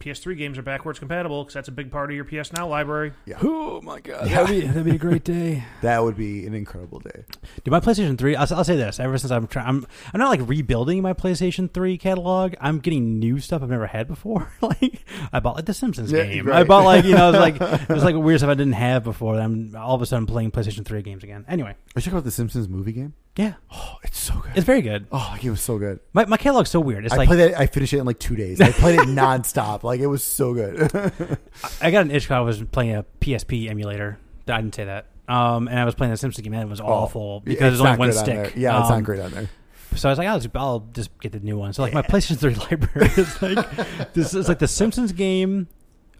PS3 0.00 0.36
games 0.36 0.58
are 0.58 0.62
backwards 0.62 0.98
compatible 0.98 1.44
because 1.44 1.54
that's 1.54 1.68
a 1.68 1.72
big 1.72 1.92
part 1.92 2.10
of 2.10 2.16
your 2.16 2.24
PS 2.24 2.52
Now 2.52 2.66
library. 2.66 3.12
oh 3.40 3.80
my 3.82 4.00
god, 4.00 4.28
that'd 4.28 4.48
be 4.48 4.66
that'd 4.66 4.84
be 4.84 4.96
a 4.96 4.98
great 4.98 5.22
day. 5.22 5.62
That 5.82 6.02
would 6.02 6.16
be 6.16 6.44
an 6.46 6.54
incredible 6.54 6.98
day. 7.00 7.24
Dude, 7.64 7.70
my 7.72 7.78
PlayStation 7.80 8.16
Three. 8.18 8.34
I'll, 8.36 8.46
I'll 8.52 8.64
say 8.64 8.76
this: 8.76 8.98
ever 9.00 9.16
since 9.18 9.30
I'm 9.30 9.46
trying, 9.46 9.66
I'm 9.66 9.86
I'm 10.12 10.18
not 10.18 10.28
like 10.28 10.48
rebuilding 10.48 11.02
my 11.02 11.12
PlayStation 11.12 11.72
Three 11.72 11.98
catalog. 11.98 12.54
I'm 12.60 12.78
getting 12.80 13.18
new 13.20 13.38
stuff 13.38 13.62
I've 13.62 13.70
never 13.70 13.86
had 13.86 14.08
before. 14.08 14.52
like 14.60 15.04
I 15.32 15.38
bought 15.40 15.54
like 15.56 15.66
the 15.66 15.74
Simpsons 15.74 16.10
Yeah, 16.12 16.24
game. 16.24 16.46
right. 16.48 16.60
I 16.60 16.64
bought 16.64 16.84
like 16.84 17.04
you 17.04 17.14
know 17.14 17.28
it 17.28 17.32
was 17.32 17.40
like 17.40 17.60
it 17.60 17.88
was 17.88 18.02
like 18.04 18.16
weird 18.16 18.40
stuff 18.40 18.50
I 18.50 18.54
didn't 18.54 18.72
have 18.74 19.04
before. 19.04 19.38
I'm 19.38 19.74
all 19.76 19.94
of 19.94 20.02
a 20.02 20.06
sudden 20.06 20.26
playing 20.26 20.50
PlayStation 20.50 20.84
Three 20.84 21.02
games 21.02 21.22
again. 21.22 21.44
Anyway, 21.48 21.70
Are 21.70 21.76
you 21.96 22.02
talking 22.02 22.12
about 22.14 22.24
the 22.24 22.30
Simpsons 22.32 22.68
movie 22.68 22.92
game? 22.92 23.14
Yeah, 23.36 23.54
Oh, 23.72 23.96
it's 24.02 24.18
so 24.18 24.34
good. 24.34 24.52
it's 24.56 24.66
very 24.66 24.82
good. 24.82 25.06
oh, 25.12 25.36
it 25.42 25.48
was 25.50 25.60
so 25.60 25.78
good. 25.78 26.00
My 26.12 26.24
my 26.26 26.36
catalog's 26.36 26.70
so 26.70 26.80
weird. 26.80 27.04
It's 27.04 27.14
I 27.14 27.18
like 27.18 27.28
played 27.28 27.40
it. 27.40 27.54
I 27.58 27.66
finished 27.66 27.92
it 27.92 27.98
in 27.98 28.04
like 28.06 28.18
two 28.18 28.36
days. 28.36 28.60
I 28.60 28.70
played 28.72 28.98
it 29.00 29.08
nonstop. 29.08 29.82
Like 29.82 30.00
it 30.00 30.06
was 30.06 30.22
so 30.22 30.52
good. 30.54 30.80
I 31.80 31.90
got 31.90 32.02
an 32.02 32.10
itch 32.10 32.28
'cause 32.28 32.34
I 32.36 32.40
was 32.40 32.62
playing 32.62 32.94
a 32.96 33.04
PSP 33.20 33.68
emulator. 33.70 34.18
I 34.48 34.60
didn't 34.60 34.74
say 34.74 34.84
that. 34.84 35.06
Um, 35.28 35.68
and 35.68 35.78
I 35.78 35.84
was 35.84 35.94
playing 35.94 36.10
the 36.10 36.16
Simpsons 36.16 36.44
game 36.44 36.52
and 36.52 36.62
it 36.62 36.68
was 36.68 36.80
awful 36.80 37.40
because 37.40 37.60
Oh, 37.62 37.68
there's 37.68 37.80
only 37.80 37.90
not 37.92 37.98
one 37.98 38.08
good 38.10 38.18
on 38.18 38.24
stick. 38.24 38.36
there. 38.54 38.58
Yeah, 38.60 38.80
it's 38.80 38.90
Um, 38.90 38.96
not 38.98 39.04
great 39.04 39.20
on 39.20 39.30
there. 39.30 39.48
So 39.94 40.08
I 40.08 40.12
was 40.12 40.18
like, 40.18 40.26
I'll 40.28 40.40
just, 40.40 40.56
I'll 40.56 40.80
just 40.92 41.10
get 41.20 41.32
the 41.32 41.40
new 41.40 41.56
one. 41.56 41.72
So 41.72 41.82
like 41.82 41.92
my 41.94 42.02
PlayStation 42.02 42.38
3 42.38 42.54
library 42.54 43.10
is 43.16 43.40
like 43.42 44.12
this 44.14 44.34
is 44.34 44.48
like 44.48 44.58
the 44.58 44.66
Simpsons 44.68 45.12
game, 45.12 45.68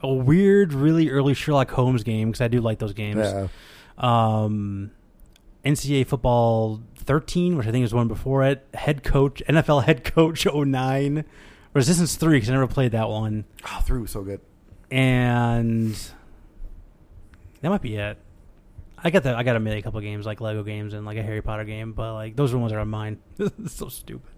a 0.02 0.12
weird, 0.12 0.72
really 0.72 1.10
early 1.10 1.34
Sherlock 1.34 1.70
Holmes 1.72 2.04
game 2.04 2.30
because 2.30 2.40
I 2.42 2.48
do 2.48 2.60
like 2.60 2.78
those 2.78 2.92
games. 2.92 3.18
Yeah. 3.18 3.48
Um, 3.98 4.92
NCAA 5.64 6.06
football 6.06 6.80
13, 7.02 7.56
which 7.56 7.66
I 7.66 7.70
think 7.70 7.84
is 7.84 7.92
one 7.94 8.08
before 8.08 8.44
it. 8.44 8.66
Head 8.74 9.02
coach, 9.02 9.42
NFL 9.48 9.84
head 9.84 10.04
coach 10.04 10.46
09. 10.54 11.24
Resistance 11.74 12.16
3 12.16 12.36
because 12.36 12.50
I 12.50 12.52
never 12.52 12.66
played 12.66 12.92
that 12.92 13.08
one. 13.08 13.44
Oh, 13.64 13.80
through 13.84 14.06
so 14.06 14.22
good. 14.22 14.40
And 14.90 15.94
that 17.62 17.68
might 17.70 17.80
be 17.82 17.96
it. 17.96 18.18
I 19.04 19.10
got 19.10 19.22
the 19.24 19.34
I 19.34 19.42
got 19.42 19.54
to 19.54 19.60
make 19.60 19.78
a 19.78 19.82
couple 19.82 20.00
games 20.00 20.26
like 20.26 20.40
Lego 20.40 20.62
games 20.62 20.92
and 20.94 21.04
like 21.06 21.16
a 21.16 21.22
Harry 21.22 21.40
Potter 21.42 21.64
game, 21.64 21.92
but 21.92 22.12
like 22.14 22.36
those 22.36 22.50
are 22.50 22.56
the 22.56 22.58
ones 22.60 22.72
that 22.72 22.78
are 22.78 22.84
mine. 22.84 23.18
it's 23.38 23.72
so 23.74 23.88
stupid. 23.88 24.30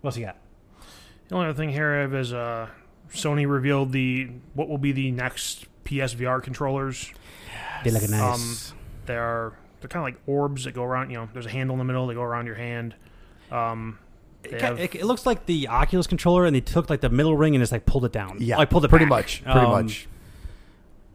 What 0.00 0.08
else 0.08 0.16
you 0.18 0.26
got? 0.26 0.36
The 1.28 1.34
only 1.36 1.48
other 1.48 1.56
thing 1.56 1.70
here 1.70 1.94
I 1.94 2.00
have 2.02 2.14
is 2.14 2.32
uh, 2.32 2.68
Sony 3.10 3.48
revealed 3.48 3.92
the 3.92 4.30
what 4.54 4.68
will 4.68 4.78
be 4.78 4.92
the 4.92 5.12
next 5.12 5.66
PSVR 5.84 6.42
controllers. 6.42 7.12
They 7.84 7.90
look 7.90 8.02
Um, 8.02 8.10
nice. 8.10 8.74
They're 9.06 9.52
they're 9.80 9.88
kind 9.88 10.00
of 10.02 10.04
like 10.14 10.20
orbs 10.26 10.64
that 10.64 10.72
go 10.72 10.84
around. 10.84 11.10
You 11.10 11.18
know, 11.18 11.28
there's 11.32 11.46
a 11.46 11.50
handle 11.50 11.74
in 11.74 11.78
the 11.78 11.84
middle. 11.84 12.06
They 12.06 12.14
go 12.14 12.22
around 12.22 12.46
your 12.46 12.54
hand. 12.56 12.94
Um, 13.50 13.98
it, 14.44 14.60
have- 14.60 14.78
it, 14.80 14.94
it 14.94 15.04
looks 15.04 15.26
like 15.26 15.46
the 15.46 15.68
Oculus 15.68 16.06
controller, 16.06 16.44
and 16.46 16.54
they 16.56 16.60
took 16.60 16.88
like 16.90 17.00
the 17.00 17.10
middle 17.10 17.36
ring 17.36 17.54
and 17.54 17.62
just 17.62 17.72
like 17.72 17.86
pulled 17.86 18.04
it 18.04 18.12
down. 18.12 18.38
Yeah, 18.40 18.56
like 18.56 18.70
pulled 18.70 18.84
it 18.84 18.88
pretty 18.88 19.04
back. 19.06 19.10
much, 19.10 19.42
pretty 19.44 19.58
Um, 19.60 19.70
much. 19.70 20.08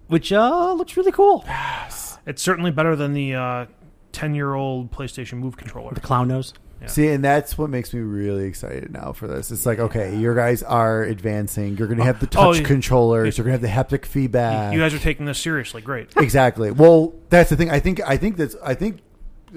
Which 0.07 0.32
uh 0.32 0.74
looks 0.74 0.95
really 0.97 1.11
cool. 1.11 1.43
Yes. 1.47 2.20
it's 2.28 2.41
certainly 2.41 2.70
better 2.72 2.95
than 2.95 3.13
the 3.13 3.68
ten 4.11 4.36
year 4.36 4.53
old 4.53 4.91
PlayStation 4.91 5.39
Move 5.39 5.57
controller. 5.57 5.93
The 5.93 5.99
clown 6.01 6.28
nose. 6.28 6.53
Yeah. 6.82 6.88
See, 6.88 7.07
and 7.07 7.23
that's 7.23 7.57
what 7.57 7.69
makes 7.69 7.93
me 7.93 8.01
really 8.01 8.45
excited 8.45 8.91
now 8.91 9.13
for 9.13 9.28
this. 9.28 9.49
It's 9.49 9.65
like, 9.65 9.80
okay, 9.80 10.17
your 10.17 10.36
guys 10.36 10.61
are 10.61 11.03
advancing. 11.03 11.78
You're 11.78 11.88
going 11.88 11.97
to 11.97 12.03
oh, 12.03 12.07
have 12.07 12.19
the 12.19 12.28
Oh, 12.38 12.51
touch 12.51 12.59
yeah. 12.59 12.67
controllers. 12.67 13.38
You're 13.38 13.45
going 13.45 13.59
to 13.59 13.67
have 13.67 13.89
the 13.89 13.97
haptic 13.97 14.05
feedback. 14.05 14.73
You 14.73 14.80
guys 14.80 14.93
are 14.93 14.99
taking 14.99 15.26
this 15.26 15.39
seriously. 15.39 15.82
Great. 15.82 16.09
exactly. 16.17 16.71
Well, 16.71 17.13
that's 17.30 17.49
the 17.49 17.55
thing. 17.55 17.69
I 17.69 17.80
think. 17.80 18.01
I 18.05 18.17
think 18.17 18.38
that's. 18.38 18.55
I 18.63 18.73
think. 18.73 18.99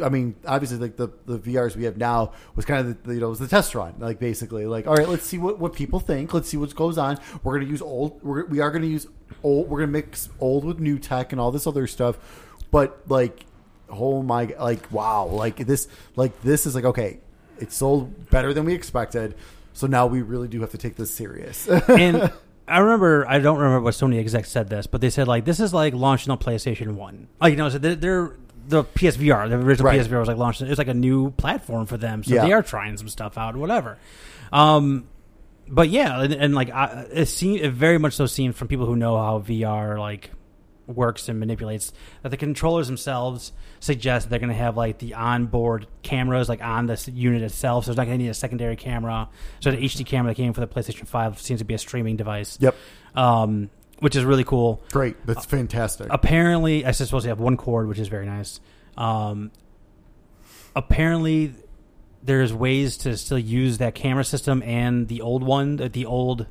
I 0.02 0.10
mean, 0.10 0.36
obviously, 0.46 0.78
like 0.78 0.96
the 0.96 1.08
the 1.26 1.40
VRs 1.40 1.74
we 1.74 1.82
have 1.84 1.96
now 1.96 2.32
was 2.54 2.64
kind 2.64 2.86
of 2.86 3.02
the, 3.02 3.14
you 3.14 3.20
know 3.20 3.30
was 3.30 3.40
the 3.40 3.48
test 3.48 3.74
run. 3.74 3.94
Like 3.98 4.20
basically, 4.20 4.64
like 4.64 4.86
all 4.86 4.94
right, 4.94 5.08
let's 5.08 5.24
see 5.24 5.38
what, 5.38 5.58
what 5.58 5.72
people 5.72 5.98
think. 5.98 6.32
Let's 6.32 6.48
see 6.48 6.56
what 6.56 6.72
goes 6.76 6.98
on. 6.98 7.18
We're 7.42 7.58
gonna 7.58 7.68
use 7.68 7.82
old. 7.82 8.22
We're, 8.22 8.44
we 8.46 8.60
are 8.60 8.70
gonna 8.70 8.86
use 8.86 9.08
old. 9.42 9.68
We're 9.68 9.80
gonna 9.80 9.90
mix 9.90 10.28
old 10.38 10.64
with 10.64 10.78
new 10.78 11.00
tech 11.00 11.32
and 11.32 11.40
all 11.40 11.50
this 11.50 11.66
other 11.66 11.88
stuff. 11.88 12.16
But 12.70 13.00
like, 13.08 13.44
oh 13.90 14.22
my, 14.22 14.54
like 14.58 14.90
wow, 14.92 15.26
like 15.26 15.56
this, 15.56 15.88
like 16.16 16.40
this 16.42 16.66
is 16.66 16.74
like 16.74 16.84
okay, 16.84 17.20
it 17.58 17.72
sold 17.72 18.30
better 18.30 18.52
than 18.54 18.64
we 18.64 18.74
expected. 18.74 19.34
So 19.72 19.86
now 19.86 20.06
we 20.06 20.22
really 20.22 20.48
do 20.48 20.60
have 20.62 20.70
to 20.72 20.78
take 20.78 20.96
this 20.96 21.10
serious. 21.10 21.68
and 21.88 22.32
I 22.66 22.78
remember, 22.80 23.26
I 23.28 23.38
don't 23.38 23.58
remember 23.58 23.80
what 23.82 23.94
Sony 23.94 24.18
exec 24.18 24.44
said 24.46 24.68
this, 24.68 24.86
but 24.86 25.00
they 25.00 25.10
said 25.10 25.28
like 25.28 25.44
this 25.44 25.60
is 25.60 25.72
like 25.72 25.94
launching 25.94 26.30
on 26.30 26.38
PlayStation 26.38 26.94
One. 26.94 27.28
Like 27.40 27.52
you 27.52 27.56
know, 27.56 27.68
so 27.68 27.78
they're, 27.78 27.94
they're 27.94 28.32
the 28.66 28.84
PSVR, 28.84 29.48
the 29.48 29.56
original 29.56 29.86
Right. 29.86 30.00
PSVR 30.00 30.18
was 30.18 30.28
like 30.28 30.36
launched. 30.36 30.60
It 30.60 30.68
was 30.68 30.78
like 30.78 30.88
a 30.88 30.94
new 30.94 31.30
platform 31.30 31.86
for 31.86 31.96
them, 31.96 32.22
so 32.24 32.34
Yeah. 32.34 32.44
they 32.44 32.52
are 32.52 32.62
trying 32.62 32.96
some 32.98 33.08
stuff 33.08 33.38
out, 33.38 33.56
whatever. 33.56 33.98
Um, 34.52 35.08
but 35.68 35.88
yeah, 35.90 36.22
and, 36.22 36.32
and 36.34 36.54
like 36.54 36.70
I, 36.70 37.06
it 37.12 37.26
seemed 37.26 37.60
it 37.60 37.70
very 37.72 37.98
much 37.98 38.14
so 38.14 38.26
seems 38.26 38.56
from 38.56 38.68
people 38.68 38.86
who 38.86 38.96
know 38.96 39.16
how 39.16 39.38
VR 39.40 39.98
like 39.98 40.30
works 40.88 41.28
and 41.28 41.38
manipulates 41.38 41.92
that 42.22 42.30
the 42.30 42.36
controllers 42.36 42.86
themselves 42.86 43.52
suggest 43.80 44.30
they're 44.30 44.38
going 44.38 44.48
to 44.48 44.54
have 44.54 44.76
like 44.76 44.98
the 44.98 45.14
onboard 45.14 45.86
cameras 46.02 46.48
like 46.48 46.62
on 46.62 46.86
this 46.86 47.06
unit 47.08 47.42
itself. 47.42 47.84
So 47.84 47.92
it's 47.92 47.96
not 47.96 48.06
going 48.06 48.18
to 48.18 48.24
need 48.24 48.30
a 48.30 48.34
secondary 48.34 48.76
camera. 48.76 49.28
So 49.60 49.70
the 49.70 49.76
hd 49.76 50.06
camera 50.06 50.32
that 50.32 50.36
came 50.36 50.52
for 50.52 50.60
the 50.60 50.66
playstation 50.66 51.06
5 51.06 51.40
seems 51.40 51.60
to 51.60 51.64
be 51.64 51.74
a 51.74 51.78
streaming 51.78 52.16
device. 52.16 52.58
Yep, 52.60 52.74
um, 53.14 53.70
which 54.00 54.16
is 54.16 54.24
really 54.24 54.44
cool. 54.44 54.82
Great. 54.92 55.16
That's 55.26 55.44
fantastic. 55.44 56.06
apparently 56.10 56.84
i 56.84 56.90
suppose 56.92 57.22
to 57.22 57.28
have 57.28 57.40
one 57.40 57.56
cord 57.56 57.88
which 57.88 57.98
is 57.98 58.08
very 58.08 58.26
nice. 58.26 58.60
Um, 58.96 59.52
apparently 60.74 61.54
there's 62.22 62.52
ways 62.52 62.96
to 62.98 63.16
still 63.16 63.38
use 63.38 63.78
that 63.78 63.94
camera 63.94 64.24
system 64.24 64.62
and 64.64 65.08
the 65.08 65.20
old 65.20 65.42
one 65.42 65.76
the 65.76 66.04
old 66.06 66.46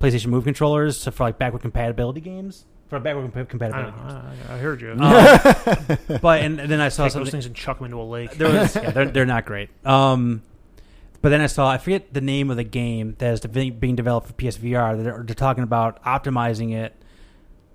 playstation 0.00 0.26
move 0.26 0.44
controllers 0.44 0.96
so 0.96 1.10
for 1.10 1.24
like 1.24 1.38
backward 1.38 1.60
compatibility 1.62 2.20
games 2.20 2.64
for 2.90 3.00
backward 3.00 3.32
compa- 3.32 3.40
I, 3.40 3.44
compatibility 3.44 3.90
know, 3.92 3.96
games 3.96 4.38
I, 4.50 4.54
I 4.54 4.58
heard 4.58 4.80
you. 4.82 4.90
um, 4.98 6.18
but 6.20 6.42
and, 6.42 6.60
and 6.60 6.70
then 6.70 6.80
I 6.80 6.90
saw 6.90 7.04
Take 7.04 7.12
those 7.12 7.12
something. 7.12 7.30
things 7.32 7.46
and 7.46 7.54
chuck 7.54 7.78
them 7.78 7.86
into 7.86 7.98
a 7.98 8.02
lake. 8.04 8.32
There 8.32 8.52
was, 8.52 8.74
yeah, 8.76 8.90
they're, 8.90 9.06
they're 9.06 9.26
not 9.26 9.46
great. 9.46 9.70
Um, 9.86 10.42
but 11.22 11.28
then 11.30 11.40
I 11.40 11.46
saw 11.46 11.70
I 11.70 11.78
forget 11.78 12.12
the 12.12 12.20
name 12.20 12.50
of 12.50 12.56
the 12.56 12.64
game 12.64 13.14
that 13.18 13.32
is 13.32 13.40
de- 13.40 13.70
being 13.70 13.96
developed 13.96 14.26
for 14.26 14.32
PSVR. 14.34 15.02
They're, 15.02 15.22
they're 15.22 15.34
talking 15.34 15.64
about 15.64 16.02
optimizing 16.04 16.74
it 16.74 16.94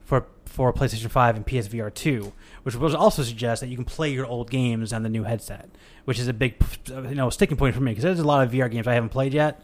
for 0.03 0.27
for 0.45 0.73
PlayStation 0.73 1.09
Five 1.09 1.35
and 1.35 1.45
PSVR 1.45 1.93
two, 1.93 2.33
which 2.63 2.75
will 2.75 2.95
also 2.95 3.23
suggest 3.23 3.61
that 3.61 3.67
you 3.67 3.75
can 3.75 3.85
play 3.85 4.11
your 4.11 4.25
old 4.25 4.49
games 4.49 4.93
on 4.93 5.03
the 5.03 5.09
new 5.09 5.23
headset, 5.23 5.69
which 6.05 6.19
is 6.19 6.27
a 6.27 6.33
big 6.33 6.55
you 6.87 7.15
know 7.15 7.29
sticking 7.29 7.57
point 7.57 7.75
for 7.75 7.81
me 7.81 7.91
because 7.91 8.03
there's 8.03 8.19
a 8.19 8.23
lot 8.23 8.45
of 8.45 8.51
VR 8.51 8.69
games 8.69 8.87
I 8.87 8.93
haven't 8.93 9.09
played 9.09 9.33
yet. 9.33 9.63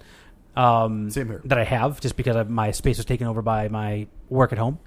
Um, 0.56 1.10
Same 1.10 1.28
here. 1.28 1.42
That 1.46 1.58
I 1.58 1.64
have 1.64 2.02
just 2.02 2.16
because 2.16 2.36
of 2.36 2.50
my 2.50 2.72
space 2.72 2.98
was 2.98 3.06
taken 3.06 3.26
over 3.28 3.42
by 3.42 3.68
my 3.70 4.08
work 4.30 4.52
at 4.52 4.58
home. 4.58 4.80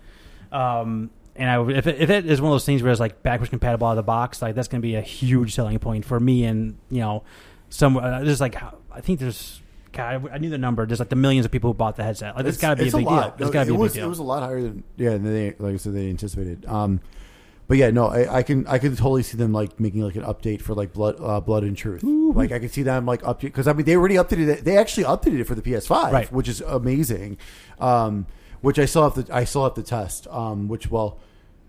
Um, 0.55 1.11
and 1.37 1.51
I, 1.51 1.63
if 1.71 1.87
it, 1.87 2.01
if 2.01 2.11
it 2.11 2.27
is 2.27 2.41
one 2.41 2.51
of 2.53 2.55
those 2.55 2.65
things 2.65 2.83
where 2.83 2.93
it's 2.93 3.01
like 3.01 3.23
backwards 3.23 3.51
compatible 3.51 3.87
out 3.89 3.93
of 3.93 3.97
the 3.97 4.03
box, 4.05 4.41
like 4.41 4.55
that's 4.55 4.69
going 4.69 4.81
to 4.81 4.87
be 4.87 4.95
a 4.95 5.01
huge 5.01 5.55
selling 5.55 5.79
point 5.81 6.05
for 6.05 6.21
me. 6.21 6.45
And 6.45 6.79
you 6.91 7.01
know, 7.01 7.25
some 7.71 7.97
uh, 7.97 8.21
there's 8.21 8.41
like 8.41 8.55
I 8.93 9.01
think 9.01 9.19
there's 9.19 9.61
God, 9.93 10.29
I, 10.31 10.35
I 10.35 10.39
knew 10.39 10.51
the 10.51 10.59
number. 10.59 10.87
There's 10.87 11.01
like 11.01 11.09
the 11.09 11.17
millions 11.17 11.45
of 11.45 11.51
people 11.53 11.71
who 11.71 11.75
bought 11.75 11.97
the 11.97 12.05
headset. 12.05 12.37
Like, 12.37 12.47
it's 12.47 12.59
got 12.59 12.71
to 12.71 12.77
be 12.77 12.83
a 12.83 12.87
it's 12.87 12.95
big 12.95 13.05
deal. 13.05 13.15
lot. 13.17 13.33
It's 13.33 13.41
No, 13.41 13.51
got 13.51 13.61
to 13.65 13.67
be 13.67 13.73
it 13.75 13.77
a 13.77 13.81
was, 13.81 13.93
big 13.93 14.01
deal. 14.01 14.07
It 14.07 14.11
was 14.11 14.19
a 14.21 14.23
lot 14.25 14.43
higher 14.45 14.63
than 14.63 14.85
yeah, 14.97 15.11
than 15.11 15.25
they 15.25 15.55
like 15.59 15.75
I 15.75 15.77
said 15.77 15.95
they 15.95 16.09
anticipated. 16.09 16.65
Um, 16.67 17.01
but 17.67 17.79
yeah, 17.79 17.91
no, 17.91 18.07
I, 18.09 18.37
I 18.39 18.43
can 18.45 18.67
I 18.69 18.79
can 18.79 18.95
totally 18.95 19.23
see 19.25 19.37
them 19.37 19.53
like 19.53 19.81
making 19.81 20.03
like 20.03 20.15
an 20.17 20.23
update 20.23 20.61
for 20.63 20.75
like 20.75 20.93
blood 20.93 21.17
uh, 21.19 21.41
blood 21.41 21.65
and 21.65 21.77
truth. 21.77 22.03
Like 22.05 22.53
I 22.53 22.59
can 22.61 22.69
see 22.69 22.83
them 22.83 23.07
like 23.07 23.23
update 23.23 23.41
because 23.43 23.67
I 23.67 23.73
mean 23.73 23.87
they 23.87 23.97
already 23.97 24.17
updated 24.17 24.49
it. 24.49 24.65
They 24.65 24.77
actually 24.77 25.05
updated 25.05 25.41
it 25.41 25.45
for 25.49 25.55
the 25.57 25.63
PS5, 25.63 26.13
Right. 26.13 26.31
which 26.31 26.47
is 26.49 26.61
amazing. 26.61 27.39
Um, 27.81 28.27
which 28.65 28.79
I 28.79 28.87
still 28.87 29.03
have 29.09 29.15
to 29.27 29.35
I 29.35 29.45
still 29.45 29.65
have 29.65 29.75
to 29.75 29.83
test. 29.83 30.27
Um, 30.29 30.69
which 30.69 30.91
well. 30.91 31.19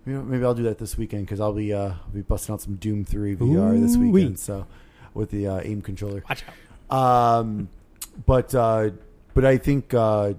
you 0.06 0.12
know, 0.14 0.22
Maybe 0.22 0.44
I'll 0.44 0.54
do 0.54 0.62
that 0.64 0.78
this 0.78 0.96
weekend 0.96 1.26
because 1.26 1.40
I'll 1.40 1.52
be 1.52 1.72
uh, 1.72 1.90
I'll 1.90 2.12
be 2.14 2.22
busting 2.22 2.52
out 2.52 2.60
some 2.62 2.76
Doom 2.76 3.04
Three 3.04 3.34
VR 3.36 3.80
this 3.80 3.96
Ooh-wee. 3.96 4.10
weekend. 4.10 4.38
So 4.38 4.66
with 5.14 5.30
the 5.30 5.46
uh, 5.48 5.60
aim 5.64 5.82
controller, 5.82 6.22
Watch 6.28 6.44
out. 6.90 6.96
um, 7.40 7.68
but 8.24 8.54
uh, 8.54 8.90
but 9.34 9.44
I 9.44 9.56
think 9.58 9.92
uh, 9.94 10.34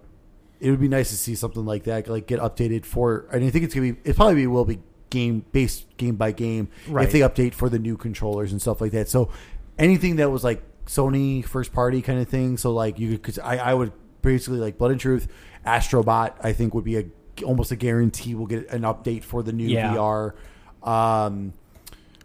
it 0.60 0.72
would 0.72 0.80
be 0.80 0.88
nice 0.88 1.10
to 1.10 1.16
see 1.18 1.36
something 1.36 1.66
like 1.66 1.84
that, 1.84 2.08
like 2.08 2.28
get 2.28 2.39
updated 2.39 2.86
for. 2.86 3.28
And 3.32 3.43
I 3.45 3.49
think 3.49 3.66
it's 3.66 3.74
gonna 3.74 3.93
be. 3.93 3.99
It 4.10 4.16
probably 4.16 4.47
will 4.47 4.66
be 4.66 4.80
game 5.10 5.45
based, 5.51 5.86
game 5.97 6.16
by 6.16 6.32
game, 6.32 6.70
Right. 6.88 7.05
if 7.05 7.12
they 7.12 7.20
update 7.20 7.53
for 7.53 7.70
the 7.70 7.80
new 7.80 7.95
controllers 7.97 8.51
and 8.51 8.62
stuff 8.62 8.82
like 8.82 8.91
that. 8.93 9.08
So 9.10 9.30
anything 9.78 10.16
that 10.18 10.30
was 10.32 10.43
like 10.43 10.62
Sony 10.86 11.43
first 11.45 11.72
party 11.74 12.01
kind 12.01 12.20
of 12.20 12.28
thing. 12.28 12.58
So 12.58 12.72
like 12.74 12.97
you, 12.99 13.12
because 13.12 13.38
I, 13.39 13.58
I 13.58 13.74
would 13.74 13.91
basically 14.22 14.60
like 14.60 14.78
Blood 14.78 14.91
and 14.91 14.99
Truth, 14.99 15.28
Astrobot. 15.68 16.34
I 16.41 16.53
think 16.53 16.74
would 16.74 16.84
be 16.86 16.97
a 16.97 17.05
almost 17.45 17.72
a 17.72 17.76
guarantee 17.76 18.34
we'll 18.34 18.47
get 18.47 18.70
an 18.70 18.82
update 18.82 19.24
for 19.24 19.43
the 19.43 19.51
new 19.53 19.68
Yeah. 19.68 19.93
VR. 19.93 20.34
Um, 20.82 21.53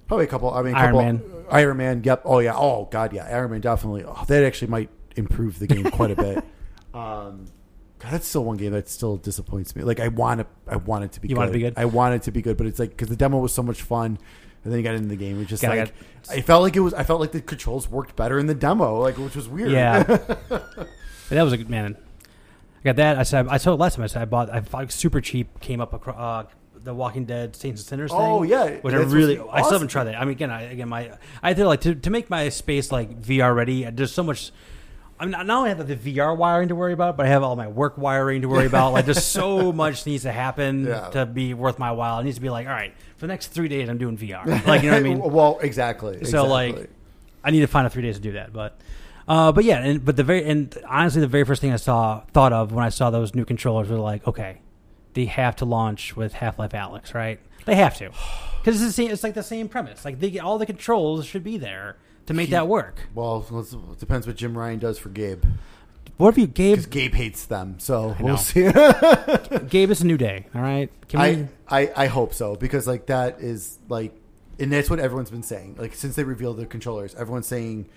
probably 0.09 0.25
a 0.25 0.29
couple. 0.29 0.53
I 0.53 0.63
mean, 0.63 0.75
a 0.75 0.79
Iron 0.79 0.87
couple, 0.95 1.03
Man. 1.03 1.45
Iron 1.51 1.77
Man. 1.77 2.03
Yep. 2.05 2.23
Oh 2.25 2.39
yeah. 2.39 2.55
Oh 2.57 2.89
god. 2.91 3.13
Yeah. 3.13 3.27
Iron 3.27 3.51
Man 3.51 3.61
definitely. 3.61 4.05
Oh, 4.05 4.25
that 4.27 4.45
actually 4.45 4.69
might 4.69 4.89
improve 5.17 5.59
the 5.59 5.67
game 5.67 5.91
quite 5.91 6.11
a 6.13 6.17
bit. 6.17 6.45
Um, 6.95 7.47
God, 8.01 8.13
that's 8.13 8.27
still 8.27 8.45
one 8.45 8.59
game 8.59 8.73
that 8.73 8.87
still 8.87 9.17
disappoints 9.17 9.75
me. 9.75 9.83
Like 9.83 9.99
I 9.99 10.09
want 10.09 10.43
it. 10.43 10.47
I 10.69 10.77
want 10.77 11.05
it 11.05 11.13
to 11.13 11.21
be. 11.23 11.29
You 11.29 11.35
good. 11.37 11.39
want 11.39 11.49
it 11.49 11.53
to 11.53 11.59
be 11.59 11.63
good? 11.63 11.75
I 11.79 11.85
want 11.87 12.15
it 12.15 12.23
to 12.25 12.31
be 12.33 12.43
good, 12.43 12.59
but 12.59 12.67
it's 12.67 12.79
like 12.79 12.91
because 12.91 13.09
the 13.09 13.17
demo 13.17 13.39
was 13.39 13.55
so 13.55 13.63
much 13.63 13.81
fun, 13.81 14.19
and 14.63 14.71
then 14.73 14.79
you 14.79 14.83
got 14.85 14.95
into 14.95 15.09
the 15.09 15.17
game. 15.17 15.41
It's 15.41 15.49
just 15.49 15.63
Gotta 15.63 15.81
like 15.81 15.95
I 16.31 16.43
felt 16.43 16.63
like 16.63 16.77
it 16.77 16.81
was. 16.81 16.93
I 16.93 17.03
felt 17.05 17.19
like 17.21 17.33
the 17.33 17.41
controls 17.41 17.89
worked 17.89 18.15
better 18.15 18.39
in 18.39 18.45
the 18.47 18.55
demo, 18.55 19.01
like 19.01 19.17
which 19.17 19.35
was 19.35 19.49
weird. 19.49 19.71
Yeah, 19.71 20.03
that 21.31 21.43
was 21.43 21.55
a 21.55 21.57
good 21.57 21.71
man. 21.71 21.97
I 22.83 22.89
got 22.89 22.97
that. 22.97 23.19
I 23.19 23.23
said 23.23 23.47
I 23.49 23.57
saw 23.59 23.73
it 23.73 23.77
last 23.79 23.95
time. 23.97 24.05
I 24.05 24.09
said 24.09 24.23
I 24.23 24.25
bought. 24.25 24.51
I 24.51 24.61
bought 24.61 24.91
super 24.93 25.21
cheap. 25.21 25.61
Came 25.61 25.81
up 25.81 25.93
across 25.93 26.17
uh, 26.17 26.51
the 26.83 26.93
Walking 26.93 27.25
Dead 27.25 27.55
Saints 27.55 27.81
and 27.83 27.87
Sinners. 27.89 28.11
Oh, 28.13 28.17
thing, 28.19 28.27
Oh 28.27 28.43
yeah. 28.43 28.71
which 28.81 28.93
I 28.95 28.99
really. 28.99 29.39
what's 29.39 29.53
I 29.55 29.61
still 29.63 29.73
haven't 29.73 29.89
tried 29.89 30.05
that. 30.05 30.17
I 30.17 30.25
mean, 30.25 30.33
again, 30.33 30.51
I 30.51 30.63
again 30.63 30.89
my 30.89 31.13
I 31.43 31.55
feel 31.55 31.67
like 31.69 31.81
to 31.83 31.95
to 31.95 32.11
make 32.11 32.29
my 32.29 32.49
space 32.49 32.91
like 32.91 33.21
VR 33.23 33.55
ready. 33.55 33.85
There's 33.85 34.13
so 34.13 34.23
much. 34.23 34.51
I 35.21 35.25
mean, 35.25 35.33
not 35.33 35.49
only 35.49 35.69
have 35.69 35.87
the 35.87 35.95
VR 35.95 36.37
wiring 36.37 36.69
to 36.69 36.75
worry 36.75 36.93
about, 36.93 37.17
but 37.17 37.27
I 37.27 37.29
have 37.29 37.45
all 37.45 37.55
my 37.55 37.69
work 37.69 37.97
wiring 37.97 38.43
to 38.43 38.49
worry 38.49 38.67
about. 38.67 38.93
Like, 38.93 39.05
there's 39.05 39.25
so 39.25 39.71
much 39.85 40.05
needs 40.05 40.25
to 40.25 40.33
happen 40.33 40.87
Yeah. 40.87 41.11
to 41.11 41.27
be 41.27 41.55
worth 41.55 41.79
my 41.79 41.93
while. 41.93 42.19
It 42.19 42.25
needs 42.25 42.39
to 42.39 42.41
be 42.43 42.51
like, 42.51 42.67
all 42.67 42.73
right, 42.73 42.93
for 43.19 43.21
the 43.21 43.27
next 43.29 43.49
three 43.49 43.69
days, 43.69 43.89
I'm 43.89 43.99
doing 43.99 44.19
VR. 44.19 44.45
Like, 44.67 44.83
you 44.83 44.91
know 44.91 44.97
what 44.97 45.01
I 45.01 45.09
mean? 45.09 45.21
well, 45.21 45.61
exactly. 45.61 46.15
So 46.25 46.47
exactly. 46.47 46.49
like, 46.49 46.91
I 47.45 47.53
need 47.53 47.61
to 47.61 47.69
find 47.69 47.87
a 47.87 47.91
three 47.91 48.03
days 48.03 48.17
to 48.17 48.21
do 48.23 48.33
that. 48.33 48.53
But, 48.53 48.81
uh, 49.29 49.53
but 49.53 49.65
yeah, 49.65 49.79
and 49.79 50.05
but 50.05 50.17
the 50.17 50.25
very 50.25 50.45
and 50.45 50.77
honestly, 50.89 51.21
the 51.21 51.27
very 51.27 51.45
first 51.45 51.61
thing 51.61 51.73
I 51.73 51.77
saw 51.77 52.23
thought 52.33 52.53
of 52.53 52.73
when 52.73 52.85
I 52.85 52.89
saw 52.89 53.11
those 53.11 53.35
new 53.35 53.45
controllers 53.45 53.89
were 53.89 53.99
like, 53.99 54.27
okay, 54.27 54.61
they 55.15 55.27
have 55.27 55.57
to 55.57 55.65
launch 55.65 56.17
with 56.17 56.33
Half 56.35 56.59
Life 56.59 56.73
Alyx, 56.73 57.15
right? 57.15 57.41
They 57.65 57.77
have 57.77 57.97
to 57.99 58.11
because 58.59 58.81
it's 58.81 58.85
the 58.85 58.93
same. 58.93 59.11
It's 59.11 59.23
like 59.23 59.35
the 59.35 59.43
same 59.43 59.69
premise. 59.69 60.05
Like 60.05 60.21
they 60.21 60.39
all 60.39 60.59
the 60.59 60.67
controls 60.67 61.27
should 61.27 61.45
be 61.45 61.59
there 61.59 61.97
to 62.27 62.35
make 62.35 62.51
that 62.51 62.69
work. 62.69 63.01
well, 63.15 63.47
let's, 63.51 63.73
it 63.73 63.99
depends 63.99 64.27
what 64.27 64.37
Jim 64.37 64.57
Ryan 64.57 64.79
does 64.79 64.99
for 64.99 65.09
Gabe 65.09 65.45
What 66.17 66.31
if 66.31 66.39
you 66.39 66.47
Gabe? 66.47 66.77
because 66.77 66.87
Gabe 66.87 67.15
hates 67.15 67.47
them. 67.47 67.77
So 67.79 68.11
know. 68.11 68.17
we'll 68.21 68.37
see. 68.37 68.63
Gabe 69.69 69.91
is 69.91 70.01
a 70.01 70.07
new 70.07 70.17
day. 70.17 70.47
All 70.55 70.63
right, 70.63 70.91
can 71.09 71.21
I. 71.21 71.49
I 71.69 71.93
I 71.97 72.07
hope 72.07 72.35
so 72.35 72.57
because 72.57 72.87
like 72.87 73.07
that 73.07 73.41
is 73.41 73.79
like, 73.89 74.15
and 74.59 74.73
that's 74.73 74.91
what 74.91 74.99
everyone's 74.99 75.31
been 75.31 75.43
saying. 75.43 75.77
Like 75.79 75.95
since 75.95 76.17
they 76.17 76.25
revealed 76.25 76.57
the 76.57 76.67
controllers, 76.67 77.15
everyone's 77.15 77.47
saying 77.47 77.89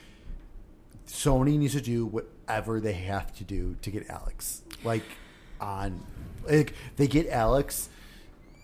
Sony 1.08 1.58
needs 1.58 1.74
to 1.74 1.82
do 1.82 2.06
whatever 2.06 2.80
they 2.80 2.94
have 2.94 3.34
to 3.38 3.44
do 3.44 3.76
to 3.82 3.92
get 3.92 4.08
Alyx 4.08 4.62
like 4.84 5.04
on. 5.62 6.04
Like 6.48 6.74
they 6.98 7.08
get 7.08 7.30
Alyx, 7.32 7.88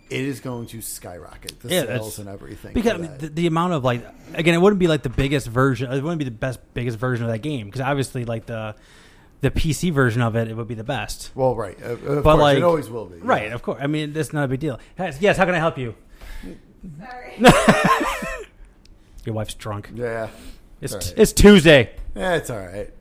it 0.09 0.21
is 0.21 0.39
going 0.39 0.67
to 0.67 0.81
skyrocket 0.81 1.59
the 1.61 1.69
Yeah, 1.69 1.85
sales 1.85 2.19
and 2.19 2.29
everything. 2.29 2.73
Because 2.73 2.93
I 2.93 2.97
mean, 2.97 3.17
the, 3.17 3.27
the 3.29 3.47
amount 3.47 3.73
of 3.73 3.83
like 3.83 4.05
again, 4.33 4.53
it 4.53 4.59
wouldn't 4.61 4.79
be 4.79 4.87
like 4.87 5.01
the 5.03 5.09
biggest 5.09 5.47
version. 5.47 5.91
It 5.91 6.01
wouldn't 6.03 6.19
be 6.19 6.25
the 6.25 6.31
best 6.31 6.59
biggest 6.73 6.97
version 6.99 7.25
of 7.25 7.31
that 7.31 7.39
game 7.39 7.65
because 7.67 7.81
obviously 7.81 8.25
like 8.25 8.45
the 8.45 8.75
the 9.41 9.49
PC 9.49 9.91
version 9.91 10.21
of 10.21 10.35
it, 10.35 10.47
it 10.47 10.55
would 10.55 10.67
be 10.67 10.75
the 10.75 10.83
best. 10.83 11.31
Well, 11.33 11.55
right. 11.55 11.75
Uh, 11.81 11.85
of 11.93 12.01
But, 12.05 12.21
course, 12.23 12.37
like- 12.39 12.57
it 12.57 12.63
always 12.63 12.89
will 12.91 13.05
be. 13.07 13.17
yeah. 13.17 13.23
Right, 13.23 13.51
of 13.51 13.63
course. 13.63 13.79
I 13.81 13.87
mean, 13.87 14.13
that's 14.13 14.31
not 14.33 14.43
a 14.43 14.47
big 14.47 14.59
deal. 14.59 14.79
Yes, 14.99 15.17
yes, 15.19 15.35
how 15.37 15.45
can 15.45 15.55
I 15.55 15.57
help 15.57 15.79
you? 15.79 15.95
Sorry. 16.99 17.37
Your 19.25 19.33
wife's 19.35 19.53
drunk. 19.55 19.89
Yeah. 19.95 20.29
It's, 20.79 20.93
all 20.93 20.99
right. 20.99 21.13
it's 21.17 21.33
Tuesday. 21.33 21.95
Yeah, 22.15 22.35
it's 22.35 22.49
all 22.49 22.59
right. 22.59 22.91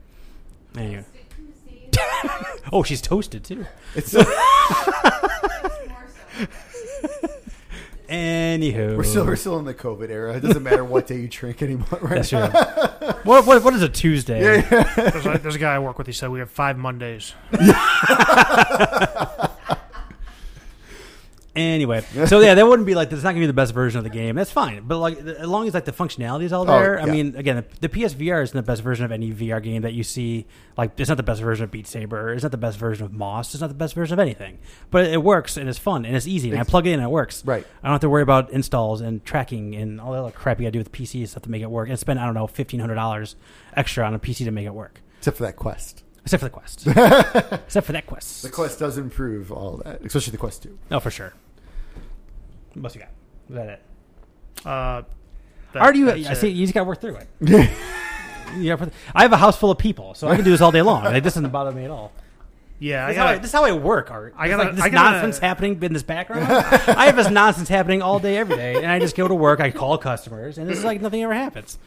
Anyway. 0.77 1.03
Stick 1.09 1.29
to 1.29 1.41
the 1.41 1.53
seed. 1.69 1.97
Oh, 2.73 2.83
she's 2.83 3.01
toasted 3.01 3.43
too. 3.43 3.65
It's 3.95 4.13
More. 4.13 4.23
Anywho, 8.07 8.97
we're 8.97 9.03
still 9.05 9.25
we're 9.25 9.37
still 9.37 9.57
in 9.59 9.63
the 9.63 9.73
COVID 9.73 10.09
era. 10.09 10.35
It 10.35 10.41
doesn't 10.41 10.63
matter 10.63 10.83
what 10.83 11.07
day 11.07 11.21
you 11.21 11.29
drink 11.29 11.61
anymore. 11.61 11.87
Right 12.01 12.15
That's 12.15 12.31
now. 12.33 12.49
true. 12.49 12.59
what, 13.23 13.45
what 13.45 13.63
what 13.63 13.73
is 13.73 13.81
a 13.81 13.87
Tuesday? 13.89 14.41
Yeah, 14.41 14.67
yeah. 14.69 15.09
There's 15.11 15.25
a, 15.25 15.37
there's 15.37 15.55
a 15.55 15.59
guy 15.59 15.75
I 15.75 15.79
work 15.79 15.97
with. 15.97 16.07
He 16.07 16.13
said 16.13 16.29
we 16.29 16.39
have 16.39 16.51
five 16.51 16.77
Mondays. 16.77 17.33
Anyway, 21.53 22.01
so 22.27 22.39
yeah, 22.39 22.53
that 22.53 22.65
wouldn't 22.65 22.85
be 22.85 22.95
like 22.95 23.09
that's 23.09 23.23
not 23.23 23.31
gonna 23.31 23.41
be 23.41 23.47
the 23.47 23.51
best 23.53 23.73
version 23.73 23.97
of 23.97 24.05
the 24.05 24.09
game. 24.09 24.35
That's 24.35 24.51
fine, 24.51 24.83
but 24.87 24.99
like 24.99 25.17
as 25.19 25.47
long 25.47 25.67
as 25.67 25.73
like 25.73 25.83
the 25.83 25.91
functionality 25.91 26.43
is 26.43 26.53
all 26.53 26.63
Oh, 26.63 26.79
there. 26.79 27.01
I 27.01 27.05
mean, 27.05 27.35
again, 27.35 27.57
the, 27.57 27.87
the 27.87 27.89
PSVR 27.89 28.41
isn't 28.43 28.55
the 28.55 28.63
best 28.63 28.81
version 28.81 29.03
of 29.03 29.11
any 29.11 29.31
VR 29.33 29.61
game 29.61 29.81
that 29.81 29.91
you 29.93 30.03
see. 30.03 30.45
Like, 30.77 30.97
it's 30.97 31.09
not 31.09 31.17
the 31.17 31.23
best 31.23 31.41
version 31.41 31.65
of 31.65 31.71
Beat 31.71 31.87
Saber. 31.87 32.33
It's 32.33 32.43
not 32.43 32.51
the 32.53 32.57
best 32.57 32.77
version 32.77 33.05
of 33.05 33.11
Moss. 33.11 33.53
It's 33.53 33.59
not 33.61 33.67
the 33.67 33.73
best 33.73 33.93
version 33.95 34.13
of 34.13 34.19
anything. 34.19 34.59
But 34.89 35.05
it 35.07 35.21
works 35.21 35.57
and 35.57 35.67
it's 35.67 35.77
fun 35.77 36.05
and 36.05 36.15
it's 36.15 36.25
easy. 36.27 36.51
And 36.51 36.59
I 36.59 36.63
plug 36.63 36.87
it 36.87 36.91
in 36.91 36.99
and 36.99 37.03
it 37.03 37.11
works. 37.11 37.45
Right. 37.45 37.65
I 37.83 37.87
don't 37.87 37.95
have 37.95 38.01
to 38.01 38.09
worry 38.09 38.23
about 38.23 38.49
installs 38.51 39.01
and 39.01 39.23
tracking 39.25 39.75
and 39.75 39.99
all 39.99 40.13
that 40.13 40.19
other 40.19 40.31
crap 40.31 40.59
you 40.59 40.63
got 40.63 40.69
to 40.69 40.71
do 40.71 40.79
with 40.79 40.91
PC 40.93 41.19
and 41.19 41.29
stuff 41.29 41.43
to 41.43 41.51
make 41.51 41.61
it 41.61 41.69
work. 41.69 41.89
And 41.89 41.99
spend 41.99 42.17
I 42.19 42.25
don't 42.25 42.33
know 42.33 42.47
fifteen 42.47 42.79
hundred 42.79 42.95
dollars 42.95 43.35
extra 43.75 44.05
on 44.05 44.13
a 44.13 44.19
PC 44.19 44.45
to 44.45 44.51
make 44.51 44.65
it 44.65 44.73
work. 44.73 45.01
Except 45.19 45.35
for 45.37 45.43
that 45.43 45.57
quest. 45.57 46.03
Except 46.23 46.41
for 46.41 46.45
the 46.45 46.49
Quest. 46.51 46.85
Except 47.65 47.85
for 47.87 47.93
that 47.93 48.05
Quest. 48.05 48.43
The 48.43 48.49
quest 48.49 48.79
does 48.79 48.97
improve 48.97 49.51
all 49.51 49.77
that, 49.83 50.01
especially 50.05 50.31
the 50.31 50.37
quest 50.37 50.61
two. 50.63 50.77
Oh, 50.91 50.99
for 50.99 51.09
sure. 51.11 51.33
What 52.73 52.85
else 52.85 52.95
you 52.95 53.01
got? 53.01 53.09
Is 53.49 53.55
that 53.55 53.67
it? 53.69 53.81
Uh, 54.65 55.01
that- 55.73 55.81
Already, 55.81 55.99
you, 55.99 56.09
I 56.27 56.33
see. 56.33 56.49
You 56.49 56.65
just 56.65 56.73
got 56.73 56.81
to 56.81 56.85
work 56.85 57.01
through 57.01 57.15
it. 57.17 57.27
yeah, 58.57 58.75
gotta 58.75 58.91
I 59.15 59.23
have 59.23 59.33
a 59.33 59.37
house 59.37 59.57
full 59.57 59.71
of 59.71 59.77
people, 59.77 60.13
so 60.13 60.27
I 60.27 60.35
can 60.35 60.45
do 60.45 60.51
this 60.51 60.61
all 60.61 60.71
day 60.71 60.81
long. 60.81 61.03
Like, 61.03 61.23
this 61.23 61.33
doesn't 61.33 61.49
bother 61.49 61.71
me 61.71 61.85
at 61.85 61.91
all. 61.91 62.11
Yeah, 62.79 63.05
I 63.05 63.07
This, 63.09 63.15
is 63.15 63.17
how 63.21 63.27
I, 63.27 63.37
this 63.37 63.45
is 63.47 63.51
how 63.53 63.63
I 63.65 63.71
work, 63.73 64.09
Art. 64.11 64.33
I 64.37 64.47
gotta- 64.47 64.63
like 64.63 64.75
this 64.75 64.83
I 64.85 64.89
gotta- 64.89 65.11
nonsense 65.17 65.39
happening 65.39 65.81
in 65.83 65.93
this 65.93 66.03
background. 66.03 66.43
I 66.51 67.05
have 67.07 67.15
this 67.15 67.29
nonsense 67.29 67.67
happening 67.69 68.01
all 68.01 68.19
day, 68.19 68.37
every 68.37 68.55
day, 68.55 68.75
and 68.77 68.87
I 68.87 68.99
just 68.99 69.15
go 69.15 69.27
to 69.27 69.35
work. 69.35 69.59
I 69.59 69.71
call 69.71 69.97
customers, 69.97 70.57
and 70.57 70.69
this 70.69 70.77
is 70.77 70.83
like 70.83 71.01
nothing 71.01 71.21
ever 71.23 71.33
happens. 71.33 71.77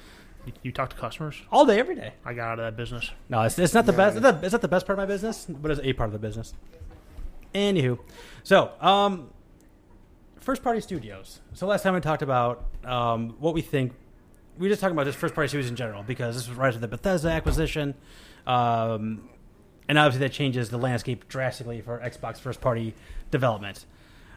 You 0.63 0.73
talk 0.73 0.91
to 0.91 0.97
customers. 0.97 1.37
All 1.53 1.65
day, 1.65 1.79
every 1.79 1.95
day. 1.95 2.13
I 2.25 2.35
got 2.35 2.53
out 2.53 2.59
of 2.59 2.65
that 2.67 2.77
business. 2.77 3.11
No, 3.29 3.43
it's, 3.43 3.59
it's 3.59 3.75
not 3.75 3.87
the 3.87 3.93
Yeah. 3.93 3.97
best. 3.99 4.17
It's 4.17 4.23
not, 4.23 4.45
it's 4.45 4.53
not 4.53 4.61
the 4.63 4.69
best 4.69 4.87
part 4.87 4.99
of 4.99 5.03
my 5.03 5.07
business, 5.07 5.47
but 5.49 5.71
it's 5.71 5.81
a 5.83 5.93
part 5.95 6.09
of 6.09 6.13
the 6.13 6.19
business. 6.19 6.55
Anywho, 7.55 7.99
so 8.43 8.73
um, 8.81 9.31
first 10.41 10.63
party 10.63 10.81
studios. 10.81 11.41
So 11.53 11.67
last 11.67 11.83
time 11.83 11.95
we 11.95 12.01
talked 12.01 12.23
about 12.23 12.65
um, 12.85 13.37
what 13.39 13.55
we 13.55 13.61
think. 13.61 13.93
We 14.59 14.67
were 14.67 14.71
just 14.71 14.81
talking 14.81 14.95
about 14.95 15.07
just 15.07 15.19
first 15.19 15.35
party 15.35 15.49
studios 15.49 15.69
in 15.71 15.77
general 15.77 16.03
because 16.03 16.37
this 16.37 16.49
was 16.49 16.57
right 16.57 16.69
after 16.69 16.81
the 16.81 16.89
Bethesda 16.89 17.29
acquisition, 17.31 17.95
um, 18.47 19.29
and 19.89 19.99
obviously 19.99 20.27
that 20.27 20.33
changes 20.33 20.69
the 20.71 20.79
landscape 20.79 21.29
drastically 21.29 21.81
for 21.81 21.99
Xbox 22.01 22.39
first 22.39 22.61
party 22.61 22.95
development. 23.31 23.85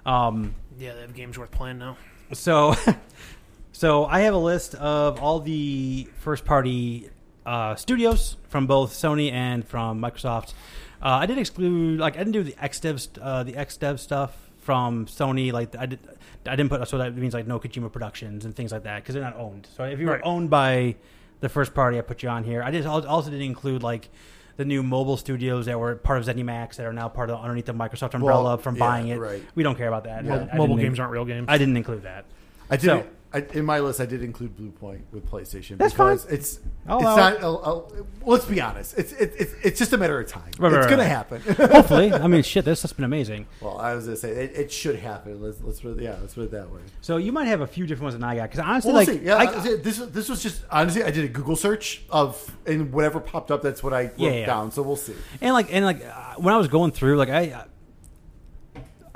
Um, 0.05 0.55
Yeah, 0.80 0.93
they 0.95 1.01
have 1.01 1.14
games 1.14 1.38
worth 1.38 1.51
playing 1.51 1.78
now. 1.80 1.97
so, 2.34 2.74
so 3.78 4.06
I 4.06 4.22
have 4.22 4.34
a 4.34 4.38
list 4.40 4.74
of 4.76 5.22
all 5.22 5.40
the 5.40 6.08
first 6.20 6.46
party 6.46 7.10
uh, 7.46 7.76
studios 7.76 8.38
from 8.50 8.66
both 8.68 8.92
Sony 8.94 9.32
and 9.32 9.66
from 9.68 10.02
Microsoft. 10.02 10.54
Uh, 11.02 11.10
I 11.22 11.26
did 11.28 11.38
exclude, 11.38 12.00
like, 12.00 12.16
I 12.16 12.20
didn't 12.20 12.34
do 12.34 12.44
the 12.44 12.54
XDev, 12.54 13.08
uh, 13.22 13.44
the 13.44 13.54
XDev 13.54 14.00
stuff 14.00 14.36
from 14.58 15.06
Sony. 15.06 15.52
Like, 15.54 15.76
I 15.78 15.86
did, 15.86 16.00
I 16.48 16.56
didn't 16.56 16.70
put 16.70 16.88
so 16.88 16.98
that 16.98 17.16
means 17.16 17.34
like 17.36 17.46
no 17.46 17.60
Kojima 17.60 17.92
Productions 17.92 18.46
and 18.46 18.56
things 18.56 18.72
like 18.72 18.84
that 18.84 19.04
because 19.04 19.14
they're 19.14 19.24
not 19.24 19.38
owned. 19.38 19.68
So 19.78 19.84
if 19.84 20.00
you 20.00 20.08
were 20.08 20.14
Right. 20.14 20.22
owned 20.24 20.50
by 20.50 20.96
the 21.42 21.50
first 21.50 21.76
party, 21.76 22.00
I 22.00 22.02
put 22.02 22.24
you 22.24 22.30
on 22.30 22.44
here. 22.44 22.64
I 22.64 22.72
just 22.72 22.88
also 22.88 23.30
didn't 23.30 23.46
include 23.46 23.84
like. 23.84 24.10
The 24.58 24.66
new 24.66 24.82
mobile 24.82 25.18
studios 25.18 25.68
that 25.68 25.80
were 25.80 25.94
part 25.98 26.18
of 26.18 26.26
ZeniMax 26.26 26.78
that 26.78 26.88
are 26.88 26.92
now 26.92 27.10
part 27.10 27.30
of 27.30 27.40
underneath 27.40 27.68
the 27.68 27.76
Microsoft 27.76 28.16
umbrella 28.16 28.44
Well, 28.44 28.58
from 28.58 28.74
yeah, 28.74 28.80
buying 28.80 29.08
it. 29.10 29.20
right. 29.20 29.44
We 29.54 29.62
don't 29.62 29.78
care 29.78 29.88
about 29.88 30.06
that. 30.06 30.26
Yeah. 30.26 30.48
I- 30.52 30.56
I 30.56 30.58
mobile 30.58 30.78
games 30.78 31.00
aren't 31.00 31.12
real 31.12 31.26
games. 31.26 31.46
I 31.48 31.60
didn't 31.60 31.78
include 31.78 32.02
that. 32.06 32.26
I 32.68 32.78
did. 32.78 32.86
So- 32.86 33.06
I, 33.38 33.58
in 33.58 33.66
my 33.66 33.80
list, 33.80 34.00
I 34.00 34.06
did 34.06 34.24
include 34.24 34.56
Blue 34.56 34.72
Point 34.72 35.06
with 35.12 35.30
PlayStation. 35.30 35.78
That's 35.78 35.94
because 35.94 36.26
fine. 36.26 36.34
It's 36.34 36.60
I'll 36.88 36.98
it's 36.98 37.06
allow 37.06 37.16
not. 37.30 37.44
I'll, 37.44 37.62
I'll, 37.66 38.08
let's 38.26 38.46
be 38.46 38.60
honest. 38.62 38.98
It's 38.98 39.12
it, 39.14 39.34
it's 39.38 39.54
it's 39.64 39.80
just 39.80 39.94
a 39.94 39.98
matter 39.98 40.20
of 40.20 40.28
time. 40.28 40.50
Right, 40.60 40.72
it's 40.74 40.86
right, 40.86 40.90
gonna 40.90 41.04
happen. 41.06 41.42
Hopefully, 41.72 42.12
I 42.14 42.28
mean, 42.28 42.44
shit, 42.44 42.66
this 42.66 42.82
has 42.82 42.94
been 42.94 43.06
amazing. 43.06 43.48
well, 43.62 43.78
I 43.78 43.94
was 43.94 44.06
gonna 44.06 44.18
say 44.18 44.32
it, 44.32 44.52
it 44.56 44.72
should 44.72 44.98
happen. 44.98 45.42
Let's 45.42 45.62
let's 45.62 45.82
put 45.82 45.98
it, 45.98 46.04
yeah, 46.04 46.16
let's 46.22 46.34
put 46.34 46.44
it 46.46 46.52
that 46.52 46.70
way. 46.72 46.82
So 47.02 47.18
you 47.18 47.32
might 47.32 47.46
have 47.46 47.62
a 47.62 47.68
few 47.68 47.86
different 47.88 48.04
ones 48.04 48.16
than 48.16 48.24
I 48.24 48.36
got 48.36 48.50
because 48.52 48.60
honestly, 48.60 48.90
Well, 48.92 49.02
like, 49.02 49.08
see. 49.10 49.20
Yeah, 49.26 49.36
I- 49.36 49.60
I- 49.60 49.76
this 49.78 49.98
this 49.98 50.30
was 50.30 50.42
just 50.44 50.64
honestly, 50.72 51.04
I 51.04 51.12
did 51.12 51.26
a 51.26 51.30
Google 51.30 51.56
search 51.56 52.04
of 52.10 52.56
and 52.66 52.92
whatever 52.92 53.20
popped 53.20 53.52
up. 53.52 53.62
That's 53.62 53.84
what 53.84 53.94
I 53.94 54.04
wrote 54.04 54.14
Yeah, 54.18 54.32
yeah. 54.32 54.46
down. 54.46 54.72
So 54.72 54.82
we'll 54.82 54.96
see. 54.96 55.14
and 55.42 55.54
like, 55.54 55.74
and 55.74 55.86
like, 55.86 56.04
uh, 56.04 56.36
when 56.38 56.54
I 56.54 56.58
was 56.58 56.68
going 56.68 56.92
through, 56.92 57.18
like, 57.18 57.30
I, 57.30 57.66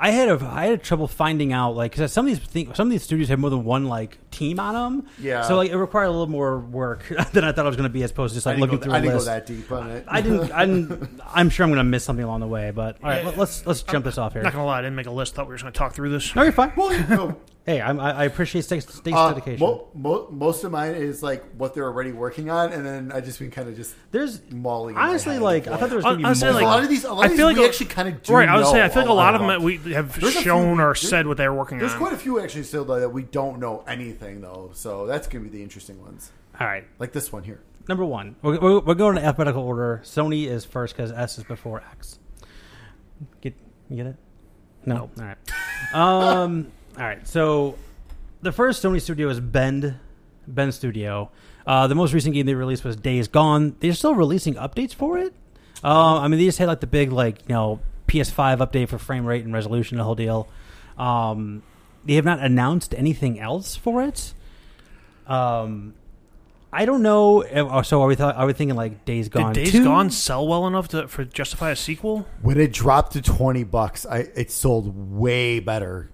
I 0.02 0.10
had 0.10 0.28
a, 0.28 0.44
I 0.44 0.66
had 0.66 0.82
trouble 0.82 1.06
finding 1.06 1.52
out, 1.52 1.76
like, 1.76 1.92
because 1.92 2.12
some 2.12 2.26
of 2.26 2.32
these 2.36 2.44
things, 2.44 2.76
some 2.76 2.88
of 2.88 2.90
these 2.90 3.04
studios 3.04 3.28
have 3.28 3.38
more 3.38 3.50
than 3.50 3.62
one 3.62 3.84
like 3.86 4.18
team 4.32 4.58
on 4.58 4.74
them. 4.74 5.06
Yeah. 5.20 5.42
So 5.42 5.54
like, 5.56 5.70
it 5.70 5.76
required 5.76 6.06
a 6.06 6.10
little 6.10 6.26
more 6.26 6.58
work 6.58 7.06
than 7.32 7.44
I 7.44 7.52
thought 7.52 7.66
it 7.66 7.68
was 7.68 7.76
going 7.76 7.88
to 7.88 7.92
be, 7.92 8.02
as 8.02 8.10
opposed 8.10 8.32
to 8.32 8.36
just 8.36 8.46
like 8.46 8.58
looking 8.58 8.78
go, 8.78 8.82
through 8.82 8.94
I 8.94 8.98
a 8.98 9.00
didn't 9.00 9.12
go 9.12 9.16
list. 9.18 9.26
that 9.26 9.46
deep 9.46 9.70
on 9.70 9.90
it. 9.92 10.04
I 10.08 10.20
didn't. 10.20 10.50
I 10.50 10.66
didn't. 10.66 11.20
I'm 11.32 11.50
sure 11.50 11.62
I'm 11.62 11.70
going 11.70 11.78
to 11.78 11.84
miss 11.84 12.02
something 12.02 12.24
along 12.24 12.40
the 12.40 12.48
way, 12.48 12.72
but 12.72 12.96
all 13.00 13.10
right, 13.10 13.24
let, 13.24 13.38
us 13.38 13.64
let's 13.64 13.84
jump 13.84 14.04
this 14.04 14.18
off 14.18 14.32
here. 14.32 14.42
Not 14.42 14.52
gonna 14.52 14.66
lie, 14.66 14.80
I 14.80 14.82
didn't 14.82 14.96
make 14.96 15.06
a 15.06 15.12
list. 15.12 15.36
Thought 15.36 15.46
we 15.46 15.50
were 15.50 15.56
just 15.56 15.62
gonna 15.64 15.72
talk 15.72 15.92
through 15.94 16.10
this. 16.10 16.34
No, 16.34 16.42
you're 16.42 16.50
fine. 16.50 16.72
well, 16.76 16.90
no, 17.08 17.36
Hey, 17.64 17.80
I'm, 17.80 18.00
I, 18.00 18.12
I 18.12 18.24
appreciate 18.24 18.62
State's, 18.64 18.92
State's 18.92 19.16
uh, 19.16 19.28
dedication. 19.28 19.60
mo- 19.64 19.86
mo- 19.94 20.26
most 20.32 20.64
of 20.64 20.72
mine 20.72 20.96
is 20.96 21.22
like 21.22 21.44
what 21.56 21.74
they're 21.74 21.84
already 21.84 22.10
working 22.10 22.50
on, 22.50 22.72
and 22.72 22.84
then 22.84 23.12
I 23.12 23.20
just 23.20 23.38
been 23.38 23.52
kind 23.52 23.68
of 23.68 23.76
just 23.76 23.94
There's 24.10 24.40
mauling. 24.50 24.96
honestly, 24.96 25.38
like, 25.38 25.68
I 25.68 25.76
thought 25.76 25.88
there 25.88 25.96
was 25.98 26.04
I- 26.04 26.08
going 26.08 26.18
to 26.18 26.22
be 26.22 26.24
more. 26.24 26.34
saying, 26.34 26.56
a 26.56 26.60
lot 26.60 26.82
of 26.82 26.88
these. 26.88 27.04
A 27.04 27.12
lot 27.14 27.22
I 27.22 27.24
of 27.26 27.30
these 27.30 27.38
feel 27.38 27.46
like 27.46 27.56
we 27.56 27.64
a- 27.64 27.68
actually 27.68 27.86
kind 27.86 28.08
of 28.08 28.20
do. 28.22 28.32
Right, 28.34 28.48
I 28.48 28.56
would 28.56 28.62
know 28.62 28.72
say 28.72 28.82
I 28.82 28.88
feel 28.88 29.02
like 29.02 29.10
a 29.10 29.12
lot 29.12 29.36
of 29.36 29.42
about. 29.42 29.52
them 29.60 29.62
we 29.62 29.76
have 29.92 30.18
There's 30.20 30.34
shown 30.34 30.76
few- 30.78 30.84
or 30.84 30.94
said 30.96 31.28
what 31.28 31.36
they're 31.36 31.54
working 31.54 31.78
There's 31.78 31.92
on. 31.92 31.98
There's 32.00 32.08
quite 32.10 32.18
a 32.20 32.22
few 32.22 32.40
actually 32.40 32.64
still 32.64 32.84
though, 32.84 32.98
that 32.98 33.10
we 33.10 33.22
don't 33.22 33.60
know 33.60 33.84
anything 33.86 34.40
though, 34.40 34.70
so 34.74 35.06
that's 35.06 35.28
gonna 35.28 35.44
be 35.44 35.50
the 35.50 35.62
interesting 35.62 36.02
ones, 36.02 36.32
all 36.58 36.66
right, 36.66 36.84
like 36.98 37.12
this 37.12 37.32
one 37.32 37.44
here. 37.44 37.60
number 37.88 38.04
one. 38.04 38.34
We're, 38.42 38.58
we're, 38.58 38.80
we're 38.80 38.94
going 38.94 39.18
in 39.18 39.24
alphabetical 39.24 39.62
order. 39.62 40.00
Sony 40.04 40.46
is 40.48 40.64
first 40.64 40.96
because 40.96 41.12
S 41.12 41.38
is 41.38 41.44
before 41.44 41.80
X. 41.92 42.18
Get 43.40 43.54
you 43.88 43.96
get 43.98 44.06
it? 44.06 44.16
No. 44.84 45.10
All 45.16 45.24
right. 45.24 45.38
Um. 45.94 46.72
All 47.02 47.08
right. 47.08 47.26
So 47.26 47.76
the 48.42 48.52
first 48.52 48.82
Sony 48.82 49.00
studio 49.00 49.28
is 49.28 49.40
Bend, 49.40 49.96
Bend 50.46 50.72
Studio. 50.74 51.30
Uh, 51.66 51.86
the 51.86 51.94
most 51.94 52.12
recent 52.12 52.34
game 52.34 52.46
they 52.46 52.54
released 52.54 52.84
was 52.84 52.96
Days 52.96 53.28
Gone. 53.28 53.76
They're 53.80 53.92
still 53.92 54.14
releasing 54.14 54.54
updates 54.54 54.94
for 54.94 55.18
it. 55.18 55.34
Uh, 55.84 56.18
I 56.20 56.28
mean, 56.28 56.38
they 56.38 56.46
just 56.46 56.58
had 56.58 56.68
like 56.68 56.80
the 56.80 56.86
big 56.86 57.12
like 57.12 57.40
you 57.48 57.54
know 57.54 57.80
PS5 58.08 58.58
update 58.58 58.88
for 58.88 58.98
frame 58.98 59.24
rate 59.26 59.44
and 59.44 59.52
resolution, 59.52 59.98
the 59.98 60.04
whole 60.04 60.14
deal. 60.14 60.48
Um, 60.96 61.62
they 62.04 62.14
have 62.14 62.24
not 62.24 62.38
announced 62.40 62.94
anything 62.94 63.38
else 63.40 63.74
for 63.76 64.02
it. 64.02 64.34
Um, 65.26 65.94
I 66.72 66.84
don't 66.84 67.02
know. 67.02 67.42
if- 67.42 67.86
So 67.86 68.02
are 68.02 68.06
we? 68.08 68.16
Th- 68.16 68.34
are 68.34 68.46
we 68.46 68.52
thinking 68.52 68.76
like 68.76 69.04
Days 69.04 69.28
Gone? 69.28 69.52
Did 69.52 69.64
Days 69.64 69.72
2? 69.72 69.84
Gone 69.84 70.10
sell 70.10 70.46
well 70.46 70.66
enough 70.66 70.88
to 70.88 71.06
for 71.08 71.24
justify 71.24 71.70
a 71.70 71.76
sequel? 71.76 72.26
When 72.42 72.58
it 72.60 72.72
dropped 72.72 73.12
to 73.12 73.22
twenty 73.22 73.64
bucks, 73.64 74.06
I 74.06 74.18
it 74.34 74.50
sold 74.50 75.12
way 75.16 75.60
better. 75.60 76.10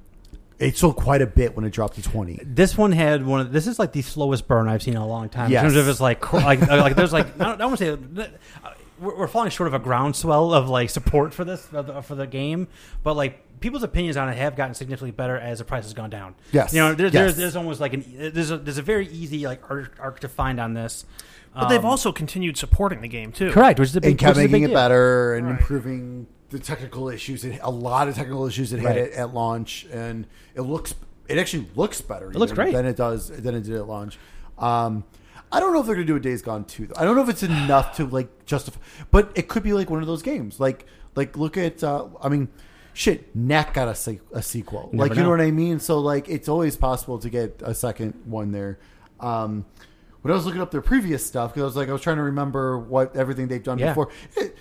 It 0.58 0.76
sold 0.76 0.96
quite 0.96 1.22
a 1.22 1.26
bit 1.26 1.54
when 1.54 1.64
it 1.64 1.70
dropped 1.70 1.94
to 1.96 2.02
twenty. 2.02 2.40
This 2.44 2.76
one 2.76 2.90
had 2.92 3.24
one. 3.24 3.40
Of, 3.40 3.52
this 3.52 3.66
is 3.68 3.78
like 3.78 3.92
the 3.92 4.02
slowest 4.02 4.48
burn 4.48 4.68
I've 4.68 4.82
seen 4.82 4.94
in 4.94 5.00
a 5.00 5.06
long 5.06 5.28
time. 5.28 5.50
Yes. 5.52 5.62
In 5.62 5.66
terms 5.68 5.76
of 5.76 5.88
it's 5.88 6.00
like 6.00 6.20
cr- 6.20 6.36
like 6.38 6.60
like 6.66 6.96
there's 6.96 7.12
like 7.12 7.26
I 7.40 7.44
don't, 7.44 7.54
I 7.54 7.56
don't 7.56 7.68
want 7.68 7.78
to 7.78 7.96
say 8.18 8.28
we're, 8.98 9.16
we're 9.18 9.28
falling 9.28 9.50
short 9.50 9.68
of 9.68 9.74
a 9.74 9.78
groundswell 9.78 10.52
of 10.52 10.68
like 10.68 10.90
support 10.90 11.32
for 11.32 11.44
this 11.44 11.64
for 11.64 11.82
the, 11.82 12.02
for 12.02 12.16
the 12.16 12.26
game, 12.26 12.66
but 13.04 13.14
like 13.14 13.60
people's 13.60 13.84
opinions 13.84 14.16
on 14.16 14.28
it 14.28 14.36
have 14.36 14.56
gotten 14.56 14.74
significantly 14.74 15.12
better 15.12 15.36
as 15.38 15.58
the 15.60 15.64
price 15.64 15.84
has 15.84 15.94
gone 15.94 16.10
down. 16.10 16.34
Yes. 16.52 16.72
you 16.74 16.80
know 16.80 16.92
there, 16.92 17.06
Yes. 17.06 17.12
there's 17.12 17.36
there's 17.36 17.56
almost 17.56 17.80
like 17.80 17.92
an 17.94 18.04
there's 18.34 18.50
a 18.50 18.58
there's 18.58 18.78
a 18.78 18.82
very 18.82 19.06
easy 19.08 19.46
like 19.46 19.62
arc, 19.70 19.96
arc 20.00 20.18
to 20.20 20.28
find 20.28 20.58
on 20.58 20.74
this. 20.74 21.04
But 21.54 21.68
they've 21.68 21.78
Um, 21.78 21.86
also 21.86 22.10
continued 22.12 22.56
supporting 22.56 23.00
the 23.00 23.08
game 23.08 23.30
too. 23.32 23.50
correct, 23.52 23.78
which 23.80 23.90
is 23.90 23.96
a 23.96 24.00
big 24.00 24.10
and 24.10 24.18
kept 24.18 24.36
which 24.36 24.44
is 24.44 24.44
a 24.44 24.48
making 24.48 24.52
big 24.52 24.62
it 24.64 24.66
deal. 24.68 24.74
better 24.76 25.34
and 25.34 25.46
Right. 25.46 25.58
improving 25.60 26.26
the 26.50 26.58
technical 26.58 27.08
issues. 27.08 27.44
It, 27.44 27.58
a 27.62 27.70
lot 27.70 28.08
of 28.08 28.14
technical 28.14 28.46
issues 28.46 28.70
that 28.70 28.80
had 28.80 28.86
Right. 28.96 28.98
at, 28.98 29.12
at 29.12 29.34
launch, 29.34 29.86
and 29.92 30.26
it 30.54 30.62
looks. 30.62 30.94
It 31.28 31.38
actually 31.38 31.68
looks 31.74 32.00
better. 32.00 32.30
It 32.30 32.36
looks 32.36 32.52
great. 32.52 32.72
than 32.72 32.86
it 32.86 32.96
does 32.96 33.28
than 33.28 33.54
it 33.54 33.62
did 33.64 33.74
at 33.76 33.86
launch. 33.86 34.18
Um, 34.58 35.04
I 35.52 35.60
don't 35.60 35.72
know 35.72 35.80
if 35.80 35.86
they're 35.86 35.94
going 35.94 36.06
to 36.06 36.12
do 36.12 36.16
a 36.16 36.20
Days 36.20 36.42
Gone 36.42 36.64
two. 36.64 36.86
Though. 36.86 36.94
I 36.96 37.04
don't 37.04 37.16
know 37.16 37.22
if 37.22 37.28
it's 37.28 37.42
enough 37.42 37.96
to 37.96 38.06
like 38.06 38.46
justify, 38.46 38.78
but 39.10 39.30
it 39.34 39.48
could 39.48 39.62
be 39.62 39.72
like 39.72 39.90
one 39.90 40.00
of 40.00 40.06
those 40.06 40.22
games. 40.22 40.58
Like 40.60 40.86
like 41.14 41.36
look 41.36 41.56
at. 41.56 41.82
Uh, 41.84 42.06
I 42.22 42.28
mean. 42.28 42.48
Shit, 42.94 43.36
Knack 43.36 43.74
got 43.74 43.86
a, 43.86 44.18
a 44.32 44.42
sequel. 44.42 44.88
You 44.92 44.98
like 44.98 45.10
you 45.10 45.18
know 45.18 45.22
know. 45.24 45.30
what 45.30 45.40
I 45.40 45.52
mean. 45.52 45.78
So 45.78 46.00
like, 46.00 46.28
it's 46.28 46.48
always 46.48 46.76
possible 46.76 47.16
to 47.20 47.30
get 47.30 47.62
a 47.64 47.72
second 47.72 48.14
one 48.24 48.50
there. 48.50 48.80
Um, 49.20 49.66
when 50.22 50.32
I 50.32 50.34
was 50.34 50.46
looking 50.46 50.60
up 50.60 50.72
their 50.72 50.80
previous 50.82 51.24
stuff, 51.24 51.52
because 51.54 51.62
I 51.62 51.64
was 51.66 51.76
like, 51.76 51.88
I 51.88 51.92
was 51.92 52.02
trying 52.02 52.16
to 52.16 52.24
remember 52.24 52.76
what 52.76 53.14
everything 53.14 53.46
they've 53.46 53.62
done 53.62 53.78
Yeah. 53.78 53.90
before. 53.90 54.08
It, 54.36 54.56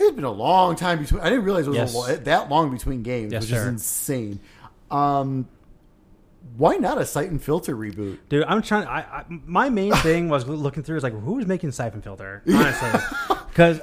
It's 0.00 0.14
been 0.16 0.24
a 0.24 0.30
long 0.30 0.76
time 0.76 0.98
between. 1.00 1.20
I 1.20 1.28
didn't 1.28 1.44
realize 1.44 1.66
it 1.66 1.70
was 1.70 1.76
Yes. 1.76 1.94
a 1.94 1.98
lo- 1.98 2.16
that 2.16 2.48
long 2.50 2.70
between 2.70 3.02
games, 3.02 3.32
Yes, 3.32 3.42
which 3.42 3.50
sir. 3.50 3.60
is 3.62 3.66
insane. 3.68 4.40
Um, 4.90 5.46
why 6.56 6.76
not 6.76 6.98
a 6.98 7.04
Siphon 7.06 7.38
Filter 7.38 7.76
reboot? 7.76 8.18
Dude, 8.28 8.44
I'm 8.44 8.62
trying. 8.62 8.86
I, 8.86 9.00
I 9.00 9.24
my 9.28 9.68
main 9.68 9.92
thing 9.96 10.28
was 10.28 10.46
looking 10.48 10.82
through 10.82 10.96
is 10.96 11.02
like 11.02 11.12
who's 11.12 11.46
making 11.46 11.72
Siphon 11.72 12.00
Filter, 12.02 12.42
honestly, 12.48 13.00
because 13.50 13.80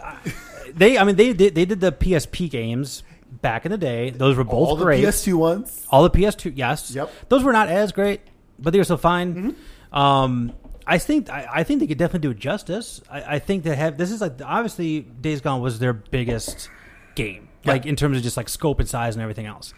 they. 0.74 0.98
I 0.98 1.04
mean, 1.04 1.16
they 1.16 1.34
did 1.34 1.56
they 1.56 1.66
did 1.66 1.80
the 1.80 1.92
PSP 1.92 2.50
games 2.50 3.04
back 3.42 3.66
in 3.66 3.72
the 3.72 3.78
day. 3.78 4.10
Those 4.10 4.36
were 4.38 4.44
both 4.44 4.54
All 4.70 4.76
the 4.76 4.86
great. 4.86 5.04
PS2 5.04 5.36
ones. 5.36 5.86
All 5.92 6.04
the 6.04 6.10
PS2, 6.10 6.54
yes. 6.56 6.92
Yep. 6.92 7.12
Those 7.30 7.44
were 7.44 7.54
not 7.54 7.70
as 7.70 7.92
great, 7.92 8.22
but 8.58 8.74
they 8.74 8.80
were 8.80 8.84
still 8.86 8.98
fine. 8.98 9.36
Mm-hmm. 9.54 9.96
Um, 9.98 10.54
I 10.90 10.98
think 11.00 11.30
I, 11.30 11.48
I 11.52 11.64
think 11.64 11.82
they 11.82 11.88
could 11.88 11.98
definitely 11.98 12.28
do 12.30 12.32
it 12.32 12.40
justice. 12.40 13.02
I, 13.12 13.36
I 13.36 13.40
think 13.40 13.64
they 13.64 13.76
have. 13.76 13.98
This 13.98 14.10
is 14.12 14.22
like 14.22 14.40
obviously 14.44 15.02
Days 15.02 15.42
Gone 15.42 15.62
was 15.62 15.80
their 15.80 15.92
biggest 15.94 16.70
game, 17.16 17.50
Yeah. 17.64 17.74
like 17.74 17.86
in 17.86 17.96
terms 17.98 18.16
of 18.18 18.24
just 18.24 18.38
like 18.38 18.48
scope 18.48 18.80
and 18.80 18.88
size 18.88 19.16
and 19.16 19.22
everything 19.22 19.46
else. 19.48 19.74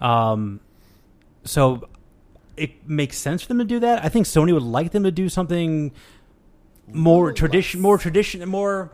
Um, 0.00 0.60
so 1.44 1.88
it 2.56 2.88
makes 2.88 3.16
sense 3.18 3.42
for 3.42 3.48
them 3.48 3.58
to 3.58 3.64
do 3.64 3.78
that. 3.80 4.04
I 4.04 4.08
think 4.08 4.26
Sony 4.26 4.52
would 4.52 4.62
like 4.64 4.90
them 4.90 5.04
to 5.04 5.12
do 5.12 5.28
something 5.28 5.92
more 6.92 7.32
tradition, 7.32 7.80
more 7.80 7.96
tradition, 7.98 8.46
more 8.48 8.92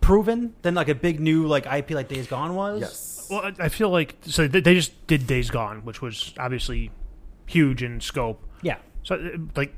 proven 0.00 0.54
than 0.62 0.74
like 0.74 0.88
a 0.88 0.94
big 0.94 1.18
new 1.20 1.46
like 1.46 1.66
IP 1.66 1.90
like 1.92 2.08
Days 2.08 2.26
Gone 2.26 2.54
was. 2.54 2.80
Yes. 2.80 3.26
Well, 3.30 3.40
I- 3.40 3.64
I 3.64 3.68
feel 3.68 3.88
like 3.90 4.16
so 4.22 4.46
they 4.46 4.60
they 4.60 4.74
just 4.74 5.06
did 5.06 5.26
Days 5.26 5.50
Gone, 5.50 5.84
which 5.84 6.00
was 6.02 6.32
obviously 6.38 6.90
huge 7.46 7.82
in 7.82 8.00
scope. 8.00 8.42
Yeah. 8.62 8.76
So, 9.02 9.16
uh, 9.16 9.38
like, 9.56 9.74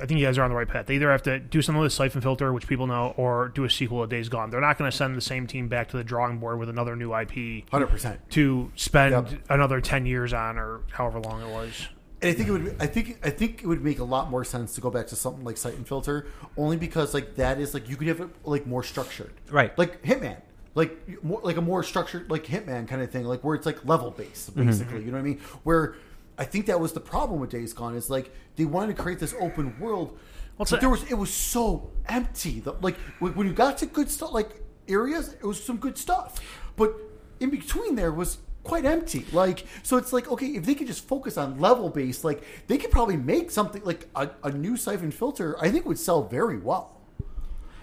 I 0.00 0.06
think 0.06 0.18
you 0.20 0.26
guys 0.26 0.38
are 0.38 0.42
on 0.42 0.50
the 0.50 0.56
right 0.56 0.66
path. 0.68 0.86
They 0.86 0.94
either 0.96 1.10
have 1.12 1.22
to 1.24 1.38
do 1.38 1.62
something 1.62 1.80
with 1.80 1.92
Siphon 1.92 2.20
Filter, 2.22 2.52
which 2.52 2.66
people 2.66 2.86
know, 2.86 3.14
or 3.16 3.48
do 3.54 3.64
a 3.64 3.70
sequel 3.70 4.02
of 4.02 4.10
Days 4.10 4.28
Gone. 4.28 4.50
They're 4.50 4.60
not 4.60 4.78
going 4.78 4.90
to 4.90 4.96
send 4.96 5.16
the 5.16 5.20
same 5.20 5.46
team 5.46 5.68
back 5.68 5.88
to 5.90 5.96
the 5.96 6.02
drawing 6.04 6.38
board 6.38 6.58
with 6.58 6.68
another 6.68 6.96
new 6.96 7.14
IP 7.14 7.68
Hundred 7.70 7.88
percent. 7.88 8.18
to 8.30 8.70
spend 8.74 9.12
Yep. 9.12 9.40
another 9.50 9.80
ten 9.80 10.06
years 10.06 10.32
on, 10.32 10.58
or 10.58 10.80
however 10.90 11.20
long 11.20 11.42
it 11.42 11.48
was. 11.48 11.88
And 12.22 12.30
I 12.30 12.34
think 12.34 12.48
it 12.48 12.52
would. 12.52 12.76
I 12.80 12.86
think. 12.86 13.18
I 13.24 13.30
think 13.30 13.62
it 13.62 13.66
would 13.66 13.82
make 13.82 13.98
a 13.98 14.04
lot 14.04 14.30
more 14.30 14.44
sense 14.44 14.74
to 14.76 14.80
go 14.80 14.90
back 14.90 15.08
to 15.08 15.16
something 15.16 15.44
like 15.44 15.56
Siphon 15.56 15.84
Filter, 15.84 16.26
only 16.56 16.76
because 16.76 17.14
like 17.14 17.34
that 17.36 17.58
is 17.60 17.74
like 17.74 17.88
you 17.88 17.96
could 17.96 18.06
have 18.08 18.20
it 18.20 18.28
like 18.44 18.66
more 18.66 18.82
structured, 18.84 19.32
Right. 19.50 19.76
Like 19.76 20.02
Hitman, 20.04 20.40
like 20.76 21.22
more 21.24 21.40
like 21.42 21.56
a 21.56 21.60
more 21.60 21.82
structured 21.82 22.30
like 22.30 22.44
Hitman 22.46 22.86
kind 22.88 23.02
of 23.02 23.10
thing, 23.10 23.24
like 23.24 23.42
where 23.42 23.54
it's 23.56 23.66
like 23.66 23.84
level 23.84 24.10
based, 24.12 24.50
Mm-hmm. 24.54 24.66
basically. 24.66 25.00
You 25.00 25.06
know 25.06 25.12
what 25.18 25.18
I 25.18 25.22
mean? 25.22 25.40
Where 25.64 25.96
I 26.38 26.44
think 26.44 26.66
that 26.66 26.80
was 26.80 26.92
the 26.92 27.00
problem 27.00 27.40
with 27.40 27.50
Days 27.50 27.72
Gone 27.72 27.94
is 27.94 28.08
like 28.10 28.32
they 28.56 28.64
wanted 28.64 28.96
to 28.96 29.02
create 29.02 29.18
this 29.18 29.34
open 29.38 29.78
world. 29.78 30.18
Well, 30.58 30.66
but 30.70 30.72
it's 30.72 30.80
there 30.80 30.90
was 30.90 31.02
it 31.10 31.14
was 31.14 31.32
so 31.32 31.92
empty. 32.06 32.60
The, 32.60 32.72
like 32.80 32.96
when 33.18 33.34
when 33.34 33.46
you 33.46 33.52
got 33.52 33.78
to 33.78 33.86
good 33.86 34.10
stuff, 34.10 34.32
like 34.32 34.62
areas, 34.88 35.34
it 35.34 35.44
was 35.44 35.62
some 35.62 35.76
good 35.76 35.98
stuff, 35.98 36.40
but 36.76 36.94
in 37.40 37.50
between 37.50 37.96
there 37.96 38.12
was 38.12 38.38
quite 38.64 38.84
empty. 38.84 39.26
Like 39.32 39.66
so, 39.82 39.96
it's 39.96 40.12
like 40.12 40.30
okay, 40.30 40.46
if 40.46 40.64
they 40.64 40.74
could 40.74 40.86
just 40.86 41.06
focus 41.06 41.36
on 41.36 41.58
level 41.60 41.90
based, 41.90 42.24
like 42.24 42.42
they 42.66 42.78
could 42.78 42.90
probably 42.90 43.16
make 43.16 43.50
something 43.50 43.82
like 43.84 44.08
a, 44.14 44.30
a 44.44 44.50
new 44.50 44.76
siphon 44.76 45.10
filter. 45.10 45.56
I 45.60 45.70
think 45.70 45.86
would 45.86 45.98
sell 45.98 46.22
very 46.22 46.58
well. 46.58 46.98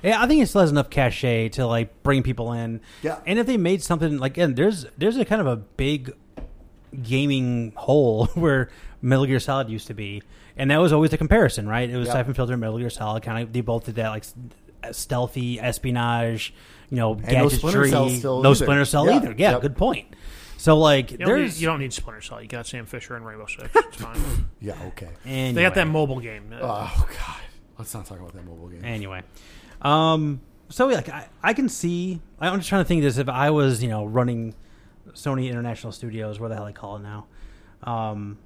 Yeah, 0.04 0.22
I 0.22 0.28
think 0.28 0.42
it 0.42 0.48
still 0.48 0.62
has 0.62 0.72
enough 0.72 0.90
cachet 0.90 1.50
to 1.50 1.68
like 1.68 2.04
bring 2.04 2.24
people 2.24 2.54
in. 2.54 2.82
Yeah. 3.02 3.20
and 3.26 3.38
if 3.38 3.46
they 3.46 3.58
made 3.58 3.84
something 3.84 4.18
like, 4.18 4.38
and 4.38 4.56
there's 4.56 4.86
there's 4.98 5.18
a 5.18 5.26
kind 5.26 5.42
of 5.42 5.48
a 5.48 5.58
big 5.58 6.14
gaming 7.04 7.74
hole 7.76 8.26
where 8.34 8.70
Metal 9.02 9.26
Gear 9.26 9.40
Solid 9.40 9.70
used 9.70 9.88
to 9.88 9.94
be, 9.94 10.22
and 10.58 10.70
that 10.72 10.78
was 10.78 10.92
always 10.94 11.12
the 11.12 11.18
comparison, 11.18 11.68
right? 11.68 11.90
It 11.90 11.98
was 11.98 12.08
Yeah. 12.08 12.14
Siphon 12.14 12.34
Filter 12.34 12.54
and 12.54 12.62
Metal 12.62 12.78
Gear 12.78 12.90
Solid. 12.90 13.24
Kind 13.24 13.44
of, 13.44 13.54
they 13.54 13.62
both 13.62 13.86
did 13.86 13.96
that 13.96 14.10
like 14.10 14.24
stealthy 14.92 15.60
espionage, 15.60 16.54
you 16.90 16.98
know, 16.98 17.14
no 17.14 17.20
gadgetry. 17.20 17.58
Splinter 17.58 17.88
Cell 17.88 18.10
still 18.10 18.42
no 18.42 18.52
either. 18.52 18.66
Splinter 18.66 18.86
Cell 18.86 19.06
Yeah. 19.08 19.16
either. 19.18 19.36
Yeah, 19.38 19.52
Yep. 19.54 19.62
good 19.62 19.78
point. 19.78 20.16
So 20.58 20.78
like, 20.78 21.12
You 21.12 21.18
don't, 21.20 21.28
need, 21.28 21.34
there's 21.42 21.62
you 21.62 21.68
don't 21.68 21.80
need 21.80 21.94
Splinter 21.94 22.22
Cell. 22.22 22.42
You 22.42 22.48
got 22.48 22.68
Sam 22.68 22.86
Fisher 22.86 23.16
and 23.16 23.26
Rainbow 23.26 23.46
Six. 23.48 23.70
It's 23.76 23.98
fine. 23.98 24.18
Yeah. 24.62 24.74
Okay. 24.88 25.08
anyway. 25.26 25.54
They 25.54 25.62
got 25.62 25.76
that 25.76 25.88
mobile 25.88 26.20
game. 26.20 26.54
Oh 26.62 27.08
God. 27.18 27.36
Let's 27.78 27.94
not 27.94 28.06
talk 28.06 28.20
about 28.20 28.34
that 28.34 28.46
mobile 28.46 28.68
game. 28.68 28.84
Anyway, 28.84 29.24
um, 29.82 30.42
so 30.68 30.88
like 30.88 31.08
I, 31.08 31.28
I 31.42 31.54
can 31.54 31.70
see. 31.70 32.20
I'm 32.42 32.60
just 32.60 32.68
trying 32.68 32.84
to 32.84 32.88
think 32.88 33.02
this. 33.04 33.18
If 33.18 33.30
I 33.30 33.52
was, 33.52 33.82
you 33.82 33.88
know, 33.88 34.04
running 34.04 34.54
Sony 35.14 35.50
International 35.50 35.92
Studios, 35.92 36.40
where 36.40 36.50
the 36.50 36.56
hell 36.56 36.66
they 36.66 36.74
call 36.74 36.98
it 36.98 37.02
now? 37.04 37.26
Um, 37.84 38.38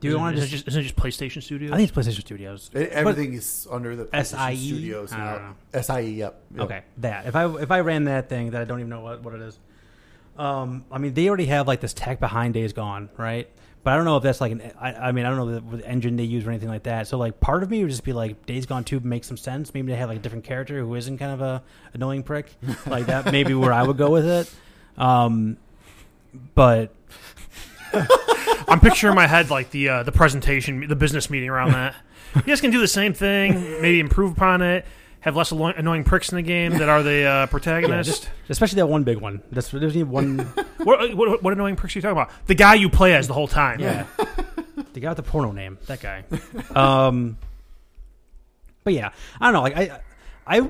do 0.00 0.08
you 0.08 0.12
isn't- 0.14 0.20
want 0.22 0.36
to 0.36 0.40
just? 0.42 0.52
it 0.52 0.56
just 0.56 0.68
isn't 0.68 0.80
it 0.80 0.84
just 0.84 0.96
PlayStation 0.96 1.42
Studios? 1.42 1.72
I 1.72 1.76
think 1.76 1.88
it's 1.94 1.96
PlayStation 2.08 2.20
Studios. 2.20 2.70
E- 2.74 2.78
Everything 2.78 3.34
is 3.34 3.66
under 3.70 3.94
the 3.96 4.04
PlayStation 4.06 4.24
SIE? 4.48 4.56
Studios 4.56 5.12
I 5.12 5.16
don't 5.16 5.26
now. 5.42 5.54
know. 5.74 5.80
SIE. 5.82 6.00
Yep. 6.00 6.42
yep. 6.54 6.60
Okay, 6.64 6.82
that 6.98 7.26
if 7.26 7.36
I 7.36 7.46
if 7.60 7.70
I 7.70 7.80
ran 7.80 8.04
that 8.04 8.28
thing 8.28 8.50
that 8.52 8.62
I 8.62 8.64
don't 8.64 8.78
even 8.80 8.88
know 8.88 9.00
what, 9.02 9.22
what 9.22 9.34
it 9.34 9.42
is. 9.42 9.58
Um, 10.38 10.86
I 10.90 10.96
mean, 10.96 11.12
they 11.12 11.28
already 11.28 11.46
have 11.46 11.66
like 11.68 11.80
this 11.80 11.92
tech 11.92 12.18
behind 12.18 12.54
Days 12.54 12.72
Gone, 12.72 13.10
right? 13.18 13.50
But 13.82 13.94
I 13.94 13.96
don't 13.96 14.04
know 14.04 14.18
if 14.18 14.22
that's 14.22 14.40
like 14.40 14.52
an. 14.52 14.72
I, 14.78 14.92
I 14.92 15.12
mean, 15.12 15.24
I 15.24 15.30
don't 15.30 15.38
know 15.38 15.54
the, 15.54 15.60
what 15.62 15.84
engine 15.84 16.16
they 16.16 16.24
use 16.24 16.46
or 16.46 16.50
anything 16.50 16.68
like 16.68 16.82
that. 16.82 17.06
So 17.06 17.16
like, 17.16 17.40
part 17.40 17.62
of 17.62 17.70
me 17.70 17.82
would 17.82 17.90
just 17.90 18.04
be 18.04 18.12
like, 18.12 18.44
Days 18.44 18.66
Gone 18.66 18.84
Two 18.84 19.00
makes 19.00 19.26
some 19.26 19.38
sense. 19.38 19.72
Maybe 19.72 19.90
they 19.90 19.96
have 19.96 20.10
like 20.10 20.18
a 20.18 20.22
different 20.22 20.44
character 20.44 20.78
who 20.80 20.94
isn't 20.94 21.18
kind 21.18 21.32
of 21.32 21.40
a 21.40 21.62
annoying 21.94 22.22
prick, 22.22 22.54
like 22.86 23.06
that. 23.06 23.32
Maybe 23.32 23.54
where 23.54 23.72
I 23.72 23.82
would 23.82 23.96
go 23.96 24.10
with 24.10 24.26
it. 24.26 24.52
Um, 24.98 25.56
but 26.54 26.94
I'm 28.68 28.80
picturing 28.80 29.12
in 29.12 29.16
my 29.16 29.26
head 29.26 29.50
like 29.50 29.70
the 29.70 29.88
uh, 29.88 30.02
the 30.02 30.12
presentation, 30.12 30.86
the 30.86 30.96
business 30.96 31.30
meeting 31.30 31.48
around 31.48 31.72
that. 31.72 31.94
You 32.34 32.42
guys 32.42 32.60
can 32.60 32.70
do 32.70 32.80
the 32.80 32.88
same 32.88 33.12
thing, 33.12 33.54
maybe 33.80 33.98
improve 33.98 34.32
upon 34.32 34.62
it. 34.62 34.84
Have 35.20 35.36
less 35.36 35.52
anno- 35.52 35.66
annoying 35.66 36.04
pricks 36.04 36.30
in 36.30 36.36
the 36.36 36.42
game 36.42 36.78
that 36.78 36.88
are 36.88 37.02
the 37.02 37.24
uh, 37.24 37.46
yeah, 37.66 38.02
just 38.02 38.30
especially 38.48 38.76
that 38.76 38.86
one 38.86 39.04
big 39.04 39.18
one. 39.18 39.42
That's 39.52 39.70
there's 39.70 39.94
only 39.94 40.02
one. 40.02 40.38
what, 40.78 41.14
what, 41.14 41.42
what 41.42 41.52
annoying 41.52 41.76
pricks 41.76 41.94
are 41.94 41.98
you 41.98 42.02
talking 42.02 42.16
about? 42.16 42.30
The 42.46 42.54
guy 42.54 42.74
you 42.74 42.88
play 42.88 43.14
as 43.14 43.28
the 43.28 43.34
whole 43.34 43.48
time. 43.48 43.80
Yeah. 43.80 44.06
the 44.94 45.00
guy 45.00 45.10
with 45.10 45.16
the 45.16 45.22
porno 45.22 45.52
name, 45.52 45.76
that 45.86 46.00
guy. 46.00 46.24
Um, 46.74 47.36
but 48.82 48.94
yeah, 48.94 49.12
I 49.40 49.46
don't 49.46 49.52
know. 49.52 49.62
Like 49.62 49.76
I, 49.76 50.00
I, 50.46 50.68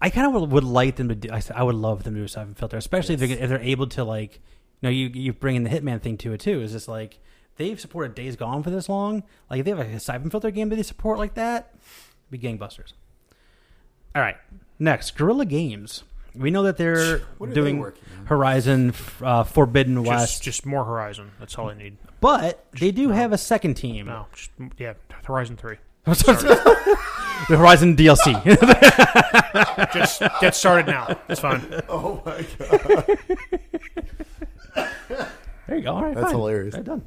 I 0.00 0.10
kind 0.10 0.28
of 0.28 0.40
would, 0.40 0.52
would 0.52 0.64
like 0.64 0.96
them 0.96 1.08
to 1.08 1.14
do. 1.16 1.30
I, 1.32 1.62
would 1.62 1.74
love 1.74 2.04
them 2.04 2.14
to 2.14 2.20
do 2.20 2.24
a 2.24 2.28
siphon 2.28 2.54
filter, 2.54 2.76
especially 2.76 3.14
if, 3.14 3.20
they're, 3.20 3.30
if 3.30 3.48
they're 3.48 3.60
able 3.60 3.88
to 3.88 4.04
like, 4.04 4.34
you 4.80 4.88
know, 4.88 4.90
you 4.90 5.08
you 5.08 5.32
bring 5.32 5.56
in 5.56 5.64
the 5.64 5.70
Hitman 5.70 6.00
thing 6.00 6.16
to 6.18 6.32
it 6.32 6.40
too. 6.40 6.60
Is 6.60 6.72
just 6.72 6.88
like 6.88 7.18
they've 7.56 7.80
supported 7.80 8.14
Days 8.14 8.36
Gone 8.36 8.62
for 8.62 8.70
this 8.70 8.88
long. 8.88 9.24
Like 9.50 9.60
if 9.60 9.64
they 9.64 9.70
have 9.70 9.80
a 9.80 10.00
siphon 10.00 10.30
filter 10.30 10.50
game 10.50 10.68
that 10.68 10.76
they 10.76 10.82
support 10.82 11.18
like 11.18 11.34
that, 11.34 11.74
be 12.32 12.38
gangbusters. 12.38 12.92
All 14.14 14.22
right, 14.22 14.36
next 14.78 15.12
Guerrilla 15.16 15.44
Games. 15.46 16.02
We 16.34 16.50
know 16.50 16.62
that 16.64 16.76
they're 16.78 17.18
What 17.38 17.50
they 17.50 17.54
doing 17.54 17.78
working 17.78 18.02
on? 18.18 18.26
Horizon 18.26 18.94
uh, 19.22 19.44
Forbidden 19.44 20.02
West. 20.02 20.42
Just, 20.42 20.42
just 20.42 20.66
more 20.66 20.84
Horizon. 20.84 21.30
That's 21.38 21.56
all 21.58 21.68
I 21.68 21.74
need. 21.74 21.96
But 22.20 22.64
they 22.72 22.90
do 22.90 23.10
have 23.10 23.32
a 23.32 23.38
second 23.38 23.74
team. 23.74 24.06
No, 24.06 24.26
just, 24.34 24.50
yeah, 24.78 24.94
Horizon 25.24 25.56
Three. 25.56 25.76
the 27.48 27.56
Horizon 27.56 27.96
DLC. 27.96 28.42
Just 29.92 30.20
get 30.40 30.54
started 30.54 30.86
now. 30.86 31.16
It's 31.28 31.40
fine. 31.40 31.62
Oh 31.88 32.20
my 32.26 32.44
God. 32.58 33.18
there 35.68 35.76
you 35.76 35.82
go. 35.82 35.92
All 35.92 36.02
right, 36.02 36.14
That's 36.14 36.26
fine. 36.26 36.34
hilarious. 36.34 36.74
They're 36.74 36.82
done. 36.82 37.04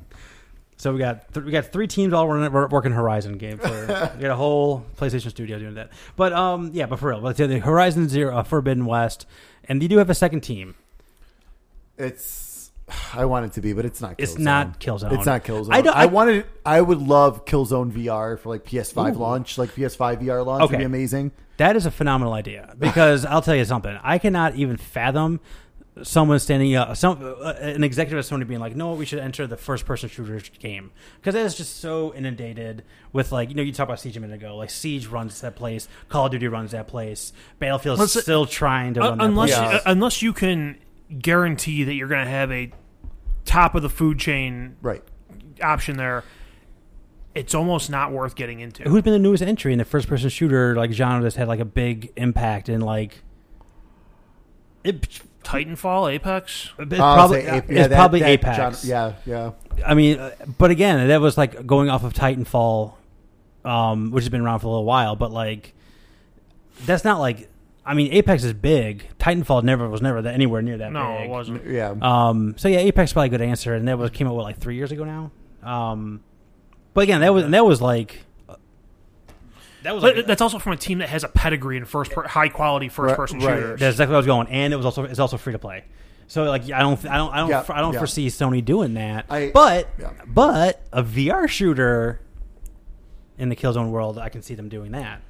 So 0.85 0.93
we 0.93 0.99
got 0.99 1.33
th- 1.33 1.43
we 1.43 1.51
got 1.51 1.65
three 1.65 1.87
teams 1.87 2.13
all 2.13 2.27
running, 2.27 2.53
working 2.69 2.91
Horizon 2.91 3.39
game 3.39 3.57
for 3.57 3.67
we 4.15 4.21
got 4.21 4.29
a 4.29 4.35
whole 4.35 4.85
PlayStation 4.97 5.31
studio 5.31 5.57
doing 5.57 5.73
that. 5.73 5.89
But 6.15 6.31
um 6.31 6.69
yeah, 6.75 6.85
but 6.85 6.99
for 6.99 7.09
real, 7.09 7.21
but 7.21 7.37
the 7.37 7.57
Horizon 7.57 8.07
Zero 8.07 8.37
uh, 8.37 8.43
Forbidden 8.43 8.85
West, 8.85 9.25
and 9.67 9.81
they 9.81 9.87
do 9.87 9.97
have 9.97 10.11
a 10.11 10.13
second 10.13 10.41
team. 10.41 10.75
It's. 11.97 12.69
I 13.15 13.25
want 13.25 13.47
it 13.47 13.53
to 13.53 13.61
be, 13.61 13.73
but 13.73 13.83
it's 13.85 13.99
not. 13.99 14.19
Killzone. 14.19 14.23
It's 14.23 14.37
not 14.37 14.79
Killzone. 14.79 15.13
It's 15.13 15.25
not 15.25 15.43
Killzone. 15.43 15.73
I 15.73 15.77
I, 15.77 15.81
don't- 15.81 15.95
I- 15.95 16.05
wanted. 16.05 16.45
I 16.63 16.79
would 16.79 16.99
love 16.99 17.45
Killzone 17.45 17.91
VR 17.91 18.37
for 18.37 18.49
like 18.49 18.63
PS5 18.63 19.15
Ooh. 19.15 19.17
launch, 19.17 19.57
like 19.57 19.71
PS5 19.73 20.21
VR 20.21 20.45
launch 20.45 20.69
would 20.69 20.77
be 20.77 20.83
amazing. 20.83 21.31
That 21.57 21.75
is 21.75 21.87
a 21.87 21.91
phenomenal 21.91 22.33
idea 22.33 22.75
because 22.77 23.25
I'll 23.31 23.41
tell 23.41 23.55
you 23.55 23.65
something. 23.65 23.97
I 24.03 24.19
cannot 24.19 24.53
even 24.55 24.77
fathom 24.77 25.39
someone 26.03 26.37
standing 26.39 26.75
up, 26.75 26.95
some 26.97 27.21
uh, 27.23 27.53
an 27.59 27.83
executive 27.83 28.19
of 28.19 28.25
Sony 28.25 28.47
being 28.47 28.59
like, 28.59 28.75
"No, 28.75 28.93
we 28.93 29.05
should 29.05 29.19
enter 29.19 29.47
the 29.47 29.55
first-person 29.57 30.09
shooter 30.09 30.41
game," 30.59 30.91
because 31.19 31.33
that 31.35 31.45
is 31.45 31.55
just 31.55 31.77
so 31.79 32.13
inundated 32.13 32.83
with 33.13 33.31
like 33.31 33.49
you 33.49 33.55
know 33.55 33.61
you 33.63 33.71
talked 33.71 33.89
about 33.89 33.99
Siege 33.99 34.17
a 34.17 34.19
minute 34.19 34.35
ago. 34.35 34.57
Like 34.57 34.69
Siege 34.69 35.07
runs 35.07 35.39
that 35.41 35.55
place, 35.55 35.87
Call 36.09 36.25
of 36.25 36.31
Duty 36.31 36.47
runs 36.47 36.71
that 36.71 36.87
place, 36.87 37.31
Battlefield's 37.59 37.99
Let's 37.99 38.13
say- 38.13 38.19
still 38.21 38.45
trying 38.45 38.93
to 38.95 39.01
Uh, 39.03 39.09
run 39.09 39.17
that 39.19 39.23
unless 39.25 39.57
place. 39.57 39.71
Yeah. 39.71 39.77
uh, 39.77 39.81
unless 39.85 40.21
you 40.21 40.33
can 40.33 40.77
guarantee 41.19 41.83
that 41.85 41.93
you're 41.93 42.07
going 42.09 42.25
to 42.25 42.31
have 42.31 42.51
a 42.51 42.71
top 43.45 43.75
of 43.75 43.81
the 43.83 43.89
food 43.89 44.17
chain 44.19 44.75
Right. 44.81 45.03
option 45.61 45.97
there, 45.97 46.23
it's 47.35 47.53
almost 47.53 47.89
not 47.89 48.11
worth 48.11 48.35
getting 48.35 48.59
into. 48.59 48.83
Who's 48.83 49.03
been 49.03 49.13
the 49.13 49.19
newest 49.19 49.43
entry 49.43 49.71
in 49.71 49.77
the 49.77 49.85
first-person 49.85 50.29
shooter 50.29 50.75
like 50.75 50.91
genre 50.91 51.21
that's 51.23 51.35
had 51.35 51.47
like 51.47 51.59
a 51.59 51.65
big 51.65 52.11
impact 52.17 52.69
in 52.69 52.81
like 52.81 53.21
it? 54.83 55.21
Titanfall, 55.45 56.11
Apex. 56.13 56.71
It's 56.79 56.93
Uh, 56.93 56.95
probably, 57.13 57.41
say 57.43 57.47
Ap- 57.47 57.63
it's 57.63 57.71
yeah, 57.71 57.87
that- 57.87 57.95
probably 57.95 58.19
that 58.21 58.29
Apex. 58.29 58.81
genre- 58.83 59.13
yeah, 59.25 59.51
yeah. 59.75 59.83
I 59.85 59.93
mean, 59.93 60.19
uh, 60.19 60.31
but 60.57 60.71
again, 60.71 61.07
that 61.07 61.21
was 61.21 61.37
like 61.37 61.65
going 61.67 61.89
off 61.89 62.03
of 62.03 62.13
Titanfall, 62.13 62.93
um, 63.63 64.11
which 64.11 64.23
has 64.23 64.29
been 64.29 64.41
around 64.41 64.59
for 64.59 64.67
a 64.67 64.69
little 64.71 64.85
while. 64.85 65.15
But 65.15 65.31
like, 65.31 65.73
that's 66.85 67.03
not 67.03 67.19
like. 67.19 67.49
I 67.87 67.93
mean, 67.93 68.11
Apex 68.13 68.43
is 68.43 68.53
big. 68.53 69.07
Titanfall 69.19 69.61
never 69.63 69.87
was 69.87 70.01
never 70.01 70.19
that, 70.23 70.33
anywhere 70.33 70.63
near 70.63 70.77
that 70.79 70.91
No, 70.91 71.17
big. 71.19 71.27
it 71.27 71.29
wasn't. 71.29 71.67
Yeah. 71.67 71.93
Um, 72.01 72.55
so 72.57 72.67
yeah, 72.67 72.79
Apex 72.79 73.09
is 73.09 73.13
probably 73.13 73.27
a 73.27 73.29
good 73.29 73.41
answer, 73.43 73.75
and 73.75 73.87
that 73.87 73.97
was 73.99 74.09
came 74.09 74.27
out 74.27 74.33
what 74.35 74.43
like 74.43 74.57
three 74.57 74.75
years 74.75 74.91
ago 74.91 75.03
now. 75.03 75.31
Um, 75.63 76.21
but 76.95 77.01
again, 77.03 77.21
that 77.21 77.31
was 77.33 77.43
and 77.43 77.53
that 77.53 77.63
was 77.65 77.81
like 77.83 78.23
that 79.85 79.93
was 79.95 80.03
But 80.03 80.15
like, 80.17 80.25
that's 80.27 80.41
also 80.41 80.59
from 80.59 80.73
a 80.73 80.77
team 80.77 80.97
that 80.99 81.09
has 81.09 81.23
a 81.23 81.27
pedigree 81.29 81.77
in 81.77 81.85
first, 81.85 82.11
per- 82.11 82.27
high 82.27 82.49
quality 82.49 82.89
first 82.89 83.15
person 83.15 83.39
Right, 83.39 83.45
right. 83.47 83.55
shooters. 83.55 83.79
that's 83.79 83.93
exactly 83.95 84.11
what 84.13 84.17
I 84.17 84.19
was 84.19 84.25
going, 84.27 84.47
and 84.49 84.73
it 84.73 84.75
was 84.77 84.85
also 84.85 85.03
it's 85.05 85.19
also 85.19 85.37
free 85.37 85.53
to 85.53 85.59
play. 85.59 85.83
So 86.27 86.43
like 86.43 86.63
I 86.71 86.79
don't 86.81 87.03
I 87.05 87.17
don't 87.17 87.33
I 87.33 87.37
don't 87.37 87.49
Yeah, 87.49 87.63
I 87.69 87.81
don't 87.81 87.93
yeah. 87.93 87.99
foresee 87.99 88.27
Sony 88.27 88.63
doing 88.63 88.95
that. 88.95 89.25
I- 89.29 89.51
but 89.53 89.89
yeah. 89.99 90.11
but 90.27 90.81
a 90.91 91.01
VR 91.03 91.47
shooter 91.47 92.19
in 93.37 93.49
the 93.49 93.55
Killzone 93.55 93.89
world, 93.89 94.17
I 94.17 94.29
can 94.29 94.41
see 94.41 94.55
them 94.55 94.69
doing 94.69 94.91
that. 94.93 95.21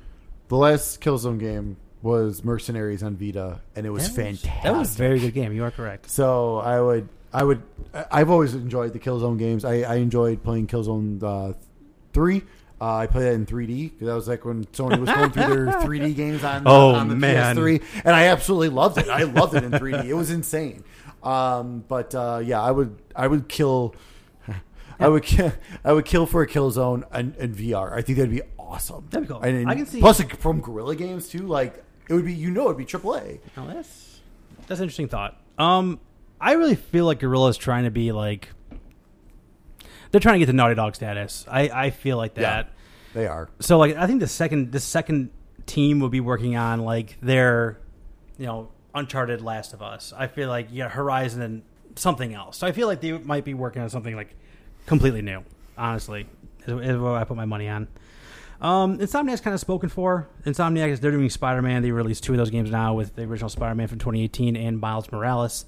The 0.48 0.58
last 0.58 1.02
Killzone 1.02 1.40
game 1.40 1.78
was 2.02 2.44
Mercenaries 2.44 3.02
on 3.02 3.16
Vita, 3.18 3.62
and 3.76 3.86
it 3.86 3.90
was 3.90 4.04
That 4.04 4.10
was- 4.10 4.42
fantastic. 4.42 4.64
That 4.64 4.76
was 4.78 4.94
a 4.96 4.98
very 4.98 5.20
good 5.20 5.34
game. 5.34 5.52
You 5.54 5.64
are 5.64 5.72
correct. 5.72 6.10
So 6.10 6.58
I 6.58 6.80
would, 6.80 7.10
I 7.34 7.44
would, 7.44 7.64
I- 7.94 8.06
I've 8.12 8.30
always 8.30 8.54
enjoyed 8.54 8.94
the 8.94 9.00
Killzone 9.00 9.40
games. 9.40 9.66
I, 9.66 9.82
I 9.82 9.96
enjoyed 9.96 10.44
playing 10.44 10.68
Killzone 10.68 11.22
uh, 11.24 11.54
three. 12.14 12.44
Uh, 12.86 12.98
I 12.98 13.08
played 13.08 13.24
that 13.24 13.34
in 13.34 13.46
3D 13.48 13.92
because 13.94 14.06
that 14.08 14.14
was 14.14 14.28
like 14.28 14.46
when 14.46 14.66
Sony 14.66 15.00
was 15.00 15.10
going 15.10 15.32
through 15.32 15.44
their 15.66 15.66
3D 15.82 16.16
games 16.16 16.44
on, 16.44 16.64
Oh, 16.68 16.92
on 16.94 17.08
the 17.10 17.16
man. 17.16 17.56
PS3, 17.56 17.84
and 18.06 18.16
I 18.16 18.26
absolutely 18.26 18.70
loved 18.70 19.00
it. 19.00 19.08
I 19.10 19.24
loved 19.24 19.56
it 19.56 19.64
in 19.64 19.72
3D. 19.72 20.06
It 20.06 20.14
was 20.14 20.30
insane. 20.30 20.84
Um, 21.24 21.84
but 21.88 22.14
uh, 22.14 22.42
yeah, 22.44 22.62
I 22.62 22.70
would, 22.70 22.96
I 23.16 23.28
would 23.28 23.48
kill. 23.50 23.96
I 25.00 25.08
would 25.08 25.24
kill. 25.24 25.52
I 25.84 25.94
would 25.94 26.06
kill 26.06 26.28
for 26.28 26.44
a 26.44 26.48
Killzone 26.48 27.04
and, 27.12 27.36
and 27.38 27.56
VR. 27.56 27.92
I 27.94 28.02
think 28.04 28.18
that'd 28.20 28.30
be 28.30 28.44
awesome. 28.60 29.08
That'd 29.10 29.28
be 29.28 29.34
cool. 29.34 29.42
And, 29.42 29.68
I 29.68 29.74
can 29.74 29.88
see- 29.88 30.00
Plus, 30.00 30.20
like, 30.20 30.38
from 30.38 30.62
Guerrilla 30.62 30.96
Games 30.96 31.28
too. 31.28 31.48
Like 31.48 31.84
it 32.08 32.14
would 32.14 32.26
be. 32.26 32.34
You 32.34 32.52
know, 32.52 32.66
it'd 32.66 32.78
be 32.78 32.86
AAA. 32.86 33.40
Oh, 33.58 33.66
that's 33.66 34.20
that's 34.68 34.80
an 34.80 34.84
interesting 34.84 35.08
thought. 35.08 35.42
Um, 35.58 36.00
I 36.40 36.52
really 36.54 36.76
feel 36.76 37.06
like 37.06 37.20
Guerrilla's 37.20 37.58
trying 37.58 37.86
to 37.86 37.92
be 37.92 38.12
like 38.12 38.50
they're 40.12 40.22
trying 40.22 40.36
to 40.36 40.40
get 40.40 40.46
the 40.48 40.54
Naughty 40.54 40.76
Dog 40.76 40.94
status. 40.96 41.46
I 41.50 41.70
I 41.70 41.90
feel 41.90 42.18
like 42.18 42.36
that. 42.36 42.70
They 43.16 43.28
are. 43.28 43.50
So 43.62 43.78
like 43.78 43.96
I 43.96 44.08
think 44.08 44.20
the 44.20 44.28
second 44.28 44.74
the 44.74 44.80
second 44.82 45.30
team 45.66 46.02
will 46.02 46.10
be 46.10 46.20
working 46.20 46.58
on 46.58 46.82
like 46.82 47.18
their 47.22 47.80
you 48.38 48.46
know 48.46 48.70
Uncharted 48.94 49.42
Last 49.42 49.74
of 49.74 49.82
Us. 49.82 50.14
I 50.16 50.28
feel 50.28 50.50
like 50.50 50.68
yeah 50.70 50.90
Horizon 50.90 51.42
and 51.42 51.64
something 51.96 52.34
else. 52.34 52.58
So 52.58 52.68
I 52.68 52.74
feel 52.74 52.88
like 52.88 53.00
they 53.00 53.14
might 53.14 53.46
be 53.46 53.54
working 53.54 53.82
on 53.82 53.90
something 53.90 54.18
like 54.18 54.36
completely 54.86 55.22
new. 55.22 55.44
Honestly, 55.78 56.28
is, 56.68 56.74
is 56.74 56.98
what 56.98 57.14
I 57.14 57.24
put 57.24 57.38
my 57.38 57.46
money 57.46 57.70
on. 57.70 57.88
Um, 58.60 58.98
Insomniac's 59.00 59.40
kind 59.40 59.54
of 59.54 59.62
spoken 59.62 59.88
for. 59.88 60.28
Insomniac 60.46 60.90
is 60.90 61.00
they're 61.00 61.12
doing 61.12 61.30
Spider 61.30 61.62
Man. 61.62 61.84
They 61.84 61.92
released 61.92 62.26
two 62.26 62.34
of 62.34 62.38
those 62.38 62.50
games 62.50 62.70
now 62.70 62.96
with 62.96 63.16
the 63.16 63.24
original 63.24 63.50
Spider 63.50 63.76
Man 63.76 63.88
from 63.88 64.00
2018 64.00 64.58
and 64.58 64.78
Miles 64.78 65.10
Morales 65.10 65.64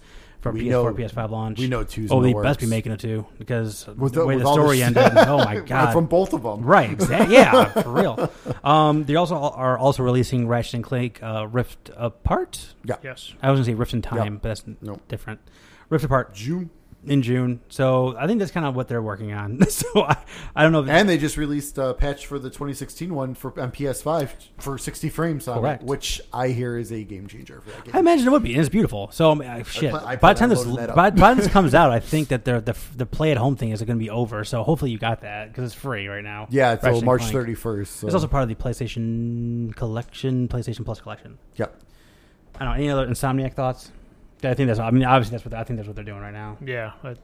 for 0.47 0.53
We 0.53 0.65
PS4 0.65 0.69
know- 0.69 0.93
PS5 0.93 1.29
launch. 1.31 1.59
we 1.59 1.67
know 1.67 1.83
two's 1.83 2.11
Oh, 2.11 2.17
in 2.17 2.23
the 2.31 2.33
they 2.33 2.41
best 2.41 2.59
be 2.59 2.65
making 2.65 2.91
a 2.91 2.97
two 2.97 3.25
because 3.37 3.87
With 3.87 4.13
the, 4.13 4.25
way 4.25 4.35
with 4.35 4.43
the 4.43 4.49
all 4.49 4.55
story 4.55 4.81
ended. 4.83 5.03
Oh 5.15 5.37
my 5.37 5.59
god! 5.59 5.93
From 5.93 6.05
both 6.07 6.33
of 6.33 6.43
them. 6.43 6.61
Right, 6.61 6.91
exactly. 6.91 7.35
Yeah, 7.37 7.65
for 7.81 7.91
real. 7.91 8.31
Um, 8.63 9.03
they 9.05 9.15
also 9.15 9.35
are 9.35 9.77
also 9.77 10.03
releasing 10.03 10.47
Ratchet 10.47 10.73
and 10.75 10.83
Clank 10.83 11.21
uh, 11.21 11.47
Rift 11.49 11.89
Apart. 11.95 12.73
Yeah. 12.83 12.95
yes. 13.03 13.33
I 13.41 13.51
was 13.51 13.57
gonna 13.59 13.65
say 13.65 13.73
Rift 13.73 13.93
in 13.93 14.01
Time, 14.01 14.33
Yep. 14.33 14.41
but 14.41 14.47
that's 14.49 14.63
Nope. 14.81 15.01
different. 15.07 15.39
Rift 15.89 16.03
Apart 16.05 16.33
June. 16.33 16.69
In 17.09 17.21
June. 17.21 17.61
So 17.69 18.15
I 18.17 18.27
think 18.27 18.39
that's 18.39 18.51
kind 18.51 18.65
of 18.65 18.75
what 18.75 18.87
they're 18.87 19.01
working 19.01 19.33
on. 19.33 19.61
so 19.69 20.03
I, 20.03 20.17
I 20.55 20.63
don't 20.63 20.71
know. 20.71 20.83
If 20.83 20.89
And 20.89 21.07
they 21.07 21.17
just 21.17 21.37
released 21.37 21.77
a 21.77 21.93
patch 21.93 22.25
for 22.25 22.39
the 22.39 22.49
2016 22.49 23.13
one 23.13 23.33
for 23.33 23.57
on 23.59 23.71
PS5 23.71 24.29
for 24.59 24.77
60 24.77 25.09
frames 25.09 25.47
on 25.47 25.59
Correct. 25.61 25.83
it, 25.83 25.87
which 25.87 26.21
I 26.33 26.49
hear 26.49 26.77
is 26.77 26.91
a 26.91 27.03
game 27.03 27.27
changer 27.27 27.61
for 27.61 27.69
that 27.71 27.85
game. 27.85 27.95
I 27.95 27.99
imagine 27.99 28.27
it 28.27 28.31
would 28.31 28.43
be. 28.43 28.51
And 28.53 28.59
it's 28.61 28.69
beautiful. 28.69 29.09
So 29.11 29.31
I 29.31 29.33
mean, 29.35 29.49
I- 29.49 29.63
shit. 29.63 29.93
I 29.93 30.15
by 30.15 30.33
the 30.33 30.39
time 30.39 30.49
this 30.49 30.59
loading 30.59 30.75
that 30.75 30.89
up. 30.91 30.95
by, 30.95 31.09
by 31.09 31.33
this 31.33 31.47
comes 31.47 31.73
out, 31.75 31.91
I 31.91 31.99
think 31.99 32.27
that 32.29 32.45
the 32.45 32.61
the, 32.61 32.77
the 32.95 33.05
play 33.05 33.31
at 33.31 33.37
home 33.37 33.55
thing 33.55 33.71
is 33.71 33.81
going 33.81 33.97
to 33.97 34.03
be 34.03 34.09
over. 34.09 34.43
So 34.43 34.63
hopefully 34.63 34.91
you 34.91 34.97
got 34.97 35.21
that 35.21 35.49
because 35.49 35.65
it's 35.65 35.75
free 35.81 36.07
right 36.07 36.23
now. 36.23 36.47
yeah, 36.49 36.73
it's 36.73 36.83
till 36.83 37.01
March 37.01 37.21
Clank. 37.29 37.47
31st. 37.47 37.87
So. 37.87 38.07
It's 38.07 38.13
also 38.13 38.27
part 38.27 38.43
of 38.43 38.49
the 38.49 38.55
PlayStation 38.55 39.75
collection, 39.75 40.47
PlayStation 40.47 40.85
Plus 40.85 40.99
collection. 41.01 41.37
yep. 41.55 41.81
I 42.59 42.65
don't 42.65 42.69
know. 42.69 42.73
Any 42.75 42.89
other 42.89 43.07
Insomniac 43.07 43.53
thoughts? 43.53 43.91
I 44.43 44.53
think 44.53 44.67
that's. 44.67 44.79
I 44.79 44.91
mean, 44.91 45.03
obviously 45.03 45.35
that's 45.37 45.45
what 45.45 45.53
I 45.53 45.63
think 45.63 45.77
that's 45.77 45.87
what 45.87 45.95
they're 45.95 46.05
doing 46.05 46.21
right 46.21 46.33
now. 46.33 46.57
Yeah. 46.63 46.91
but- 47.01 47.17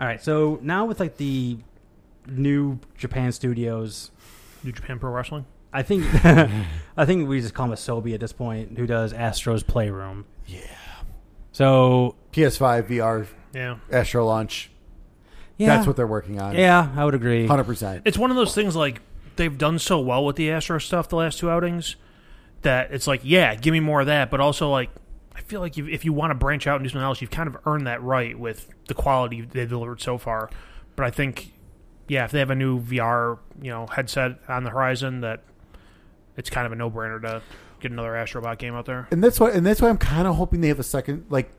All 0.00 0.06
right. 0.06 0.22
So 0.22 0.58
now 0.62 0.84
with 0.86 0.98
like 1.00 1.16
the 1.18 1.58
new 2.26 2.78
Japan 2.98 3.30
studios, 3.32 4.10
New 4.62 4.72
Japan 4.72 4.98
Pro 4.98 5.10
Wrestling. 5.10 5.46
I 5.72 5.82
think 5.82 6.04
I 6.96 7.04
think 7.04 7.28
we 7.28 7.40
just 7.40 7.54
call 7.54 7.66
him 7.66 7.72
Asobi 7.72 8.14
at 8.14 8.20
this 8.20 8.32
point, 8.32 8.76
who 8.78 8.86
does 8.86 9.12
Astro's 9.12 9.62
Playroom. 9.62 10.24
Yeah. 10.46 10.60
So 11.52 12.16
PS5 12.32 12.84
VR 12.88 13.26
Yeah. 13.52 13.76
Astro 13.92 14.26
launch. 14.26 14.70
yeah, 15.58 15.68
That's 15.76 15.86
what 15.86 15.96
they're 15.96 16.06
working 16.06 16.40
on. 16.40 16.54
Yeah, 16.56 16.92
I 16.96 17.04
would 17.04 17.14
agree. 17.14 17.46
100%. 17.46 18.02
It's 18.04 18.18
one 18.18 18.30
of 18.30 18.36
those 18.36 18.54
things 18.54 18.74
like 18.74 19.00
they've 19.36 19.56
done 19.56 19.78
so 19.78 20.00
well 20.00 20.24
with 20.24 20.36
the 20.36 20.50
Astro 20.50 20.78
stuff 20.78 21.08
the 21.08 21.16
last 21.16 21.38
two 21.38 21.50
outings 21.50 21.94
that 22.62 22.92
it's 22.92 23.06
like, 23.06 23.20
yeah, 23.22 23.54
give 23.54 23.72
me 23.72 23.80
more 23.80 24.00
of 24.00 24.06
that. 24.08 24.30
But 24.30 24.40
also, 24.40 24.70
like, 24.70 24.90
I 25.36 25.40
feel 25.40 25.60
like 25.60 25.76
if 25.76 26.04
you 26.04 26.12
want 26.12 26.30
to 26.30 26.34
branch 26.34 26.66
out 26.66 26.76
and 26.76 26.84
do 26.84 26.88
something 26.90 27.04
else, 27.04 27.20
you've 27.20 27.30
kind 27.30 27.48
of 27.48 27.56
earned 27.66 27.86
that 27.86 28.02
right 28.02 28.38
with 28.38 28.68
the 28.88 28.94
quality 28.94 29.40
they've 29.42 29.68
delivered 29.68 30.00
so 30.00 30.16
far. 30.18 30.48
But 30.96 31.06
I 31.06 31.10
think, 31.10 31.52
yeah, 32.08 32.24
if 32.24 32.30
they 32.30 32.38
have 32.38 32.50
a 32.50 32.54
new 32.54 32.80
VR, 32.80 33.38
you 33.60 33.70
know, 33.70 33.86
headset 33.88 34.38
on 34.48 34.62
the 34.64 34.70
horizon, 34.70 35.20
that 35.22 35.42
it's 36.36 36.50
kind 36.50 36.66
of 36.66 36.72
a 36.72 36.76
no-brainer 36.76 37.20
to 37.22 37.42
get 37.80 37.90
another 37.90 38.12
Astrobot 38.12 38.58
game 38.58 38.74
out 38.74 38.86
there. 38.86 39.08
and 39.10 39.22
that's 39.22 39.38
why 39.40 39.50
and 39.50 39.66
that's 39.66 39.82
why 39.82 39.88
I'm 39.88 39.98
kind 39.98 40.26
of 40.26 40.36
hoping 40.36 40.60
they 40.62 40.68
have 40.68 40.80
a 40.80 40.82
second 40.84 41.26
like 41.28 41.52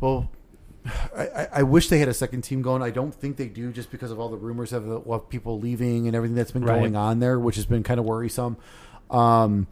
well 0.00 0.30
I, 1.16 1.22
I- 1.26 1.48
I 1.56 1.62
wish 1.64 1.88
they 1.88 1.98
had 1.98 2.08
a 2.08 2.14
second 2.14 2.42
team 2.42 2.62
going. 2.62 2.82
I 2.82 2.90
don't 2.90 3.12
think 3.14 3.36
they 3.36 3.48
do, 3.48 3.72
just 3.72 3.90
because 3.90 4.10
of 4.10 4.18
all 4.18 4.28
the 4.30 4.36
rumors 4.38 4.72
of, 4.72 4.86
the, 4.86 4.96
of 5.00 5.28
people 5.28 5.58
leaving 5.60 6.06
and 6.06 6.16
everything 6.16 6.36
that's 6.36 6.52
been 6.52 6.64
Right. 6.64 6.78
going 6.78 6.96
on 6.96 7.18
there, 7.18 7.38
which 7.38 7.56
has 7.56 7.66
been 7.66 7.82
kind 7.82 7.98
of 8.00 8.06
worrisome. 8.06 8.56
Um, 9.10 9.66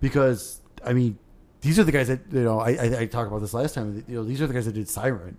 because 0.00 0.60
I 0.84 0.92
mean, 0.92 1.18
these 1.60 1.78
are 1.78 1.84
the 1.84 1.92
guys 1.92 2.08
that 2.08 2.20
you 2.32 2.42
know. 2.44 2.60
I, 2.60 2.70
I, 2.72 2.98
I 3.00 3.06
talked 3.06 3.28
about 3.28 3.40
this 3.40 3.54
last 3.54 3.74
time. 3.74 4.04
You 4.08 4.16
know, 4.16 4.24
these 4.24 4.40
are 4.42 4.46
the 4.46 4.54
guys 4.54 4.66
that 4.66 4.72
did 4.74 4.88
Siren. 4.88 5.36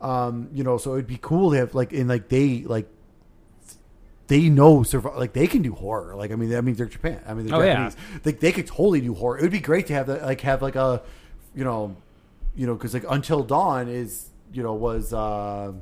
Um, 0.00 0.48
you 0.52 0.62
know, 0.64 0.76
so 0.76 0.92
it'd 0.94 1.06
be 1.06 1.18
cool 1.20 1.50
to 1.52 1.56
have 1.58 1.74
like 1.74 1.92
and 1.92 2.08
like 2.08 2.28
they 2.28 2.62
like 2.64 2.88
they 4.26 4.48
know 4.48 4.82
survive 4.82 5.16
like 5.16 5.32
they 5.32 5.46
can 5.46 5.62
do 5.62 5.72
horror. 5.74 6.14
Like 6.16 6.30
I 6.30 6.36
mean, 6.36 6.54
I 6.54 6.60
mean 6.60 6.74
they're 6.74 6.86
Japan. 6.86 7.22
I 7.26 7.34
mean 7.34 7.46
they're 7.46 7.56
Oh, 7.56 7.62
yeah. 7.62 7.88
Japanese. 7.90 7.96
They 8.22 8.32
they 8.32 8.52
could 8.52 8.66
totally 8.66 9.00
do 9.00 9.14
horror. 9.14 9.38
It 9.38 9.42
would 9.42 9.50
be 9.52 9.60
great 9.60 9.86
to 9.88 9.94
have 9.94 10.06
that 10.08 10.22
like 10.22 10.40
have 10.42 10.62
like 10.62 10.76
a 10.76 11.02
you 11.54 11.64
know 11.64 11.96
you 12.54 12.66
know 12.66 12.74
because 12.74 12.94
like 12.94 13.04
Until 13.08 13.42
Dawn 13.42 13.88
is 13.88 14.30
you 14.52 14.62
know 14.62 14.74
was 14.74 15.12
uh 15.12 15.72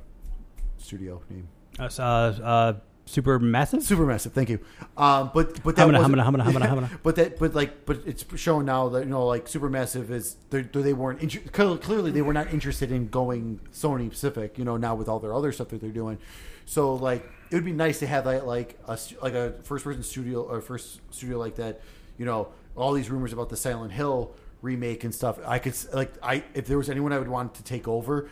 studio 0.79 1.21
name 1.31 1.49
Uh, 1.79 1.85
uh, 1.85 2.73
uh, 3.07 3.11
Supermassive. 3.11 4.33
Thank 4.33 4.49
you. 4.49 4.61
Um, 4.97 5.31
but 5.35 5.63
but 5.63 5.77
that 5.77 5.83
Humana, 5.87 5.99
wasn't- 5.99 6.43
humana, 6.43 6.67
humana. 6.69 6.91
But 7.03 7.17
that 7.17 7.39
but 7.39 7.55
like 7.55 7.85
but 7.85 8.01
it's 8.07 8.25
shown 8.37 8.65
now 8.65 8.89
that 8.91 9.01
you 9.05 9.11
know 9.11 9.27
like 9.27 9.47
Supermassive 9.47 10.11
is 10.11 10.37
they 10.51 10.63
they 10.63 10.93
weren't 10.93 11.21
inter- 11.21 11.41
clearly- 11.51 11.79
clearly 11.79 12.11
they 12.11 12.23
were 12.23 12.33
not 12.33 12.53
interested 12.53 12.91
in 12.93 13.09
going 13.09 13.61
Sony 13.73 14.09
Pacific. 14.09 14.57
You 14.59 14.65
know 14.65 14.77
now 14.77 14.95
with 14.95 15.09
all 15.09 15.19
their 15.19 15.35
other 15.35 15.53
stuff 15.53 15.69
that 15.69 15.81
they're 15.81 15.91
doing. 15.91 16.19
So 16.65 16.95
like 16.95 17.29
it 17.51 17.55
would 17.57 17.65
be 17.65 17.73
nice 17.73 17.99
to 17.99 18.07
have 18.07 18.25
like 18.25 18.45
like 18.45 18.79
a 18.87 18.97
stu- 18.97 19.17
like 19.23 19.35
a 19.35 19.55
first 19.65 19.85
person 19.85 20.03
studio 20.03 20.43
or 20.43 20.61
first 20.61 21.01
studio 21.11 21.39
like 21.39 21.57
that. 21.57 21.81
You 22.19 22.25
know 22.25 22.49
all 22.77 22.93
these 22.93 23.11
rumors 23.11 23.33
about 23.33 23.49
the 23.51 23.57
Silent 23.57 23.93
Hill 23.93 24.35
remake 24.63 25.03
and 25.05 25.13
stuff. 25.15 25.39
I 25.45 25.59
could 25.59 25.73
s- 25.73 25.89
like 25.93 26.13
I 26.23 26.45
if 26.55 26.67
there 26.67 26.79
was 26.79 26.89
anyone 26.89 27.13
I 27.13 27.19
would 27.19 27.29
want 27.29 27.55
to 27.57 27.65
take 27.65 27.89
over, 27.89 28.31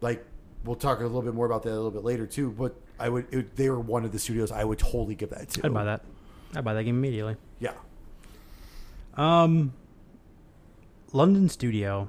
like 0.00 0.24
we'll 0.64 0.76
talk 0.76 1.00
a 1.00 1.02
little 1.02 1.22
bit 1.22 1.34
more 1.34 1.46
about 1.46 1.62
that 1.64 1.70
a 1.70 1.76
little 1.76 1.90
bit 1.90 2.02
later 2.04 2.26
too. 2.26 2.50
But 2.50 2.74
I 3.00 3.08
would 3.08 3.32
it, 3.34 3.56
they 3.56 3.68
were 3.70 3.80
one 3.80 4.04
of 4.04 4.12
the 4.12 4.18
studios 4.18 4.52
I 4.52 4.62
would 4.62 4.78
totally 4.78 5.14
give 5.16 5.30
that 5.30 5.48
to. 5.50 5.66
I'd 5.66 5.74
buy 5.74 5.84
that. 5.84 6.04
I'd 6.54 6.64
buy 6.64 6.74
that 6.74 6.84
game 6.84 6.96
immediately. 6.98 7.36
Yeah. 7.58 7.72
Um, 9.14 9.72
London 11.12 11.48
Studio, 11.48 12.08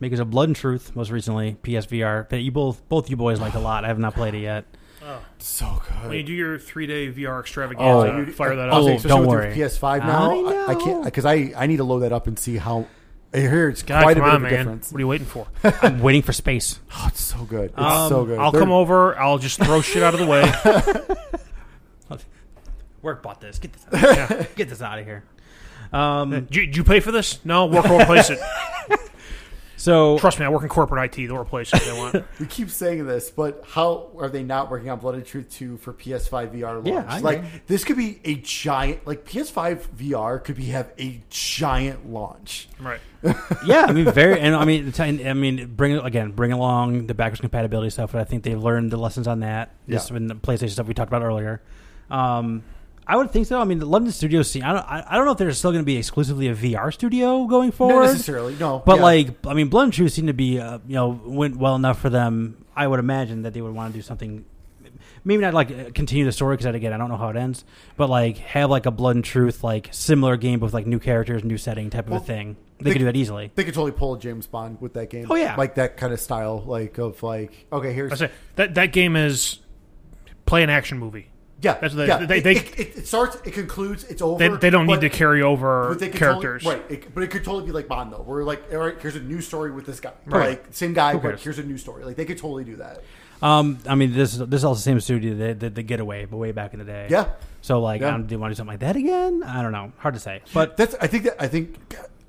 makers 0.00 0.20
of 0.20 0.30
Blood 0.30 0.48
and 0.50 0.56
Truth, 0.56 0.94
most 0.94 1.10
recently 1.10 1.56
PSVR. 1.62 2.28
That 2.28 2.40
you 2.40 2.50
both, 2.52 2.86
both 2.88 3.08
you 3.10 3.16
boys 3.16 3.40
like 3.40 3.54
a 3.54 3.58
lot. 3.58 3.84
I 3.84 3.88
have 3.88 3.98
not 3.98 4.14
played 4.14 4.34
it 4.34 4.40
yet. 4.40 4.64
Oh. 5.02 5.20
So 5.38 5.80
good. 5.88 6.08
When 6.08 6.16
you 6.18 6.22
do 6.22 6.32
your 6.32 6.58
three-day 6.58 7.12
VR 7.12 7.40
extravaganza, 7.40 8.12
Oh, 8.12 8.18
you- 8.18 8.32
fire 8.32 8.56
that 8.56 8.68
I 8.68 8.72
up. 8.72 8.78
Oh, 8.78 8.84
saying, 8.86 8.96
especially 8.98 9.08
don't 9.16 9.20
with 9.26 9.28
worry. 9.30 9.56
your 9.56 9.68
PS5 9.68 9.98
now. 10.00 10.30
I 10.48 10.52
I, 10.52 10.66
I 10.70 10.74
can't 10.74 10.86
know. 10.98 11.02
because 11.04 11.24
I, 11.24 11.52
I 11.56 11.66
need 11.66 11.76
to 11.78 11.84
load 11.84 12.00
that 12.00 12.12
up 12.12 12.26
and 12.26 12.38
see 12.38 12.56
how. 12.56 12.86
I 13.34 13.38
hear 13.40 13.68
it's 13.68 13.82
God, 13.82 14.02
quite 14.02 14.16
a 14.16 14.20
come 14.20 14.28
bit 14.28 14.30
on, 14.30 14.36
of 14.36 14.42
a 14.42 14.44
man. 14.44 14.52
difference. 14.64 14.92
What 14.92 14.96
are 14.98 15.00
you 15.00 15.08
waiting 15.08 15.26
for? 15.26 15.46
I'm 15.82 16.00
waiting 16.00 16.22
for 16.22 16.32
space. 16.32 16.80
Oh, 16.96 17.04
it's 17.08 17.20
so 17.20 17.44
good. 17.44 17.70
It's 17.70 17.78
Um, 17.78 18.08
so 18.08 18.24
good. 18.24 18.38
I'll 18.38 18.50
They're- 18.52 18.60
come 18.62 18.70
over. 18.72 19.18
I'll 19.18 19.38
just 19.38 19.62
throw 19.62 19.82
shit 19.82 20.02
out 20.02 20.14
of 20.14 20.20
the 20.20 20.26
way. 20.26 20.42
Work 23.02 23.22
bought 23.22 23.40
this. 23.40 23.58
Get 23.60 23.72
this. 23.72 23.84
Out. 24.18 24.56
Get 24.56 24.68
this 24.68 24.82
out 24.82 24.98
of 24.98 25.04
here. 25.04 25.22
Um, 25.92 26.30
Did 26.30 26.56
you, 26.56 26.66
did 26.66 26.76
you 26.76 26.82
pay 26.82 26.98
for 26.98 27.12
this? 27.12 27.38
No, 27.44 27.66
work 27.66 27.84
will 27.84 28.00
replace 28.00 28.30
it. 28.30 28.40
So 29.86 30.18
Trust 30.18 30.40
me, 30.40 30.44
I 30.44 30.48
work 30.48 30.64
in 30.64 30.68
corporate 30.68 31.16
IT. 31.16 31.28
They'll 31.28 31.36
replace 31.38 31.72
it 31.72 31.76
if 31.76 31.86
they 31.86 31.92
want. 31.96 32.24
We 32.40 32.46
keep 32.46 32.70
saying 32.70 33.06
this, 33.06 33.30
but 33.30 33.64
how 33.68 34.10
are 34.18 34.28
they 34.28 34.42
not 34.42 34.68
working 34.68 34.90
on 34.90 34.98
Blood 34.98 35.14
and 35.14 35.24
Truth 35.24 35.48
2 35.52 35.76
for 35.76 35.92
PS5 35.92 36.52
VR 36.54 36.74
launch? 36.74 36.88
Yeah, 36.88 37.04
I 37.08 37.20
like 37.20 37.38
agree. 37.38 37.50
this 37.68 37.84
could 37.84 37.96
be 37.96 38.20
a 38.24 38.34
giant 38.34 39.06
like 39.06 39.24
PS5 39.24 39.86
VR 39.96 40.42
could 40.42 40.56
be 40.56 40.64
have 40.66 40.92
a 40.98 41.20
giant 41.30 42.10
launch. 42.10 42.68
right. 42.80 43.00
yeah, 43.64 43.86
I 43.88 43.92
mean, 43.92 44.10
very, 44.12 44.38
and 44.40 44.54
I 44.56 44.64
mean, 44.64 44.88
it's- 44.88 45.00
I 45.00 45.32
mean, 45.34 45.66
bring 45.74 45.96
again, 45.98 46.32
bring 46.32 46.52
along 46.52 47.06
the 47.06 47.14
backwards 47.14 47.40
compatibility 47.40 47.90
stuff. 47.90 48.12
But 48.12 48.20
I 48.20 48.24
think 48.24 48.42
they've 48.42 48.60
learned 48.60 48.90
the 48.90 48.96
lessons 48.98 49.26
on 49.28 49.40
that. 49.40 49.70
Just 49.88 50.10
Yeah. 50.10 50.16
in 50.18 50.26
the 50.26 50.34
PlayStation 50.34 50.70
stuff 50.70 50.86
we 50.88 50.94
talked 50.94 51.10
about 51.10 51.22
earlier. 51.22 51.62
Um, 52.10 52.62
I 53.08 53.16
would 53.16 53.30
think 53.30 53.46
so. 53.46 53.60
I 53.60 53.64
mean, 53.64 53.78
the 53.78 53.86
London 53.86 54.12
studio 54.12 54.42
scene. 54.42 54.62
I 54.64 54.72
don't. 54.72 54.84
I, 54.84 55.04
I 55.08 55.16
don't 55.16 55.26
know 55.26 55.32
if 55.32 55.38
they're 55.38 55.52
still 55.52 55.70
going 55.70 55.82
to 55.82 55.86
be 55.86 55.96
exclusively 55.96 56.48
a 56.48 56.54
VR 56.54 56.92
studio 56.92 57.46
going 57.46 57.68
Not 57.68 57.74
forward. 57.76 58.02
necessarily, 58.06 58.56
no. 58.56 58.82
But 58.84 58.96
yeah. 58.96 59.02
like, 59.02 59.46
I 59.46 59.54
mean, 59.54 59.68
Blood 59.68 59.84
and 59.84 59.92
Truth 59.92 60.12
seemed 60.12 60.26
to 60.28 60.34
be, 60.34 60.58
uh, 60.58 60.78
you 60.88 60.94
know, 60.94 61.20
went 61.24 61.56
well 61.56 61.76
enough 61.76 62.00
for 62.00 62.10
them. 62.10 62.64
I 62.74 62.86
would 62.86 62.98
imagine 62.98 63.42
that 63.42 63.54
they 63.54 63.62
would 63.62 63.72
want 63.74 63.92
to 63.92 63.98
do 63.98 64.02
something. 64.02 64.44
Maybe 65.24 65.40
not 65.42 65.54
like 65.54 65.70
uh, 65.70 65.90
continue 65.94 66.24
the 66.24 66.32
story 66.32 66.56
because 66.56 66.74
again, 66.74 66.92
I 66.92 66.98
don't 66.98 67.08
know 67.08 67.16
how 67.16 67.28
it 67.28 67.36
ends. 67.36 67.64
But 67.96 68.10
like, 68.10 68.38
have 68.38 68.70
like 68.70 68.86
a 68.86 68.90
Blood 68.90 69.16
and 69.16 69.24
Truth 69.24 69.62
like 69.62 69.88
similar 69.92 70.36
game 70.36 70.58
with 70.60 70.74
like 70.74 70.86
new 70.86 70.98
characters, 70.98 71.44
new 71.44 71.58
setting 71.58 71.90
type 71.90 72.06
of 72.08 72.12
a 72.14 72.20
thing. 72.20 72.56
They, 72.78 72.84
they- 72.84 72.92
could 72.92 72.98
do 72.98 73.04
that 73.06 73.16
easily. 73.16 73.50
they 73.54 73.64
could 73.64 73.74
totally 73.74 73.92
pull 73.92 74.14
a 74.14 74.18
James 74.18 74.46
Bond 74.46 74.80
with 74.80 74.94
that 74.94 75.10
game. 75.10 75.26
Oh, 75.30 75.34
yeah. 75.36 75.54
like 75.56 75.76
that 75.76 75.96
kind 75.96 76.12
of 76.12 76.20
style, 76.20 76.62
like 76.66 76.98
of 76.98 77.22
like 77.22 77.66
okay, 77.72 77.92
here's 77.92 78.18
say 78.18 78.30
that 78.56 78.74
that 78.74 78.92
game 78.92 79.14
is 79.16 79.60
play 80.44 80.62
an 80.62 80.70
action 80.70 80.98
movie. 80.98 81.28
Yeah, 81.62 81.74
that's 81.74 81.94
what 81.94 81.98
they- 81.98 82.06
yeah. 82.06 82.26
they- 82.26 82.38
it, 82.38 82.44
they- 82.44 82.56
it, 82.56 82.78
it, 82.80 82.96
it 82.98 83.06
starts, 83.06 83.36
it 83.44 83.52
concludes, 83.52 84.04
it's 84.04 84.20
over. 84.22 84.38
They, 84.38 84.54
they 84.56 84.70
don't 84.70 84.86
but- 84.86 85.00
need 85.00 85.10
to 85.10 85.16
carry 85.16 85.42
over 85.42 85.88
But 85.90 85.98
they 86.00 86.08
could 86.08 86.18
characters. 86.18 86.62
Totally, 86.62 86.82
right. 86.82 86.90
It, 86.92 87.14
but 87.14 87.22
it 87.22 87.30
could 87.30 87.44
totally 87.44 87.64
be 87.66 87.72
like 87.72 87.88
Bond, 87.88 88.12
though. 88.12 88.22
We're 88.22 88.44
like, 88.44 88.62
all 88.72 88.78
right, 88.78 88.94
here's 89.00 89.16
a 89.16 89.20
new 89.20 89.40
story 89.40 89.70
with 89.70 89.86
this 89.86 90.00
guy. 90.00 90.12
Right. 90.26 90.50
Like, 90.50 90.66
same 90.70 90.92
guy, 90.92 91.12
Who 91.12 91.18
but 91.18 91.28
cares? 91.28 91.42
here's 91.44 91.58
a 91.58 91.62
new 91.64 91.78
story. 91.78 92.04
Like, 92.04 92.16
they 92.16 92.24
could 92.24 92.38
totally 92.38 92.64
do 92.64 92.76
that. 92.76 93.02
Um, 93.42 93.78
I 93.86 93.94
mean, 93.96 94.14
this 94.14 94.32
is 94.32 94.38
this 94.40 94.60
is 94.60 94.64
also 94.64 94.78
the 94.78 94.82
same 94.82 94.98
studio 95.00 95.34
that 95.34 95.58
did 95.58 95.74
the 95.74 95.82
Getaway, 95.82 96.24
but 96.24 96.38
way 96.38 96.52
back 96.52 96.72
in 96.72 96.78
the 96.78 96.86
day. 96.86 97.08
Yeah. 97.10 97.28
So 97.60 97.80
like, 97.80 98.00
Yeah. 98.00 98.08
I 98.08 98.10
don't, 98.12 98.26
do 98.26 98.34
you 98.34 98.38
want 98.38 98.50
to 98.50 98.54
do 98.54 98.56
something 98.56 98.72
like 98.72 98.80
that 98.80 98.96
again? 98.96 99.42
I 99.42 99.60
don't 99.62 99.72
know. 99.72 99.92
Hard 99.98 100.14
to 100.14 100.20
say. 100.20 100.40
But 100.54 100.76
That's, 100.78 100.94
I 101.00 101.06
think 101.06 101.24
that, 101.24 101.36
I 101.42 101.46
think, 101.46 101.78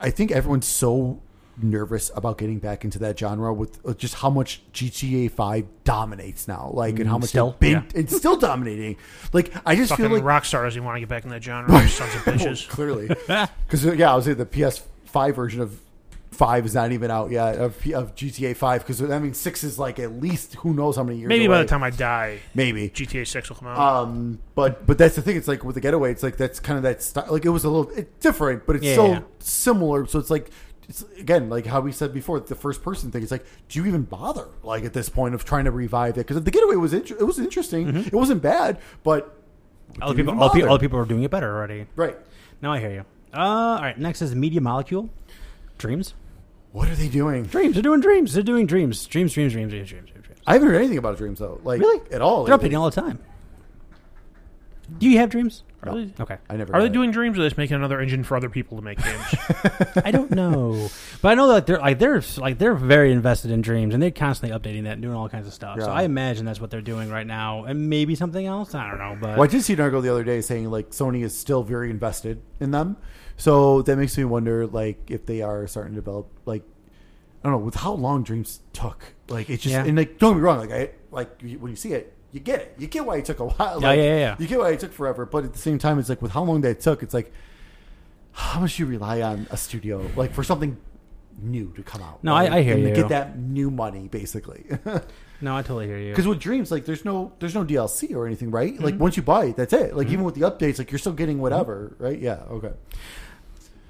I 0.02 0.10
think 0.10 0.32
everyone's 0.32 0.66
so 0.68 1.22
nervous 1.62 2.12
about 2.16 2.38
getting 2.38 2.60
back 2.60 2.84
into 2.86 3.00
that 3.00 3.18
genre 3.18 3.54
with 3.54 3.80
uh, 3.86 3.94
just 3.94 4.16
how 4.16 4.30
much 4.30 4.62
GTA 4.74 5.32
5 5.32 5.66
dominates 5.84 6.48
now. 6.48 6.70
Like, 6.74 7.00
and 7.00 7.08
how 7.10 7.18
Mm, 7.18 7.22
much 7.22 7.30
still, 7.30 7.56
been, 7.60 7.72
yeah. 7.72 7.84
it's 7.96 8.16
still 8.16 8.38
dominating. 8.38 8.96
Like, 9.34 9.52
I 9.66 9.76
just 9.76 9.90
Fucking 9.90 10.06
feel 10.06 10.14
like. 10.16 10.24
Rockstar 10.24 10.64
doesn't 10.66 10.84
want 10.84 10.96
to 10.98 11.00
get 11.00 11.10
back 11.10 11.24
in 11.24 11.30
that 11.32 11.44
genre. 11.44 11.82
you 11.82 11.88
sons 11.88 12.14
of 12.16 12.26
Well, 12.26 12.36
bitches. 12.36 12.68
clearly. 12.70 13.08
Because, 13.68 13.84
yeah, 13.86 14.12
I 14.12 14.16
was 14.16 14.26
saying 14.26 14.38
the 14.38 14.46
PS5 14.46 15.36
version 15.36 15.62
of 15.62 15.82
5 16.32 16.66
is 16.68 16.76
not 16.76 16.92
even 16.92 17.10
out 17.10 17.32
yet 17.32 17.56
of, 17.56 17.76
of 17.94 18.14
GTA 18.14 18.56
5 18.56 18.82
because 18.82 19.02
I 19.02 19.18
mean 19.18 19.34
6 19.34 19.64
is 19.64 19.80
like 19.80 19.98
at 19.98 20.22
least 20.22 20.54
who 20.56 20.72
knows 20.74 20.96
how 20.98 21.04
many 21.04 21.18
years 21.18 21.30
Maybe 21.30 21.48
by 21.48 21.58
the 21.58 21.66
time 21.66 21.82
I 21.82 21.90
die, 21.90 22.40
maybe 22.54 22.90
GTA 22.90 23.26
Six 23.26 23.50
will 23.50 23.56
come 23.56 23.70
out. 23.70 23.80
Um, 23.80 24.38
but 24.54 24.86
but 24.86 25.00
that's 25.00 25.16
the 25.16 25.24
thing. 25.24 25.36
It's 25.36 25.48
like 25.48 25.64
with 25.64 25.74
the 25.74 25.82
getaway. 25.82 26.12
It's 26.12 26.22
like 26.22 26.38
that's 26.38 26.60
kind 26.60 26.78
of 26.78 26.84
that 26.84 27.02
style. 27.02 27.26
Like 27.32 27.46
it 27.46 27.50
was 27.50 27.64
a 27.64 27.70
little 27.70 27.90
it's 27.92 28.12
different, 28.24 28.68
but 28.68 28.76
it's 28.76 28.86
Yeah, 28.86 28.92
still 28.94 29.08
yeah. 29.08 29.22
similar. 29.40 30.06
So 30.06 30.20
it's 30.20 30.30
like 30.30 30.52
it's 30.90 31.04
again 31.20 31.50
like 31.50 31.66
how 31.66 31.82
we 31.82 31.92
said 31.92 32.14
before 32.14 32.40
the 32.40 32.56
first 32.56 32.82
person 32.84 33.12
thing. 33.12 33.22
It's 33.24 33.32
like 33.32 33.46
do 33.70 33.80
you 33.80 33.86
even 33.86 34.04
bother 34.04 34.48
like 34.64 34.84
at 34.86 34.94
this 34.94 35.10
point 35.10 35.36
of 35.36 35.44
trying 35.46 35.66
to 35.66 35.72
revive 35.72 36.16
it? 36.18 36.28
Because 36.28 36.42
the 36.44 36.52
getaway 36.52 36.76
was 36.76 36.94
inter- 36.94 37.18
it 37.20 37.24
was 37.24 37.40
interesting. 37.40 37.96
It 37.96 38.14
wasn't 38.14 38.42
bad, 38.42 38.80
but 39.04 39.34
other 40.02 40.14
do 40.14 40.18
people, 40.24 40.34
even 40.56 40.70
other 40.70 40.80
people, 40.80 41.00
are 41.00 41.06
doing 41.06 41.24
it 41.24 41.32
better 41.32 41.56
already. 41.56 41.88
right. 41.96 42.18
Now 42.62 42.74
I 42.74 42.80
hear 42.80 42.92
you. 42.92 43.06
Uh, 43.34 43.40
all 43.40 43.82
right. 43.82 43.98
Next 43.98 44.22
is 44.22 44.34
Media 44.34 44.62
Molecule. 44.62 45.10
Dreams. 45.78 46.14
What 46.72 46.90
are 46.90 46.96
they 46.96 47.08
doing? 47.08 47.44
Dreams. 47.44 47.74
They're 47.76 47.84
doing 47.84 48.02
dreams. 48.02 48.34
They're 48.34 48.44
doing 48.44 48.66
dreams. 48.66 49.06
Dreams. 49.06 49.34
Dreams. 49.34 49.54
Dreams. 49.54 49.72
Dreams. 49.72 49.90
Dreams. 49.90 50.10
Dreams. 50.12 50.42
I 50.48 50.54
haven't 50.54 50.68
heard 50.70 50.78
anything 50.78 50.98
about 50.98 51.18
dreams 51.18 51.40
though. 51.40 51.60
Like 51.64 51.80
Really? 51.82 52.00
at 52.12 52.22
all. 52.22 52.46
They're 52.46 52.58
updating 52.58 52.80
all 52.80 52.90
the 52.90 53.02
time. 53.02 53.20
Do 55.00 55.10
you 55.10 55.18
have 55.20 55.30
dreams? 55.30 55.64
Are 55.84 55.94
they, 55.94 56.12
Okay. 56.20 56.38
I 56.50 56.58
never. 56.58 56.74
are 56.74 56.80
they 56.80 56.86
had 56.86 56.92
it. 56.92 56.94
doing 56.94 57.12
dreams 57.12 57.38
or 57.38 57.42
are 57.42 57.44
they 57.44 57.48
just 57.50 57.58
making 57.58 57.76
another 57.76 58.00
engine 58.02 58.24
for 58.24 58.36
other 58.36 58.50
people 58.50 58.78
to 58.78 58.84
make 58.84 59.02
games? 59.04 59.36
I 60.04 60.12
don't 60.12 60.32
know, 60.32 60.90
but 61.22 61.30
I 61.30 61.36
know 61.36 61.48
that 61.50 61.68
they're 61.68 61.78
like 61.80 62.00
they're 62.00 62.22
like 62.38 62.58
they're 62.58 62.74
very 62.74 63.12
invested 63.12 63.52
in 63.52 63.62
dreams, 63.62 63.94
and 63.94 64.02
they're 64.02 64.12
constantly 64.12 64.58
updating 64.58 64.84
that, 64.86 64.94
and 64.94 65.02
doing 65.02 65.16
all 65.16 65.30
kinds 65.30 65.46
of 65.48 65.54
stuff. 65.54 65.80
So 65.80 65.88
Yeah. 65.88 65.94
I 65.94 66.04
imagine 66.04 66.46
that's 66.46 66.60
what 66.60 66.72
they're 66.72 66.82
doing 66.82 67.10
right 67.10 67.28
now, 67.28 67.66
and 67.66 67.90
maybe 67.90 68.16
something 68.16 68.46
else. 68.46 68.74
I 68.76 68.90
don't 68.90 68.98
know, 68.98 69.18
but 69.20 69.38
Well, 69.38 69.44
I 69.44 69.48
did 69.48 69.62
see 69.64 69.74
an 69.74 69.80
article 69.82 70.02
the 70.02 70.10
other 70.10 70.24
day 70.24 70.42
saying 70.42 70.70
like 70.72 70.90
Sony 70.92 71.24
is 71.24 71.38
still 71.38 71.64
very 71.64 71.90
invested 71.90 72.42
in 72.60 72.72
them, 72.72 72.98
so 73.38 73.82
that 73.84 73.98
makes 73.98 74.18
me 74.18 74.24
wonder 74.26 74.66
like 74.68 75.12
if 75.12 75.26
they 75.26 75.42
are 75.42 75.68
starting 75.68 75.94
to 75.94 76.02
develop 76.02 76.28
like 76.46 76.64
I 77.44 77.50
don't 77.50 77.60
know 77.60 77.66
with 77.66 77.76
how 77.76 77.94
long 77.94 78.24
Dreams 78.24 78.62
took. 78.74 79.14
Like 79.30 79.50
it's 79.50 79.62
just 79.64 79.74
Yeah. 79.74 79.84
and 79.86 79.96
like 79.96 80.18
don't 80.18 80.34
get 80.34 80.38
me 80.38 80.42
wrong, 80.44 80.58
like 80.60 80.72
I 80.72 80.90
like 81.12 81.30
you- 81.44 81.60
when 81.60 81.70
you 81.72 81.76
see 81.78 81.94
it, 81.94 82.14
you 82.32 82.40
get 82.40 82.60
it. 82.62 82.76
You 82.78 82.88
get 82.88 83.06
why 83.06 83.18
it 83.18 83.26
took 83.26 83.40
a 83.40 83.46
while. 83.48 83.82
Yeah, 83.82 83.88
Like, 83.88 83.98
yeah, 83.98 84.04
yeah, 84.04 84.18
yeah. 84.20 84.36
You 84.40 84.48
get 84.48 84.60
why 84.60 84.72
it 84.72 84.80
took 84.80 84.94
forever, 84.94 85.26
but 85.26 85.44
at 85.46 85.54
the 85.54 85.60
same 85.60 85.78
time, 85.80 85.98
it's 86.00 86.10
like 86.10 86.22
with 86.22 86.32
how 86.32 86.44
long 86.44 86.62
that 86.62 86.80
took, 86.80 87.04
it's 87.04 87.14
like 87.14 87.32
how 88.32 88.60
much 88.60 88.78
you 88.80 88.86
rely 88.86 89.22
on 89.22 89.48
a 89.50 89.58
studio 89.58 90.08
like 90.16 90.34
for 90.34 90.44
something 90.44 90.78
new 91.42 91.72
to 91.76 91.84
come 91.84 92.02
out. 92.02 92.24
No, 92.24 92.34
I- 92.34 92.44
right? 92.44 92.52
I 92.54 92.62
hear 92.64 92.74
and 92.76 92.84
to 92.84 92.90
you. 92.90 92.96
get 92.96 93.10
that 93.10 93.38
new 93.40 93.70
money 93.72 94.08
basically. 94.08 94.66
no, 95.42 95.56
I 95.56 95.62
totally 95.62 95.88
hear 95.88 95.98
you. 96.00 96.12
Because 96.12 96.28
with 96.28 96.40
Dreams, 96.40 96.72
like 96.72 96.86
there's 96.86 97.06
no 97.06 97.32
there's 97.40 97.56
no 97.56 97.64
DLC 97.64 98.16
or 98.16 98.26
anything, 98.28 98.52
right? 98.52 98.74
Mm-hmm. 98.74 98.84
Like 98.84 99.00
once 99.00 99.18
you 99.18 99.24
buy 99.24 99.46
it, 99.46 99.56
that's 99.56 99.74
it. 99.74 99.96
Like 99.96 100.10
even 100.10 100.24
with 100.26 100.36
the 100.36 100.42
updates, 100.42 100.78
like 100.80 100.92
you're 100.92 101.00
still 101.00 101.14
getting 101.14 101.40
whatever, 101.40 101.96
right? 102.00 102.20
Yeah, 102.20 102.44
okay. 102.50 102.74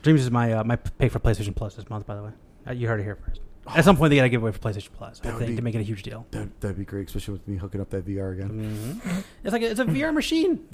Dreams 0.04 0.22
is 0.22 0.32
my 0.32 0.54
uh, 0.54 0.64
my 0.64 0.76
pay 0.76 1.10
for 1.10 1.20
PlayStation 1.20 1.56
Plus 1.56 1.76
this 1.76 1.90
month, 1.90 2.06
by 2.06 2.16
the 2.16 2.24
way. 2.24 2.32
Uh, 2.68 2.72
you 2.74 2.88
heard 2.88 3.00
it 3.00 3.04
here 3.04 3.18
first. 3.26 3.42
At 3.76 3.84
some 3.84 3.98
point, 3.98 4.10
they 4.12 4.16
got 4.16 4.24
to 4.24 4.30
give 4.30 4.42
away 4.42 4.52
for 4.52 4.60
PlayStation 4.60 4.90
Plus. 4.94 5.20
I 5.20 5.28
That 5.28 5.34
would 5.34 5.40
think 5.40 5.52
be- 5.52 5.56
to 5.58 5.62
make 5.62 5.76
it 5.76 5.80
a 5.80 5.84
huge 5.84 6.04
deal. 6.04 6.26
That 6.32 6.60
that'd 6.62 6.78
be 6.78 6.86
great, 6.86 7.08
especially 7.08 7.34
with 7.34 7.48
me 7.48 7.58
hooking 7.58 7.82
up 7.82 7.90
that 7.92 8.06
VR 8.06 8.34
again. 8.34 9.02
It's 9.44 9.52
like 9.54 9.62
a, 9.62 9.70
it's 9.72 9.80
a 9.80 9.86
VR 9.86 10.14
machine. 10.14 10.68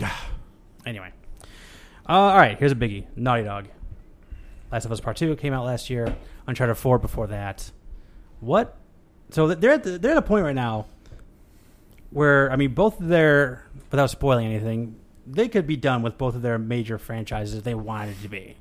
anyway, 0.86 1.12
uh, 2.08 2.12
all 2.14 2.38
right. 2.38 2.58
Here's 2.58 2.72
a 2.72 2.76
biggie: 2.76 3.06
Naughty 3.16 3.44
Dog. 3.44 3.68
Last 4.72 4.86
of 4.86 4.92
Us 4.92 5.00
Part 5.00 5.18
Two 5.18 5.36
came 5.36 5.54
out 5.54 5.66
last 5.66 5.90
year. 5.90 6.16
Uncharted 6.48 6.78
Four 6.78 7.00
before 7.00 7.28
that. 7.28 7.72
What? 8.40 8.78
So 9.32 9.48
they're 9.48 9.72
at 9.72 9.84
the, 9.84 9.98
they're 9.98 10.12
at 10.12 10.18
a 10.18 10.22
point 10.22 10.44
right 10.46 10.56
now 10.56 10.86
where 12.12 12.52
I 12.52 12.56
mean, 12.56 12.74
both 12.74 13.00
of 13.00 13.08
their 13.08 13.66
without 13.92 14.10
spoiling 14.10 14.46
anything, 14.48 14.96
they 15.26 15.48
could 15.48 15.66
be 15.66 15.76
done 15.78 16.02
with 16.04 16.18
both 16.18 16.36
of 16.36 16.42
their 16.42 16.58
major 16.60 16.98
franchises 16.98 17.56
if 17.56 17.64
they 17.64 17.74
wanted 17.76 18.22
to 18.22 18.28
be. 18.28 18.58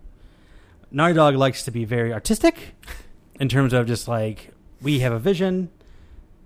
Naughty 0.90 1.14
Dog 1.14 1.34
likes 1.34 1.64
to 1.64 1.70
be 1.70 1.84
very 1.84 2.12
artistic 2.12 2.74
in 3.40 3.48
terms 3.48 3.72
of 3.72 3.86
just 3.86 4.08
like 4.08 4.52
we 4.80 5.00
have 5.00 5.12
a 5.12 5.18
vision 5.18 5.70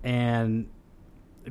and 0.03 0.69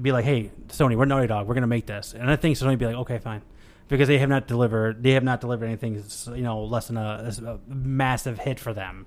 be 0.00 0.12
like, 0.12 0.24
"Hey, 0.24 0.50
Sony, 0.68 0.96
we're 0.96 1.04
Naughty 1.04 1.26
Dog. 1.26 1.46
We're 1.46 1.54
going 1.54 1.62
to 1.62 1.68
make 1.68 1.86
this." 1.86 2.14
And 2.14 2.30
I 2.30 2.36
think 2.36 2.56
Sony 2.56 2.78
be 2.78 2.86
like, 2.86 2.96
"Okay, 2.96 3.18
fine," 3.18 3.42
because 3.88 4.08
they 4.08 4.18
have 4.18 4.28
not 4.28 4.46
delivered. 4.46 5.02
They 5.02 5.12
have 5.12 5.24
not 5.24 5.40
delivered 5.40 5.66
anything, 5.66 6.02
you 6.34 6.42
know, 6.42 6.64
less 6.64 6.88
than 6.88 6.96
a, 6.96 7.32
a 7.44 7.58
massive 7.68 8.38
hit 8.38 8.60
for 8.60 8.72
them. 8.72 9.06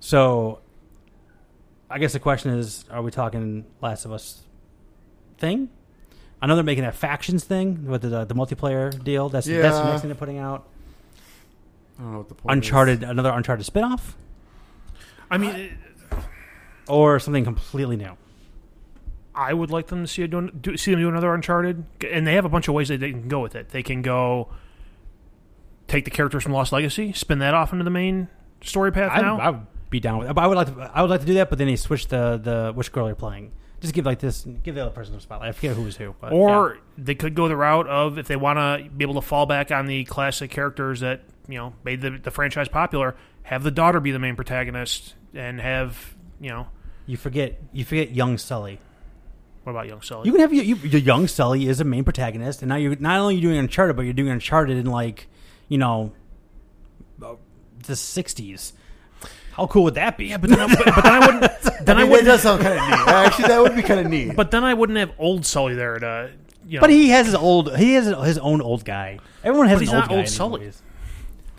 So, 0.00 0.60
I 1.90 1.98
guess 1.98 2.12
the 2.12 2.20
question 2.20 2.52
is: 2.52 2.84
Are 2.90 3.02
we 3.02 3.10
talking 3.10 3.64
Last 3.80 4.04
of 4.04 4.12
Us 4.12 4.42
thing? 5.38 5.70
I 6.42 6.46
know 6.46 6.56
they're 6.56 6.64
making 6.64 6.84
that 6.84 6.94
factions 6.94 7.44
thing 7.44 7.86
with 7.86 8.02
the, 8.02 8.26
the 8.26 8.34
multiplayer 8.34 9.02
deal. 9.02 9.30
That's 9.30 9.46
that's 9.46 9.78
the 9.78 9.84
next 9.84 10.02
thing 10.02 10.10
they're 10.10 10.14
putting 10.14 10.38
out. 10.38 10.68
I 11.98 12.02
don't 12.02 12.12
know 12.12 12.18
what 12.18 12.28
the 12.28 12.34
point. 12.34 12.52
Uncharted, 12.52 13.02
is. 13.02 13.08
another 13.08 13.30
Uncharted 13.30 13.64
spinoff, 13.64 14.12
I 15.30 15.38
mean, 15.38 15.54
it- 15.54 15.72
or 16.88 17.18
something 17.18 17.44
completely 17.44 17.96
new. 17.96 18.16
I 19.34 19.52
would 19.52 19.70
like 19.70 19.88
them 19.88 20.02
to 20.02 20.06
see 20.06 20.22
a 20.22 20.28
do, 20.28 20.50
do, 20.50 20.76
see 20.76 20.92
them 20.92 21.00
do 21.00 21.08
another 21.08 21.34
Uncharted, 21.34 21.84
and 22.08 22.26
they 22.26 22.34
have 22.34 22.44
a 22.44 22.48
bunch 22.48 22.68
of 22.68 22.74
ways 22.74 22.88
that 22.88 23.00
they 23.00 23.10
can 23.10 23.28
go 23.28 23.40
with 23.40 23.56
it. 23.56 23.70
They 23.70 23.82
can 23.82 24.00
go 24.00 24.48
take 25.88 26.04
the 26.04 26.10
characters 26.10 26.42
from 26.42 26.52
Lost 26.52 26.72
Legacy, 26.72 27.12
spin 27.12 27.40
that 27.40 27.52
off 27.52 27.72
into 27.72 27.84
the 27.84 27.90
main 27.90 28.28
story 28.62 28.92
path 28.92 29.10
I, 29.12 29.20
now. 29.20 29.38
I 29.38 29.50
would 29.50 29.66
be 29.90 29.98
down 30.00 30.18
with. 30.18 30.38
I 30.38 30.46
would 30.46 30.56
like 30.56 30.74
to. 30.74 30.90
I 30.94 31.02
would 31.02 31.10
like 31.10 31.20
to 31.20 31.26
do 31.26 31.34
that, 31.34 31.50
but 31.50 31.58
then 31.58 31.66
they 31.66 31.76
switch 31.76 32.06
the 32.08 32.40
the 32.42 32.72
which 32.74 32.92
girl 32.92 33.06
you're 33.06 33.16
playing. 33.16 33.52
Just 33.80 33.92
give 33.92 34.06
like 34.06 34.20
this. 34.20 34.46
Give 34.62 34.74
the 34.74 34.82
other 34.82 34.94
person 34.94 35.14
a 35.14 35.20
spotlight. 35.20 35.48
I 35.50 35.52
forget 35.52 35.76
who 35.76 35.82
was 35.82 35.96
who. 35.96 36.14
But 36.20 36.32
or 36.32 36.78
they 36.96 37.14
could 37.14 37.34
go 37.34 37.48
the 37.48 37.56
route 37.56 37.88
of 37.88 38.18
if 38.18 38.28
they 38.28 38.36
want 38.36 38.58
to 38.58 38.88
be 38.88 39.04
able 39.04 39.14
to 39.14 39.20
fall 39.20 39.46
back 39.46 39.70
on 39.70 39.86
the 39.86 40.04
classic 40.04 40.50
characters 40.50 41.00
that 41.00 41.22
you 41.48 41.58
know 41.58 41.74
made 41.84 42.00
the, 42.00 42.10
the 42.10 42.30
franchise 42.30 42.68
popular, 42.68 43.14
have 43.44 43.62
the 43.62 43.70
daughter 43.70 44.00
be 44.00 44.10
the 44.10 44.18
main 44.18 44.36
protagonist, 44.36 45.14
and 45.34 45.60
have 45.60 46.14
you 46.40 46.50
know 46.50 46.66
you 47.06 47.16
forget. 47.16 47.60
You 47.72 47.84
forget 47.84 48.10
young 48.10 48.38
Sully. 48.38 48.78
what 49.62 49.72
about 49.72 49.86
young 49.86 50.02
Sully? 50.02 50.26
You 50.26 50.32
can 50.32 50.40
have 50.40 50.52
you, 50.52 50.62
you, 50.62 50.74
the 50.76 51.00
young 51.00 51.26
Sully 51.28 51.66
is 51.68 51.80
a 51.80 51.84
main 51.84 52.04
protagonist, 52.04 52.62
and 52.62 52.68
now 52.68 52.76
you're 52.76 52.96
not 52.96 53.18
only 53.20 53.34
are 53.34 53.36
you 53.36 53.42
doing 53.42 53.58
Uncharted, 53.58 53.96
but 53.96 54.02
you're 54.02 54.12
doing 54.14 54.30
Uncharted 54.30 54.76
in 54.76 54.86
like 54.86 55.28
you 55.68 55.78
know 55.78 56.12
uh, 57.22 57.34
the 57.86 57.92
'60s. 57.94 58.72
How 59.52 59.68
cool 59.68 59.84
would 59.84 59.94
that 59.94 60.18
be? 60.18 60.26
yeah, 60.26 60.38
but 60.38 60.50
then, 60.50 60.58
I, 60.58 60.66
but, 60.66 60.84
but 60.84 61.04
then 61.04 61.12
I 61.12 61.26
wouldn't. 61.26 61.52
Then 61.84 61.98
I 61.98 62.00
I, 62.00 62.04
mean, 62.04 62.10
that 62.10 62.10
wouldn't. 62.12 62.26
does 62.26 62.42
sound 62.42 62.62
kind 62.62 62.78
of 62.78 62.88
neat. 62.88 63.08
Actually, 63.08 63.48
that 63.48 63.60
would 63.62 63.76
be 63.76 63.82
kind 63.82 64.00
of 64.00 64.06
neat. 64.06 64.34
But 64.34 64.50
then 64.50 64.64
I 64.64 64.72
wouldn't 64.74 64.98
have 64.98 65.12
old 65.18 65.44
Sully 65.44 65.74
there 65.74 65.98
to 65.98 66.30
you 66.66 66.78
know. 66.78 66.80
But 66.80 66.88
he 66.90 67.10
has 67.10 67.26
his 67.26 67.34
old. 67.34 67.76
He 67.76 67.92
has 67.94 68.06
his 68.06 68.38
own 68.38 68.62
old 68.62 68.84
guy. 68.86 69.18
Everyone 69.44 69.68
has 69.68 69.76
But 69.76 69.82
an 69.82 69.86
he's 69.86 69.92
old 69.94 70.00
not 70.00 70.08
guy 70.08 70.16
old 70.16 70.28
Sully. 70.28 70.60
movies. 70.60 70.82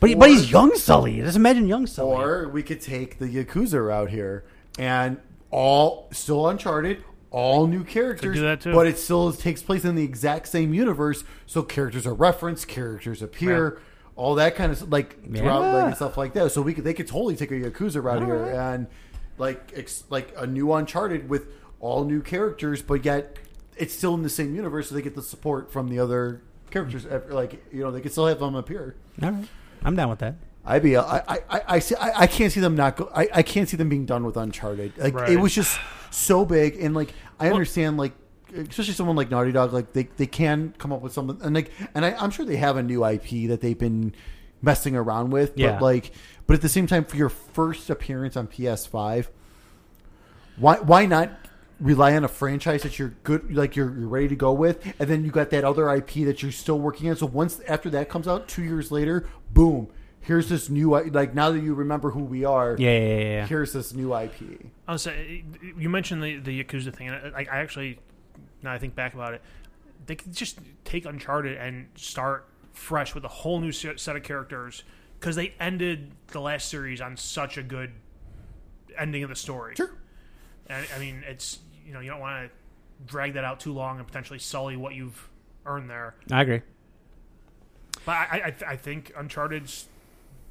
But, 0.06 0.10
he- 0.10 0.16
but 0.16 0.30
he's 0.30 0.52
young 0.52 0.76
Sully. 0.76 1.22
Just 1.22 1.36
imagine 1.36 1.68
young 1.68 1.88
Sully. 1.88 2.16
or 2.24 2.50
we 2.50 2.64
could 2.64 2.82
take 2.82 3.20
the 3.20 3.26
Yakuza 3.28 3.86
route 3.86 4.10
here 4.10 4.46
and 4.78 5.18
all 5.52 6.08
still 6.12 6.48
Uncharted, 6.48 7.04
all 7.32 7.68
new 7.68 7.84
characters, 7.84 8.36
do 8.36 8.42
that 8.44 8.62
too. 8.62 8.74
but 8.74 8.88
it 8.88 8.98
still 8.98 9.32
takes 9.34 9.62
place 9.62 9.84
in 9.86 9.96
the 9.96 10.04
exact 10.04 10.48
same 10.48 10.74
universe. 10.74 11.24
So 11.46 11.64
characters 11.64 12.06
are 12.08 12.14
referenced, 12.14 12.68
characters 12.68 13.22
appear, 13.22 13.80
all 14.16 14.36
that 14.36 14.56
kind 14.56 14.72
of 14.72 14.92
like 14.92 15.22
throughout 15.26 15.62
Yeah. 15.62 15.74
like 15.74 15.86
and 15.88 15.96
stuff 15.96 16.18
like 16.18 16.34
that. 16.34 16.52
So 16.52 16.62
we 16.62 16.74
could 16.74 16.84
they 16.84 16.94
could 16.94 17.08
totally 17.08 17.36
take 17.36 17.52
a 17.52 17.56
Yakuza 17.56 18.02
route 18.04 18.24
here 18.26 18.46
and 18.46 18.88
like 19.38 19.74
ex, 19.76 20.04
like 20.10 20.34
a 20.38 20.48
new 20.48 20.72
Uncharted 20.74 21.28
with 21.30 21.48
all 21.82 22.06
new 22.06 22.22
characters, 22.22 22.82
but 22.82 23.04
yet 23.06 23.38
it's 23.78 23.94
still 23.94 24.14
in 24.14 24.24
the 24.24 24.30
same 24.30 24.56
universe, 24.56 24.88
so 24.90 24.96
they 24.96 25.02
get 25.02 25.16
the 25.16 25.22
support 25.22 25.72
from 25.74 25.90
the 25.90 26.00
other 26.00 26.42
characters. 26.72 27.06
Like 27.30 27.66
you 27.74 27.82
know, 27.82 27.92
they 27.92 28.00
could 28.02 28.12
still 28.14 28.28
have 28.28 28.40
them 28.40 28.56
appear. 28.56 28.96
All 29.22 29.32
right, 29.32 29.46
I'm 29.86 29.96
down 29.96 30.10
with 30.10 30.20
that. 30.20 30.36
I 30.66 30.80
be 30.80 30.98
I, 30.98 31.18
I, 31.18 31.38
I, 31.50 31.62
I 31.68 31.80
see 31.80 31.96
I, 31.96 32.22
I 32.22 32.28
can't 32.28 32.52
see 32.52 32.60
them 32.60 32.76
not 32.76 32.98
go 32.98 33.10
I, 33.14 33.30
I 33.32 33.44
can't 33.44 33.70
see 33.70 33.78
them 33.78 33.88
being 33.88 34.06
done 34.06 34.26
with 34.26 34.36
Uncharted. 34.36 34.98
Like 34.98 35.14
Right. 35.14 35.30
it 35.30 35.38
was 35.38 35.54
just 35.54 35.80
so 36.10 36.44
big 36.44 36.78
and 36.82 36.96
like 36.96 37.14
I 37.40 37.50
understand 37.52 37.98
like 37.98 38.14
especially 38.52 38.94
someone 38.94 39.16
like 39.16 39.30
Naughty 39.30 39.52
Dog 39.52 39.74
like 39.74 39.94
they, 39.94 40.04
they 40.18 40.26
can 40.26 40.74
come 40.80 40.92
up 40.92 41.02
with 41.02 41.14
something 41.14 41.40
and 41.46 41.54
like 41.54 41.72
and 41.94 42.04
I, 42.04 42.16
I'm 42.20 42.32
sure 42.32 42.46
they 42.46 42.56
have 42.58 42.78
a 42.78 42.84
new 42.84 43.06
IP 43.06 43.48
that 43.50 43.62
they've 43.62 43.78
been 43.78 44.16
messing 44.62 44.96
around 44.96 45.30
with. 45.30 45.54
Yeah. 45.56 45.74
But 45.74 45.82
like 45.84 46.12
but 46.48 46.56
at 46.56 46.62
the 46.64 46.70
same 46.70 46.88
time 46.88 47.06
for 47.06 47.16
your 47.16 47.30
first 47.30 47.90
appearance 47.92 48.36
on 48.36 48.48
PS5, 48.48 49.28
why 50.58 50.78
why 50.80 51.06
not 51.06 51.30
rely 51.80 52.16
on 52.16 52.24
a 52.24 52.28
franchise 52.28 52.84
that 52.84 52.98
you're 52.98 53.14
good 53.24 53.54
like 53.54 53.76
you're, 53.76 53.98
you're 53.98 54.08
ready 54.08 54.28
to 54.30 54.36
go 54.36 54.54
with 54.54 54.86
and 55.00 55.10
then 55.10 55.26
you 55.26 55.32
got 55.32 55.50
that 55.50 55.64
other 55.64 55.90
ip 55.94 56.10
that 56.14 56.42
you're 56.42 56.52
still 56.52 56.80
working 56.80 57.10
on 57.10 57.16
so 57.16 57.26
once 57.26 57.60
after 57.68 57.90
that 57.90 58.08
comes 58.10 58.28
out 58.28 58.48
two 58.48 58.64
years 58.64 58.92
later 58.92 59.28
boom 59.52 59.88
here's 60.22 60.48
this 60.48 60.70
new 60.70 60.90
like 61.12 61.34
now 61.36 61.52
that 61.52 61.60
you 61.60 61.74
remember 61.74 62.12
who 62.12 62.24
we 62.24 62.46
are 62.46 62.76
Yeah, 62.80 62.92
yeah, 62.92 63.00
yeah. 63.00 63.24
yeah. 63.24 63.48
here's 63.48 63.74
this 63.74 63.94
new 63.94 64.16
ip 64.18 64.34
I 64.88 64.94
was 64.94 65.02
say 65.02 65.44
you 65.78 65.90
mentioned 65.90 66.24
the 66.24 66.38
the 66.40 66.64
Yakuza 66.64 66.96
thing, 66.96 67.10
and 67.10 67.36
I, 67.36 67.42
I 67.42 67.58
actually 67.58 68.00
now 68.64 68.72
I 68.72 68.78
think 68.78 68.96
back 68.96 69.14
about 69.14 69.34
it, 69.34 69.42
they 70.06 70.16
could 70.16 70.34
just 70.34 70.60
take 70.86 71.06
Uncharted 71.06 71.58
and 71.58 71.88
start 71.96 72.48
fresh 72.74 73.14
with 73.14 73.24
a 73.26 73.28
whole 73.30 73.60
new 73.60 73.72
set 73.72 74.00
set 74.00 74.16
of 74.16 74.24
characters 74.24 74.84
because 75.20 75.36
they 75.36 75.54
ended 75.60 76.12
the 76.28 76.40
last 76.40 76.70
series 76.70 77.02
on 77.02 77.18
such 77.18 77.58
a 77.58 77.64
good 77.64 77.92
ending 78.98 79.24
of 79.24 79.30
the 79.30 79.36
story. 79.36 79.76
sure 79.76 79.92
And, 80.68 80.86
I 80.96 81.00
mean, 81.00 81.24
it's 81.28 81.60
you 81.86 81.94
know 81.94 82.00
you 82.00 82.10
don't 82.10 82.20
want 82.20 82.50
to 82.50 83.06
drag 83.06 83.34
that 83.34 83.44
out 83.44 83.60
too 83.60 83.74
long 83.74 83.98
and 84.00 84.08
potentially 84.08 84.40
sully 84.40 84.78
what 84.78 84.96
you've 84.96 85.30
earned 85.66 85.90
there. 85.90 86.16
I 86.32 86.42
agree. 86.42 86.62
But 88.06 88.12
I, 88.12 88.54
I, 88.68 88.72
I 88.74 88.76
think 88.76 89.12
Uncharted's 89.18 89.88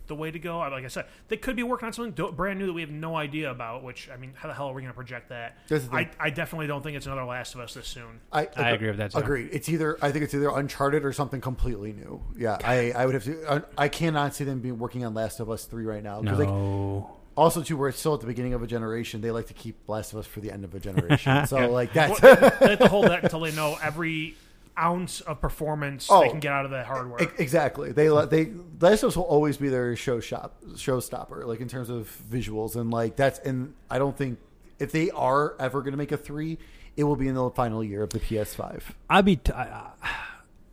the 0.06 0.14
way 0.14 0.30
to 0.30 0.38
go. 0.38 0.58
Like 0.58 0.84
I 0.84 0.88
said, 0.88 1.06
they 1.28 1.36
could 1.36 1.56
be 1.56 1.62
working 1.62 1.86
on 1.86 1.92
something 1.92 2.32
brand 2.34 2.58
new 2.58 2.66
that 2.66 2.72
we 2.72 2.82
have 2.82 2.90
no 2.90 3.16
idea 3.16 3.50
about. 3.50 3.82
Which 3.82 4.10
I 4.12 4.16
mean, 4.16 4.32
how 4.34 4.48
the 4.48 4.54
hell 4.54 4.66
are 4.66 4.74
we 4.74 4.82
going 4.82 4.92
to 4.92 4.96
project 4.96 5.30
that? 5.30 5.56
I. 5.92 6.10
I 6.20 6.30
definitely 6.30 6.66
don't 6.66 6.82
think 6.82 6.96
it's 6.96 7.06
another 7.06 7.24
Last 7.24 7.54
of 7.54 7.60
Us 7.60 7.74
this 7.74 7.86
soon. 7.86 8.20
I, 8.32 8.48
I 8.56 8.70
agree 8.70 8.88
with 8.88 8.98
that, 8.98 9.12
too. 9.12 9.18
Agreed. 9.18 9.48
It's 9.52 9.68
either 9.68 9.96
I 10.02 10.10
think 10.12 10.24
it's 10.24 10.34
either 10.34 10.50
Uncharted 10.50 11.04
or 11.04 11.12
something 11.12 11.40
completely 11.40 11.92
new. 11.92 12.22
Yeah, 12.36 12.58
I, 12.62 12.90
I 12.92 13.06
would 13.06 13.14
have 13.14 13.24
to. 13.24 13.46
I, 13.78 13.84
I 13.84 13.88
cannot 13.88 14.34
see 14.34 14.44
them 14.44 14.60
being 14.60 14.78
working 14.78 15.04
on 15.04 15.14
Last 15.14 15.40
of 15.40 15.48
Us 15.48 15.64
three 15.64 15.84
right 15.86 16.02
now. 16.02 16.20
'Cause, 16.22 16.38
like, 16.38 16.48
No. 16.48 17.16
Also, 17.36 17.62
too, 17.62 17.76
we're 17.76 17.90
still 17.92 18.14
at 18.14 18.20
the 18.20 18.26
beginning 18.26 18.54
of 18.54 18.62
a 18.62 18.66
generation. 18.66 19.20
They 19.20 19.30
like 19.30 19.46
to 19.48 19.54
keep 19.54 19.76
Last 19.88 20.12
of 20.12 20.18
Us 20.20 20.26
for 20.26 20.40
the 20.40 20.50
end 20.52 20.64
of 20.64 20.74
a 20.74 20.80
generation. 20.80 21.46
so, 21.48 21.70
like 21.70 21.92
that's 21.92 22.20
Well, 22.22 22.36
they 22.60 22.68
have 22.70 22.78
to 22.78 22.88
hold 22.88 23.06
that 23.06 23.24
until 23.24 23.40
they 23.40 23.52
know 23.52 23.76
every 23.82 24.36
ounce 24.78 25.20
of 25.20 25.40
performance 25.40 26.08
Oh. 26.10 26.20
they 26.22 26.30
can 26.30 26.40
get 26.40 26.52
out 26.52 26.64
of 26.64 26.70
the 26.72 26.82
hardware. 26.84 27.22
E- 27.22 27.28
exactly. 27.38 27.92
They 27.92 28.08
let- 28.10 28.30
they 28.30 28.52
Last 28.80 29.02
of 29.04 29.08
Us 29.08 29.16
will 29.16 29.24
always 29.24 29.56
be 29.56 29.68
their 29.68 29.94
show 29.96 30.20
shop 30.20 30.56
showstopper, 30.74 31.44
like 31.46 31.60
in 31.60 31.68
terms 31.68 31.90
of 31.90 32.10
visuals 32.30 32.74
and 32.76 32.90
like 32.90 33.16
that's. 33.16 33.38
And 33.40 33.74
I 33.90 33.98
don't 33.98 34.16
think 34.16 34.38
if 34.78 34.90
they 34.92 35.10
are 35.10 35.54
ever 35.60 35.80
going 35.80 35.92
to 35.92 35.96
make 35.98 36.10
a 36.12 36.16
three, 36.16 36.58
it 36.96 37.04
will 37.04 37.16
be 37.16 37.28
in 37.28 37.34
the 37.34 37.50
final 37.50 37.82
year 37.84 38.02
of 38.02 38.10
the 38.10 38.20
PS5. 38.20 38.82
I'd 39.10 39.24
be, 39.24 39.36
t- 39.36 39.52
I, 39.52 39.90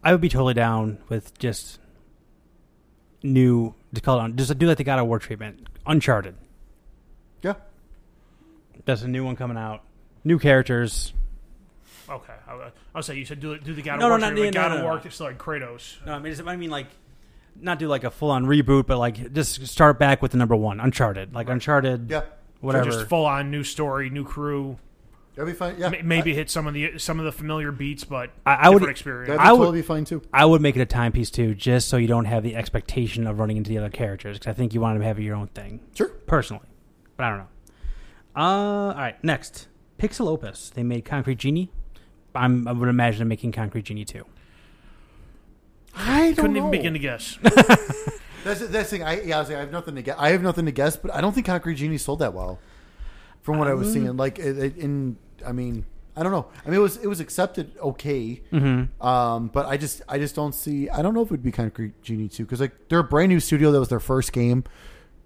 I 0.04 0.12
would 0.12 0.22
be 0.22 0.30
totally 0.30 0.54
down 0.56 0.98
with 1.10 1.38
just 1.40 1.80
new. 3.24 3.74
Just 3.94 4.04
call 4.04 4.18
it 4.20 4.22
on. 4.22 4.36
Just 4.36 4.58
do 4.58 4.68
like 4.68 4.78
the 4.78 4.84
God 4.84 5.00
of 5.00 5.08
War 5.08 5.20
treatment. 5.20 5.68
Uncharted. 5.86 6.36
Yeah. 7.42 7.54
That's 8.86 9.02
a 9.04 9.08
new 9.08 9.24
one 9.24 9.36
coming 9.36 9.58
out. 9.58 9.84
New 10.24 10.40
characters. 10.40 11.14
okay, 12.10 12.34
I, 12.48 12.54
I 12.54 12.72
was 12.98 13.06
say 13.06 13.16
you 13.18 13.26
said 13.26 13.40
do, 13.40 13.58
do 13.58 13.74
the 13.74 13.82
God 13.82 13.96
of 13.96 14.00
No, 14.02 14.06
no, 14.08 14.10
War, 14.12 14.18
not- 14.20 14.28
treatment, 14.32 14.46
like 14.48 14.54
no, 14.56 14.62
God 14.62 14.68
no, 14.70 14.76
of 14.76 14.82
no. 14.82 14.88
War, 14.88 15.00
just 15.00 15.20
like 15.22 15.38
Kratos. 15.38 16.06
No, 16.06 16.14
I 16.14 16.20
mean, 16.20 16.34
just- 16.34 16.48
I 16.48 16.56
mean 16.56 16.70
like, 16.70 16.88
not 17.60 17.80
do 17.80 17.88
like 17.88 18.04
a 18.04 18.12
full 18.12 18.32
on 18.32 18.46
reboot, 18.46 18.86
but 18.88 18.98
like 18.98 19.34
just 19.34 19.66
start 19.68 20.00
back 20.00 20.22
with 20.22 20.32
the 20.32 20.38
number 20.38 20.56
one, 20.56 20.80
Uncharted. 20.80 21.34
Like 21.34 21.50
Uncharted. 21.50 22.10
Yeah. 22.10 22.24
Whatever. 22.62 22.92
So 22.92 22.98
just 22.98 23.10
full 23.10 23.26
on 23.26 23.50
new 23.52 23.64
story, 23.64 24.10
new 24.10 24.24
crew. 24.24 24.78
That'd 25.36 25.54
be 25.54 25.58
fine. 25.58 25.76
Yeah. 25.80 25.88
M- 25.88 26.08
maybe 26.08 26.34
hit 26.36 26.50
some 26.50 26.68
of 26.68 26.74
the 26.74 26.98
some 27.00 27.18
of 27.20 27.26
the 27.26 27.32
familiar 27.32 27.72
beats, 27.72 28.04
but 28.04 28.30
I- 28.46 28.54
I 28.54 28.56
different 28.58 28.82
would- 28.82 28.90
experience. 28.90 29.28
That'd 29.30 29.42
be 29.42 29.48
I 29.48 29.52
would- 29.54 29.60
totally 29.60 29.82
fine 29.82 30.06
too. 30.06 30.22
I 30.34 30.46
would 30.46 30.62
make 30.62 30.76
it 30.76 30.82
a 30.82 30.86
timepiece 30.86 31.30
too, 31.32 31.56
just 31.56 31.88
so 31.90 31.98
you 31.98 32.08
don't 32.08 32.26
have 32.26 32.44
the 32.44 32.56
expectation 32.56 33.26
of 33.28 33.40
running 33.40 33.58
into 33.58 33.70
the 33.70 33.78
other 33.80 33.90
characters. 33.90 34.38
Because 34.38 34.52
I 34.52 34.54
think 34.54 34.74
you 34.74 34.82
want 34.82 35.00
to 35.00 35.06
have 35.06 35.20
your 35.20 35.36
own 35.36 35.48
thing, 35.48 35.80
Sure. 35.96 36.10
personally. 36.28 36.64
But 37.22 37.26
I 37.28 37.30
don't 37.30 37.38
know. 37.38 37.48
Uh, 38.36 38.42
all 38.42 38.94
right, 38.96 39.24
next, 39.24 39.68
Pixel 40.00 40.28
Opus. 40.28 40.72
They 40.72 40.82
made 40.82 41.06
Concrete 41.06 41.38
Genie. 41.38 41.70
I'm, 42.34 42.68
I 42.68 42.72
would 42.72 42.90
imagine 42.90 43.20
them 43.20 43.28
making 43.28 43.52
Concrete 43.52 43.84
Genie 43.86 44.06
too. 44.06 44.26
I 45.96 46.32
don't 46.32 46.36
Couldn't 46.36 46.54
know. 46.54 46.60
even 46.60 46.72
begin 46.72 46.94
to 46.94 47.00
guess. 47.00 47.38
That's 48.44 48.60
that's 48.60 48.60
the 48.72 48.84
thing. 48.86 49.04
I 49.04 49.22
yeah, 49.22 49.36
I, 49.38 49.40
was 49.42 49.50
like, 49.50 49.58
I 49.58 49.60
have 49.60 49.72
nothing 49.72 49.94
to 49.94 50.02
guess. 50.02 50.16
I 50.18 50.30
have 50.30 50.42
nothing 50.42 50.66
to 50.66 50.72
guess, 50.72 50.96
but 50.98 51.14
I 51.14 51.22
don't 51.22 51.32
think 51.32 51.46
Concrete 51.46 51.76
Genie 51.76 52.00
sold 52.00 52.18
that 52.20 52.34
well, 52.34 52.58
from 53.44 53.60
what 53.60 53.68
I 53.68 53.76
was 53.76 53.94
seeing. 53.94 54.18
Like, 54.18 54.40
it, 54.40 54.58
it- 54.58 54.78
in 54.78 55.16
I 55.46 55.52
mean, 55.52 55.86
I 56.16 56.24
don't 56.24 56.32
know. 56.32 56.48
I 56.66 56.70
mean, 56.70 56.80
it 56.80 56.82
was 56.82 56.98
it 56.98 57.06
was 57.06 57.20
accepted 57.20 57.78
okay, 57.80 58.42
Mm-hmm. 58.52 59.06
um, 59.06 59.50
but 59.50 59.68
I 59.68 59.78
just 59.78 60.02
I 60.10 60.18
just 60.18 60.34
don't 60.34 60.56
see. 60.56 60.90
I 60.90 61.04
don't 61.04 61.14
know 61.14 61.22
if 61.22 61.28
it 61.28 61.32
would 61.34 61.44
be 61.44 61.52
Concrete 61.52 62.02
Genie 62.02 62.30
too, 62.30 62.44
because 62.46 62.62
like 62.62 62.72
they're 62.90 62.98
a 62.98 63.04
brand 63.04 63.30
new 63.30 63.40
studio 63.40 63.72
that 63.72 63.80
was 63.80 63.90
their 63.90 64.00
first 64.00 64.34
game, 64.34 64.64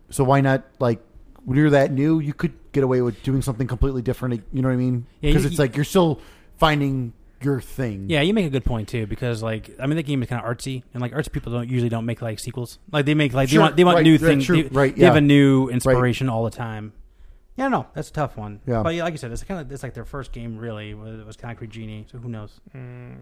so 0.10 0.26
why 0.26 0.42
not 0.42 0.66
like 0.80 1.00
when 1.46 1.58
you're 1.58 1.70
that 1.70 1.92
new, 1.92 2.20
you 2.20 2.34
could 2.34 2.54
get 2.72 2.84
away 2.84 3.02
with 3.02 3.22
doing 3.24 3.42
something 3.42 3.68
completely 3.68 4.02
different. 4.02 4.44
You 4.52 4.62
know 4.62 4.68
what 4.68 4.74
I 4.74 4.78
mean? 4.78 5.06
Yeah, 5.22 5.30
Because 5.30 5.44
you- 5.44 5.50
it's 5.52 5.60
like 5.60 5.76
you're 5.76 5.86
still 5.86 6.20
finding 6.58 7.14
your 7.42 7.62
thing. 7.62 8.06
Yeah, 8.10 8.22
you 8.22 8.34
make 8.34 8.46
a 8.46 8.50
good 8.50 8.66
point 8.66 8.88
too, 8.90 9.06
because 9.08 9.44
like 9.44 9.70
I 9.80 9.86
mean, 9.88 9.98
the 9.98 10.04
game 10.04 10.22
is 10.24 10.30
kind 10.30 10.44
of 10.44 10.50
artsy, 10.50 10.84
and 10.94 11.02
like 11.02 11.12
artsy 11.14 11.32
people 11.32 11.52
don't 11.54 11.70
usually 11.70 11.90
don't 11.90 12.06
make 12.06 12.22
like 12.22 12.40
sequels. 12.40 12.80
Like 12.92 13.06
they 13.06 13.14
make 13.14 13.34
like 13.34 13.50
Sure, 13.50 13.60
they 13.60 13.62
want 13.64 13.76
they 13.78 13.84
want 13.84 13.96
right, 13.98 14.04
new 14.04 14.18
things. 14.18 14.46
true, 14.46 14.64
they, 14.64 14.70
right, 14.70 14.96
they 14.96 15.06
have 15.06 15.16
a 15.16 15.22
new 15.22 15.70
inspiration 15.70 16.28
all 16.30 16.44
the 16.44 16.52
time. 16.52 16.94
Yeah, 17.58 17.70
no, 17.70 17.86
that's 17.94 18.10
a 18.10 18.14
tough 18.14 18.36
one. 18.36 18.60
Yeah. 18.68 18.84
but 18.84 18.96
yeah, 18.96 19.04
like 19.04 19.14
you 19.14 19.18
said, 19.18 19.32
it's 19.32 19.44
kind 19.44 19.62
of 19.62 19.72
it's 19.72 19.82
like 19.84 19.94
their 19.94 20.04
first 20.06 20.32
game 20.34 20.58
really 20.58 20.94
was, 20.94 21.24
was 21.26 21.38
Concrete 21.38 21.70
Genie. 21.70 22.06
So 22.12 22.18
who 22.18 22.28
knows? 22.30 22.60
Mm, 22.76 23.20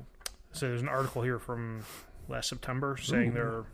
so 0.54 0.68
there's 0.68 0.82
an 0.82 0.88
article 0.90 1.22
here 1.22 1.38
from 1.38 1.82
last 2.30 2.50
September 2.50 2.98
saying 2.98 3.34
they're 3.34 3.66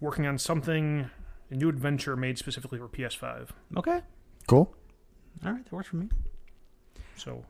working 0.00 0.26
on 0.26 0.38
something, 0.38 1.10
a 1.52 1.56
new 1.56 1.68
adventure 1.68 2.16
made 2.16 2.38
specifically 2.38 2.78
for 2.78 2.88
PS5. 2.88 3.48
Okay, 3.76 4.00
Cool. 4.48 4.74
all 5.44 5.52
right, 5.52 5.62
that 5.64 5.72
works 5.72 5.88
for 5.88 5.96
me. 5.96 6.08
So, 7.16 7.44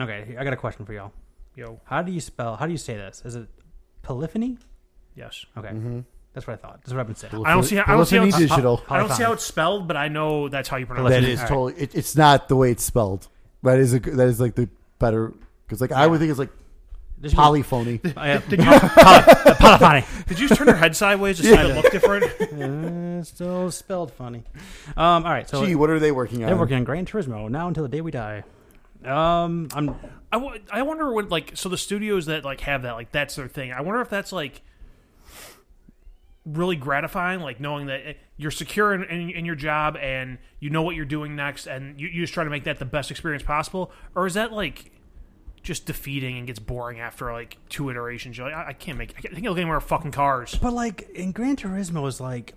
Okay, 0.00 0.36
I 0.38 0.44
got 0.44 0.52
a 0.52 0.56
question 0.56 0.84
for 0.84 0.92
y'all. 0.92 1.12
yo, 1.56 1.80
How 1.84 2.02
do 2.02 2.12
you 2.12 2.20
spell? 2.20 2.56
How 2.56 2.66
do 2.66 2.72
you 2.72 2.78
say 2.78 2.94
this? 2.96 3.22
Is 3.24 3.34
it 3.34 3.48
polyphony? 4.02 4.58
yes. 5.16 5.44
Okay, 5.56 5.68
Mm-hmm. 5.68 6.00
that's 6.34 6.46
what 6.46 6.54
I 6.54 6.56
thought. 6.56 6.80
That's 6.82 6.92
what 6.92 7.00
I've 7.00 7.06
been 7.06 7.16
saying. 7.16 7.44
I 7.46 7.54
don't 7.54 7.62
see 7.62 7.76
how- 7.76 7.84
I 7.86 7.96
don't 7.96 8.06
see 8.06 8.16
how 8.16 8.24
it's- 8.24 8.38
digital. 8.40 8.82
I 8.88 8.98
don't 8.98 9.10
see 9.12 9.22
how 9.22 9.32
it's 9.32 9.44
spelled, 9.44 9.88
but 9.88 9.96
I 9.96 10.08
know 10.08 10.48
that's 10.48 10.68
how 10.68 10.76
you 10.76 10.86
pronounce 10.86 11.10
That 11.10 11.22
it. 11.24 11.28
is 11.30 11.38
All 11.40 11.42
right. 11.44 11.48
totally. 11.48 11.74
It, 11.82 11.94
it's 11.94 12.16
not 12.16 12.48
the 12.48 12.56
way 12.56 12.70
it's 12.70 12.84
spelled. 12.84 13.28
That 13.62 13.78
is 13.78 13.92
a. 13.94 14.00
g- 14.00 14.10
That 14.10 14.26
is 14.28 14.40
like 14.40 14.54
the 14.54 14.68
better 14.98 15.32
because 15.66 15.80
like 15.80 15.92
I 15.92 16.06
would 16.06 16.18
think 16.18 16.30
it's 16.30 16.38
like 16.38 16.50
There's 17.22 17.32
no- 17.34 17.40
polyphony. 17.42 18.00
I 18.16 18.28
have- 18.28 18.44
poly- 18.46 19.54
polyphony. 19.56 20.04
Did 20.26 20.38
you 20.38 20.48
just 20.48 20.58
turn 20.58 20.66
your 20.66 20.76
head 20.76 20.94
sideways 20.94 21.38
to 21.38 21.44
see 21.44 21.52
it 21.54 21.74
look 21.74 21.90
different? 21.90 22.24
Uh, 22.24 23.22
still 23.24 23.70
spelled 23.70 24.12
funny. 24.12 24.42
Um, 24.96 25.24
all 25.24 25.32
right, 25.32 25.48
so 25.48 25.64
Gee, 25.64 25.74
what 25.74 25.88
are 25.88 25.98
they 26.00 26.12
working 26.12 26.42
on? 26.42 26.48
they're 26.48 26.58
working 26.58 26.76
on 26.76 26.84
Gran 26.84 27.06
Turismo 27.06 27.48
now 27.48 27.68
until 27.68 27.84
the 27.84 27.88
day 27.88 28.00
we 28.02 28.10
die. 28.10 28.42
Um, 29.04 29.68
I'm 29.74 29.90
I, 30.30 30.38
w- 30.38 30.60
I 30.70 30.82
wonder 30.82 31.12
what 31.12 31.28
like 31.30 31.52
so 31.54 31.68
the 31.68 31.76
studios 31.78 32.26
that 32.26 32.44
like 32.44 32.60
have 32.60 32.82
that 32.82 32.92
like 32.92 33.10
that's 33.12 33.34
their 33.36 33.48
thing. 33.48 33.72
I 33.72 33.80
wonder 33.80 34.00
if 34.00 34.08
that's 34.10 34.30
like 34.32 34.62
really 36.44 36.76
gratifying, 36.76 37.40
like 37.40 37.60
knowing 37.60 37.86
that 37.86 38.00
eh, 38.06 38.12
you're 38.36 38.50
secure 38.50 38.92
in, 38.94 39.04
in, 39.04 39.30
in 39.30 39.44
your 39.44 39.54
job 39.54 39.96
and 39.96 40.38
you 40.60 40.70
know 40.70 40.82
what 40.82 40.96
you're 40.96 41.04
doing 41.04 41.36
next, 41.36 41.66
and 41.66 42.00
you, 42.00 42.08
you 42.08 42.22
just 42.22 42.34
try 42.34 42.44
to 42.44 42.50
make 42.50 42.64
that 42.64 42.78
the 42.78 42.84
best 42.84 43.10
experience 43.10 43.42
possible, 43.42 43.92
or 44.14 44.26
is 44.26 44.34
that 44.34 44.52
like 44.52 44.90
just 45.62 45.86
defeating 45.86 46.38
and 46.38 46.46
gets 46.46 46.58
boring 46.58 47.00
after 47.00 47.32
like 47.32 47.56
two 47.68 47.88
iterations? 47.90 48.36
You're 48.38 48.48
like, 48.48 48.56
I, 48.56 48.68
I 48.68 48.72
can't 48.72 48.98
make. 48.98 49.14
I 49.16 49.20
can't 49.20 49.34
think 49.34 49.46
of 49.46 49.56
any 49.56 49.64
more 49.64 49.80
fucking 49.80 50.12
cars. 50.12 50.54
But 50.60 50.72
like 50.72 51.08
in 51.10 51.32
Gran 51.32 51.56
Turismo 51.56 52.06
is 52.08 52.20
like 52.20 52.54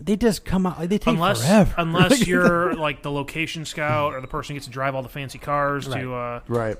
they 0.00 0.16
just 0.16 0.44
come 0.44 0.66
out. 0.66 0.78
They 0.88 0.98
take 0.98 1.06
Unless, 1.14 1.42
forever. 1.46 1.74
unless 1.76 2.26
you're 2.26 2.74
like 2.74 3.02
the 3.02 3.10
location 3.10 3.64
scout 3.64 4.14
or 4.14 4.20
the 4.20 4.26
person 4.26 4.54
who 4.54 4.58
gets 4.58 4.66
to 4.66 4.72
drive 4.72 4.94
all 4.94 5.02
the 5.02 5.08
fancy 5.08 5.38
cars 5.38 5.86
to, 5.86 6.14
uh, 6.14 6.40
right. 6.48 6.76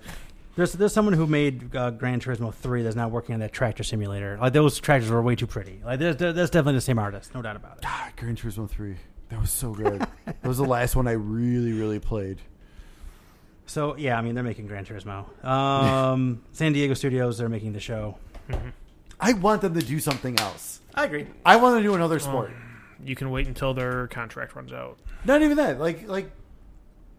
there's 0.57 0.73
there's 0.73 0.95
someone 0.95 1.13
who 1.15 1.27
made 1.27 1.77
uh, 1.77 1.91
Gran 1.91 2.21
Turismo 2.21 2.55
three 2.55 2.83
that's 2.83 2.97
now 2.97 3.09
working 3.09 3.35
on 3.35 3.41
that 3.41 3.53
tractor 3.53 3.83
simulator. 3.85 4.39
Like 4.41 4.55
those 4.55 4.81
tractors 4.81 5.11
were 5.11 5.21
way 5.21 5.35
too 5.37 5.47
pretty. 5.47 5.81
Like 5.85 5.99
there's, 5.99 6.17
there- 6.17 6.33
that's 6.33 6.51
definitely 6.51 6.75
the 6.79 6.81
same 6.81 6.99
artist, 6.99 7.35
no 7.35 7.43
doubt 7.43 7.57
about 7.57 7.79
it. 7.79 7.85
Ah, 7.87 8.11
Gran 8.17 8.35
Turismo 8.35 8.69
three. 8.69 8.97
That 9.29 9.41
was 9.41 9.51
so 9.51 9.73
good. 9.73 10.01
that 10.25 10.43
was 10.47 10.59
the 10.59 10.65
last 10.65 10.95
one 10.97 11.07
I 11.07 11.13
really, 11.13 11.73
really 11.73 11.99
played. 12.01 12.39
So 13.67 13.97
yeah, 13.97 14.19
I 14.19 14.23
mean 14.23 14.35
they're 14.35 14.45
making 14.45 14.67
Gran 14.67 14.85
Turismo. 14.85 15.27
Um, 15.45 16.43
San 16.53 16.73
Diego 16.73 16.95
Studios 16.95 17.39
they're 17.39 17.49
making 17.49 17.73
the 17.73 17.81
show. 17.81 18.17
I 19.21 19.33
want 19.35 19.63
them 19.63 19.75
to 19.75 19.81
do 19.81 19.99
something 20.01 20.39
else. 20.41 20.81
I 20.95 21.05
agree. 21.05 21.27
I 21.47 21.57
want 21.57 21.75
them 21.75 21.83
to 21.83 21.89
do 21.89 21.95
another 21.95 22.19
sport. 22.19 22.51
You 23.05 23.15
can 23.17 23.31
wait 23.31 23.47
until 23.47 23.73
their 23.75 24.09
contract 24.09 24.55
runs 24.55 24.73
out. 24.73 24.99
Not 25.25 25.43
even 25.43 25.57
that. 25.57 25.79
Like, 25.81 26.07
like, 26.09 26.31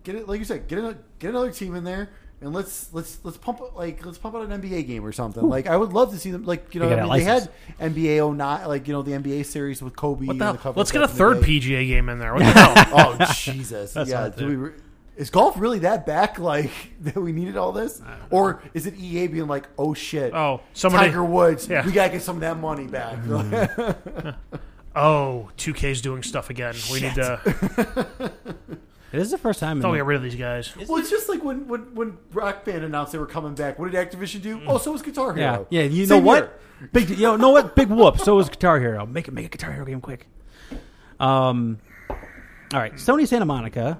get 0.03 0.15
it. 0.15 0.27
Like 0.27 0.39
you 0.39 0.45
said, 0.45 0.67
get 0.67 0.79
a, 0.79 0.97
get 1.19 1.29
another 1.31 1.51
team 1.51 1.75
in 1.75 1.83
there, 1.83 2.09
and 2.41 2.53
let's 2.53 2.93
let's 2.93 3.19
let's 3.23 3.37
pump 3.37 3.61
like 3.75 4.05
let's 4.05 4.17
pump 4.17 4.35
out 4.35 4.49
an 4.49 4.61
NBA 4.61 4.85
game 4.87 5.03
or 5.05 5.11
something. 5.11 5.43
Like, 5.47 5.65
I 5.67 5.75
would 5.75 5.91
love 5.93 6.11
to 6.11 6.19
see 6.19 6.31
them. 6.31 6.45
Like, 6.45 6.73
you 6.73 6.79
know, 6.81 6.87
They 6.89 6.95
I 6.99 7.03
mean, 7.03 7.11
they 7.13 7.23
had 7.23 7.49
license. 7.79 7.95
NBA 7.95 8.35
09, 8.37 8.67
like 8.67 8.87
you 8.87 8.93
know, 8.93 9.01
the 9.01 9.11
NBA 9.13 9.45
series 9.45 9.81
with 9.81 9.95
Kobe. 9.95 10.25
What 10.27 10.37
the 10.37 10.45
and 10.47 10.55
hell? 10.57 10.63
couple 10.63 10.79
Let's 10.81 10.91
get 10.91 11.01
a 11.03 11.07
stuff 11.07 11.19
in 11.19 11.39
the 11.39 11.41
third. 11.41 11.49
PGA 11.49 11.87
game 11.87 12.09
in 12.09 12.19
there. 12.19 12.33
What 12.33 12.39
the 12.43 12.51
hell? 12.51 13.17
Oh 13.19 13.33
Jesus! 13.33 13.93
That's 13.93 14.09
yeah, 14.09 14.29
do 14.29 14.47
we, 14.47 14.55
re- 14.55 14.73
is 15.17 15.29
golf 15.29 15.59
really 15.59 15.79
that 15.79 16.05
back? 16.05 16.39
Like 16.39 16.71
that 17.01 17.15
we 17.15 17.31
needed 17.31 17.57
all 17.57 17.71
this, 17.71 18.01
or 18.29 18.61
is 18.73 18.85
it 18.87 18.95
EA 18.97 19.27
being 19.27 19.47
like, 19.47 19.67
"Oh 19.77 19.93
shit, 19.93 20.33
Oh, 20.33 20.61
somebody. 20.73 21.07
Tiger 21.07 21.23
Woods, 21.23 21.67
Yeah. 21.67 21.85
we 21.85 21.91
gotta 21.91 22.11
get 22.11 22.21
some 22.21 22.37
of 22.37 22.41
that 22.41 22.57
money 22.57 22.87
back." 22.87 23.19
Oh, 24.95 25.49
2K's 25.57 26.01
doing 26.01 26.21
stuff 26.21 26.51
again. 26.51 26.75
We 26.91 27.01
need 27.01 27.15
to. 27.15 28.31
This 29.11 29.23
is 29.25 29.31
the 29.31 29.37
first 29.39 29.59
time. 29.59 29.77
in 29.77 29.81
Thought 29.81 29.91
we 29.91 29.97
the- 29.97 30.03
got 30.03 30.07
rid 30.07 30.15
of 30.17 30.23
these 30.23 30.35
guys. 30.35 30.71
well, 30.87 30.97
it's 30.99 31.09
just 31.09 31.29
like 31.29 31.43
when, 31.43 31.67
when 31.67 31.95
when 31.95 32.17
Rock 32.31 32.63
Band 32.65 32.83
announced 32.83 33.11
they 33.11 33.17
were 33.17 33.25
coming 33.25 33.55
back. 33.55 33.77
What 33.79 33.91
did 33.91 34.09
Activision 34.11 34.41
do? 34.43 34.61
Oh, 34.67 34.77
so 34.77 34.91
was 34.91 35.01
Guitar 35.01 35.33
Hero. 35.33 35.65
yeah. 35.71 35.81
yeah. 35.81 35.87
You 35.89 36.05
Same 36.05 36.19
know 36.23 36.27
what? 36.27 36.43
year. 36.79 36.89
Big, 36.91 37.09
you 37.09 37.17
know, 37.17 37.35
know 37.37 37.49
what? 37.49 37.75
Big 37.75 37.89
whoop. 37.89 38.19
So 38.19 38.35
was 38.35 38.49
Guitar 38.49 38.79
Hero. 38.79 39.05
Make 39.07 39.27
it, 39.27 39.31
make 39.33 39.45
a 39.45 39.49
Guitar 39.49 39.71
Hero 39.71 39.85
game 39.85 40.01
quick. 40.01 40.27
Um, 41.19 41.79
all 42.09 42.17
right. 42.79 42.93
Sony 42.93 43.27
Santa 43.27 43.45
Monica, 43.45 43.99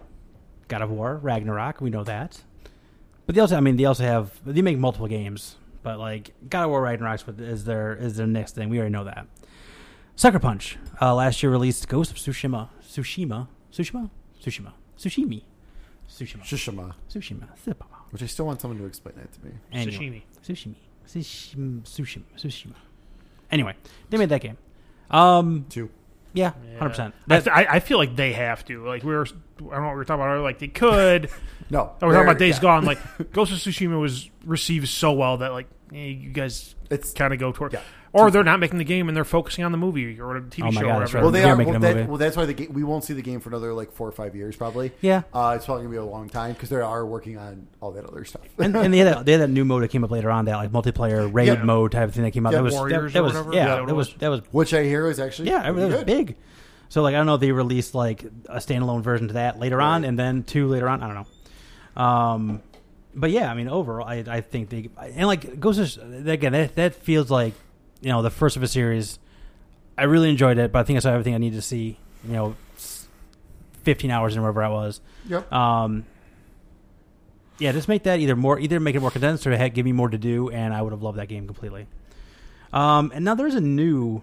God 0.73 0.81
of 0.81 0.89
War, 0.89 1.17
Ragnarok. 1.21 1.81
We 1.81 1.91
know 1.91 2.03
that. 2.03 2.41
But 3.27 3.35
they 3.35 3.41
also, 3.41 3.55
I 3.55 3.59
mean, 3.59 3.77
they 3.77 3.85
also 3.85 4.03
have 4.03 4.31
they 4.43 4.63
make 4.63 4.79
multiple 4.79 5.07
games. 5.07 5.55
But 5.83 5.99
like 5.99 6.33
God 6.49 6.63
of 6.63 6.69
War, 6.71 6.81
Ragnarok 6.81 7.21
is 7.39 7.65
their 7.65 7.93
is 7.95 8.15
their 8.17 8.25
next 8.25 8.55
thing. 8.55 8.69
We 8.69 8.79
already 8.79 8.91
know 8.91 9.03
that. 9.03 9.27
Sucker 10.15 10.39
Punch 10.39 10.77
uh, 10.99 11.13
last 11.13 11.43
year 11.43 11.51
released 11.51 11.87
Ghost 11.87 12.09
of 12.11 12.17
Tsushima. 12.17 12.69
Tsushima. 12.81 13.47
Tsushima. 13.71 14.09
Tsushima. 14.41 14.71
Sushimi. 14.97 15.43
Tsushima. 16.09 16.41
Shishima, 16.43 16.93
Tsushima. 17.11 17.85
which 18.11 18.23
I 18.23 18.25
still 18.25 18.45
want 18.45 18.61
someone 18.61 18.79
to 18.79 18.85
explain 18.85 19.15
that 19.17 19.31
to 19.33 19.45
me. 19.45 19.51
Anyway. 19.71 20.23
Sushimi. 20.47 20.75
Sushima. 21.07 21.81
Sushima. 21.83 22.23
Sushima. 22.37 22.75
Anyway, 23.51 23.75
they 24.09 24.17
made 24.17 24.29
that 24.29 24.41
game. 24.41 24.57
Um, 25.11 25.65
Two. 25.69 25.89
yeah, 26.33 26.53
Yeah. 26.65 26.77
hundred 26.79 26.89
percent. 26.89 27.13
I, 27.29 27.39
th- 27.39 27.55
I 27.55 27.65
I 27.75 27.79
feel 27.79 27.97
like 27.99 28.15
they 28.15 28.33
have 28.33 28.65
to. 28.65 28.85
Like 28.87 29.03
we 29.03 29.13
were, 29.13 29.27
I 29.71 29.75
don't 29.75 29.81
know 29.83 29.87
what 29.87 29.93
we 29.93 29.97
were 29.97 30.05
talking 30.05 30.21
about. 30.21 30.29
earlier, 30.31 30.43
Like 30.43 30.59
they 30.59 30.67
could. 30.67 31.29
No, 31.69 31.93
Oh, 32.01 32.07
we're 32.07 32.13
talking 32.13 32.27
about 32.27 32.37
Days 32.39 32.57
yeah. 32.57 32.61
Gone. 32.61 32.85
Like 32.85 32.99
Ghost 33.31 33.51
of 33.51 33.57
Tsushima 33.57 33.99
was 33.99 34.29
received 34.45 34.89
so 34.89 35.13
well 35.13 35.37
that 35.37 35.53
like 35.53 35.67
eh, 35.93 36.07
you 36.07 36.29
guys 36.29 36.75
It's 36.91 37.13
kind 37.13 37.33
of 37.33 37.39
go 37.39 37.51
toward, 37.51 37.73
Yeah. 37.73 37.79
or 38.11 38.29
they're 38.29 38.43
not 38.43 38.59
making 38.59 38.77
the 38.77 38.83
game 38.83 39.07
and 39.07 39.17
they're 39.17 39.23
focusing 39.23 39.63
on 39.63 39.71
the 39.71 39.77
movie 39.77 40.19
or 40.19 40.39
the 40.39 40.47
TV 40.55 40.63
Oh 40.67 40.71
my 40.71 40.81
show 40.81 40.87
God, 40.87 40.97
or 40.97 40.99
that's 40.99 41.13
whatever. 41.13 41.15
right. 41.17 41.23
well, 41.23 41.31
they 41.31 41.39
They 41.39 41.45
are 41.45 41.53
are. 41.53 41.55
making 41.55 41.73
Well, 41.73 41.77
a 41.77 41.85
that, 41.87 41.95
movie. 41.95 42.07
well, 42.09 42.17
that's 42.17 42.37
why 42.37 42.45
the 42.45 42.53
game, 42.53 42.73
we 42.73 42.83
won't 42.83 43.05
see 43.05 43.13
the 43.13 43.23
game 43.23 43.39
for 43.39 43.49
another 43.49 43.73
like 43.73 43.91
four 43.93 44.07
or 44.07 44.11
five 44.11 44.35
years, 44.35 44.55
probably. 44.55 44.91
Yeah, 45.01 45.23
Uh, 45.33 45.53
it's 45.55 45.65
probably 45.65 45.83
gonna 45.85 45.91
be 45.93 45.97
a 45.97 46.05
long 46.05 46.29
time 46.29 46.53
because 46.53 46.69
they 46.69 46.75
are 46.75 47.05
working 47.07 47.37
on 47.39 47.65
all 47.81 47.91
that 47.93 48.05
other 48.05 48.25
stuff. 48.25 48.41
and, 48.59 48.75
and 48.75 48.93
they 48.93 48.99
had 48.99 49.07
that, 49.07 49.25
they 49.25 49.31
had 49.31 49.41
that 49.41 49.49
new 49.49 49.65
mode 49.65 49.81
that 49.83 49.87
came 49.89 50.03
up 50.03 50.11
later 50.11 50.29
on, 50.29 50.45
that 50.45 50.57
like 50.57 50.71
multiplayer 50.71 51.33
raid 51.33 51.47
Yeah. 51.47 51.63
mode 51.63 51.93
type 51.93 52.09
of 52.09 52.13
thing 52.13 52.23
that 52.25 52.31
came 52.31 52.45
out. 52.45 52.51
Yeah, 52.51 52.57
that 52.59 52.63
was 52.65 52.73
Warriors 52.75 53.13
that, 53.13 53.19
or 53.19 53.23
was 53.23 53.33
whatever? 53.33 53.53
yeah, 53.53 53.65
Yeah, 53.65 53.79
what 53.79 53.85
that 53.87 53.91
it 53.93 53.95
was 53.95 54.07
was. 54.11 54.17
that 54.19 54.29
was 54.29 54.41
Which 54.51 54.73
I 54.75 54.83
hear 54.83 55.07
is 55.09 55.19
actually 55.19 55.47
yeah, 55.49 55.67
it 55.67 55.73
pretty 55.73 55.85
was 55.87 55.95
good. 55.95 56.05
big. 56.05 56.35
So 56.93 57.01
like 57.01 57.15
I 57.15 57.17
don't 57.17 57.25
know 57.25 57.33
if 57.33 57.41
they 57.41 57.51
released 57.51 57.95
like 57.95 58.21
a 58.21 58.57
standalone 58.57 59.01
version 59.01 59.29
to 59.29 59.33
that 59.33 59.57
later 59.57 59.81
on, 59.81 60.03
and 60.03 60.17
then 60.17 60.43
two 60.43 60.67
later 60.67 60.87
on. 60.87 61.01
I 61.01 61.07
don't 61.07 61.25
know. 61.95 62.03
Um, 62.03 62.61
but 63.15 63.31
yeah, 63.31 63.49
I 63.49 63.55
mean 63.55 63.67
overall, 63.67 64.07
I 64.07 64.23
I 64.27 64.41
think 64.41 64.69
they 64.69 64.91
and 64.99 65.25
like 65.25 65.59
Ghost 65.59 65.97
of, 65.97 66.27
again 66.27 66.51
that 66.51 66.75
that 66.75 66.93
feels 66.93 67.31
like 67.31 67.55
you 68.01 68.09
know 68.09 68.21
the 68.21 68.29
first 68.29 68.57
of 68.57 68.61
a 68.61 68.67
series. 68.67 69.17
I 69.97 70.03
really 70.03 70.29
enjoyed 70.29 70.59
it, 70.59 70.71
but 70.71 70.81
I 70.81 70.83
think 70.83 70.97
I 70.97 70.99
saw 70.99 71.09
everything 71.09 71.33
I 71.33 71.39
needed 71.39 71.55
to 71.55 71.63
see. 71.63 71.97
You 72.25 72.33
know, 72.33 72.55
fifteen 73.81 74.11
hours 74.11 74.35
and 74.35 74.43
wherever 74.43 74.61
I 74.61 74.69
was. 74.69 75.01
Yep. 75.29 75.51
Um, 75.51 76.05
yeah, 77.57 77.71
just 77.71 77.87
make 77.87 78.03
that 78.03 78.19
either 78.19 78.35
more, 78.35 78.59
either 78.59 78.79
make 78.79 78.93
it 78.93 78.99
more 78.99 79.09
condensed 79.09 79.47
or 79.47 79.57
heck, 79.57 79.73
give 79.73 79.85
me 79.85 79.93
more 79.93 80.09
to 80.09 80.19
do, 80.19 80.51
and 80.51 80.71
I 80.71 80.83
would 80.83 80.93
have 80.93 81.01
loved 81.01 81.17
that 81.17 81.27
game 81.27 81.47
completely. 81.47 81.87
Um, 82.71 83.11
and 83.15 83.25
now 83.25 83.33
there's 83.33 83.55
a 83.55 83.61
new 83.61 84.21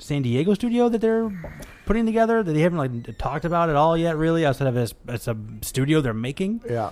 San 0.00 0.22
Diego 0.22 0.54
studio 0.54 0.88
that 0.88 1.00
they're 1.00 1.30
putting 1.86 2.06
together 2.06 2.42
that 2.42 2.52
they 2.52 2.60
haven't 2.60 2.78
like 2.78 3.18
talked 3.18 3.44
about 3.44 3.68
at 3.70 3.76
all 3.76 3.96
yet, 3.96 4.16
really. 4.16 4.44
Outside 4.46 4.66
of 4.68 4.74
this, 4.74 4.94
it's 5.08 5.28
a 5.28 5.36
studio 5.62 6.00
they're 6.00 6.14
making. 6.14 6.62
Yeah. 6.68 6.90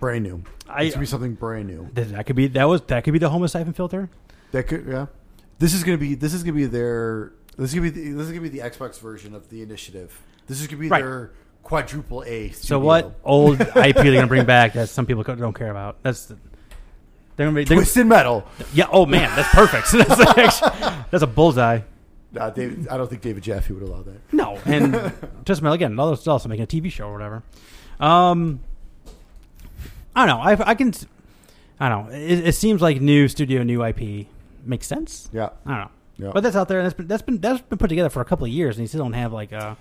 Brand 0.00 0.24
new. 0.24 0.42
I 0.68 0.82
It's 0.84 0.94
gonna 0.94 1.02
be 1.02 1.06
something 1.06 1.34
brand 1.34 1.68
new. 1.68 1.88
that 1.94 2.26
could 2.26 2.36
be 2.36 2.46
that 2.48 2.64
was 2.64 2.80
that 2.82 3.04
could 3.04 3.12
be 3.12 3.18
the 3.18 3.28
Homo 3.30 3.46
Siphon 3.46 3.72
Filter. 3.72 4.10
That 4.52 4.64
could 4.66 4.86
yeah. 4.86 5.06
This 5.58 5.74
is 5.74 5.84
gonna 5.84 5.98
be 5.98 6.14
this 6.14 6.34
is 6.34 6.42
gonna 6.42 6.54
be 6.54 6.66
their 6.66 7.32
this 7.56 7.70
is 7.70 7.74
gonna 7.74 7.90
be 7.90 8.02
the, 8.02 8.12
this 8.12 8.26
is 8.26 8.30
gonna 8.30 8.40
be 8.42 8.48
the 8.48 8.58
Xbox 8.58 8.98
version 8.98 9.34
of 9.34 9.48
the 9.50 9.62
initiative. 9.62 10.18
This 10.46 10.60
is 10.60 10.66
gonna 10.66 10.80
be 10.80 10.88
Right. 10.88 11.02
their 11.02 11.32
quadruple 11.62 12.24
A. 12.26 12.50
So 12.50 12.78
what 12.78 13.18
old 13.24 13.60
IP 13.60 13.76
they're 13.76 14.14
gonna 14.14 14.26
bring 14.26 14.44
back 14.46 14.72
that 14.74 14.88
some 14.88 15.06
people 15.06 15.22
don't 15.22 15.54
care 15.54 15.70
about? 15.70 16.02
That's 16.02 16.26
the, 16.26 16.38
they're 17.36 17.46
gonna 17.46 17.56
be 17.56 17.64
they're, 17.64 17.76
Twisted 17.76 18.06
Metal. 18.06 18.46
yeah. 18.72 18.86
Oh 18.90 19.06
man, 19.06 19.34
that's 19.36 19.48
perfect. 19.54 19.90
that's, 20.08 20.20
actually, 20.38 20.90
that's 21.10 21.22
a 21.22 21.26
bullseye. 21.26 21.80
Nah, 22.32 22.50
David, 22.50 22.88
I 22.88 22.96
don't 22.96 23.08
think 23.08 23.22
David 23.22 23.42
Jaffe 23.44 23.72
would 23.72 23.82
allow 23.82 24.02
that. 24.02 24.32
No, 24.32 24.58
and 24.64 25.12
just 25.44 25.62
metal 25.62 25.74
again, 25.74 25.98
also 25.98 26.30
also 26.32 26.48
making 26.48 26.64
a 26.64 26.66
TV 26.66 26.90
show 26.90 27.06
or 27.08 27.12
whatever. 27.12 27.42
Um, 28.00 28.60
I 30.16 30.26
don't 30.26 30.36
know. 30.36 30.42
I, 30.42 30.70
I 30.70 30.74
can. 30.74 30.92
I 31.80 31.88
don't 31.88 32.06
know. 32.08 32.12
It, 32.16 32.48
it 32.48 32.52
seems 32.54 32.80
like 32.82 33.00
new 33.00 33.28
studio, 33.28 33.62
new 33.62 33.84
IP 33.84 34.26
makes 34.64 34.86
sense. 34.86 35.28
Yeah. 35.32 35.50
I 35.66 35.70
don't 35.70 35.78
know, 35.80 35.90
Yeah. 36.26 36.30
but 36.32 36.42
that's 36.42 36.56
out 36.56 36.68
there, 36.68 36.78
and 36.78 36.86
that's 36.86 36.94
been 36.96 37.06
that's 37.06 37.22
been 37.22 37.40
that's 37.40 37.60
been 37.62 37.78
put 37.78 37.88
together 37.88 38.10
for 38.10 38.20
a 38.20 38.24
couple 38.24 38.44
of 38.46 38.50
years, 38.52 38.76
and 38.76 38.82
you 38.82 38.88
still 38.88 39.02
don't 39.04 39.12
have 39.12 39.32
like 39.32 39.52
a 39.52 39.76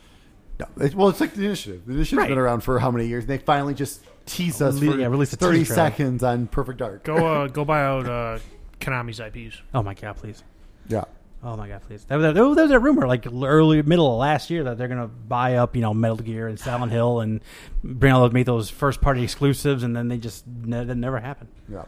No, 0.60 0.66
it- 0.82 0.94
well, 0.96 1.10
it's 1.10 1.20
like 1.22 1.34
the 1.34 1.46
initiative. 1.46 1.84
The 1.86 1.94
initiative's 1.94 2.18
Right. 2.22 2.30
been 2.30 2.38
around 2.40 2.62
for 2.62 2.80
how 2.80 2.90
many 2.92 3.08
years? 3.08 3.24
And 3.24 3.32
they 3.32 3.38
finally 3.40 3.74
just 3.74 4.02
teased 4.26 4.62
us 4.62 4.76
Le- 4.80 4.92
for 4.94 5.00
yeah, 5.00 5.08
release 5.08 5.34
a 5.34 5.38
thirty 5.38 5.64
trailer. 5.64 5.76
seconds 5.76 6.24
on 6.24 6.48
Perfect 6.48 6.80
Dark. 6.80 7.04
Go 7.04 7.16
uh, 7.16 7.48
go 7.48 7.66
buy 7.66 7.84
out 7.84 8.08
uh, 8.08 8.40
Konami's 8.80 9.20
IPs. 9.20 9.62
oh 9.74 9.84
my 9.84 9.94
god, 9.94 10.18
please. 10.18 10.44
Yeah. 10.88 11.04
Oh 11.46 11.58
my 11.58 11.68
god, 11.68 11.82
please! 11.82 12.06
There 12.06 12.18
was, 12.18 12.34
there 12.34 12.46
was 12.46 12.72
a 12.72 12.80
rumor 12.80 13.06
like 13.06 13.26
early 13.28 13.82
middle 13.82 14.10
of 14.14 14.18
last 14.18 14.50
year 14.50 14.64
that 14.64 14.78
they're 14.78 14.88
gonna 14.88 15.08
buy 15.10 15.56
up, 15.56 15.76
you 15.76 15.82
know, 15.82 15.94
Metal 15.94 16.16
Gear 16.16 16.48
and 16.48 16.58
Silent 16.58 16.90
Hill 16.92 17.20
and 17.20 17.42
bring 17.84 18.14
all 18.14 18.22
those 18.22 18.32
make 18.32 18.46
those 18.46 18.70
first 18.70 19.02
party 19.02 19.24
exclusives, 19.24 19.84
and 19.84 19.94
then 19.94 20.08
they 20.08 20.18
just 20.18 20.48
ne- 20.48 20.86
that 20.86 20.96
never 20.96 21.20
happened. 21.20 21.50
Yeah. 21.70 21.84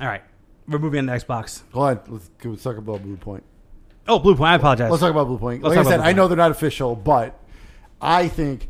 All 0.00 0.06
right, 0.08 0.22
we're 0.66 0.78
moving 0.78 1.06
on 1.06 1.18
to 1.18 1.22
Xbox. 1.24 1.62
Hold 1.74 1.86
on. 1.86 2.00
Let's, 2.08 2.30
let's 2.44 2.62
talk 2.62 2.78
about 2.78 3.02
Bluepoint. 3.04 3.42
Oh, 4.08 4.18
Bluepoint. 4.18 4.46
I 4.46 4.54
apologize. 4.54 4.90
Let's 4.90 5.02
talk 5.02 5.10
about 5.10 5.26
Bluepoint. 5.28 5.62
Let's 5.62 5.76
like 5.76 5.78
I 5.78 5.82
talk 5.82 5.90
said, 5.90 5.96
Blue 5.98 6.06
I 6.06 6.12
know 6.14 6.22
Point. 6.22 6.28
they're 6.30 6.36
not 6.38 6.50
official, 6.50 6.96
but 6.96 7.38
I 8.00 8.28
think 8.28 8.68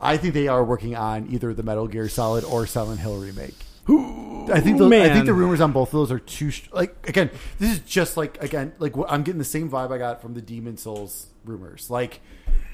I 0.00 0.16
think 0.16 0.34
they 0.34 0.48
are 0.48 0.64
working 0.64 0.94
on 0.94 1.28
either 1.30 1.52
the 1.54 1.62
Metal 1.62 1.88
Gear 1.88 2.08
Solid 2.08 2.44
or 2.44 2.66
Silent 2.66 3.00
Hill 3.00 3.16
remake. 3.16 3.54
I 3.88 4.60
think 4.60 4.78
those, 4.78 4.92
I 4.92 5.12
think 5.12 5.26
the 5.26 5.32
rumors 5.32 5.60
on 5.60 5.72
both 5.72 5.88
of 5.88 5.92
those 5.92 6.12
are 6.12 6.18
too 6.18 6.52
like 6.72 7.08
again. 7.08 7.30
This 7.58 7.72
is 7.72 7.78
just 7.80 8.18
like 8.18 8.42
again 8.42 8.74
like 8.78 8.94
I'm 9.08 9.22
getting 9.22 9.38
the 9.38 9.44
same 9.44 9.70
vibe 9.70 9.90
I 9.90 9.98
got 9.98 10.20
from 10.20 10.34
the 10.34 10.42
Demon's 10.42 10.82
Souls 10.82 11.28
rumors, 11.44 11.88
like, 11.90 12.20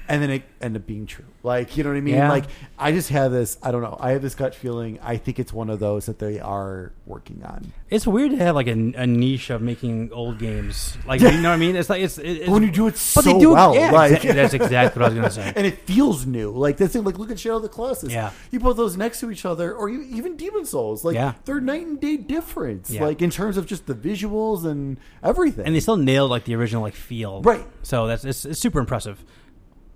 and 0.07 0.21
then 0.21 0.29
it 0.29 0.43
ended 0.61 0.81
up 0.83 0.87
being 0.87 1.05
true. 1.05 1.25
Like 1.43 1.77
you 1.77 1.83
know 1.83 1.91
what 1.91 1.97
I 1.97 2.01
mean? 2.01 2.15
Yeah. 2.15 2.29
Like 2.29 2.45
I 2.77 2.91
just 2.91 3.09
have 3.09 3.31
this. 3.31 3.57
I 3.61 3.71
don't 3.71 3.81
know. 3.83 3.97
I 3.99 4.11
have 4.11 4.21
this 4.21 4.33
gut 4.35 4.55
feeling. 4.55 4.99
I 5.03 5.17
think 5.17 5.39
it's 5.39 5.53
one 5.53 5.69
of 5.69 5.79
those 5.79 6.07
that 6.07 6.17
they 6.19 6.39
are 6.39 6.91
working 7.05 7.43
on. 7.43 7.71
It's 7.89 8.07
weird 8.07 8.31
to 8.31 8.37
have 8.37 8.55
like 8.55 8.65
a, 8.67 8.71
a 8.71 9.05
niche 9.05 9.51
of 9.51 9.61
making 9.61 10.11
old 10.11 10.39
games. 10.39 10.97
Like 11.07 11.21
you 11.21 11.29
know 11.31 11.49
what 11.49 11.55
I 11.55 11.57
mean? 11.57 11.75
It's 11.75 11.89
like 11.89 12.01
it's, 12.01 12.17
it's 12.17 12.49
when 12.49 12.63
you 12.63 12.71
do 12.71 12.87
it 12.87 12.91
but 12.91 12.97
so 12.99 13.21
they 13.21 13.37
do 13.39 13.51
it- 13.51 13.53
well, 13.53 13.75
Yeah, 13.75 13.91
like 13.91 14.21
that's 14.23 14.53
exactly 14.55 14.99
what 15.01 15.11
I 15.11 15.13
was 15.13 15.35
gonna 15.35 15.43
say. 15.45 15.53
and 15.55 15.67
it 15.67 15.79
feels 15.81 16.25
new. 16.25 16.49
Like 16.51 16.77
this 16.77 16.93
thing, 16.93 17.03
like 17.03 17.19
look 17.19 17.29
at 17.31 17.39
Shadow 17.39 17.57
of 17.57 17.61
the 17.61 17.69
Colossus. 17.69 18.11
Yeah. 18.11 18.31
you 18.51 18.59
put 18.59 18.75
those 18.75 18.97
next 18.97 19.19
to 19.19 19.29
each 19.29 19.45
other, 19.45 19.73
or 19.73 19.87
you, 19.89 20.01
even 20.01 20.35
Demon's 20.37 20.69
Souls. 20.71 21.03
Like 21.05 21.13
Yeah. 21.15 21.33
they're 21.45 21.61
night 21.61 21.85
and 21.85 22.01
day 22.01 22.17
difference. 22.17 22.89
Yeah. 22.89 23.03
Like 23.05 23.21
in 23.21 23.29
terms 23.29 23.57
of 23.57 23.67
just 23.67 23.85
the 23.85 23.93
visuals 23.93 24.65
and 24.65 24.97
everything. 25.23 25.65
And 25.65 25.75
they 25.75 25.79
still 25.79 25.97
nailed 25.97 26.31
like 26.31 26.45
the 26.45 26.55
original 26.55 26.81
like 26.81 26.95
feel. 26.95 27.43
Right. 27.43 27.65
So 27.83 28.07
that's 28.07 28.25
it's, 28.25 28.45
it's 28.45 28.59
super 28.59 28.79
impressive. 28.79 29.23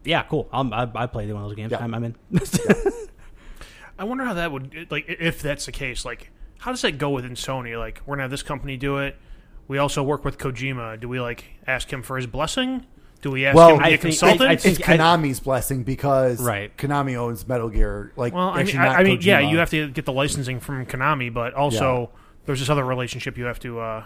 Yeah, 0.10 0.24
cool. 0.24 0.50
I'm, 0.52 0.74
I 0.74 0.90
I 0.96 1.06
played 1.06 1.32
one 1.32 1.44
of 1.44 1.50
those 1.50 1.56
games. 1.56 1.72
Yeah. 1.72 1.84
I'm, 1.84 1.94
I'm 1.94 2.04
in. 2.04 2.16
I 4.00 4.06
wonder 4.06 4.24
how 4.24 4.34
that 4.34 4.52
would 4.52 4.88
like 4.90 5.06
if 5.08 5.42
that's 5.42 5.66
the 5.68 5.72
case. 5.72 6.04
Like, 6.04 6.32
how 6.58 6.72
does 6.72 6.82
that 6.82 6.98
go 6.98 7.12
within 7.12 7.34
Sony? 7.34 7.78
Like, 7.78 8.02
we're 8.06 8.16
gonna 8.16 8.24
have 8.24 8.32
this 8.32 8.42
company 8.42 8.76
do 8.76 8.98
it. 8.98 9.16
We 9.68 9.78
also 9.78 10.02
work 10.02 10.26
with 10.26 10.40
Kojima. 10.40 11.00
Do 11.00 11.08
we 11.08 11.20
like 11.22 11.44
ask 11.68 11.92
him 11.94 12.02
for 12.02 12.18
his 12.18 12.26
blessing? 12.26 12.88
Do 13.22 13.30
we 13.30 13.46
ask 13.46 13.56
Well, 13.56 13.72
him 13.72 13.78
to 13.78 13.84
be 13.84 13.86
I 13.86 13.88
a 13.90 13.92
think- 13.92 14.02
consultant? 14.02 14.42
I- 14.42 14.48
I 14.48 14.54
it's 14.54 14.64
think- 14.64 14.80
Konami's 14.80 15.40
blessing 15.42 15.84
because 15.84 16.42
Right. 16.42 16.76
Konami 16.78 17.16
owns 17.16 17.48
Metal 17.48 17.70
Gear. 17.70 18.12
Like, 18.16 18.34
well, 18.34 18.50
I 18.50 18.64
mean, 18.64 18.78
I, 18.78 18.88
I 18.96 19.04
mean, 19.04 19.20
yeah, 19.22 19.40
you 19.42 19.58
have 19.60 19.70
to 19.72 19.90
get 19.90 20.06
the 20.06 20.14
licensing 20.14 20.60
from 20.60 20.86
Konami, 20.88 21.32
but 21.32 21.54
also 21.54 22.10
there's 22.46 22.62
this 22.62 22.70
other 22.70 22.84
relationship 22.86 23.38
you 23.38 23.44
have 23.44 23.60
to, 23.60 23.80
uh, 23.80 24.04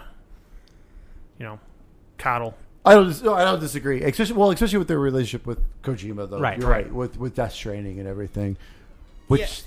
you 1.38 1.46
know, 1.46 1.60
coddle. 2.18 2.54
I 2.84 2.94
don't. 2.94 3.22
No, 3.22 3.34
I 3.34 3.44
don't 3.44 3.60
disagree. 3.60 4.02
Especially 4.02 4.36
well, 4.36 4.50
especially 4.50 4.78
with 4.78 4.88
their 4.88 4.98
relationship 4.98 5.46
with 5.46 5.58
Kojima, 5.82 6.28
though. 6.28 6.38
Right, 6.38 6.58
You're 6.58 6.68
right. 6.68 6.92
With 6.92 7.18
with 7.18 7.34
Death 7.34 7.52
Stranding 7.52 7.98
and 7.98 8.06
everything, 8.08 8.56
which 9.28 9.62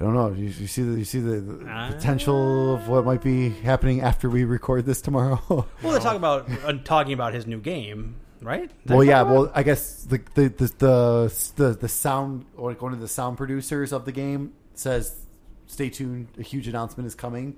I 0.00 0.04
don't 0.04 0.14
know. 0.14 0.32
You, 0.32 0.46
you 0.46 0.66
see 0.66 0.82
the 0.82 0.98
you 0.98 1.04
see 1.04 1.20
the, 1.20 1.40
the 1.40 1.70
Uh, 1.70 1.92
potential 1.92 2.74
of 2.74 2.88
what 2.88 3.04
might 3.04 3.22
be 3.22 3.50
happening 3.50 4.00
after 4.00 4.30
we 4.30 4.44
record 4.44 4.86
this 4.86 5.00
tomorrow. 5.00 5.40
Well, 5.82 5.92
they're 5.92 6.00
talking 6.00 6.16
about 6.16 6.48
uh, 6.64 6.72
talking 6.84 7.12
about 7.12 7.34
his 7.34 7.46
new 7.46 7.60
game, 7.60 8.16
right? 8.42 8.70
Well, 8.86 9.04
yeah. 9.04 9.20
about? 9.20 9.32
Well, 9.32 9.52
I 9.54 9.62
guess 9.62 10.02
the 10.04 10.20
the 10.34 10.48
the 10.48 10.66
the 10.78 11.52
the, 11.56 11.68
the 11.74 11.88
sound 11.88 12.46
or 12.56 12.70
like 12.70 12.82
one 12.82 12.92
of 12.92 13.00
the 13.00 13.08
sound 13.08 13.36
producers 13.36 13.92
of 13.92 14.04
the 14.04 14.12
game 14.12 14.52
says, 14.74 15.26
"Stay 15.66 15.90
tuned. 15.90 16.28
A 16.38 16.42
huge 16.42 16.66
announcement 16.66 17.06
is 17.06 17.14
coming." 17.14 17.56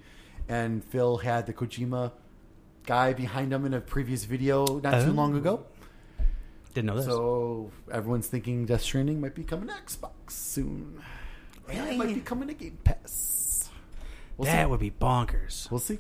And 0.48 0.84
Phil 0.84 1.18
had 1.18 1.46
the 1.46 1.52
Kojima 1.54 2.10
guy 2.84 3.12
behind 3.12 3.52
him 3.52 3.64
in 3.64 3.74
a 3.74 3.80
previous 3.80 4.24
video 4.24 4.64
not 4.80 5.02
too 5.04 5.10
Oh. 5.10 5.12
long 5.12 5.36
ago. 5.36 5.64
didn't 6.74 6.86
know 6.86 6.96
this. 6.96 7.04
So 7.04 7.70
everyone's 7.92 8.26
thinking 8.28 8.64
Death 8.64 8.80
Stranding 8.80 9.20
might 9.20 9.34
be 9.34 9.44
coming 9.44 9.68
to 9.68 9.74
Xbox 9.74 10.30
soon. 10.30 11.02
And 11.68 11.88
it 11.90 11.96
might 11.98 12.14
be 12.14 12.20
coming 12.20 12.48
to 12.48 12.54
Game 12.54 12.78
Pass. 12.82 13.68
We'll 14.38 14.46
that 14.46 14.64
see. 14.64 14.70
would 14.70 14.80
be 14.80 14.90
bonkers. 14.90 15.70
We'll 15.70 15.80
see. 15.80 15.98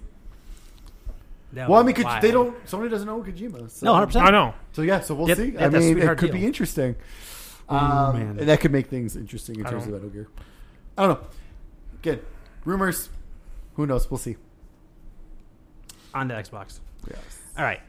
That 1.52 1.68
Well, 1.68 1.80
I 1.80 1.82
mean, 1.82 1.94
be 1.94 2.02
Koj- 2.02 2.22
they 2.22 2.30
don't. 2.30 2.56
Somebody 2.66 2.90
doesn't 2.90 3.06
know 3.06 3.22
Kojima. 3.22 3.70
So. 3.70 3.84
No, 3.84 3.92
100%. 3.92 4.22
I 4.22 4.30
know. 4.30 4.54
So 4.72 4.80
yeah, 4.80 5.00
so 5.00 5.14
we'll 5.14 5.28
Yep, 5.28 5.36
see. 5.36 5.50
yep, 5.50 5.60
I 5.60 5.68
mean, 5.68 5.82
it 5.82 5.92
sweetheart 5.92 6.18
could 6.18 6.32
be 6.32 6.46
interesting. 6.46 6.96
Ooh, 7.70 7.74
Um, 7.74 8.18
man. 8.18 8.38
and 8.40 8.48
that 8.48 8.60
could 8.60 8.72
make 8.72 8.86
things 8.88 9.14
interesting 9.16 9.56
in 9.60 9.64
terms 9.66 9.84
of 9.86 9.92
Metal 9.92 10.08
Gear. 10.08 10.28
I 10.96 11.06
don't 11.06 11.20
know. 11.20 11.26
Good 12.00 12.24
rumors. 12.64 13.10
Who 13.74 13.86
knows? 13.86 14.10
We'll 14.10 14.16
see. 14.18 14.36
On 16.14 16.28
the 16.28 16.34
Xbox. 16.34 16.80
Yes. 17.08 17.40
All 17.56 17.64
right, 17.64 17.80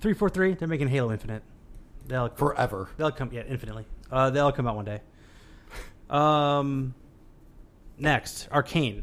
three 0.00 0.14
four 0.14 0.28
three. 0.28 0.54
They're 0.54 0.68
making 0.68 0.88
Halo 0.88 1.12
Infinite. 1.12 1.42
They'll 2.06 2.28
Forever. 2.30 2.88
they'll 2.96 3.10
come 3.10 3.30
yeah 3.32 3.42
infinitely. 3.48 3.86
Uh, 4.10 4.30
they'll 4.30 4.52
come 4.52 4.66
out 4.66 4.76
one 4.76 4.84
day. 4.84 5.00
Um, 6.08 6.94
next 7.98 8.48
Arkane, 8.50 9.02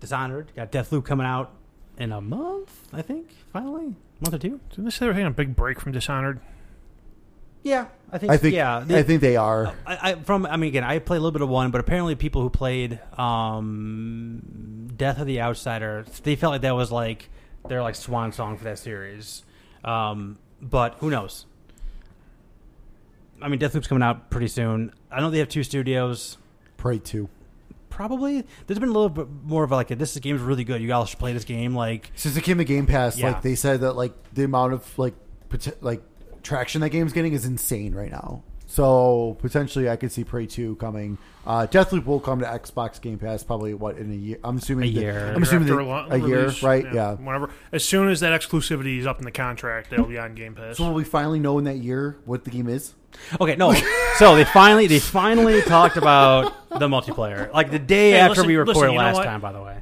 Dishonored 0.00 0.52
got 0.56 0.72
Deathloop 0.72 1.04
coming 1.04 1.26
out 1.26 1.52
in 1.96 2.10
a 2.12 2.20
month. 2.20 2.88
I 2.92 3.02
think 3.02 3.30
finally 3.52 3.94
month 4.20 4.34
or 4.34 4.38
two. 4.38 4.60
Didn't 4.70 4.84
they 4.84 4.90
say 4.90 5.00
they 5.00 5.06
were 5.06 5.12
taking 5.12 5.26
a 5.26 5.30
big 5.30 5.54
break 5.54 5.80
from 5.80 5.92
Dishonored? 5.92 6.40
Yeah, 7.62 7.86
I 8.12 8.18
think. 8.18 8.32
I 8.32 8.36
think. 8.36 8.54
yeah, 8.54 8.84
I 8.88 9.02
think 9.02 9.20
they 9.22 9.36
are. 9.36 9.72
I, 9.86 10.10
I 10.10 10.14
from 10.16 10.44
I 10.44 10.56
mean 10.56 10.68
again 10.68 10.84
I 10.84 10.98
played 10.98 11.18
a 11.18 11.20
little 11.20 11.32
bit 11.32 11.40
of 11.42 11.48
one, 11.48 11.70
but 11.70 11.80
apparently 11.80 12.14
people 12.14 12.42
who 12.42 12.50
played 12.50 13.00
um, 13.16 14.90
Death 14.96 15.18
of 15.18 15.26
the 15.26 15.40
Outsider 15.40 16.04
they 16.24 16.36
felt 16.36 16.50
like 16.52 16.60
that 16.62 16.74
was 16.74 16.92
like 16.92 17.30
their 17.68 17.82
like 17.82 17.94
swan 17.94 18.32
song 18.32 18.56
for 18.56 18.64
that 18.64 18.78
series. 18.78 19.42
Um, 19.84 20.38
but 20.60 20.94
who 20.98 21.10
knows? 21.10 21.46
I 23.42 23.48
mean, 23.48 23.58
Deathloop's 23.60 23.86
coming 23.88 24.02
out 24.02 24.30
pretty 24.30 24.48
soon. 24.48 24.92
I 25.10 25.20
know 25.20 25.30
they 25.30 25.38
have 25.38 25.48
two 25.48 25.62
studios. 25.64 26.38
Prey 26.76 26.98
two. 26.98 27.28
Probably 27.90 28.44
there's 28.66 28.78
been 28.78 28.88
a 28.88 28.92
little 28.92 29.08
bit 29.08 29.28
more 29.44 29.62
of 29.64 29.70
like 29.70 29.90
a, 29.90 29.96
this 29.96 30.16
game's 30.18 30.40
really 30.40 30.64
good. 30.64 30.80
You 30.82 30.92
all 30.92 31.04
should 31.04 31.18
play 31.18 31.32
this 31.32 31.44
game. 31.44 31.74
Like 31.74 32.10
Since 32.14 32.36
it 32.36 32.42
came 32.42 32.58
to 32.58 32.64
Game 32.64 32.86
Pass, 32.86 33.16
Yeah. 33.16 33.28
like 33.28 33.42
they 33.42 33.54
said 33.54 33.80
that 33.82 33.92
like 33.92 34.12
the 34.32 34.44
amount 34.44 34.72
of 34.72 34.98
like 34.98 35.14
pot- 35.48 35.80
like 35.82 36.02
traction 36.42 36.80
that 36.80 36.90
game's 36.90 37.12
getting 37.12 37.32
is 37.34 37.44
insane 37.44 37.94
right 37.94 38.10
now. 38.10 38.42
So 38.74 39.36
potentially, 39.40 39.88
I 39.88 39.94
could 39.94 40.10
see 40.10 40.24
Prey 40.24 40.46
two 40.46 40.74
coming. 40.76 41.16
Uh, 41.46 41.68
Deathloop 41.70 42.06
will 42.06 42.18
come 42.18 42.40
to 42.40 42.44
Xbox 42.46 43.00
Game 43.00 43.20
Pass 43.20 43.44
probably 43.44 43.72
what 43.72 43.98
in 43.98 44.10
a 44.10 44.14
year. 44.16 44.38
I'm 44.42 44.56
assuming 44.56 44.88
A 44.88 44.92
that- 44.94 45.00
year. 45.00 45.32
I'm 45.32 45.44
assuming 45.44 45.68
After 45.68 45.76
that- 45.76 45.84
lo- 45.84 46.06
a 46.10 46.18
year, 46.18 46.52
right? 46.60 46.84
Yeah. 46.92 47.14
Whenever, 47.14 47.50
as 47.70 47.84
soon 47.84 48.08
as 48.08 48.18
that 48.18 48.32
exclusivity 48.40 48.98
is 48.98 49.06
up 49.06 49.20
in 49.20 49.24
the 49.26 49.30
contract, 49.30 49.90
they'll 49.90 50.06
be 50.06 50.18
on 50.18 50.34
Game 50.34 50.56
Pass. 50.56 50.78
So 50.78 50.88
will 50.88 50.94
we 50.94 51.04
finally 51.04 51.38
know 51.38 51.56
in 51.58 51.64
that 51.66 51.76
year 51.76 52.16
what 52.24 52.42
the 52.42 52.50
game 52.50 52.68
is? 52.68 52.94
okay, 53.40 53.54
no. 53.54 53.72
so 54.18 54.34
they 54.34 54.44
finally 54.44 54.88
they 54.88 54.98
finally 54.98 55.62
talked 55.62 55.96
about 55.96 56.52
the 56.70 56.88
multiplayer 56.88 57.52
like 57.52 57.70
the 57.70 57.78
day 57.78 58.10
Hey, 58.10 58.16
after 58.18 58.30
listen- 58.40 58.46
we 58.48 58.56
recorded 58.56 58.80
listen, 58.90 58.96
last 58.96 59.22
time. 59.22 59.40
By 59.40 59.52
the 59.52 59.62
way. 59.62 59.78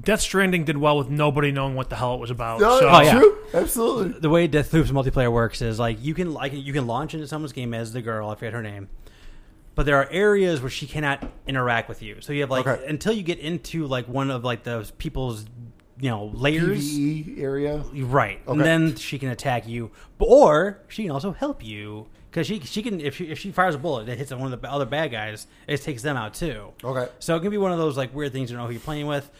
Death 0.00 0.20
Stranding 0.20 0.64
did 0.64 0.76
well 0.76 0.98
with 0.98 1.08
nobody 1.08 1.52
knowing 1.52 1.74
what 1.76 1.88
the 1.90 1.96
hell 1.96 2.14
it 2.14 2.20
was 2.20 2.30
about. 2.30 2.60
No, 2.60 2.80
so 2.80 2.88
Oh, 2.88 3.00
yeah. 3.00 3.18
true, 3.18 3.38
absolutely. 3.54 4.18
the 4.20 4.28
way 4.30 4.48
Deathloop's 4.48 4.90
multiplayer 4.90 5.30
works 5.32 5.62
is 5.62 5.78
like 5.78 5.98
you 6.02 6.14
can 6.14 6.32
like 6.32 6.52
you 6.52 6.72
can 6.72 6.86
launch 6.86 7.14
into 7.14 7.26
someone's 7.28 7.52
game 7.52 7.72
as 7.74 7.92
the 7.92 8.02
girl, 8.02 8.28
I 8.30 8.34
forget 8.34 8.52
her 8.54 8.62
name. 8.62 8.88
But 9.76 9.86
there 9.86 9.96
are 9.96 10.08
areas 10.10 10.60
where 10.60 10.70
she 10.70 10.86
cannot 10.86 11.24
interact 11.46 11.88
with 11.88 12.00
you. 12.02 12.20
So 12.20 12.32
you 12.32 12.40
have 12.42 12.50
like 12.50 12.66
Okay. 12.66 12.84
until 12.86 13.12
you 13.12 13.22
get 13.22 13.38
into 13.38 13.86
like 13.86 14.06
one 14.08 14.30
of 14.30 14.44
like 14.44 14.62
those 14.64 14.90
people's 14.92 15.46
you 16.00 16.10
know 16.10 16.26
layers. 16.34 16.92
PVE 16.92 17.40
area. 17.40 17.76
Right. 17.94 18.40
And 18.48 18.60
then 18.60 18.96
she 18.96 19.18
can 19.18 19.28
attack 19.30 19.68
you. 19.68 19.90
But, 20.18 20.26
or 20.26 20.80
she 20.88 21.02
can 21.02 21.10
also 21.12 21.32
help 21.32 21.64
you. 21.64 22.06
Because 22.30 22.48
she, 22.48 22.58
she 22.60 22.82
can 22.82 23.00
if 23.00 23.14
she, 23.16 23.26
if 23.26 23.38
she 23.38 23.52
fires 23.52 23.76
a 23.76 23.78
bullet 23.78 24.06
that 24.06 24.18
hits 24.18 24.32
one 24.32 24.52
of 24.52 24.60
the 24.60 24.68
other 24.70 24.86
bad 24.86 25.12
guys, 25.12 25.46
it 25.68 25.82
takes 25.82 26.02
them 26.02 26.16
out 26.16 26.34
too. 26.34 26.72
Okay. 26.82 27.08
So 27.20 27.36
it 27.36 27.40
can 27.40 27.50
be 27.50 27.58
one 27.58 27.70
of 27.70 27.78
those 27.78 27.96
like 27.96 28.12
weird 28.12 28.32
things 28.32 28.50
you 28.50 28.56
don't 28.56 28.64
know 28.64 28.66
who 28.66 28.72
you're 28.74 28.80
playing 28.80 29.06
with. 29.06 29.30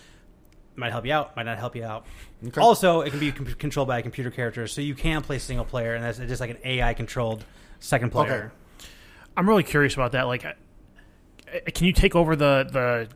Might 0.77 0.91
help 0.91 1.07
you 1.07 1.13
out, 1.13 1.37
might 1.37 1.45
not 1.45 1.59
help 1.59 1.77
you 1.77 1.85
out. 1.85 2.05
Okay. 2.47 2.61
Also, 2.61 3.03
it 3.03 3.11
can 3.11 3.21
be 3.21 3.31
com- 3.31 3.47
controlled 3.47 3.87
by 3.89 3.99
a 4.01 4.03
computer 4.03 4.31
character, 4.31 4.67
so 4.67 4.81
you 4.81 4.95
can 4.97 5.23
play 5.23 5.39
single 5.39 5.65
player, 5.65 5.95
and 5.95 6.03
that's 6.05 6.19
just 6.19 6.41
like 6.41 6.51
an 6.51 6.59
AI 6.65 6.95
controlled 6.95 7.45
second 7.79 8.11
player. 8.11 8.53
I'm 9.37 9.49
really 9.49 9.63
curious 9.63 9.95
about 9.95 10.13
that. 10.13 10.23
Like, 10.25 10.45
I- 10.45 10.55
I- 11.67 11.71
can 11.71 11.87
you 11.87 11.93
take 11.93 12.17
over 12.17 12.35
the 12.35 12.67
the 12.71 13.09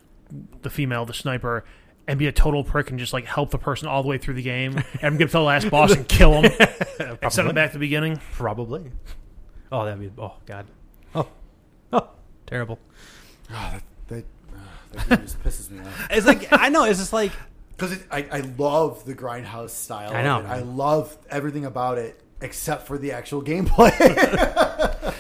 the 0.63 0.71
female, 0.71 1.05
the 1.05 1.15
sniper, 1.15 1.65
and 2.07 2.19
be 2.19 2.27
a 2.29 2.33
total 2.33 2.63
prick 2.63 2.91
and 2.91 2.99
just 2.99 3.13
like 3.13 3.25
help 3.25 3.51
the 3.51 3.59
person 3.59 3.89
all 3.89 4.03
the 4.03 4.09
way 4.09 4.19
through 4.19 4.35
the 4.35 4.43
game 4.43 4.81
and 5.03 5.19
get 5.19 5.27
to 5.27 5.33
the 5.33 5.41
last 5.43 5.69
boss 5.71 5.93
and 5.93 6.07
kill 6.09 6.41
him 6.43 6.53
and 7.21 7.33
send 7.33 7.49
them 7.49 7.55
back 7.55 7.71
to 7.71 7.75
the 7.75 7.79
beginning? 7.81 8.21
Probably. 8.35 8.91
Oh, 9.73 9.85
that'd 9.85 9.99
be. 10.01 10.11
Oh 10.23 10.35
God. 10.47 10.67
Oh. 11.15 11.29
Oh. 11.93 12.09
Terrible. 12.47 12.79
Ah, 13.51 13.81
that 14.09 14.15
that, 14.17 14.25
ah, 14.55 14.59
that 14.93 15.09
game 15.09 15.19
just 15.23 15.43
pisses 15.43 15.71
me 15.71 15.81
off. 15.81 16.07
It's 16.11 16.27
like 16.27 16.49
I 16.53 16.69
know. 16.69 16.85
It's 16.85 16.99
just 16.99 17.13
like 17.13 17.33
Because 17.79 17.97
I, 18.11 18.27
I 18.31 18.41
love 18.59 19.05
the 19.05 19.15
grindhouse 19.15 19.71
style. 19.71 20.13
I 20.13 20.23
know, 20.23 20.45
I 20.45 20.59
love 20.61 21.17
everything 21.31 21.65
about 21.65 21.97
it 21.99 22.21
except 22.41 22.87
for 22.89 22.99
the 22.99 23.13
actual 23.13 23.43
gameplay. 23.43 23.95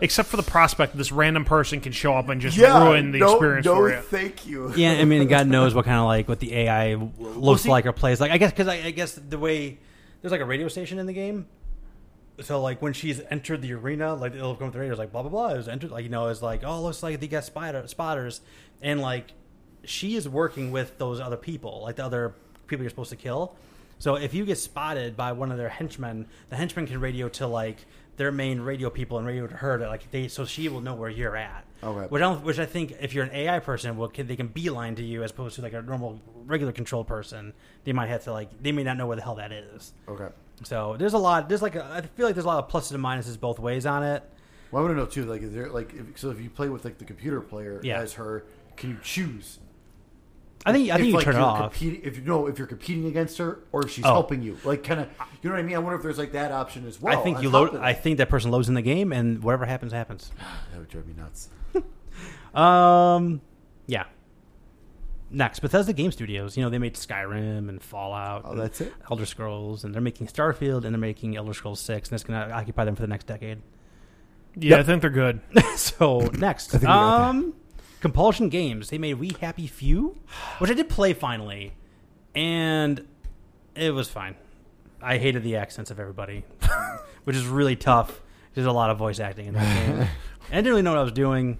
Except 0.00 0.28
for 0.28 0.36
the 0.36 0.42
prospect 0.42 0.92
that 0.92 0.98
this 0.98 1.10
random 1.10 1.44
person 1.44 1.80
can 1.80 1.92
show 1.92 2.14
up 2.14 2.28
and 2.28 2.40
just 2.40 2.56
yeah, 2.56 2.84
ruin 2.84 3.10
the 3.10 3.18
no, 3.18 3.32
experience 3.32 3.66
no, 3.66 3.74
for 3.74 3.90
you. 3.90 4.00
thank 4.00 4.46
you. 4.46 4.72
yeah. 4.76 4.92
I 4.92 5.04
mean, 5.04 5.26
God 5.28 5.48
knows 5.48 5.74
what 5.74 5.86
kind 5.86 5.98
of 5.98 6.04
like 6.04 6.28
what 6.28 6.38
the 6.40 6.54
AI 6.54 6.92
w- 6.92 7.12
looks 7.18 7.62
see- 7.62 7.70
like 7.70 7.86
or 7.86 7.92
plays 7.92 8.20
like. 8.20 8.30
I 8.30 8.38
guess 8.38 8.50
because 8.52 8.68
I, 8.68 8.74
I 8.76 8.90
guess 8.90 9.14
the 9.14 9.38
way 9.38 9.78
there's 10.20 10.30
like 10.30 10.40
a 10.40 10.44
radio 10.44 10.68
station 10.68 10.98
in 10.98 11.06
the 11.06 11.12
game. 11.12 11.46
So 12.40 12.60
like 12.62 12.80
when 12.80 12.92
she's 12.92 13.20
entered 13.30 13.62
the 13.62 13.72
arena, 13.72 14.14
like 14.14 14.34
it'll 14.34 14.54
come 14.54 14.70
through 14.70 14.72
the 14.72 14.78
radio, 14.80 14.92
it's 14.92 14.98
like 14.98 15.10
blah 15.10 15.22
blah 15.22 15.30
blah. 15.30 15.48
It 15.48 15.56
was 15.56 15.68
entered, 15.68 15.90
like 15.90 16.04
you 16.04 16.10
know, 16.10 16.28
it's 16.28 16.42
like 16.42 16.62
oh, 16.64 16.82
looks 16.82 17.02
like 17.02 17.18
they 17.18 17.26
got 17.26 17.44
spider 17.44 17.82
spotters, 17.88 18.40
and 18.80 19.00
like 19.00 19.32
she 19.88 20.16
is 20.16 20.28
working 20.28 20.70
with 20.70 20.98
those 20.98 21.20
other 21.20 21.36
people, 21.36 21.82
like 21.82 21.96
the 21.96 22.04
other 22.04 22.34
people 22.66 22.82
you're 22.82 22.90
supposed 22.90 23.10
to 23.10 23.16
kill. 23.16 23.54
So 23.98 24.14
if 24.14 24.32
you 24.34 24.44
get 24.44 24.58
spotted 24.58 25.16
by 25.16 25.32
one 25.32 25.50
of 25.50 25.58
their 25.58 25.68
henchmen, 25.68 26.26
the 26.50 26.56
henchman 26.56 26.86
can 26.86 27.00
radio 27.00 27.28
to 27.30 27.46
like 27.46 27.78
their 28.16 28.30
main 28.30 28.60
radio 28.60 28.90
people 28.90 29.18
and 29.18 29.26
radio 29.26 29.46
to 29.46 29.56
her 29.56 29.78
to 29.78 29.88
like 29.88 30.10
they 30.10 30.28
so 30.28 30.44
she 30.44 30.68
will 30.68 30.80
know 30.80 30.94
where 30.94 31.10
you're 31.10 31.36
at. 31.36 31.64
Okay. 31.82 32.06
Which 32.08 32.20
I, 32.20 32.24
don't, 32.24 32.44
which 32.44 32.58
I 32.58 32.66
think 32.66 32.94
if 33.00 33.14
you're 33.14 33.24
an 33.24 33.32
AI 33.32 33.58
person, 33.60 33.96
well, 33.96 34.08
can, 34.08 34.26
they 34.26 34.36
can 34.36 34.48
beeline 34.48 34.96
to 34.96 35.02
you 35.04 35.22
as 35.22 35.30
opposed 35.30 35.56
to 35.56 35.62
like 35.62 35.72
a 35.72 35.82
normal 35.82 36.20
regular 36.44 36.72
controlled 36.72 37.06
person. 37.06 37.52
They 37.84 37.92
might 37.92 38.08
have 38.08 38.24
to 38.24 38.32
like 38.32 38.62
they 38.62 38.72
may 38.72 38.82
not 38.84 38.96
know 38.96 39.06
where 39.06 39.16
the 39.16 39.22
hell 39.22 39.36
that 39.36 39.52
is. 39.52 39.92
Okay. 40.08 40.28
So 40.64 40.96
there's 40.98 41.12
a 41.14 41.18
lot. 41.18 41.48
There's 41.48 41.62
like 41.62 41.76
a, 41.76 41.84
I 41.84 42.00
feel 42.02 42.26
like 42.26 42.34
there's 42.34 42.44
a 42.44 42.48
lot 42.48 42.62
of 42.64 42.70
pluses 42.70 42.92
and 42.92 43.02
minuses 43.02 43.38
both 43.38 43.58
ways 43.60 43.86
on 43.86 44.02
it. 44.02 44.22
Well, 44.70 44.82
I 44.82 44.86
want 44.86 44.96
to 44.96 45.00
know 45.02 45.06
too. 45.06 45.24
Like, 45.24 45.42
is 45.42 45.52
there 45.54 45.68
like 45.70 45.94
if, 45.94 46.18
so? 46.18 46.30
If 46.30 46.40
you 46.40 46.50
play 46.50 46.68
with 46.68 46.84
like 46.84 46.98
the 46.98 47.04
computer 47.04 47.40
player 47.40 47.80
Yeah. 47.82 48.00
as 48.00 48.14
her, 48.14 48.44
can 48.76 48.90
you 48.90 48.98
choose? 49.02 49.60
I 50.66 50.72
think 50.72 50.90
I 50.90 50.94
think 50.96 51.00
if, 51.00 51.06
you 51.06 51.12
like, 51.14 51.24
turn 51.24 51.36
it 51.36 51.40
off. 51.40 51.72
Competing, 51.72 52.00
if 52.04 52.16
you 52.16 52.22
know 52.24 52.46
if 52.46 52.58
you're 52.58 52.66
competing 52.66 53.06
against 53.06 53.38
her 53.38 53.60
or 53.72 53.84
if 53.84 53.92
she's 53.92 54.04
Oh. 54.04 54.08
helping 54.12 54.42
you, 54.42 54.58
like 54.64 54.82
kind 54.84 55.00
of, 55.00 55.06
you 55.42 55.48
know 55.50 55.54
what 55.56 55.60
I 55.60 55.62
mean? 55.62 55.76
I 55.76 55.78
wonder 55.78 55.96
if 55.96 56.02
there's 56.02 56.18
like 56.18 56.32
that 56.32 56.50
option 56.52 56.86
as 56.86 57.00
well. 57.00 57.16
I 57.18 57.22
think 57.22 57.40
you 57.42 57.48
load. 57.50 57.76
I 57.76 57.92
think 57.92 58.18
that 58.18 58.28
person 58.28 58.50
loads 58.50 58.68
in 58.68 58.74
the 58.74 58.82
game, 58.82 59.12
and 59.12 59.42
whatever 59.42 59.64
happens, 59.66 59.92
happens. 59.92 60.30
that 60.72 60.78
would 60.78 60.88
drive 60.88 61.06
me 61.06 61.14
nuts. 61.16 61.48
Um, 62.54 63.40
yeah. 63.86 64.04
Next, 65.30 65.60
Bethesda 65.60 65.92
Game 65.92 66.10
Studios. 66.10 66.56
You 66.56 66.62
know 66.64 66.70
they 66.70 66.78
made 66.78 66.94
Skyrim 66.94 67.68
and 67.68 67.82
Fallout. 67.82 68.42
Oh, 68.46 68.52
and 68.52 68.60
that's 68.60 68.80
it. 68.80 68.92
Elder 69.10 69.26
Scrolls, 69.26 69.84
and 69.84 69.94
they're 69.94 70.00
making 70.00 70.26
Starfield, 70.26 70.84
and 70.84 70.94
they're 70.94 70.98
making 70.98 71.36
Elder 71.36 71.52
Scrolls 71.52 71.80
Six, 71.80 72.08
and 72.08 72.14
it's 72.16 72.24
going 72.24 72.48
to 72.48 72.54
occupy 72.54 72.84
them 72.86 72.96
for 72.96 73.02
the 73.02 73.08
next 73.08 73.26
decade. 73.26 73.58
Yeah, 74.56 74.70
Yep. 74.70 74.78
I 74.78 74.82
think 74.84 75.00
they're 75.02 75.10
good. 75.10 75.40
so 75.76 76.20
next, 76.32 76.68
I 76.74 76.78
think 76.78 76.82
we 76.82 76.86
got 76.86 77.18
that. 77.18 77.28
um, 77.28 77.54
Compulsion 78.00 78.48
Games. 78.48 78.90
They 78.90 78.98
made 78.98 79.14
We 79.14 79.32
Happy 79.40 79.66
Few, 79.66 80.16
which 80.58 80.70
I 80.70 80.74
did 80.74 80.88
play 80.88 81.12
finally, 81.12 81.72
and 82.34 83.06
it 83.74 83.92
was 83.92 84.08
fine. 84.08 84.36
I 85.02 85.18
hated 85.18 85.42
the 85.42 85.56
accents 85.56 85.90
of 85.90 86.00
everybody, 86.00 86.44
which 87.24 87.36
is 87.36 87.46
really 87.46 87.76
tough. 87.76 88.20
There's 88.54 88.66
a 88.66 88.72
lot 88.72 88.90
of 88.90 88.98
voice 88.98 89.20
acting 89.20 89.46
in 89.46 89.54
that 89.54 89.86
game, 89.86 89.96
and 90.00 90.08
I 90.50 90.56
didn't 90.56 90.70
really 90.70 90.82
know 90.82 90.90
what 90.92 90.98
I 90.98 91.02
was 91.04 91.12
doing, 91.12 91.58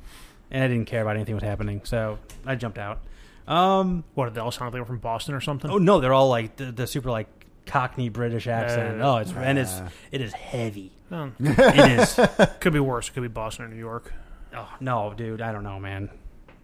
and 0.51 0.65
I 0.65 0.69
didn't 0.69 0.87
care 0.87 1.03
about 1.03 1.17
anything 1.17 1.35
that 1.37 1.43
was 1.43 1.49
happening, 1.49 1.83
so 1.85 2.19
I 2.47 2.55
jumped 2.57 2.79
out. 2.79 3.01
Um, 3.47 4.05
What 4.15 4.27
did 4.27 4.35
they 4.35 4.41
all 4.41 4.51
sound 4.51 4.67
like 4.67 4.73
they 4.75 4.81
were 4.81 4.87
from 4.87 4.99
Boston 4.99 5.35
or 5.35 5.41
something? 5.41 5.71
oh 5.71 5.79
no, 5.79 6.01
they're 6.01 6.13
all 6.13 6.29
like 6.29 6.57
the, 6.57 6.67
the 6.73 6.87
super 6.87 7.11
like 7.11 7.29
Cockney 7.67 8.09
British 8.09 8.47
accent. 8.47 9.01
Uh, 9.01 9.13
oh, 9.13 9.17
it's 9.19 9.33
and 9.33 9.59
it's 9.59 9.81
it 10.11 10.21
is 10.21 10.33
heavy. 10.33 10.93
Um, 11.11 11.35
It 11.41 11.99
is. 12.01 12.21
could 12.61 12.73
be 12.75 12.81
worse. 12.81 13.09
It 13.09 13.13
could 13.13 13.23
be 13.23 13.29
Boston 13.29 13.65
or 13.65 13.69
New 13.69 13.77
York. 13.77 14.13
Oh 14.55 14.69
no, 14.81 15.15
dude, 15.17 15.41
I 15.41 15.53
don't 15.53 15.63
know, 15.65 15.79
man. 15.81 16.11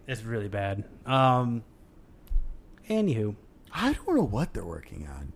It's 0.07 0.23
really 0.23 0.47
bad. 0.49 0.83
Um. 1.05 1.63
Anywho, 2.89 3.35
I 3.73 3.93
don't 3.93 4.15
know 4.15 4.23
what 4.23 4.53
they're 4.53 4.63
working 4.65 5.07
on. 5.07 5.33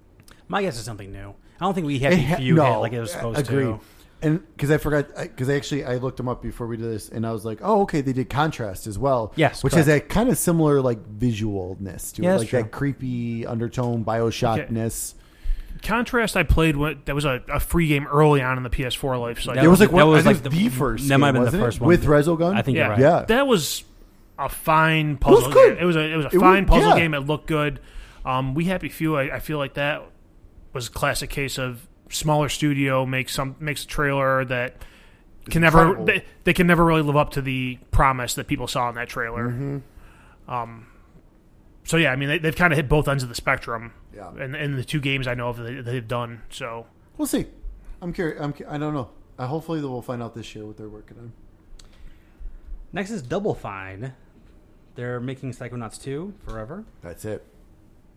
my 0.47 0.61
guess 0.61 0.77
is 0.77 0.85
something 0.85 1.11
new. 1.11 1.33
I 1.59 1.65
don't 1.65 1.73
think 1.73 1.87
we 1.87 1.99
have 1.99 2.13
It 2.13 2.17
to 2.17 2.21
ha- 2.21 2.35
view 2.37 2.55
no, 2.55 2.75
it 2.75 2.77
like 2.77 2.93
it 2.93 2.99
was 2.99 3.11
supposed 3.11 3.39
agreed. 3.39 3.63
to. 3.63 3.79
And 4.21 4.41
because 4.55 4.69
I 4.69 4.77
forgot, 4.77 5.07
because 5.15 5.49
I 5.49 5.55
actually 5.55 5.85
I 5.85 5.95
looked 5.95 6.17
them 6.17 6.27
up 6.27 6.41
before 6.41 6.67
we 6.67 6.77
did 6.77 6.85
this, 6.91 7.09
and 7.09 7.25
I 7.25 7.31
was 7.31 7.45
like, 7.45 7.59
oh, 7.63 7.81
okay, 7.83 8.01
they 8.01 8.11
did 8.13 8.29
contrast 8.29 8.85
as 8.85 8.99
well. 8.99 9.31
Yes, 9.35 9.63
which 9.63 9.73
has 9.73 9.87
a 9.87 9.99
kind 10.01 10.29
of 10.29 10.37
similar 10.37 10.81
like 10.81 10.99
visualness 11.17 12.13
to 12.15 12.21
Yeah, 12.21 12.35
it, 12.35 12.39
like 12.39 12.49
true. 12.49 12.61
that 12.63 12.71
creepy 12.71 13.45
undertone 13.45 14.03
Bioshockness. 14.05 15.13
Contrast, 15.81 16.35
I 16.35 16.43
played 16.43 16.75
when 16.75 17.01
that 17.05 17.15
was 17.15 17.23
a, 17.23 17.41
a 17.47 17.59
free 17.61 17.87
game 17.87 18.05
early 18.07 18.41
on 18.41 18.57
in 18.57 18.63
the 18.63 18.69
PS4 18.69 19.17
life 19.19 19.39
cycle. 19.39 19.55
That 19.55 19.63
It 19.63 19.67
was 19.69 19.79
like 19.79 19.89
that 19.91 19.95
one, 19.95 20.09
was 20.09 20.25
I 20.25 20.31
like 20.31 20.41
think 20.41 20.53
the- 20.53 20.63
the, 20.65 20.69
first. 20.69 21.07
that 21.07 21.17
might 21.17 21.27
have 21.27 21.35
been 21.35 21.41
the 21.43 21.45
wasn't 21.47 21.63
it? 21.63 21.65
first 21.65 21.79
one. 21.79 21.87
with 21.87 22.03
Resogun. 22.03 22.55
I 22.55 22.61
think 22.61 22.75
yeah, 22.75 22.81
you're 22.83 22.89
right. 22.91 22.99
Yeah. 22.99 23.25
that 23.29 23.47
was 23.47 23.83
a 24.39 24.49
fine 24.49 25.17
puzzle. 25.17 25.45
was 25.47 25.53
good. 25.53 25.75
Game. 25.75 25.83
It 25.83 25.85
was 25.85 25.95
a 25.95 25.99
it 26.01 26.15
was 26.15 26.25
a 26.25 26.29
It 26.29 26.39
fine 26.39 26.65
was- 26.65 26.69
puzzle 26.79 26.89
yeah. 26.91 26.99
game. 26.99 27.13
It 27.13 27.19
looked 27.21 27.47
good. 27.47 27.79
Um, 28.25 28.53
we 28.55 28.65
Happy 28.65 28.89
Few. 28.89 29.15
I, 29.17 29.35
I 29.35 29.39
feel 29.39 29.57
like 29.57 29.75
that 29.75 30.03
was 30.73 30.87
a 30.87 30.91
classic 30.91 31.29
case 31.29 31.57
of 31.57 31.87
smaller 32.09 32.49
studio 32.49 33.05
makes 33.05 33.33
some 33.33 33.55
makes 33.59 33.83
a 33.83 33.87
trailer 33.87 34.43
that 34.45 34.75
can 35.49 35.61
never 35.61 36.03
they, 36.05 36.23
they 36.43 36.53
can 36.53 36.67
never 36.67 36.83
really 36.83 37.01
live 37.01 37.15
up 37.15 37.31
to 37.31 37.41
the 37.41 37.77
promise 37.91 38.33
that 38.35 38.47
people 38.47 38.67
saw 38.67 38.89
in 38.89 38.95
that 38.95 39.09
trailer. 39.09 39.49
Mm-hmm. 39.49 40.51
Um, 40.51 40.87
so 41.83 41.97
yeah, 41.97 42.11
I 42.11 42.15
mean 42.15 42.29
they, 42.29 42.37
they've 42.39 42.55
kind 42.55 42.73
of 42.73 42.77
hit 42.77 42.89
both 42.89 43.07
ends 43.07 43.23
of 43.23 43.29
the 43.29 43.35
spectrum. 43.35 43.93
Yeah. 44.15 44.31
and 44.39 44.55
in 44.55 44.75
the 44.75 44.83
two 44.83 44.99
games 44.99 45.27
I 45.27 45.33
know 45.35 45.49
of 45.49 45.57
that 45.57 45.63
they- 45.63 45.81
they've 45.81 46.07
done. 46.07 46.41
So 46.49 46.87
We'll 47.17 47.27
see. 47.27 47.45
I'm 48.01 48.13
curious. 48.13 48.41
I'm. 48.41 48.53
I 48.67 48.77
don't 48.77 48.93
know. 48.93 49.09
Uh, 49.37 49.47
hopefully, 49.47 49.81
we'll 49.81 50.01
find 50.01 50.21
out 50.23 50.33
this 50.35 50.53
year 50.55 50.65
what 50.65 50.77
they're 50.77 50.87
working 50.89 51.17
on. 51.17 51.33
Next 52.93 53.11
is 53.11 53.21
Double 53.21 53.53
Fine. 53.53 54.13
They're 54.99 55.21
making 55.21 55.53
Psychonauts 55.53 56.01
2 56.03 56.33
forever. 56.45 56.83
That's 57.01 57.23
it. 57.23 57.45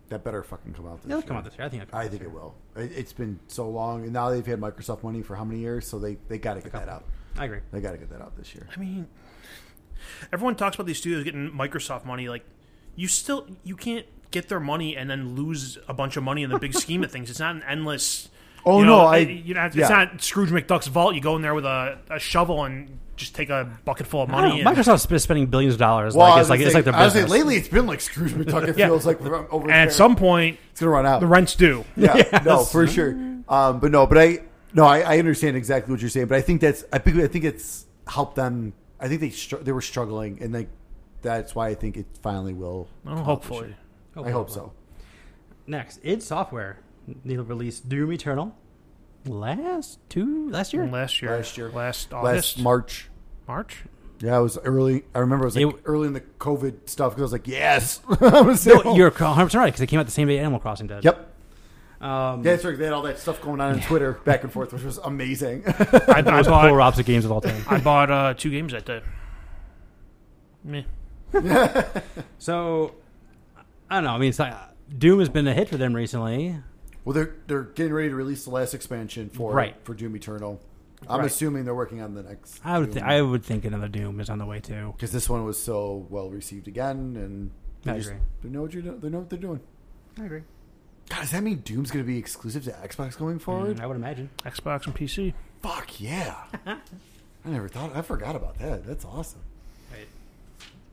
That 0.09 0.21
better 0.25 0.43
fucking 0.43 0.73
come 0.73 0.85
out 0.85 0.97
this 0.97 1.05
It'll 1.05 1.19
year. 1.19 1.27
come 1.29 1.37
out 1.37 1.45
this 1.45 1.57
year. 1.57 1.65
I 1.65 1.69
think. 1.69 1.83
It'll 1.83 1.91
come 1.91 1.99
I 2.01 2.03
out 2.03 2.09
think 2.09 2.23
this 2.23 2.27
it 2.29 2.33
will. 2.33 2.55
It, 2.75 2.91
it's 2.93 3.13
been 3.13 3.39
so 3.47 3.69
long, 3.69 4.03
and 4.03 4.11
now 4.11 4.29
they've 4.29 4.45
had 4.45 4.59
Microsoft 4.59 5.01
money 5.01 5.21
for 5.21 5.37
how 5.37 5.45
many 5.45 5.61
years? 5.61 5.87
So 5.87 5.97
they 5.97 6.17
they 6.27 6.37
got 6.37 6.55
to 6.55 6.61
get 6.61 6.73
that 6.73 6.89
out. 6.89 7.05
I 7.37 7.45
agree. 7.45 7.59
They 7.71 7.79
got 7.79 7.93
to 7.93 7.97
get 7.97 8.09
that 8.09 8.21
out 8.21 8.35
this 8.35 8.53
year. 8.53 8.67
I 8.75 8.79
mean, 8.81 9.07
everyone 10.33 10.55
talks 10.57 10.75
about 10.75 10.87
these 10.87 10.97
studios 10.97 11.23
getting 11.23 11.49
Microsoft 11.51 12.03
money. 12.03 12.27
Like, 12.27 12.43
you 12.97 13.07
still 13.07 13.47
you 13.63 13.77
can't 13.77 14.05
get 14.31 14.49
their 14.49 14.59
money 14.59 14.97
and 14.97 15.09
then 15.09 15.35
lose 15.35 15.77
a 15.87 15.93
bunch 15.93 16.17
of 16.17 16.23
money 16.23 16.43
in 16.43 16.49
the 16.49 16.59
big 16.59 16.73
scheme 16.73 17.01
of 17.01 17.11
things. 17.13 17.29
It's 17.29 17.39
not 17.39 17.55
an 17.55 17.63
endless. 17.63 18.27
Oh, 18.65 18.79
you 18.79 18.85
no, 18.85 18.99
I- 19.01 19.17
you 19.17 19.53
know, 19.53 19.65
it's 19.65 19.75
yeah. 19.75 19.87
not 19.89 20.21
Scrooge 20.21 20.49
McDuck's 20.49 20.87
vault. 20.87 21.15
You 21.15 21.21
go 21.21 21.35
in 21.35 21.41
there 21.41 21.53
with 21.53 21.65
a, 21.65 21.97
a 22.09 22.19
shovel 22.19 22.63
and 22.63 22.99
just 23.15 23.35
take 23.35 23.49
a 23.49 23.69
bucket 23.85 24.07
full 24.07 24.23
of 24.23 24.29
money. 24.29 24.61
know. 24.63 24.69
and, 24.69 24.77
Microsoft's 24.77 25.05
been 25.05 25.19
spending 25.19 25.45
billions 25.47 25.75
of 25.75 25.79
dollars. 25.79 26.15
Well, 26.15 26.29
like 26.29 26.41
it's 26.41 26.49
like 26.49 26.59
gonna 26.59 26.65
it's 26.67 26.75
like 26.75 26.85
their 26.85 26.95
I 26.95 27.03
was 27.03 27.13
saying 27.13 27.25
business. 27.25 27.39
lately 27.39 27.55
it's 27.57 27.67
been 27.67 27.85
like 27.87 28.01
Scrooge 28.01 28.31
McDuck. 28.31 28.67
It 28.69 28.77
Yeah. 28.77 28.87
feels 28.87 29.05
like 29.05 29.21
over. 29.21 29.63
and 29.69 29.71
at 29.89 29.93
some 29.93 30.15
point, 30.15 30.57
it's 30.71 30.79
gonna 30.79 30.91
run 30.91 31.05
out. 31.05 31.19
the 31.19 31.27
rent's 31.27 31.55
due. 31.55 31.85
yeah, 31.95 32.41
no, 32.45 32.63
for 32.63 32.87
sure. 32.87 33.11
Um, 33.49 33.79
but 33.79 33.91
no, 33.91 34.07
but 34.07 34.17
I 34.17 34.39
no, 34.73 34.85
I, 34.85 35.01
I 35.01 35.19
understand 35.19 35.55
exactly 35.57 35.91
what 35.91 36.01
you're 36.01 36.09
saying. 36.09 36.27
But 36.27 36.37
I 36.37 36.41
think 36.41 36.61
that's 36.61 36.83
I 36.91 36.97
think 36.97 37.17
I 37.17 37.27
think 37.27 37.45
it's 37.45 37.85
helped 38.07 38.35
them. 38.35 38.73
I 38.99 39.07
think 39.09 39.19
they 39.21 39.29
str- 39.29 39.57
they 39.57 39.71
were 39.73 39.81
struggling, 39.81 40.39
and 40.41 40.53
like 40.53 40.69
that's 41.21 41.53
why 41.53 41.67
I 41.67 41.75
think 41.75 41.97
it 41.97 42.05
finally 42.21 42.53
will. 42.53 42.87
Well, 43.03 43.15
come 43.15 43.17
out 43.17 43.17
this 43.17 43.25
hopefully. 43.49 43.75
I 44.15 44.31
hope 44.31 44.49
so. 44.49 44.71
Next, 45.67 45.99
id 46.03 46.23
Software. 46.23 46.77
They 47.25 47.37
released 47.37 47.89
Doom 47.89 48.11
Eternal 48.13 48.55
last 49.25 49.99
two 50.09 50.49
last 50.49 50.73
year. 50.73 50.85
Last 50.87 51.21
year, 51.21 51.31
Last 51.37 51.57
year. 51.57 51.69
last 51.69 52.11
Last 52.11 52.13
August, 52.13 52.59
March. 52.59 53.09
March. 53.47 53.83
Yeah, 54.19 54.37
it 54.37 54.41
was 54.41 54.57
early. 54.59 55.03
I 55.13 55.19
remember 55.19 55.45
it 55.45 55.47
was 55.47 55.55
like 55.57 55.65
It- 55.75 55.81
early 55.85 56.07
in 56.07 56.13
the 56.13 56.21
COVID 56.39 56.89
stuff 56.89 57.11
because 57.11 57.21
I 57.21 57.25
was 57.25 57.31
like, 57.33 57.47
yes, 57.47 57.99
I'm 58.09 58.17
gonna 58.17 58.57
No, 58.65 58.79
home. 58.79 58.95
you're 58.97 59.09
100 59.09 59.45
percent 59.45 59.59
right 59.59 59.65
because 59.67 59.81
it 59.81 59.87
came 59.87 59.99
out 59.99 60.05
the 60.05 60.11
same 60.13 60.27
day 60.27 60.39
Animal 60.39 60.59
Crossing 60.59 60.87
did. 60.87 61.03
Yep. 61.03 61.29
Um, 61.99 62.43
Yeah, 62.43 62.51
that's 62.51 62.63
right. 62.65 62.77
They 62.77 62.83
had 62.85 62.93
all 62.93 63.01
that 63.03 63.17
stuff 63.19 63.41
going 63.41 63.59
on 63.61 63.73
on 63.75 63.79
Twitter 63.81 64.13
back 64.25 64.43
and 64.43 64.51
forth, 64.51 64.71
which 64.73 64.83
was 64.83 64.97
amazing. 64.97 65.63
I, 65.67 65.71
I 66.07 66.21
those 66.21 66.47
bought 66.47 66.67
polar 66.67 66.81
opposite 66.81 67.05
games 67.05 67.23
of 67.25 67.31
all 67.31 67.41
time. 67.41 67.63
I 67.67 67.79
bought 67.79 68.11
uh, 68.11 68.33
two 68.33 68.49
games 68.49 68.71
that 68.73 68.85
day. 68.85 69.01
Me. 70.63 70.85
So 72.39 72.95
I 73.89 73.95
don't 73.95 74.03
know. 74.05 74.11
I 74.11 74.17
mean, 74.17 74.29
it's 74.29 74.39
like, 74.39 74.53
Doom 74.97 75.19
has 75.19 75.29
been 75.29 75.47
a 75.47 75.53
hit 75.53 75.69
for 75.69 75.77
them 75.77 75.93
recently. 75.95 76.57
Well, 77.05 77.13
they're 77.13 77.35
they're 77.47 77.63
getting 77.63 77.93
ready 77.93 78.09
to 78.09 78.15
release 78.15 78.43
the 78.45 78.51
last 78.51 78.73
expansion 78.73 79.29
for 79.29 79.53
Right. 79.53 79.75
for 79.83 79.93
Doom 79.93 80.15
Eternal. 80.15 80.61
I'm 81.09 81.19
Right. 81.19 81.25
assuming 81.27 81.65
they're 81.65 81.75
working 81.75 82.01
on 82.01 82.13
the 82.15 82.23
next. 82.23 82.61
I 82.65 82.79
would 82.79 82.93
th- 82.93 83.03
I 83.03 83.21
would 83.21 83.43
think 83.43 83.65
another 83.65 83.89
Doom 83.89 84.19
is 84.21 84.29
on 84.29 84.37
the 84.37 84.45
way 84.45 84.59
too. 84.61 84.93
because 84.95 85.11
this 85.11 85.29
one 85.29 85.43
was 85.43 85.61
so 85.61 86.07
well 86.09 86.29
received 86.29 86.67
again, 86.67 87.15
and 87.17 87.51
they 87.83 87.91
I 87.91 87.97
just 87.97 88.09
agree. 88.09 88.21
they 88.43 88.49
know 88.49 88.61
what 88.61 88.73
you're 88.73 88.83
doing. 88.83 88.99
They 89.01 89.09
know 89.09 89.19
what 89.19 89.29
they're 89.29 89.39
doing. 89.39 89.59
I 90.19 90.25
agree. 90.25 90.43
God, 91.09 91.19
does 91.19 91.31
that 91.31 91.43
mean 91.43 91.57
Doom's 91.65 91.91
going 91.91 92.05
to 92.05 92.07
be 92.07 92.17
exclusive 92.17 92.63
to 92.63 92.71
Xbox 92.71 93.17
going 93.17 93.37
mm, 93.37 93.41
forward? 93.41 93.81
I 93.81 93.87
would 93.87 93.97
imagine. 93.97 94.29
Xbox 94.45 94.85
and 94.85 94.95
PC. 94.95 95.33
Fuck 95.61 95.99
yeah! 95.99 96.35
I 96.65 96.77
never 97.45 97.67
thought. 97.67 97.93
I 97.93 98.01
forgot 98.01 98.37
about 98.37 98.57
that. 98.59 98.85
That's 98.85 99.03
awesome. 99.03 99.41
Wait, 99.91 100.07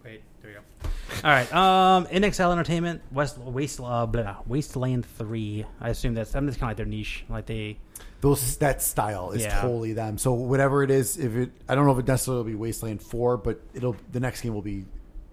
wait, 0.05 0.23
there 0.43 0.51
we 0.51 0.55
go. 0.57 0.80
All 1.25 1.31
right, 1.31 1.53
um, 1.55 2.07
inXile 2.07 2.53
Entertainment, 2.53 3.03
West 3.13 3.37
Waste, 3.39 3.81
uh, 3.83 4.07
blah, 4.07 4.37
Wasteland 4.47 5.05
Three. 5.05 5.67
I 5.81 5.91
assume 5.91 6.15
that's 6.15 6.35
I'm 6.35 6.47
just 6.47 6.59
kind 6.61 6.69
of 6.69 6.71
like 6.71 6.77
their 6.79 6.87
niche, 6.87 7.25
like 7.29 7.47
they. 7.47 7.79
Those 8.21 8.57
that 8.59 8.81
style 8.83 9.31
is 9.33 9.43
Yeah. 9.43 9.61
totally 9.61 9.93
them. 9.95 10.19
So 10.19 10.33
whatever 10.35 10.83
it 10.83 10.91
is, 10.91 11.17
if 11.19 11.35
it, 11.37 11.51
I 11.69 11.75
don't 11.75 11.87
know 11.87 11.93
if 11.93 11.99
it 11.99 12.07
necessarily 12.07 12.43
will 12.45 12.51
be 12.51 12.55
Wasteland 12.57 13.03
Four, 13.03 13.37
but 13.39 13.61
it'll 13.75 13.97
the 14.13 14.21
next 14.21 14.43
game 14.43 14.55
will 14.55 14.63
be 14.63 14.85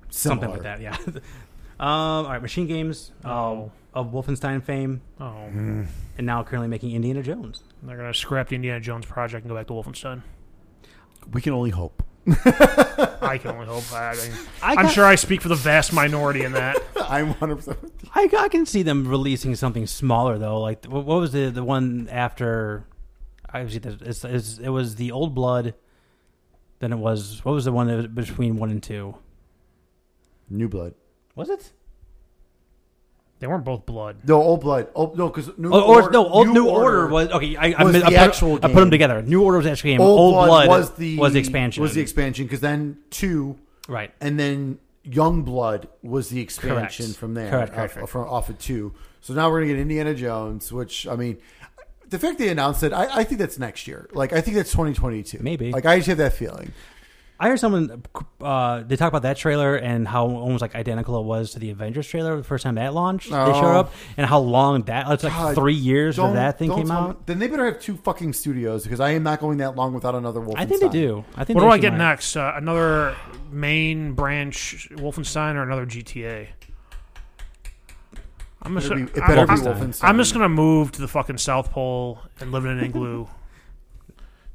similar. 0.09 0.41
Something 0.41 0.49
like 0.49 0.63
that, 0.63 0.81
yeah. 0.81 0.97
um, 1.79 1.89
all 1.89 2.23
right, 2.29 2.41
Machine 2.41 2.65
Games 2.67 3.11
Oh. 3.23 3.71
uh, 3.93 3.99
of 3.99 4.11
Wolfenstein 4.11 4.63
fame, 4.63 5.01
Oh, 5.19 5.35
and 5.35 5.87
now 6.19 6.43
currently 6.43 6.67
making 6.69 6.91
Indiana 6.91 7.21
Jones. 7.23 7.61
they're 7.83 7.97
gonna 7.97 8.13
scrap 8.13 8.49
the 8.49 8.55
Indiana 8.55 8.79
Jones 8.79 9.05
project 9.05 9.43
and 9.43 9.49
go 9.49 9.55
back 9.55 9.67
to 9.67 9.73
Wolfenstein. 9.73 10.21
We 11.31 11.41
can 11.41 11.53
only 11.53 11.71
hope. 11.71 12.03
I 12.27 13.37
can 13.41 13.51
only 13.51 13.67
hope. 13.67 13.91
I, 13.93 14.11
I 14.11 14.15
mean, 14.15 14.31
I 14.61 14.75
I'm 14.75 14.89
sure 14.89 15.05
I 15.05 15.15
speak 15.15 15.41
for 15.41 15.47
the 15.47 15.55
vast 15.55 15.93
minority 15.93 16.43
in 16.43 16.51
that. 16.53 16.77
I'm 17.09 17.27
100. 17.29 17.55
percent 17.55 17.81
with. 17.81 17.93
I, 18.13 18.29
I 18.37 18.49
can 18.49 18.65
see 18.65 18.83
them 18.83 19.07
releasing 19.07 19.55
something 19.55 19.87
smaller 19.87 20.37
though. 20.37 20.59
Like 20.59 20.85
what, 20.85 21.05
what 21.05 21.19
was 21.19 21.31
the 21.31 21.49
the 21.49 21.63
one 21.63 22.09
after? 22.11 22.85
I 23.49 23.63
was 23.63 23.75
it's, 23.75 24.25
it's, 24.25 24.57
it 24.57 24.69
was 24.69 24.95
the 24.95 25.11
Old 25.11 25.33
Blood. 25.33 25.73
Then 26.79 26.91
it 26.91 26.97
was 26.97 27.43
what 27.45 27.53
was 27.53 27.65
the 27.65 27.71
one 27.71 27.87
that 27.87 27.95
was 27.95 28.07
between 28.07 28.57
one 28.57 28.71
and 28.71 28.83
two? 28.83 29.15
New 30.49 30.67
Blood. 30.67 30.95
Was 31.35 31.49
it? 31.49 31.71
They 33.39 33.45
weren't 33.47 33.63
both 33.65 33.85
blood. 33.85 34.17
No, 34.27 34.41
Old 34.41 34.61
Blood. 34.61 34.87
Oh 34.95 35.13
no, 35.15 35.29
because 35.29 35.55
New 35.57 35.69
Oh, 35.71 35.81
or 35.81 36.01
Order, 36.01 36.09
no, 36.11 36.27
old, 36.27 36.47
New, 36.47 36.67
Order, 36.67 37.07
was 37.07 37.29
okay. 37.29 37.55
I, 37.55 37.75
I, 37.77 37.83
was 37.83 37.93
mi- 37.93 38.01
I 38.01 38.09
the 38.09 38.15
put, 38.15 38.17
actual 38.17 38.55
I 38.55 38.59
put 38.67 38.75
them 38.75 38.89
together. 38.91 39.21
New 39.21 39.43
Order 39.43 39.57
was 39.59 39.65
the 39.65 39.71
actual 39.71 39.91
game. 39.91 40.01
Old, 40.01 40.19
Old, 40.19 40.33
Blood, 40.33 40.47
Blood 40.47 40.67
was 40.67 40.91
the 40.95 41.17
was 41.19 41.33
the 41.33 41.39
expansion. 41.39 41.83
Was 41.83 41.93
the 41.93 42.01
expansion 42.01 42.45
because 42.45 42.61
then 42.61 42.97
two, 43.11 43.57
right? 43.87 44.11
and 44.21 44.39
then 44.39 44.79
Young 45.03 45.43
Blood 45.43 45.87
was 46.01 46.29
the 46.29 46.41
expansion 46.41 47.05
Correct. 47.05 47.19
from 47.19 47.35
there. 47.35 47.49
Correct, 47.51 47.69
off, 47.71 47.75
correct, 47.75 47.93
correct. 47.93 48.09
From, 48.09 48.27
off 48.27 48.49
of 48.49 48.57
two. 48.57 48.93
So 49.21 49.33
now 49.35 49.51
we're 49.51 49.59
gonna 49.61 49.73
get 49.73 49.79
Indiana 49.81 50.15
Jones, 50.15 50.71
which 50.73 51.07
I 51.07 51.15
mean, 51.15 51.37
the 52.09 52.17
fact 52.17 52.39
they 52.39 52.49
announced 52.49 52.81
it, 52.81 52.91
I, 52.91 53.19
I 53.19 53.23
think 53.23 53.39
that's 53.39 53.59
next 53.59 53.87
year. 53.87 54.09
Like 54.13 54.33
I 54.33 54.41
think 54.41 54.57
that's 54.57 54.71
2022. 54.71 55.39
Maybe. 55.41 55.71
Like 55.71 55.85
I 55.85 55.97
just 55.97 56.07
have 56.07 56.17
that 56.17 56.33
feeling. 56.33 56.71
I 57.39 57.49
heard 57.49 57.59
someone 57.59 58.01
uh, 58.41 58.81
they 58.81 58.95
talk 58.95 59.09
about 59.09 59.21
that 59.21 59.37
trailer 59.37 59.75
and 59.75 60.07
how 60.07 60.25
almost 60.25 60.59
like 60.61 60.73
identical 60.73 61.19
it 61.19 61.25
was 61.25 61.51
to 61.51 61.59
the 61.59 61.69
Avengers 61.69 62.07
trailer 62.07 62.35
the 62.35 62.43
first 62.43 62.63
time 62.63 62.75
that 62.75 62.95
launched. 62.95 63.29
They 63.29 63.35
Oh. 63.37 63.53
showed 63.53 63.75
up 63.75 63.93
and 64.17 64.25
how 64.25 64.39
long 64.39 64.81
that 64.83 65.09
it's 65.11 65.23
like 65.23 65.33
God, 65.33 65.53
three 65.53 65.75
years 65.75 66.15
Don't- 66.15 66.31
for 66.31 66.35
that 66.35 66.57
thing 66.57 66.71
came 66.73 66.87
tell 66.87 67.01
me- 67.03 67.09
out. 67.09 67.27
Then 67.27 67.37
they 67.37 67.47
better 67.47 67.65
have 67.65 67.79
two 67.79 67.95
fucking 67.97 68.33
studios 68.33 68.83
because 68.83 68.99
I 68.99 69.11
am 69.11 69.21
not 69.21 69.39
going 69.39 69.59
that 69.59 69.75
long 69.75 69.93
without 69.93 70.15
another 70.15 70.39
Wolfenstein. 70.41 70.57
I 70.57 70.65
think 70.65 70.81
they 70.81 70.89
do. 70.89 71.25
I 71.35 71.43
think. 71.43 71.57
What 71.59 71.65
do 71.65 71.69
I 71.69 71.77
get 71.77 71.91
might. 71.93 71.99
next? 71.99 72.35
Uh, 72.35 72.53
another 72.55 73.15
main 73.51 74.13
branch 74.13 74.89
Wolfenstein 74.95 75.55
or 75.55 75.61
another 75.63 75.85
GTA? 75.85 76.47
I'm 78.63 78.73
just, 78.79 78.89
be- 78.93 79.03
it 79.03 79.17
I'm- 79.21 79.27
better 79.27 79.45
be 79.45 79.51
I'm- 79.53 79.59
Wolfenstein. 79.63 80.03
I'm 80.03 80.17
just 80.17 80.33
gonna 80.33 80.49
move 80.49 80.91
to 80.93 81.01
the 81.01 81.07
fucking 81.07 81.37
South 81.37 81.71
Pole 81.71 82.19
and 82.39 82.51
live 82.51 82.65
in 82.65 82.71
an 82.71 82.83
igloo. 82.83 83.27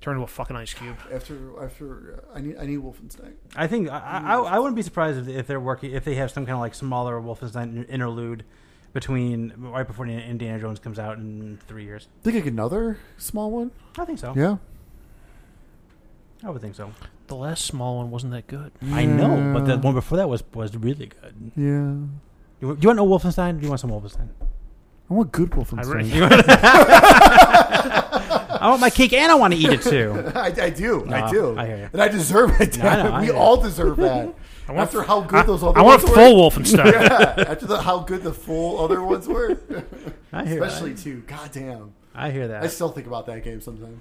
Turn 0.03 0.17
into 0.17 0.25
a 0.25 0.27
fucking 0.27 0.57
ice 0.57 0.75
cube. 0.75 0.97
After 1.13 1.39
after 1.63 2.25
uh, 2.35 2.37
I 2.37 2.41
need 2.41 2.57
I 2.59 2.67
need 2.67 2.81
Wolfenstein. 2.81 3.35
I 3.55 3.69
think 3.69 3.89
I, 3.89 4.23
I, 4.25 4.37
I 4.37 4.59
wouldn't 4.59 4.75
be 4.75 4.83
surprised 4.83 5.17
if, 5.21 5.29
if 5.29 5.47
they're 5.47 5.61
working 5.61 5.93
if 5.93 6.05
they 6.05 6.17
have 6.17 6.33
some 6.33 6.45
kind 6.45 6.55
of 6.55 6.61
like 6.61 6.75
smaller 6.75 7.21
Wolfenstein 7.21 7.89
interlude 7.89 8.43
between 8.93 9.53
right 9.57 9.87
before 9.87 10.07
Indiana 10.07 10.59
Jones 10.61 10.81
comes 10.81 10.99
out 10.99 11.19
in 11.19 11.59
three 11.69 11.85
years. 11.85 12.09
Think 12.25 12.35
like 12.35 12.47
another 12.47 12.99
small 13.17 13.53
one. 13.53 13.71
I 13.97 14.05
think 14.05 14.19
so. 14.19 14.35
Yeah. 14.37 14.57
I 16.45 16.51
would 16.51 16.61
think 16.61 16.75
so. 16.75 16.93
The 17.29 17.37
last 17.37 17.65
small 17.65 17.99
one 17.99 18.11
wasn't 18.11 18.33
that 18.33 18.49
good. 18.49 18.73
I 18.91 19.05
know, 19.05 19.53
but 19.55 19.67
the 19.67 19.79
one 19.79 19.95
before 19.95 20.19
that 20.19 20.29
was 20.29 20.43
was 20.53 20.77
really 20.77 21.07
good. 21.07 21.53
Yeah. 21.57 21.95
You, 22.61 22.77
do 22.77 22.79
you 22.81 22.89
want 22.89 22.97
no 22.97 23.07
Wolfenstein? 23.07 23.51
Or 23.51 23.59
do 23.59 23.63
you 23.63 23.69
want 23.69 23.81
some 23.81 23.91
Wolfenstein? 23.91 24.31
I 25.11 25.15
want 25.15 25.33
good 25.33 25.53
I, 25.53 25.57
Wolfenstein. 25.57 25.95
re- 25.95 26.13
I 28.63 28.69
want 28.69 28.81
my 28.81 28.91
cake 28.91 29.13
and 29.13 29.31
I 29.31 29.35
want 29.35 29.53
to 29.55 29.59
eat 29.59 29.71
it 29.71 29.83
too. 29.83 30.23
I, 30.35 30.47
I 30.47 30.71
do. 30.71 31.05
No, 31.05 31.17
I 31.17 31.31
do. 31.31 31.59
I 31.59 31.67
hear 31.67 31.77
you. 31.79 31.89
And 31.93 32.01
I 32.03 32.09
deserve 32.09 32.61
it. 32.61 32.83
I 32.83 32.97
know, 32.97 33.03
damn. 33.03 33.15
I 33.15 33.21
we 33.21 33.27
hear 33.27 33.35
all 33.35 33.57
deserve 33.61 33.97
that. 33.99 34.35
I 34.69 34.73
want, 34.73 34.87
After 34.87 35.03
how 35.03 35.21
good 35.23 35.41
I, 35.41 35.43
those 35.43 35.63
other 35.65 35.73
ones 35.73 35.75
were. 35.75 35.81
I 35.81 35.83
want 35.83 36.05
ones 36.05 36.15
full 36.15 36.37
were. 36.37 36.51
Wolfenstein. 36.51 36.93
yeah. 36.93 37.45
After 37.49 37.67
the, 37.67 37.83
how 37.83 37.99
good 37.99 38.23
the 38.23 38.33
full 38.33 38.79
other 38.79 39.03
ones 39.03 39.27
were. 39.27 39.59
I 40.33 40.47
hear 40.47 40.63
Especially 40.63 40.93
that. 40.93 41.03
two. 41.03 41.21
God 41.27 41.51
damn. 41.53 41.93
I 42.15 42.31
hear 42.31 42.47
that. 42.49 42.63
I 42.63 42.69
still 42.69 42.91
think 42.91 43.07
about 43.09 43.27
that 43.27 43.43
game 43.43 43.61
sometimes. 43.61 44.01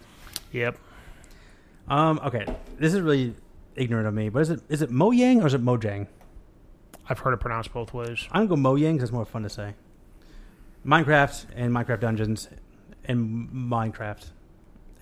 Yep. 0.51 0.77
Um, 1.87 2.19
okay, 2.23 2.45
this 2.77 2.93
is 2.93 3.01
really 3.01 3.33
ignorant 3.75 4.07
of 4.07 4.13
me, 4.13 4.29
but 4.29 4.41
is 4.43 4.49
it 4.51 4.61
is 4.69 4.81
it 4.81 4.91
Mojang 4.91 5.41
or 5.41 5.47
is 5.47 5.53
it 5.55 5.63
Mojang? 5.63 6.07
I've 7.09 7.19
heard 7.19 7.33
it 7.33 7.39
pronounced 7.39 7.73
both 7.73 7.93
ways. 7.93 8.27
I'm 8.31 8.47
gonna 8.47 8.61
go 8.61 8.69
Mojang 8.69 8.93
because 8.93 9.09
it's 9.09 9.11
more 9.11 9.25
fun 9.25 9.43
to 9.43 9.49
say. 9.49 9.73
Minecraft 10.85 11.45
and 11.55 11.73
Minecraft 11.73 11.99
Dungeons 11.99 12.47
and 13.05 13.49
Minecraft 13.49 14.25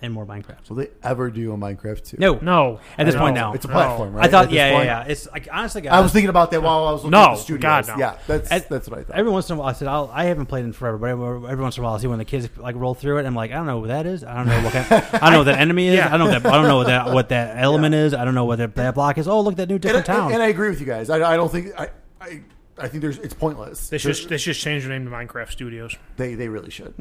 and 0.02 0.14
more 0.14 0.24
Minecraft. 0.24 0.66
Will 0.70 0.76
they 0.76 0.88
ever 1.02 1.30
do 1.30 1.52
a 1.52 1.56
Minecraft 1.58 2.02
2? 2.02 2.16
No, 2.18 2.38
No. 2.40 2.80
At 2.96 3.04
this 3.04 3.14
point, 3.14 3.34
no. 3.34 3.52
It's 3.52 3.66
a 3.66 3.68
No. 3.68 3.74
platform, 3.74 4.14
right? 4.14 4.24
I 4.26 4.30
thought 4.30 4.44
At 4.44 4.48
this 4.48 4.56
yeah, 4.56 4.66
yeah, 4.68 4.72
point? 4.74 4.86
yeah. 4.86 5.04
It's 5.06 5.30
like 5.30 5.48
honestly, 5.52 5.82
guys, 5.82 5.92
I 5.92 6.00
was 6.00 6.10
thinking 6.10 6.30
about 6.30 6.50
that 6.52 6.62
while 6.62 6.86
I 6.86 6.92
was 6.92 7.02
looking 7.04 7.10
No, 7.10 7.24
at 7.24 7.30
the 7.32 7.36
studios. 7.42 7.62
God, 7.62 7.88
no. 7.88 7.96
Yeah, 7.98 8.16
that's 8.26 8.50
At- 8.50 8.68
that's 8.70 8.88
what 8.88 8.98
I 8.98 9.02
thought. 9.04 9.16
Every 9.16 9.30
once 9.30 9.50
in 9.50 9.56
a 9.56 9.58
while, 9.58 9.68
I 9.68 9.72
said 9.74 9.88
I'll, 9.88 10.10
I 10.12 10.24
haven't 10.24 10.46
played 10.46 10.64
in 10.64 10.72
forever, 10.72 10.96
but 10.96 11.06
every, 11.10 11.50
every 11.50 11.62
once 11.62 11.76
in 11.76 11.82
a 11.82 11.86
while, 11.86 11.96
I 11.96 11.98
see 11.98 12.06
when 12.06 12.18
the 12.18 12.24
kids 12.24 12.48
like 12.56 12.76
roll 12.76 12.94
through 12.94 13.18
it. 13.18 13.26
I'm 13.26 13.34
like, 13.34 13.50
I 13.50 13.56
don't 13.56 13.66
know 13.66 13.78
what 13.78 13.88
that 13.88 14.06
is. 14.06 14.24
I 14.24 14.36
don't 14.36 14.46
know 14.48 14.62
what 14.62 14.72
kind, 14.72 14.86
I 14.90 15.18
don't 15.20 15.32
know 15.32 15.38
what 15.40 15.44
that 15.44 15.58
enemy 15.60 15.88
is. 15.88 15.96
Yeah. 15.96 16.06
I 16.06 16.16
don't 16.16 16.28
know. 16.30 16.38
That, 16.38 16.46
I 16.46 16.56
don't 16.56 16.66
know 16.68 16.76
what 16.78 16.86
that 16.86 17.12
what 17.12 17.28
that 17.28 17.56
element 17.62 17.94
is. 17.94 18.14
I 18.14 18.24
don't 18.24 18.34
know 18.34 18.46
what 18.46 18.56
that, 18.56 18.74
that 18.76 18.94
block 18.94 19.18
is. 19.18 19.28
Oh, 19.28 19.42
look, 19.42 19.56
that 19.56 19.68
new 19.68 19.74
and, 19.74 19.82
different 19.82 20.08
and- 20.08 20.16
town. 20.18 20.32
and 20.32 20.42
I 20.42 20.46
agree 20.46 20.70
with 20.70 20.80
you 20.80 20.86
guys. 20.86 21.10
I, 21.10 21.16
I 21.30 21.36
don't 21.36 21.52
think 21.52 21.78
I, 21.78 21.90
I 22.22 22.40
I 22.78 22.88
think 22.88 23.02
there's 23.02 23.18
it's 23.18 23.34
pointless. 23.34 23.88
They 23.90 23.98
should 23.98 24.16
they 24.28 24.38
should 24.38 24.56
change 24.56 24.84
the 24.84 24.88
name 24.90 25.04
to 25.04 25.10
Minecraft 25.10 25.50
Studios. 25.50 25.96
they 26.16 26.34
they 26.34 26.48
really 26.48 26.70
should. 26.70 26.94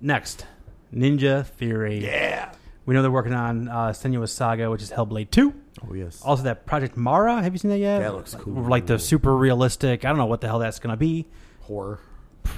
Next, 0.00 0.46
Ninja 0.94 1.44
Theory. 1.46 2.04
Yeah. 2.04 2.52
We 2.84 2.94
know 2.94 3.02
they're 3.02 3.10
working 3.10 3.32
on 3.34 3.68
uh, 3.68 3.88
Senua's 3.88 4.30
Saga, 4.32 4.70
which 4.70 4.82
is 4.82 4.90
Hellblade 4.92 5.30
Two. 5.30 5.52
Oh 5.88 5.92
yes. 5.94 6.22
Also, 6.22 6.44
that 6.44 6.66
Project 6.66 6.96
Mara. 6.96 7.42
Have 7.42 7.52
you 7.52 7.58
seen 7.58 7.70
that 7.70 7.78
yet? 7.78 7.98
That 7.98 8.14
looks 8.14 8.34
cool. 8.34 8.54
Like 8.62 8.86
the 8.86 8.98
super 8.98 9.36
realistic. 9.36 10.04
I 10.04 10.08
don't 10.08 10.18
know 10.18 10.26
what 10.26 10.40
the 10.40 10.46
hell 10.46 10.58
that's 10.60 10.78
gonna 10.78 10.96
be. 10.96 11.26
horror. 11.62 11.98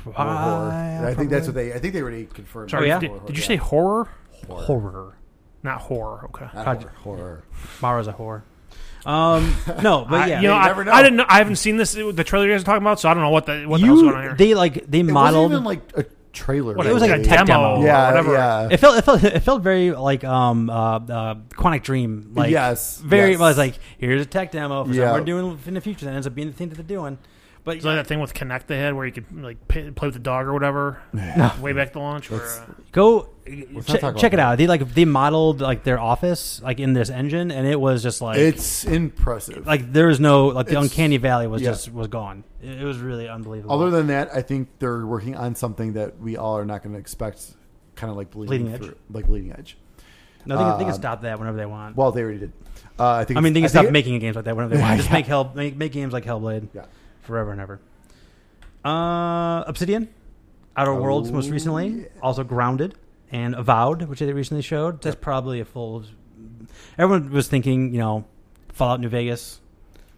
More 0.04 0.14
Ah, 0.18 0.44
horror. 1.00 1.08
I 1.08 1.14
think 1.14 1.30
that's 1.30 1.46
what 1.46 1.54
they. 1.54 1.72
I 1.72 1.78
think 1.78 1.94
they 1.94 2.02
already 2.02 2.26
confirmed. 2.26 2.70
Sorry, 2.70 2.88
yeah? 2.88 2.98
did, 3.00 3.24
did 3.26 3.36
you 3.36 3.42
say 3.42 3.56
horror? 3.56 4.08
horror? 4.46 4.62
horror. 4.64 5.18
Not 5.62 5.80
horror. 5.80 6.26
Okay. 6.26 6.44
Not 6.54 6.64
Project- 6.64 6.94
horror. 6.96 7.16
horror. 7.18 7.42
Mara's 7.80 8.06
a 8.06 8.12
whore. 8.12 8.42
Um, 9.08 9.54
no, 9.82 10.04
but 10.08 10.20
I, 10.20 10.26
yeah, 10.26 10.40
you 10.42 10.48
know, 10.48 10.54
You 10.54 10.60
I, 10.60 10.66
never 10.66 10.84
know. 10.84 10.92
I 10.92 11.02
didn't. 11.02 11.16
Know, 11.16 11.24
I 11.28 11.38
haven't 11.38 11.56
seen 11.56 11.76
this. 11.78 11.92
The 11.92 12.24
trailer 12.24 12.46
you 12.46 12.52
guys 12.52 12.60
are 12.62 12.64
talking 12.66 12.82
about, 12.82 13.00
so 13.00 13.08
I 13.08 13.14
don't 13.14 13.22
know 13.22 13.30
what 13.30 13.46
the 13.46 13.64
what 13.64 13.80
the 13.80 13.86
hell's 13.86 14.02
going 14.02 14.14
on 14.14 14.22
here. 14.22 14.34
they 14.34 14.54
like 14.54 14.86
they 14.86 15.00
It 15.00 15.04
modeled. 15.04 15.50
wasn't 15.50 15.52
even 15.52 15.64
like 15.64 15.80
a 15.96 16.04
trailer. 16.34 16.74
What, 16.74 16.86
it 16.86 16.92
was 16.92 17.00
like 17.00 17.10
a 17.12 17.14
really. 17.14 17.24
tech 17.24 17.46
demo. 17.46 17.76
or 17.80 17.84
yeah, 17.86 18.08
whatever. 18.08 18.32
yeah. 18.34 18.68
it 18.70 18.76
felt 18.76 18.98
it 18.98 19.02
felt 19.06 19.24
it 19.24 19.40
felt 19.40 19.62
very 19.62 19.92
like 19.92 20.24
um 20.24 20.68
uh, 20.68 20.96
uh 20.98 21.34
Quantic 21.54 21.82
Dream 21.84 22.32
like 22.34 22.50
Yes, 22.50 22.98
very 22.98 23.30
yes. 23.30 23.40
well, 23.40 23.48
it's 23.48 23.58
like 23.58 23.78
here's 23.96 24.20
a 24.20 24.26
tech 24.26 24.52
demo 24.52 24.84
for 24.84 24.92
Yeah. 24.92 25.06
something 25.14 25.34
we're 25.34 25.40
doing 25.42 25.58
in 25.66 25.74
the 25.74 25.80
future 25.80 26.04
that 26.04 26.12
ends 26.14 26.26
up 26.26 26.34
being 26.34 26.48
the 26.48 26.54
thing 26.54 26.68
that 26.68 26.74
they're 26.74 26.84
doing. 26.84 27.16
But 27.64 27.76
It's 27.76 27.84
like 27.84 27.96
that 27.96 28.06
thing 28.06 28.20
with 28.20 28.32
Kinect 28.32 28.66
the 28.66 28.76
Head 28.76 28.94
where 28.94 29.04
you 29.04 29.12
could 29.12 29.42
like 29.42 29.68
pay, 29.68 29.90
play 29.90 30.08
with 30.08 30.14
the 30.14 30.20
dog 30.20 30.46
or 30.46 30.52
whatever. 30.54 31.00
Way 31.60 31.72
back 31.74 31.88
to 31.88 31.92
the 31.94 31.98
launch. 31.98 32.30
Where, 32.30 32.40
Let's- 32.40 32.60
uh, 32.60 32.64
go 32.92 33.28
not 33.46 33.86
check, 33.86 34.00
talk 34.00 34.32
it 34.32 34.38
out. 34.38 34.56
They 34.58 34.66
like 34.66 34.94
they 34.94 35.04
modeled 35.04 35.60
like 35.60 35.82
their 35.84 35.98
office 36.00 36.62
like 36.62 36.80
in 36.80 36.92
this 36.94 37.10
engine, 37.10 37.50
and 37.50 37.66
it 37.66 37.78
was 37.80 38.02
just 38.02 38.20
like 38.22 38.38
it's 38.38 38.84
impressive. 38.84 39.66
like 39.66 39.92
there 39.92 40.06
was 40.06 40.18
no 40.20 40.46
like 40.48 40.66
the 40.66 40.72
It's- 40.72 40.84
uncanny 40.84 41.16
valley 41.18 41.46
was 41.46 41.60
yeah. 41.62 41.70
just 41.70 41.92
was 41.92 42.08
gone. 42.08 42.44
It, 42.62 42.80
it 42.80 42.84
was 42.84 42.98
really 42.98 43.28
unbelievable. 43.28 43.74
Other 43.74 43.90
than 43.90 44.06
that, 44.08 44.30
I 44.34 44.40
think 44.42 44.68
they're 44.78 45.04
working 45.06 45.34
on 45.36 45.54
something 45.54 45.92
that 45.94 46.18
we 46.20 46.36
all 46.36 46.56
are 46.58 46.64
not 46.64 46.82
going 46.82 46.94
to 46.94 46.98
expect. 47.00 47.54
Kind 47.96 48.10
of 48.12 48.16
like 48.16 48.30
bleeding, 48.30 48.46
Bleeding 48.66 48.74
edge? 48.74 48.80
through, 48.82 48.96
like 49.10 49.26
bleeding 49.26 49.52
edge. 49.52 49.76
no, 50.46 50.56
they, 50.56 50.62
can, 50.62 50.78
they 50.78 50.84
can 50.84 50.92
um, 50.94 50.98
stop 51.00 51.22
that 51.22 51.38
whenever 51.40 51.56
they 51.56 51.66
want. 51.66 51.96
Well, 51.96 52.12
they 52.12 52.22
already 52.22 52.38
did. 52.38 52.52
Uh, 52.98 53.10
I 53.10 53.24
think. 53.24 53.38
I 53.38 53.40
mean, 53.40 53.54
they 53.54 53.60
can 53.60 53.64
I 53.64 53.68
stop 53.68 53.80
think 53.80 53.88
it- 53.88 53.92
making 53.92 54.18
games 54.20 54.36
like 54.36 54.44
that 54.44 54.54
whenever 54.56 54.76
they 54.76 54.80
want. 54.80 54.96
Just 54.98 55.08
Yeah. 55.10 55.14
make 55.16 55.26
hell 55.26 55.52
make, 55.54 55.76
make 55.76 55.90
games 55.92 56.12
like 56.12 56.24
Hellblade 56.24 56.68
Yeah. 56.72 56.84
Forever 57.28 57.52
and 57.52 57.60
ever. 57.60 57.80
Uh, 58.84 59.62
Obsidian, 59.66 60.08
Outer 60.76 60.94
Worlds, 60.94 61.30
most 61.30 61.48
Oh, 61.48 61.52
recently, 61.52 61.88
yeah. 61.88 62.04
also 62.22 62.42
Grounded 62.44 62.94
and 63.30 63.54
Avowed, 63.54 64.02
which 64.02 64.20
they 64.20 64.32
recently 64.32 64.62
showed. 64.62 65.02
That's 65.02 65.16
probably 65.16 65.60
a 65.60 65.64
full. 65.64 66.04
Everyone 66.96 67.30
was 67.30 67.48
thinking, 67.48 67.92
you 67.92 67.98
know, 68.00 68.24
Fallout 68.72 69.00
New 69.00 69.08
Vegas. 69.08 69.60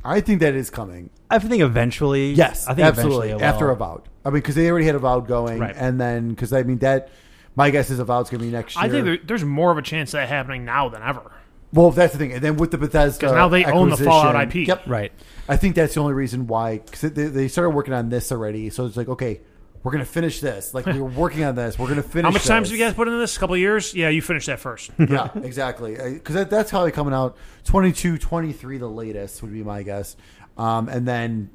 I 0.04 0.20
think 0.20 0.40
that 0.40 0.54
is 0.54 0.70
coming. 0.70 1.10
I 1.30 1.38
think 1.38 1.62
eventually. 1.62 2.32
Yes, 2.32 2.66
I 2.66 2.74
think 2.74 2.86
absolutely. 2.86 3.28
eventually 3.28 3.44
After. 3.44 3.70
Avowed, 3.70 4.02
I 4.24 4.28
mean, 4.30 4.34
because 4.36 4.54
they 4.54 4.70
already 4.70 4.86
had 4.86 4.94
Avowed 4.94 5.26
going, 5.26 5.58
Right. 5.58 5.74
and 5.76 6.00
then 6.00 6.30
because 6.30 6.52
I 6.52 6.62
mean 6.62 6.78
that, 6.78 7.10
my 7.56 7.70
guess 7.70 7.90
is 7.90 7.98
Avowed's 7.98 8.30
going 8.30 8.40
to 8.40 8.46
be 8.46 8.52
next 8.52 8.76
year. 8.76 8.84
I 8.84 8.88
think 8.88 9.26
there's 9.26 9.44
more 9.44 9.70
of 9.72 9.78
a 9.78 9.82
chance 9.82 10.14
of 10.14 10.20
that 10.20 10.28
happening 10.28 10.64
now 10.64 10.88
than 10.88 11.02
ever. 11.02 11.32
Well, 11.72 11.90
that's 11.90 12.12
the 12.12 12.18
thing, 12.18 12.32
and 12.32 12.42
then 12.42 12.56
with 12.56 12.70
the 12.70 12.78
Bethesda, 12.78 13.26
'Cause 13.26 13.34
now 13.34 13.48
they 13.48 13.64
own 13.64 13.90
the 13.90 13.96
Fallout 13.96 14.34
acquisition- 14.36 14.62
IP. 14.62 14.68
Yep, 14.68 14.82
Right. 14.86 15.12
I 15.48 15.56
think 15.56 15.74
that's 15.76 15.94
the 15.94 16.00
only 16.00 16.14
reason 16.14 16.46
why 16.46 16.78
because 16.78 17.00
they, 17.00 17.26
they 17.26 17.48
started 17.48 17.70
working 17.70 17.94
on 17.94 18.08
this 18.08 18.30
already. 18.32 18.70
So 18.70 18.86
it's 18.86 18.96
like, 18.96 19.08
okay, 19.08 19.40
we're 19.82 19.92
going 19.92 20.04
to 20.04 20.10
finish 20.10 20.40
this. 20.40 20.74
Like 20.74 20.86
we're 20.86 21.02
working 21.02 21.42
on 21.44 21.54
this. 21.54 21.78
We're 21.78 21.86
going 21.86 21.96
to 22.02 22.08
finish. 22.08 22.24
How 22.24 22.30
much 22.32 22.44
time 22.44 22.62
this. 22.62 22.70
have 22.70 22.78
you 22.78 22.84
guys 22.84 22.94
put 22.94 23.08
into 23.08 23.18
this? 23.18 23.36
A 23.36 23.40
couple 23.40 23.54
of 23.54 23.60
years? 23.60 23.94
Yeah, 23.94 24.10
you 24.10 24.22
finished 24.22 24.46
that 24.46 24.60
first. 24.60 24.90
yeah, 24.98 25.28
exactly. 25.42 25.96
Because 25.96 26.34
that, 26.34 26.50
that's 26.50 26.70
how 26.70 26.84
they 26.84 26.90
coming 26.90 27.14
out. 27.14 27.36
22, 27.64 28.18
23, 28.18 28.78
the 28.78 28.86
latest 28.88 29.42
would 29.42 29.52
be 29.52 29.62
my 29.64 29.82
guess. 29.82 30.16
Um, 30.58 30.88
and 30.88 31.06
then 31.08 31.50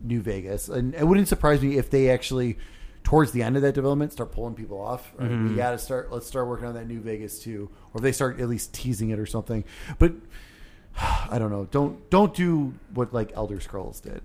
New 0.00 0.20
Vegas. 0.22 0.68
And 0.68 0.94
it 0.94 1.04
wouldn't 1.06 1.28
surprise 1.28 1.60
me 1.62 1.76
if 1.78 1.90
they 1.90 2.10
actually, 2.10 2.58
towards 3.06 3.30
the 3.30 3.40
end 3.40 3.54
of 3.54 3.62
that 3.62 3.72
development, 3.72 4.10
start 4.10 4.32
pulling 4.32 4.54
people 4.54 4.80
off. 4.80 5.12
Right? 5.16 5.30
Mm-hmm. 5.30 5.50
We 5.50 5.54
got 5.54 5.70
to 5.70 5.78
start. 5.78 6.10
Let's 6.10 6.26
start 6.26 6.48
working 6.48 6.66
on 6.66 6.74
that 6.74 6.88
New 6.88 6.98
Vegas 6.98 7.38
too, 7.38 7.70
or 7.94 7.98
if 7.98 8.02
they 8.02 8.10
start 8.10 8.40
at 8.40 8.48
least 8.48 8.74
teasing 8.74 9.10
it 9.10 9.20
or 9.20 9.26
something. 9.26 9.62
But 10.00 10.14
I 11.00 11.38
don't 11.38 11.52
know. 11.52 11.66
Don't 11.66 12.10
don't 12.10 12.34
do 12.34 12.74
what 12.92 13.14
like 13.14 13.30
Elder 13.36 13.60
Scrolls 13.60 14.00
did. 14.00 14.22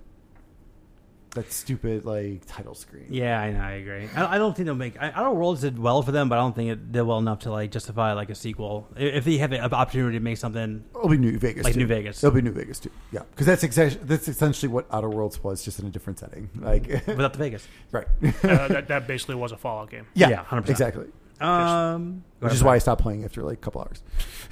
That 1.33 1.49
stupid 1.53 2.03
like 2.03 2.45
title 2.45 2.75
screen. 2.75 3.05
Yeah, 3.09 3.39
I 3.39 3.51
know. 3.51 3.59
I 3.61 3.71
agree. 3.71 4.09
I, 4.13 4.35
I 4.35 4.37
don't 4.37 4.53
think 4.53 4.65
they'll 4.65 4.75
make. 4.75 5.01
I, 5.01 5.11
Outer 5.11 5.31
Worlds 5.31 5.61
did 5.61 5.79
well 5.79 6.01
for 6.01 6.11
them, 6.11 6.27
but 6.27 6.37
I 6.37 6.41
don't 6.41 6.53
think 6.53 6.71
it 6.71 6.91
did 6.91 7.03
well 7.03 7.19
enough 7.19 7.39
to 7.39 7.51
like 7.51 7.71
justify 7.71 8.11
like 8.11 8.29
a 8.29 8.35
sequel. 8.35 8.89
If 8.97 9.23
they 9.23 9.37
have 9.37 9.53
an 9.53 9.61
opportunity 9.73 10.17
to 10.17 10.23
make 10.23 10.37
something 10.37 10.83
It'll 10.93 11.07
be 11.07 11.17
New 11.17 11.37
Vegas, 11.39 11.63
Like 11.63 11.73
too. 11.75 11.79
New 11.79 11.87
Vegas. 11.87 12.21
It'll 12.21 12.35
be 12.35 12.41
New 12.41 12.51
Vegas 12.51 12.79
too. 12.79 12.91
Yeah, 13.13 13.21
because 13.31 13.45
that's 13.45 13.63
exactly 13.63 14.01
that's 14.03 14.27
essentially 14.27 14.67
what 14.67 14.87
Outer 14.91 15.07
Worlds 15.09 15.41
was, 15.41 15.63
just 15.63 15.79
in 15.79 15.85
a 15.85 15.89
different 15.89 16.19
setting. 16.19 16.49
Like, 16.59 16.87
without 17.07 17.31
the 17.31 17.39
Vegas, 17.39 17.65
right? 17.93 18.07
uh, 18.43 18.67
that, 18.67 18.87
that 18.89 19.07
basically 19.07 19.35
was 19.35 19.53
a 19.53 19.57
Fallout 19.57 19.89
game. 19.89 20.07
yeah, 20.13 20.29
Yeah, 20.29 20.43
100%. 20.43 20.69
exactly. 20.69 21.05
um, 21.39 22.25
Which 22.41 22.51
is 22.51 22.61
why 22.61 22.75
I 22.75 22.79
stopped 22.79 23.01
playing 23.01 23.23
after 23.23 23.41
like 23.43 23.57
a 23.59 23.61
couple 23.61 23.79
hours. 23.81 24.03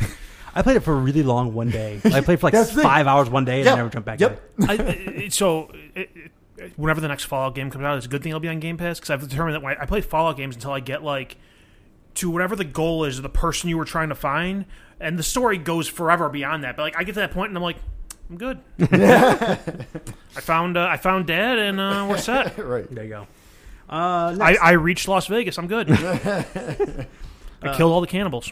I 0.56 0.61
played 0.61 0.77
it 0.77 0.80
for 0.84 0.93
a 0.93 0.97
really 0.99 1.23
long 1.23 1.53
one 1.53 1.69
day. 1.69 1.99
I 2.06 2.22
played 2.22 2.39
for 2.39 2.47
like 2.47 2.53
That's 2.53 2.69
the 2.69 2.76
thing. 2.76 2.84
five 2.84 3.06
hours 3.06 3.30
one 3.30 3.43
day 3.43 3.57
and 3.57 3.65
Yep. 3.65 3.73
I 3.73 3.77
never 3.77 3.89
jumped 3.89 4.06
back. 4.06 4.19
Yep. 4.22 4.41
I, 4.61 5.27
so, 5.30 5.69
it, 5.93 6.10
it- 6.15 6.31
whenever 6.76 7.02
the 7.02 7.07
next 7.07 7.26
Fallout 7.26 7.56
game 7.56 7.69
comes 7.69 7.84
out, 7.84 7.98
it's 7.98 8.06
a 8.06 8.10
good 8.10 8.23
thing 8.23 8.31
it'll 8.31 8.40
be 8.40 8.48
on 8.48 8.60
Game 8.60 8.77
Pass 8.77 8.99
because 8.99 9.10
I've 9.10 9.27
determined 9.27 9.56
that 9.56 9.61
when 9.61 9.77
I, 9.77 9.84
I 9.84 9.86
play 9.86 10.02
Fallout 10.02 10.38
games 10.38 10.56
until 10.56 10.72
I 10.72 10.80
get 10.80 11.03
like 11.03 11.38
to 12.15 12.30
whatever 12.30 12.56
the 12.56 12.65
goal 12.65 13.06
is 13.06 13.18
of 13.18 13.23
the 13.23 13.30
person 13.30 13.69
you 13.69 13.77
were 13.77 13.86
trying 13.86 14.10
to 14.10 14.15
find, 14.15 14.65
and 14.99 15.18
the 15.18 15.23
story 15.23 15.57
goes 15.57 15.88
forever 15.88 16.30
beyond 16.30 16.64
that. 16.64 16.76
But 16.76 16.84
like, 16.84 16.98
I 16.98 17.03
get 17.03 17.14
to 17.14 17.22
that 17.22 17.31
point 17.31 17.49
and 17.49 17.57
I'm 17.57 17.64
like, 17.64 17.77
I'm 18.30 18.38
good. 18.38 18.60
I 18.80 20.41
found 20.41 20.77
uh, 20.77 20.88
I 20.90 20.98
found 20.98 21.27
Dad 21.27 21.60
and 21.60 21.80
uh, 21.80 22.07
we're 22.10 22.18
set. 22.18 22.57
right. 22.64 22.90
There 22.94 23.03
you 23.03 23.10
go. 23.10 23.27
Uh, 23.90 24.38
I, 24.40 24.52
next. 24.52 24.61
I 24.61 24.72
reached 24.73 25.07
Las 25.07 25.27
Vegas. 25.27 25.57
I'm 25.57 25.68
good. 25.68 25.90
I 25.91 27.76
killed 27.76 27.91
all 27.91 28.02
the 28.02 28.07
cannibals. 28.07 28.52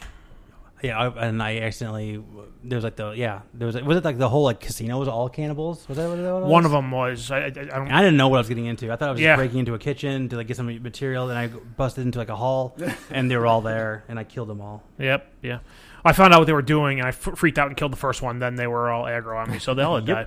Yeah, 0.82 0.98
I, 0.98 1.26
and 1.26 1.42
I 1.42 1.58
accidentally 1.58 2.22
there 2.62 2.76
was 2.76 2.84
like 2.84 2.96
the 2.96 3.10
yeah 3.10 3.40
there 3.54 3.66
was 3.66 3.74
was 3.82 3.96
it 3.96 4.04
like 4.04 4.18
the 4.18 4.28
whole 4.28 4.44
like 4.44 4.60
casino 4.60 4.98
was 4.98 5.08
all 5.08 5.28
cannibals? 5.28 5.88
Was 5.88 5.96
that 5.98 6.08
what 6.08 6.18
it 6.18 6.22
was? 6.22 6.44
One 6.50 6.64
of 6.64 6.70
them 6.70 6.90
was 6.90 7.30
I, 7.30 7.38
I, 7.38 7.44
I 7.46 7.50
don't. 7.50 7.90
I 7.90 8.00
didn't 8.00 8.16
know 8.16 8.28
what 8.28 8.36
I 8.36 8.40
was 8.40 8.48
getting 8.48 8.66
into. 8.66 8.92
I 8.92 8.96
thought 8.96 9.08
I 9.08 9.12
was 9.12 9.18
just 9.18 9.24
Yeah. 9.24 9.36
breaking 9.36 9.58
into 9.58 9.74
a 9.74 9.78
kitchen 9.78 10.28
to 10.28 10.36
like 10.36 10.46
get 10.46 10.56
some 10.56 10.66
material, 10.82 11.30
and 11.30 11.38
I 11.38 11.48
busted 11.48 12.04
into 12.06 12.18
like 12.18 12.28
a 12.28 12.36
hall, 12.36 12.76
and 13.10 13.30
they 13.30 13.36
were 13.36 13.46
all 13.46 13.60
there, 13.60 14.04
and 14.08 14.18
I 14.18 14.24
killed 14.24 14.48
them 14.48 14.60
all. 14.60 14.82
Yep. 14.98 15.32
Yeah. 15.42 15.58
I 16.04 16.12
found 16.12 16.32
out 16.32 16.38
what 16.40 16.46
they 16.46 16.52
were 16.52 16.62
doing, 16.62 16.98
and 17.00 17.06
I 17.06 17.10
f- 17.10 17.36
freaked 17.36 17.58
out 17.58 17.66
and 17.66 17.76
killed 17.76 17.92
the 17.92 17.96
first 17.96 18.22
one. 18.22 18.38
Then 18.38 18.54
they 18.54 18.66
were 18.68 18.88
all 18.90 19.04
aggro 19.04 19.36
on 19.42 19.50
me, 19.50 19.58
so 19.58 19.74
they 19.74 19.82
all 19.82 19.96
had 19.96 20.06
Yep. 20.08 20.16
died. 20.16 20.26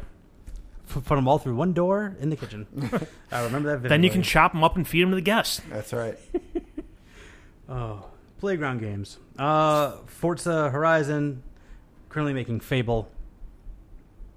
F- 0.89 1.05
Put 1.05 1.15
them 1.15 1.27
all 1.29 1.37
through 1.37 1.55
one 1.55 1.71
door 1.71 2.17
in 2.19 2.29
the 2.29 2.35
kitchen. 2.35 2.67
I 3.31 3.43
remember 3.45 3.69
that. 3.69 3.75
Vividly. 3.77 3.89
Then 3.89 4.03
you 4.03 4.09
can 4.09 4.21
chop 4.21 4.51
them 4.51 4.63
up 4.65 4.75
and 4.75 4.85
feed 4.85 5.03
them 5.03 5.11
to 5.11 5.15
the 5.15 5.21
guests. 5.21 5.61
That's 5.69 5.93
right. 5.93 6.17
Oh, 7.69 8.03
playground 8.41 8.79
games. 8.81 9.17
Uh, 9.39 9.91
Forza 10.07 10.69
Horizon, 10.69 11.41
currently 12.09 12.33
making 12.33 12.59
Fable, 12.59 13.09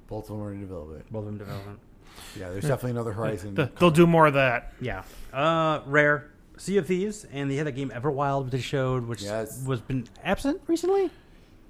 Both 0.07 0.31
of 0.31 0.37
them 0.37 0.47
are 0.47 0.53
in 0.53 0.61
development. 0.61 1.11
both 1.11 1.21
of 1.21 1.27
them 1.27 1.39
development. 1.39 1.81
Yeah, 2.39 2.51
there's 2.51 2.63
definitely 2.63 2.93
another 2.93 3.13
Horizon. 3.13 3.55
The- 3.57 3.71
They'll 3.79 3.91
do 3.91 4.07
more 4.07 4.27
of 4.27 4.35
that. 4.35 4.73
Yeah. 4.81 5.03
Uh, 5.33 5.81
Rare, 5.87 6.31
Sea 6.57 6.77
of 6.77 6.87
Thieves, 6.87 7.25
and 7.33 7.51
they 7.51 7.57
had 7.57 7.67
that 7.67 7.73
game 7.73 7.91
Everwild, 7.91 8.45
which 8.45 8.53
they 8.53 8.61
showed, 8.61 9.07
which 9.09 9.23
Yes. 9.23 9.65
was 9.67 9.81
been 9.81 10.07
absent 10.23 10.61
recently. 10.69 11.11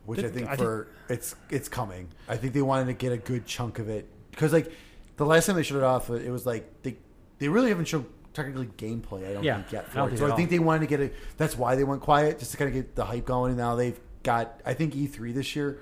which 0.05 0.19
I 0.23 0.29
think 0.29 0.49
I 0.49 0.57
for 0.57 0.89
it's 1.09 1.35
it's 1.49 1.67
coming. 1.71 2.09
I 2.29 2.37
think 2.37 2.53
they 2.53 2.61
wanted 2.61 2.87
to 2.87 2.93
get 2.93 3.11
a 3.13 3.17
good 3.17 3.47
chunk 3.47 3.79
of 3.79 3.89
it 3.89 4.07
because 4.33 4.53
like 4.53 4.71
the 5.17 5.25
last 5.25 5.47
time 5.47 5.57
they 5.57 5.63
showed 5.63 5.79
it 5.79 5.83
off, 5.83 6.11
it 6.11 6.31
was 6.31 6.45
like 6.45 6.83
they 6.83 6.97
they 7.39 7.49
really 7.49 7.71
haven't 7.71 7.87
shown 7.89 8.05
technically 8.35 8.67
gameplay. 8.77 9.29
I 9.31 9.33
don't 9.33 9.43
Yeah, 9.45 9.57
think 9.63 9.73
yet 9.73 9.89
for 9.89 9.95
don't 9.97 10.07
it. 10.09 10.11
think 10.11 10.19
So 10.21 10.33
I 10.33 10.37
think 10.37 10.51
they 10.51 10.59
wanted 10.59 10.81
to 10.81 10.87
get 10.87 11.01
it. 11.01 11.15
That's 11.39 11.57
why 11.57 11.75
they 11.77 11.85
went 11.85 12.03
quiet, 12.03 12.39
just 12.39 12.51
to 12.51 12.57
kind 12.59 12.69
of 12.69 12.75
get 12.75 12.95
the 12.95 13.05
hype 13.07 13.25
going. 13.25 13.51
And 13.51 13.59
now 13.59 13.75
they've 13.77 13.99
got. 14.23 14.61
I 14.67 14.75
think 14.75 14.95
E3 14.95 15.33
this 15.33 15.57
year. 15.57 15.81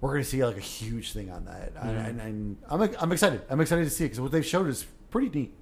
We're 0.00 0.10
going 0.10 0.22
to 0.22 0.28
see 0.28 0.44
like 0.44 0.58
a 0.58 0.60
huge 0.60 1.12
thing 1.14 1.30
on 1.30 1.46
that, 1.46 1.74
Mm-hmm. 1.74 1.88
and, 1.88 1.98
and, 1.98 2.20
and 2.20 2.56
I'm 2.68 2.82
I'm 3.00 3.12
excited. 3.12 3.40
I'm 3.50 3.60
excited 3.60 3.84
to 3.84 3.90
see 3.90 4.04
it 4.04 4.08
because 4.08 4.20
what 4.20 4.30
they've 4.30 4.44
showed 4.44 4.68
is 4.68 4.84
pretty 5.10 5.30
neat. 5.30 5.54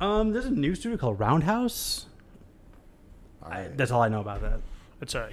Um, 0.00 0.32
there's 0.32 0.46
a 0.46 0.50
new 0.50 0.74
studio 0.74 0.96
called 0.96 1.18
Roundhouse. 1.20 2.06
All 3.42 3.50
right. 3.50 3.76
That's 3.76 3.90
all 3.90 4.00
I 4.02 4.08
know 4.08 4.20
about 4.20 4.40
that. 4.42 4.60
It's 5.00 5.14
a 5.14 5.30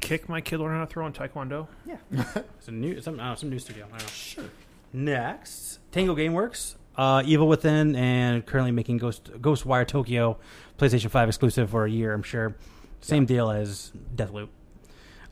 kick 0.00 0.28
my 0.28 0.40
kid 0.40 0.60
learn 0.60 0.74
how 0.78 0.84
to 0.84 0.86
throw 0.86 1.04
in 1.06 1.12
Taekwondo. 1.12 1.66
Yeah, 1.84 1.96
it's 2.58 2.68
a 2.68 2.70
new 2.70 3.00
some 3.00 3.18
uh, 3.18 3.34
some 3.34 3.50
new 3.50 3.58
studio. 3.58 3.86
I 3.86 3.88
don't 3.98 4.02
know. 4.02 4.06
Sure. 4.08 4.44
Next, 4.92 5.80
Tango 5.90 6.14
GameWorks, 6.14 6.76
uh, 6.96 7.22
Evil 7.24 7.48
Within, 7.48 7.94
and 7.96 8.44
currently 8.44 8.72
making 8.72 8.98
Ghost 8.98 9.24
Ghostwire 9.40 9.86
Tokyo, 9.86 10.38
PlayStation 10.78 11.10
Five 11.10 11.28
exclusive 11.28 11.70
for 11.70 11.84
a 11.84 11.90
year. 11.90 12.12
I'm 12.12 12.22
sure. 12.22 12.56
Same 13.00 13.26
deal 13.26 13.50
as 13.50 13.92
Deathloop. 14.14 14.48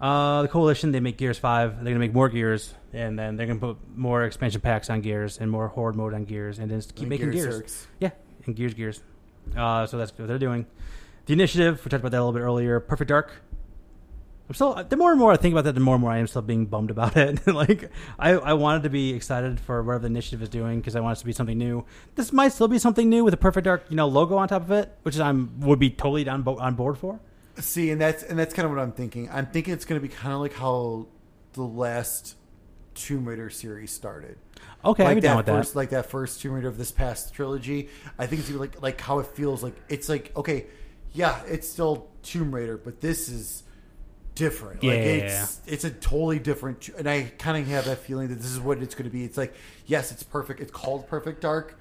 Uh, 0.01 0.43
the 0.43 0.49
Coalition 0.49 0.93
they 0.93 1.01
make 1.01 1.17
Gears 1.17 1.39
Five. 1.39 1.77
They're 1.77 1.93
gonna 1.93 1.99
make 1.99 2.13
more 2.13 2.29
Gears, 2.29 2.75
and 2.93 3.19
then 3.19 3.37
they're 3.37 3.47
gonna 3.47 3.59
put 3.59 3.79
more 3.97 4.25
expansion 4.25 4.61
packs 4.61 4.91
on 4.91 5.01
Gears 5.01 5.39
and 5.39 5.51
more 5.51 5.69
Horde 5.69 5.97
mode 5.97 6.15
on 6.15 6.25
Gears, 6.25 6.59
and 6.59 6.71
then 6.71 6.79
just 6.79 6.95
keep 6.95 7.03
And 7.03 7.11
making 7.11 7.31
Gears 7.31 7.59
Gears. 7.59 7.87
Yeah, 8.01 8.11
and 8.47 8.55
Gears 8.55 8.75
Gears. 8.75 9.01
Uh, 9.57 9.87
so 9.87 9.97
that's 9.99 10.17
what 10.19 10.29
they're 10.29 10.39
doing. 10.39 10.67
The 11.27 11.33
Initiative, 11.33 11.83
we 11.85 11.89
talked 11.89 12.01
about 12.03 12.11
that 12.13 12.19
a 12.19 12.25
little 12.25 12.33
bit 12.39 12.41
earlier. 12.45 12.81
Perfect 12.81 13.09
Dark. 13.09 13.33
I'm 14.49 14.55
still 14.55 14.75
the 14.85 14.97
more 14.97 15.11
and 15.11 15.19
more 15.19 15.33
I 15.33 15.37
think 15.37 15.53
about 15.53 15.65
that, 15.65 15.75
the 15.75 15.81
more 15.81 15.95
and 15.95 16.03
more 16.03 16.11
I 16.11 16.19
am 16.19 16.27
still 16.27 16.43
being 16.43 16.67
bummed 16.67 16.91
about 16.91 17.17
it. 17.17 17.47
like 17.53 17.91
I, 18.19 18.33
I 18.33 18.53
wanted 18.53 18.83
to 18.83 18.91
be 18.91 19.15
excited 19.15 19.59
for 19.59 19.83
whatever 19.83 20.03
the 20.03 20.07
initiative 20.07 20.43
is 20.43 20.51
doing 20.51 20.81
because 20.81 20.97
I 20.97 21.01
want 21.01 21.17
it 21.17 21.21
to 21.21 21.27
be 21.27 21.33
something 21.33 21.57
new. 21.57 21.87
This 22.15 22.33
might 22.33 22.53
still 22.53 22.69
be 22.69 22.79
something 22.79 23.09
new 23.09 23.25
with 23.25 23.33
a 23.33 23.39
Perfect 23.39 23.65
Dark, 23.65 23.87
you 23.89 23.97
know, 23.97 24.07
logo 24.07 24.37
on 24.37 24.49
top 24.49 24.63
of 24.63 24.71
it, 24.71 24.97
which 25.03 25.19
I'm 25.19 25.61
would 25.61 25.79
be 25.79 25.91
totally 25.91 26.25
down 26.25 26.43
bo- 26.43 26.59
on 26.59 26.75
board 26.75 26.99
for. 26.99 27.21
See, 27.59 27.91
and 27.91 28.01
that's 28.01 28.23
and 28.23 28.39
that's 28.39 28.53
kind 28.53 28.67
of 28.67 28.73
what 28.73 28.81
I'm 28.81 28.93
thinking. 28.93 29.31
I'm 29.31 29.47
thinking 29.47 29.73
it's 29.73 29.85
going 29.87 30.01
to 30.01 30.07
be 30.07 30.13
kind 30.13 30.35
of 30.35 30.41
like 30.41 30.55
how 30.55 31.07
the 31.55 31.63
last 31.63 32.37
Tomb 32.95 33.27
Raider 33.27 33.49
series 33.49 33.93
started. 33.93 34.37
Okay, 34.85 35.05
like 35.05 35.21
down 35.23 35.37
that 35.37 35.47
with 35.47 35.47
first, 35.47 35.73
that. 35.73 35.79
like 35.79 35.91
that 35.91 36.07
first 36.11 36.41
Tomb 36.41 36.53
Raider 36.53 36.69
of 36.69 36.77
this 36.77 36.93
past 36.93 37.33
trilogy. 37.33 37.89
I 38.19 38.27
think 38.27 38.43
it's 38.43 38.51
like 38.51 38.83
like 38.83 39.01
how 39.01 39.21
it 39.21 39.27
feels. 39.29 39.63
Like 39.63 39.75
it's 39.89 40.09
like 40.09 40.33
okay, 40.37 40.67
yeah, 41.13 41.41
it's 41.47 41.69
still 41.69 42.09
Tomb 42.23 42.55
Raider, 42.55 42.77
but 42.77 43.01
this 43.01 43.29
is 43.29 43.64
different. 44.35 44.83
Like 44.83 44.93
Yeah. 44.93 44.99
it's 45.43 45.61
it's 45.67 45.85
a 45.85 45.91
totally 45.91 46.39
different. 46.39 46.89
And 46.97 47.09
I 47.09 47.33
kind 47.39 47.57
of 47.57 47.67
have 47.69 47.85
that 47.87 47.99
feeling 47.99 48.29
that 48.29 48.37
this 48.37 48.51
is 48.51 48.61
what 48.61 48.79
it's 48.83 48.95
going 48.95 49.05
to 49.09 49.11
be. 49.11 49.25
It's 49.25 49.37
like 49.39 49.55
yes, 49.87 50.13
it's 50.13 50.23
perfect. 50.23 50.61
It's 50.61 50.73
called 50.73 51.07
Perfect 51.09 51.41
Dark. 51.41 51.79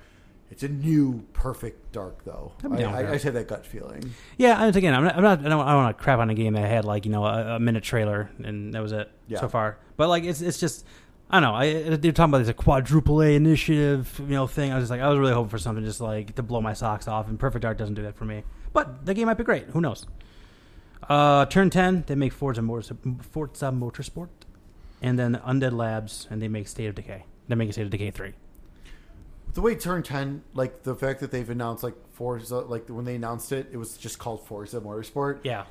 It's 0.52 0.62
a 0.62 0.68
new 0.68 1.24
Perfect 1.34 1.92
Dark, 1.94 2.24
though. 2.26 2.52
I'm 2.64 2.74
I, 2.74 2.78
down 2.78 2.94
I, 2.94 3.00
I 3.00 3.04
that. 3.04 3.14
just 3.14 3.26
have 3.26 3.34
that 3.34 3.48
gut 3.48 3.66
feeling. 3.66 4.14
Yeah, 4.38 4.64
and 4.64 4.76
again, 4.76 4.94
I'm 4.94 5.04
not, 5.04 5.16
I'm 5.18 5.24
not, 5.24 5.40
I 5.40 5.50
don't, 5.50 5.62
I 5.68 5.72
don't 5.72 5.84
want 5.84 5.98
to 5.98 6.04
crap 6.04 6.20
on 6.20 6.30
a 6.30 6.36
game 6.36 6.54
that 6.54 6.70
had 6.70 6.86
like 6.86 7.06
you 7.06 7.12
know 7.12 7.26
a, 7.26 7.56
a 7.56 7.60
minute 7.60 7.84
trailer 7.84 8.30
and 8.44 8.74
that 8.76 8.82
was 8.84 8.92
it 8.92 9.10
Yeah. 9.28 9.40
so 9.40 9.48
far. 9.50 9.78
But 9.98 10.10
like 10.10 10.24
it's 10.24 10.42
it's 10.42 10.60
just 10.60 10.86
I 11.32 11.40
don't 11.40 11.50
know. 11.50 11.56
I 11.56 11.96
they're 11.98 12.12
talking 12.12 12.30
about 12.32 12.40
this 12.40 12.50
a 12.50 12.54
quadruple 12.54 13.22
A 13.24 13.34
initiative 13.36 14.16
you 14.20 14.28
know 14.36 14.46
thing. 14.46 14.72
I 14.72 14.76
was 14.76 14.84
just 14.84 14.92
like 14.92 15.02
I 15.02 15.10
was 15.10 15.18
really 15.18 15.34
hoping 15.34 15.50
for 15.50 15.58
something 15.58 15.84
just 15.84 16.02
like 16.02 16.36
to 16.36 16.44
blow 16.44 16.62
my 16.62 16.74
socks 16.74 17.08
off. 17.08 17.28
And 17.28 17.40
Perfect 17.40 17.64
Dark 17.64 17.80
doesn't 17.80 17.96
do 17.96 18.04
that 18.04 18.16
for 18.16 18.26
me. 18.26 18.44
But 18.74 19.08
the 19.08 19.16
game 19.16 19.26
might 19.26 19.38
be 19.38 19.44
great. 19.44 19.66
Who 19.68 19.82
knows? 19.82 20.06
Uh, 21.10 21.46
turn 21.46 21.70
ten, 21.70 22.04
they 22.08 22.16
make 22.16 22.34
Forza 22.34 22.62
Motor, 22.62 22.96
Forza 23.32 23.72
Motorsport, 23.72 24.30
and 25.02 25.18
then 25.18 25.40
Undead 25.46 25.74
Labs, 25.74 26.28
and 26.30 26.42
they 26.42 26.48
make 26.48 26.68
State 26.68 26.88
of 26.88 26.96
Decay. 26.96 27.26
They 27.48 27.56
make 27.56 27.72
State 27.72 27.84
of 27.84 27.90
Decay 27.90 28.12
three. 28.12 28.34
The 29.54 29.62
way 29.62 29.76
Turn 29.76 30.02
Ten, 30.02 30.44
like 30.56 30.82
the 30.82 30.96
fact 30.96 31.20
that 31.20 31.30
they've 31.30 31.50
announced 31.50 31.84
like 31.84 31.94
Forza, 32.14 32.60
like 32.60 32.90
when 32.90 33.06
they 33.06 33.16
announced 33.16 33.52
it, 33.52 33.68
it 33.72 33.78
was 33.78 33.98
just 33.98 34.18
called 34.18 34.46
Forza 34.48 34.82
Motorsport. 34.82 35.42
Yeah, 35.44 35.66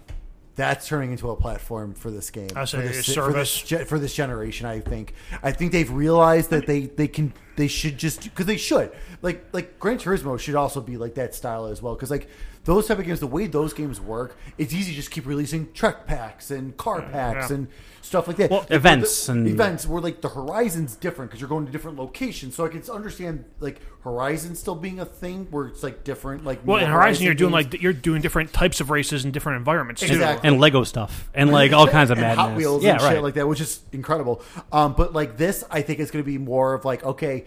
that's 0.54 0.86
turning 0.86 1.10
into 1.10 1.30
a 1.30 1.36
platform 1.36 1.94
for 1.94 2.10
this 2.10 2.30
game. 2.30 2.50
I 2.54 2.64
for 2.64 2.78
a 2.78 2.82
this, 2.82 3.14
for 3.14 3.32
this, 3.32 3.62
ge- 3.62 3.84
for 3.86 3.98
this 3.98 4.14
generation. 4.14 4.66
I 4.66 4.78
think. 4.80 5.14
I 5.42 5.50
think 5.50 5.72
they've 5.72 5.90
realized 5.90 6.50
that 6.50 6.66
they 6.66 6.82
they 6.86 7.08
can 7.08 7.32
they 7.56 7.66
should 7.66 7.98
just 7.98 8.22
because 8.22 8.46
they 8.46 8.56
should 8.56 8.92
like 9.20 9.46
like 9.52 9.80
Gran 9.80 9.98
Turismo 9.98 10.38
should 10.38 10.54
also 10.54 10.80
be 10.80 10.96
like 10.96 11.14
that 11.14 11.34
style 11.34 11.66
as 11.66 11.82
well 11.82 11.94
because 11.94 12.10
like 12.10 12.28
those 12.64 12.86
type 12.86 12.98
of 12.98 13.04
games 13.04 13.18
the 13.20 13.26
way 13.26 13.46
those 13.46 13.72
games 13.72 14.00
work 14.00 14.36
it's 14.58 14.72
easy 14.72 14.90
to 14.92 14.96
just 14.96 15.10
keep 15.10 15.26
releasing 15.26 15.72
truck 15.72 16.06
packs 16.06 16.50
and 16.50 16.76
car 16.76 17.02
packs 17.02 17.50
yeah. 17.50 17.56
and 17.56 17.68
stuff 18.02 18.28
like 18.28 18.36
that 18.36 18.50
Well, 18.50 18.60
Like, 18.60 18.70
events 18.70 19.26
the- 19.26 19.32
and- 19.32 19.48
events 19.48 19.86
where 19.86 20.00
like 20.00 20.20
the 20.20 20.28
horizon's 20.28 20.94
different 20.96 21.30
because 21.30 21.40
you're 21.40 21.48
going 21.48 21.66
to 21.66 21.72
different 21.72 21.98
locations 21.98 22.54
so 22.54 22.64
I 22.64 22.68
can 22.68 22.82
understand 22.90 23.44
like 23.60 23.80
Horizon 24.04 24.56
still 24.56 24.74
being 24.74 24.98
a 24.98 25.04
thing 25.04 25.46
where 25.52 25.66
it's 25.66 25.82
like 25.84 26.02
different 26.02 26.44
like 26.44 26.60
Well, 26.66 26.78
in 26.82 26.90
Horizon, 26.90 27.24
you're 27.24 27.34
doing 27.34 27.52
games. 27.52 27.72
like 27.72 27.82
you're 27.82 27.92
doing 27.92 28.20
different 28.20 28.52
types 28.52 28.80
of 28.80 28.90
races 28.90 29.22
and 29.24 29.32
different 29.32 29.58
environments 29.58 30.00
too. 30.02 30.12
Exactly. 30.12 30.48
and 30.48 30.60
Lego 30.60 30.82
stuff, 30.82 31.30
and 31.34 31.52
like 31.52 31.72
all 31.72 31.86
kinds 31.86 32.10
of 32.10 32.18
and 32.18 32.26
madness. 32.26 32.46
Hot 32.48 32.56
Wheels 32.56 32.82
yeah, 32.82 32.94
and 32.94 33.02
right. 33.02 33.12
shit 33.14 33.22
like 33.22 33.34
that, 33.34 33.46
which 33.46 33.60
is 33.60 33.80
incredible. 33.92 34.42
Um, 34.72 34.94
but 34.94 35.12
like 35.12 35.36
this, 35.36 35.62
I 35.70 35.82
think 35.82 36.00
it's 36.00 36.10
going 36.10 36.24
to 36.24 36.28
be 36.28 36.36
more 36.38 36.74
of 36.74 36.84
like, 36.84 37.04
okay, 37.04 37.44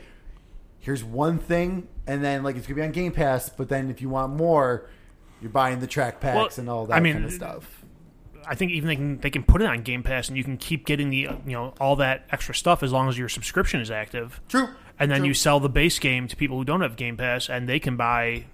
here's 0.80 1.04
one 1.04 1.40
thing, 1.40 1.88
and 2.08 2.24
then 2.24 2.42
like 2.44 2.56
it's 2.56 2.68
going 2.68 2.76
to 2.78 2.82
be 2.82 2.86
on 2.86 2.92
Game 2.94 3.12
Pass. 3.12 3.50
But 3.50 3.68
then 3.68 3.90
if 3.90 4.02
you 4.02 4.08
want 4.08 4.34
more, 4.34 4.88
you're 5.46 5.52
buying 5.52 5.80
the 5.80 5.86
track 5.88 6.20
packs 6.20 6.36
Well, 6.36 6.50
and 6.58 6.70
all 6.70 6.86
that 6.88 6.96
I 6.96 7.00
mean, 7.00 7.14
kind 7.14 7.26
of 7.26 7.32
stuff. 7.32 7.84
I 8.48 8.56
think 8.56 8.72
even 8.72 8.88
they 8.88 8.96
can 8.96 9.20
they 9.20 9.30
can 9.30 9.44
put 9.44 9.62
it 9.62 9.68
on 9.68 9.84
Game 9.84 10.02
Pass 10.02 10.28
and 10.28 10.36
you 10.38 10.44
can 10.44 10.58
keep 10.58 10.86
getting 10.88 11.12
the 11.12 11.28
uh, 11.28 11.36
you 11.46 11.52
know 11.54 11.74
all 11.80 11.96
that 11.98 12.26
extra 12.32 12.56
stuff 12.56 12.82
as 12.82 12.92
long 12.92 13.08
as 13.10 13.16
your 13.18 13.30
subscription 13.30 13.80
is 13.80 13.92
active. 13.92 14.42
True. 14.50 14.70
And 15.00 15.12
then 15.12 15.20
True. 15.20 15.28
you 15.28 15.34
sell 15.36 15.60
the 15.60 15.70
base 15.70 16.00
game 16.00 16.28
to 16.30 16.36
people 16.36 16.58
who 16.58 16.64
don't 16.66 16.82
have 16.82 16.96
Game 16.96 17.16
Pass, 17.18 17.48
and 17.50 17.70
they 17.70 17.80
can 17.80 17.96
buy 17.98 18.46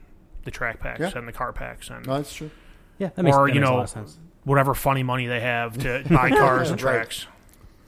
the 0.43 0.51
track 0.51 0.80
packs 0.81 0.99
Yeah. 0.99 1.11
and 1.15 1.27
the 1.27 1.31
car 1.31 1.53
packs 1.53 1.89
and 1.89 2.05
No, 2.05 2.15
that's 2.18 2.34
true. 2.34 2.49
yeah, 2.97 3.09
that 3.15 3.23
makes, 3.23 3.38
or 3.38 3.47
that 3.47 3.53
you 3.53 3.61
makes 3.61 3.69
a 3.69 3.72
know 3.72 3.77
lot 3.77 3.84
of 3.84 3.89
sense. 3.89 4.18
whatever 4.43 4.73
funny 4.73 5.03
money 5.03 5.27
they 5.27 5.39
have 5.39 5.77
to 5.80 6.03
buy 6.09 6.30
cars 6.30 6.72
and 6.72 6.81
Right. 6.81 6.93
tracks. 6.95 7.27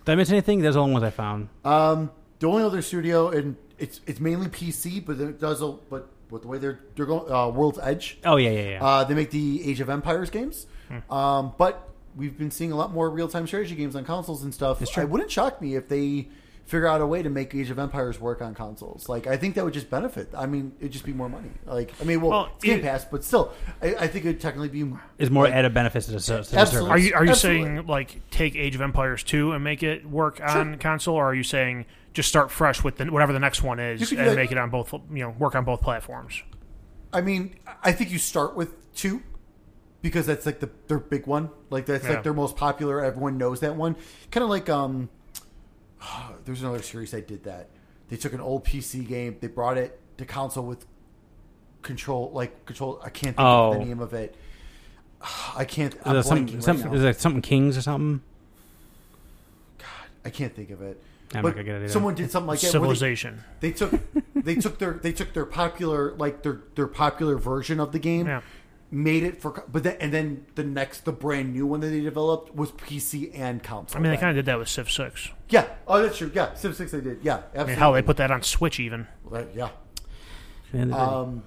Did 0.05 0.11
I 0.11 0.15
miss 0.15 0.29
anything? 0.29 0.59
There's 0.61 0.75
the 0.75 0.81
only 0.81 0.93
ones 0.93 1.03
I 1.03 1.09
found. 1.09 1.49
Um, 1.65 2.11
the 2.39 2.47
only 2.47 2.63
other 2.63 2.81
studio, 2.81 3.29
and 3.29 3.55
it's 3.79 4.01
it's 4.07 4.19
mainly 4.19 4.47
PC, 4.49 5.03
but 5.05 5.19
it 5.19 5.39
does. 5.39 5.61
a- 5.61 5.77
But 5.89 6.09
with 6.29 6.41
the 6.43 6.47
way 6.47 6.57
they're 6.57 6.79
they're 6.95 7.05
going, 7.05 7.31
uh, 7.31 7.49
World's 7.49 7.79
Edge. 7.81 8.17
Oh 8.25 8.35
yeah, 8.37 8.49
yeah, 8.51 8.69
yeah. 8.71 8.83
Uh, 8.85 9.03
they 9.03 9.13
make 9.13 9.31
the 9.31 9.69
Age 9.69 9.79
of 9.81 9.89
Empires 9.89 10.29
games, 10.29 10.65
Hmm. 10.89 11.13
um, 11.13 11.53
but 11.57 11.89
we've 12.15 12.37
been 12.37 12.51
seeing 12.51 12.71
a 12.71 12.75
lot 12.75 12.91
more 12.93 13.09
real 13.09 13.27
time 13.27 13.47
strategy 13.47 13.75
games 13.75 13.95
on 13.95 14.05
consoles 14.05 14.43
and 14.43 14.53
stuff. 14.53 14.81
It's 14.81 14.91
true. 14.91 15.03
It 15.03 15.09
wouldn't 15.09 15.31
shock 15.31 15.61
me 15.61 15.75
if 15.75 15.87
they 15.89 16.29
figure 16.65 16.87
out 16.87 17.01
a 17.01 17.05
way 17.05 17.21
to 17.21 17.29
make 17.29 17.53
Age 17.53 17.69
of 17.69 17.77
Empires 17.77 18.21
work 18.21 18.41
on 18.41 18.55
consoles. 18.55 19.09
Like 19.09 19.27
I 19.27 19.35
think 19.35 19.55
that 19.55 19.65
would 19.65 19.73
just 19.73 19.89
benefit. 19.89 20.29
I 20.37 20.45
mean, 20.45 20.71
it'd 20.79 20.93
just 20.93 21.05
be 21.05 21.11
more 21.11 21.27
money. 21.27 21.49
Like 21.65 21.93
I 21.99 22.05
mean, 22.05 22.21
well, 22.21 22.29
Well, 22.31 22.49
it's 22.55 22.63
Game 22.63 22.79
it- 22.79 22.83
Pass, 22.83 23.03
but 23.05 23.23
still, 23.23 23.51
I, 23.81 23.95
I 23.95 24.07
think 24.07 24.25
it'd 24.25 24.39
technically 24.39 24.69
be 24.69 24.93
Is 25.17 25.29
more 25.29 25.43
like- 25.43 25.53
added 25.53 25.73
benefits 25.73 26.05
to 26.05 26.13
the, 26.13 26.19
ser- 26.21 26.41
to 26.43 26.49
the 26.51 26.57
Absolutely. 26.59 26.89
Are 26.91 26.97
you 26.97 27.13
are 27.15 27.25
you 27.25 27.31
Absolutely. 27.31 27.63
saying 27.65 27.85
like 27.87 28.21
take 28.31 28.55
Age 28.55 28.75
of 28.75 28.81
Empires 28.81 29.23
two 29.23 29.51
and 29.51 29.63
make 29.63 29.83
it 29.83 30.09
work 30.09 30.39
on 30.41 30.77
console, 30.77 31.15
or 31.15 31.25
are 31.25 31.35
you 31.35 31.43
saying 31.43 31.85
just 32.13 32.29
start 32.29 32.51
fresh 32.51 32.83
with 32.83 32.97
the, 32.97 33.05
whatever 33.05 33.33
the 33.33 33.39
next 33.39 33.63
one 33.63 33.79
is 33.79 34.11
and 34.11 34.19
that. 34.27 34.35
make 34.35 34.51
it 34.51 34.57
on 34.57 34.69
both 34.69 34.93
you 34.93 35.01
know 35.23 35.29
work 35.31 35.55
on 35.55 35.65
both 35.65 35.81
platforms? 35.81 36.41
I 37.11 37.21
mean, 37.21 37.55
I 37.83 37.91
think 37.91 38.11
you 38.11 38.17
start 38.19 38.55
with 38.55 38.93
two 38.95 39.21
because 40.01 40.25
that's 40.25 40.45
like 40.45 40.59
the 40.59 40.69
their 40.87 40.99
big 40.99 41.27
one. 41.27 41.49
Like 41.69 41.85
that's 41.85 42.03
Yeah. 42.05 42.11
like 42.15 42.23
their 42.23 42.33
most 42.33 42.55
popular. 42.55 43.03
Everyone 43.03 43.37
knows 43.37 43.59
that 43.61 43.75
one. 43.75 43.95
Kind 44.31 44.43
of 44.43 44.49
like 44.49 44.69
um, 44.69 45.09
there's 46.45 46.61
another 46.61 46.81
series 46.81 47.11
that 47.11 47.27
did 47.27 47.43
that. 47.45 47.69
They 48.09 48.17
took 48.17 48.33
an 48.33 48.41
old 48.41 48.65
PC 48.65 49.07
game, 49.07 49.37
they 49.39 49.47
brought 49.47 49.77
it 49.77 49.99
to 50.17 50.25
console 50.25 50.65
with 50.65 50.85
control, 51.81 52.31
like 52.33 52.65
control. 52.65 52.99
I 53.03 53.09
can't 53.09 53.35
think 53.35 53.39
of 53.39 53.75
Oh. 53.75 53.79
the 53.79 53.85
name 53.85 53.99
of 53.99 54.13
it. 54.13 54.35
I 55.55 55.65
can't. 55.65 55.93
Is 55.95 55.99
I'm 56.05 56.15
it 56.17 56.23
some, 56.23 56.45
right 56.45 56.63
some, 56.63 56.79
now. 56.81 56.93
is 56.93 57.03
it 57.03 57.19
something 57.19 57.41
Kings 57.41 57.77
or 57.77 57.81
something? 57.81 58.21
God, 59.79 59.87
I 60.25 60.29
can't 60.29 60.53
think 60.55 60.69
of 60.69 60.81
it. 60.81 61.01
I'm 61.37 61.41
but 61.43 61.49
not 61.49 61.55
gonna 61.55 61.63
get 61.65 61.75
it 61.75 61.83
either. 61.83 61.89
someone 61.89 62.15
did 62.15 62.31
something 62.31 62.47
like 62.47 62.59
that. 62.59 62.65
where 62.65 62.71
they- 62.71 62.95
Civilization. 62.95 63.43
they 63.59 63.71
took 63.71 63.93
they 64.35 64.55
took 64.55 64.79
their 64.79 64.93
they 64.93 65.11
took 65.11 65.33
their 65.33 65.45
popular 65.45 66.13
like 66.15 66.43
their 66.43 66.61
their 66.75 66.87
popular 66.87 67.37
version 67.37 67.79
of 67.79 67.91
the 67.91 67.99
game 67.99 68.27
Yeah. 68.27 68.41
made 68.91 69.23
it 69.23 69.41
for 69.41 69.63
but 69.71 69.83
then 69.83 69.97
and 69.99 70.13
then 70.13 70.45
the 70.55 70.63
next 70.63 71.05
the 71.05 71.11
brand 71.11 71.53
new 71.53 71.65
one 71.65 71.79
that 71.79 71.87
they 71.87 72.01
developed 72.01 72.53
was 72.55 72.71
pc 72.71 73.31
and 73.33 73.63
console 73.63 73.99
I 73.99 74.03
mean, 74.03 74.11
they 74.11 74.17
kind 74.17 74.29
of 74.29 74.35
did 74.35 74.45
that 74.51 74.59
with 74.59 74.67
Civ 74.69 74.91
Six. 74.91 75.29
yeah 75.49 75.67
oh 75.87 76.01
that's 76.01 76.17
true 76.17 76.29
yeah 76.33 76.53
civ 76.53 76.75
6 76.75 76.91
they 76.91 77.01
did 77.01 77.19
yeah 77.23 77.41
I 77.57 77.63
mean, 77.63 77.75
hell, 77.77 77.93
they 77.93 78.01
put 78.01 78.17
that 78.17 78.29
on 78.31 78.43
Switch 78.43 78.79
even. 78.79 79.07
Right, 79.23 79.47
yeah 79.55 79.69
And 80.71 80.93
um 80.93 81.43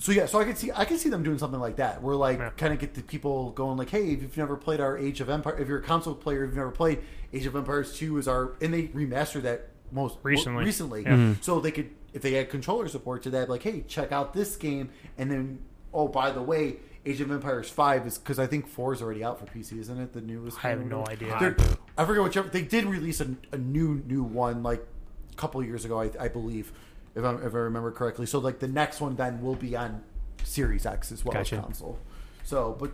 so 0.00 0.12
yeah 0.12 0.26
so 0.26 0.38
i 0.40 0.44
could 0.44 0.56
see 0.56 0.70
i 0.76 0.84
could 0.84 0.98
see 1.00 1.08
them 1.08 1.24
doing 1.24 1.38
something 1.38 1.58
like 1.58 1.76
that 1.76 2.00
where 2.02 2.14
like 2.14 2.38
Yeah. 2.38 2.50
kind 2.56 2.72
of 2.72 2.78
get 2.78 2.94
the 2.94 3.02
people 3.02 3.50
going 3.50 3.76
like 3.76 3.90
hey 3.90 4.10
if 4.12 4.22
you've 4.22 4.36
never 4.36 4.56
played 4.56 4.80
our 4.80 4.96
age 4.96 5.20
of 5.20 5.28
empire 5.28 5.58
if 5.58 5.66
you're 5.66 5.78
a 5.78 5.82
console 5.82 6.14
player 6.14 6.44
if 6.44 6.48
you've 6.50 6.56
never 6.56 6.70
played 6.70 7.00
age 7.32 7.46
of 7.46 7.54
empires 7.56 7.94
2 7.96 8.18
is 8.18 8.26
our 8.28 8.52
and 8.60 8.72
they 8.72 8.84
remastered 8.88 9.42
that 9.42 9.68
most 9.92 10.18
Recently. 10.22 10.64
recently 10.64 11.02
Yeah. 11.02 11.10
Mhm. 11.16 11.42
so 11.42 11.60
they 11.60 11.70
could 11.70 11.90
if 12.12 12.22
they 12.22 12.32
had 12.32 12.50
controller 12.50 12.88
support 12.88 13.22
to 13.24 13.30
that 13.30 13.48
like 13.48 13.62
hey 13.62 13.84
check 13.86 14.12
out 14.12 14.32
this 14.34 14.56
game 14.56 14.90
and 15.18 15.30
then 15.30 15.58
oh 15.92 16.08
by 16.08 16.30
the 16.30 16.42
way 16.42 16.76
age 17.06 17.20
of 17.20 17.30
empires 17.30 17.68
5 17.70 18.06
is 18.06 18.18
because 18.18 18.38
i 18.38 18.46
think 18.46 18.66
4 18.66 18.92
is 18.94 19.02
already 19.02 19.22
out 19.24 19.38
for 19.38 19.46
pc 19.46 19.78
isn't 19.78 19.98
it 19.98 20.12
the 20.12 20.20
newest 20.20 20.62
I 20.64 20.70
have 20.70 20.80
one? 20.80 20.88
no 20.88 21.04
idea. 21.06 21.36
They're- 21.38 21.56
i 21.96 22.04
forget 22.04 22.22
whichever 22.22 22.48
they 22.48 22.62
did 22.62 22.84
release 22.86 23.20
a, 23.20 23.28
a 23.52 23.58
new 23.58 24.02
new 24.06 24.22
one 24.22 24.62
like 24.62 24.86
a 25.32 25.36
couple 25.36 25.62
years 25.64 25.84
ago 25.84 26.00
i, 26.00 26.10
I 26.20 26.28
believe 26.28 26.72
if, 27.14 27.24
i 27.24 27.34
if 27.36 27.54
i 27.54 27.58
remember 27.58 27.90
correctly 27.92 28.26
so 28.26 28.38
like 28.38 28.58
the 28.58 28.68
next 28.68 29.00
one 29.00 29.16
then 29.16 29.42
will 29.42 29.54
be 29.54 29.76
on 29.76 30.02
Series 30.44 30.86
X 30.86 31.10
as 31.12 31.24
well 31.24 31.32
Gotcha. 31.34 31.56
as 31.56 31.62
console. 31.62 31.98
So, 32.44 32.76
but 32.78 32.92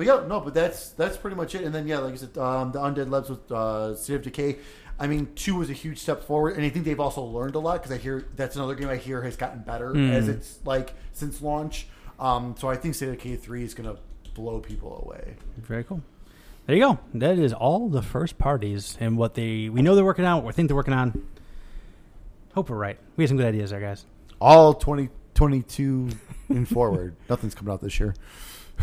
but 0.00 0.06
yeah, 0.06 0.24
no, 0.26 0.40
but 0.40 0.54
that's 0.54 0.92
that's 0.92 1.18
pretty 1.18 1.36
much 1.36 1.54
it. 1.54 1.62
And 1.62 1.74
then 1.74 1.86
yeah, 1.86 1.98
like 1.98 2.14
I 2.14 2.16
said, 2.16 2.38
um, 2.38 2.72
the 2.72 2.78
Undead 2.78 3.10
Labs 3.10 3.28
with 3.28 3.52
uh, 3.52 3.94
State 3.94 4.14
of 4.14 4.22
Decay. 4.22 4.56
I 4.98 5.06
mean, 5.06 5.28
two 5.34 5.56
was 5.56 5.68
a 5.68 5.74
huge 5.74 5.98
step 5.98 6.24
forward, 6.24 6.56
and 6.56 6.64
I 6.64 6.70
think 6.70 6.86
they've 6.86 6.98
also 6.98 7.20
learned 7.22 7.54
a 7.54 7.58
lot 7.58 7.82
because 7.82 7.92
I 7.92 7.98
hear 7.98 8.24
that's 8.34 8.56
another 8.56 8.74
game 8.74 8.88
I 8.88 8.96
hear 8.96 9.20
has 9.20 9.36
gotten 9.36 9.60
better 9.60 9.90
Hmm. 9.92 10.10
as 10.10 10.26
it's 10.26 10.58
like 10.64 10.94
since 11.12 11.42
launch. 11.42 11.86
Um, 12.18 12.54
so 12.58 12.70
I 12.70 12.76
think 12.76 12.94
State 12.94 13.10
of 13.10 13.16
Decay 13.18 13.36
three 13.36 13.62
is 13.62 13.74
gonna 13.74 13.96
blow 14.32 14.60
people 14.60 15.02
away. 15.04 15.34
Very 15.58 15.84
cool. 15.84 16.00
There 16.66 16.74
you 16.76 16.82
go. 16.82 16.98
That 17.12 17.38
is 17.38 17.52
all 17.52 17.90
the 17.90 18.00
first 18.00 18.38
parties 18.38 18.96
and 19.00 19.18
what 19.18 19.34
they 19.34 19.68
we 19.68 19.82
know 19.82 19.94
they're 19.94 20.02
working 20.02 20.24
on, 20.24 20.36
what 20.36 20.46
we 20.46 20.52
think 20.54 20.68
they're 20.68 20.76
working 20.76 20.94
on. 20.94 21.26
Hope 22.54 22.70
we're 22.70 22.76
right. 22.78 22.98
We 23.16 23.24
have 23.24 23.28
some 23.28 23.36
good 23.36 23.46
ideas 23.46 23.68
there, 23.68 23.80
guys. 23.80 24.06
All 24.40 24.72
2022 24.72 26.08
and 26.48 26.66
forward. 26.66 27.16
Nothing's 27.28 27.54
coming 27.54 27.70
out 27.74 27.82
this 27.82 28.00
year. 28.00 28.14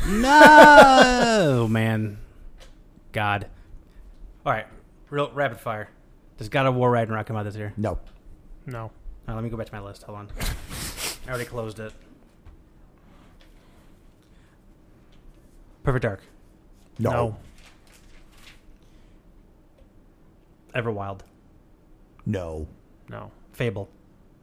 No 0.06 1.68
man. 1.70 2.20
God. 3.12 3.48
All 4.46 4.52
right. 4.54 4.68
Real 5.10 5.32
rapid 5.34 5.60
fire. 5.60 5.90
Does 6.38 6.50
God 6.50 6.66
of 6.66 6.76
War 6.76 6.92
Ragnarok 6.92 7.26
come 7.28 7.36
out 7.36 7.44
this 7.44 7.56
year? 7.56 7.74
No. 7.78 8.00
No. 8.66 8.92
Uh, 9.28 9.34
let 9.34 9.44
me 9.44 9.50
go 9.50 9.58
back 9.58 9.68
to 9.68 9.74
my 9.74 9.82
list. 9.82 10.04
Hold 10.04 10.18
on. 10.20 10.30
I 11.26 11.30
already 11.30 11.46
closed 11.46 11.80
it. 11.80 11.92
Perfect 15.84 16.04
Dark. 16.04 16.22
No. 17.00 17.12
No. 17.12 17.38
Everwild. 20.76 21.22
No. 22.26 22.68
No. 23.10 23.32
Fable. 23.54 23.90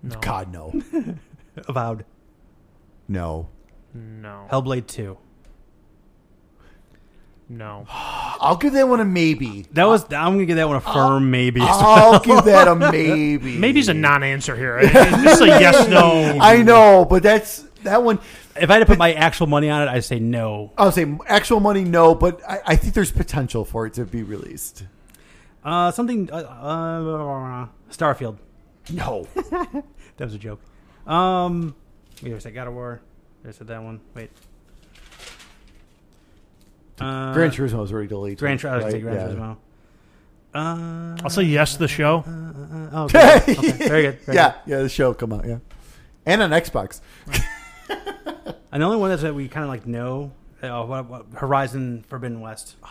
No. 0.03 0.19
God, 0.21 0.53
no. 0.53 0.73
Avowed. 1.69 2.05
no. 3.09 3.49
No. 3.95 4.49
Hellblade 4.51 4.89
2. 4.89 5.17
No. 7.49 7.87
I'll 7.91 8.57
give 8.57 8.73
that 8.75 8.89
one 8.89 9.01
a 9.01 9.05
maybe. 9.05 9.67
That 9.73 9.85
was 9.87 10.05
I'm 10.05 10.35
gonna 10.35 10.47
give 10.47 10.57
that 10.57 10.69
one 10.69 10.77
a 10.77 10.81
firm 10.81 11.31
maybe. 11.33 11.61
I'll 11.63 12.21
give 12.21 12.45
that 12.45 12.69
a 12.69 12.75
maybe. 12.93 13.57
Maybe's 13.59 13.89
a 13.89 13.95
non-answer 13.95 14.57
here. 14.57 14.79
It's 14.83 15.41
a 15.41 15.47
yes, 15.47 15.89
no. 15.89 16.39
I 16.41 16.63
know, 16.63 17.05
but 17.05 17.23
that's 17.23 17.65
that 17.83 18.03
one. 18.03 18.19
if 18.57 18.71
I 18.71 18.75
had 18.75 18.79
to 18.81 18.87
put 18.87 18.99
my 18.99 19.13
actual 19.13 19.47
money 19.47 19.69
on 19.71 19.83
it, 19.83 19.91
I'd 19.91 20.05
say 20.05 20.19
no. 20.19 20.73
I'll 20.79 20.93
say 20.93 21.07
actual 21.27 21.61
money, 21.61 21.85
no, 21.85 22.15
but 22.15 22.41
I, 22.49 22.61
I 22.67 22.77
think 22.77 22.95
there's 22.95 23.13
potential 23.13 23.65
for 23.65 23.87
it 23.87 23.95
to 23.95 24.05
be 24.05 24.23
released. 24.23 24.85
Uh, 25.63 25.91
something. 25.91 26.31
Uh, 26.31 26.37
uh, 26.37 27.67
Starfield. 27.91 28.39
No. 28.91 29.27
That 30.17 30.27
was 30.27 30.35
a 30.35 30.39
joke. 30.39 30.61
Um, 31.09 31.75
wait 32.23 32.33
a 32.33 32.41
second. 32.41 32.55
God 32.55 32.69
of 32.69 32.75
War. 32.75 33.01
I 33.45 33.51
said 33.51 33.67
that 33.67 33.83
one. 33.83 34.01
Wait. 34.15 34.31
Uh, 37.01 37.33
Gran 37.35 37.51
Turismo 37.51 37.79
was 37.81 37.93
already 37.93 38.09
delayed. 38.09 38.39
Gran, 38.39 38.57
Tur- 38.59 38.69
I 38.69 38.77
was 38.77 38.85
gonna 38.85 38.93
say 38.93 39.03
right? 39.03 39.15
Gran 39.17 39.31
Yeah. 39.31 39.37
Turismo. 39.37 39.57
Uh, 40.55 41.17
I'll 41.25 41.31
say 41.31 41.43
yes 41.43 41.73
to 41.73 41.79
the 41.81 41.89
show. 41.89 42.19
uh, 42.27 42.89
oh, 42.93 43.05
okay. 43.15 43.41
okay. 43.49 43.73
Very 43.89 44.03
good. 44.03 44.21
Very 44.21 44.37
yeah, 44.37 44.55
yeah, 44.67 44.79
the 44.83 44.89
show 44.89 45.13
come 45.13 45.33
out, 45.33 45.45
yeah. 45.47 45.59
And 46.27 46.43
on 46.43 46.51
Xbox. 46.51 47.01
good. 47.27 47.41
And 48.73 48.83
the 48.83 48.87
only 48.87 48.99
one 48.99 49.11
that's 49.11 49.23
that 49.23 49.35
we 49.37 49.47
kind 49.47 49.63
of 49.63 49.69
like 49.71 49.87
know, 49.87 50.33
uh, 50.61 50.85
what, 50.85 51.09
what, 51.09 51.27
Horizon 51.35 52.05
Forbidden 52.09 52.41
West. 52.41 52.75
I 52.85 52.91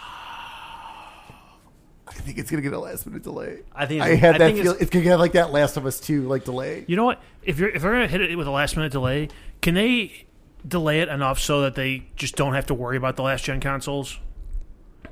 think 2.13 2.38
it's 2.38 2.49
gonna 2.51 2.61
get 2.61 2.73
a 2.73 2.80
last 2.80 3.05
minute 3.05 3.23
delay. 3.23 3.59
I 3.73 3.85
think 3.85 4.01
I 4.01 4.05
it's- 4.11 4.19
had 4.21 4.35
I 4.35 4.38
that 4.38 4.45
think 4.45 4.57
feel. 4.59 4.67
it's- 4.71 4.81
It's, 4.84 4.91
gonna 4.91 5.03
get 5.03 5.19
like 5.19 5.34
that 5.34 5.51
Last 5.51 5.77
of 5.77 5.85
Us 5.85 5.99
two 5.99 6.27
like 6.27 6.45
delay. 6.45 6.85
You 6.88 6.95
know 6.95 7.05
what? 7.05 7.21
If 7.43 7.59
you're 7.59 7.69
if 7.69 7.81
they're 7.81 7.91
gonna 7.91 8.07
hit 8.07 8.21
it 8.21 8.35
with 8.35 8.47
a 8.47 8.51
last 8.51 8.75
minute 8.77 8.91
delay, 8.91 9.30
can 9.61 9.73
they 9.73 10.25
delay 10.68 11.02
it 11.02 11.10
enough 11.10 11.40
so 11.40 11.61
that 11.61 11.76
they 11.76 12.06
just 12.15 12.35
don't 12.35 12.53
have 12.53 12.68
to 12.68 12.73
worry 12.73 12.98
about 12.98 13.15
the 13.15 13.23
last 13.23 13.44
gen 13.45 13.60
consoles, 13.60 14.18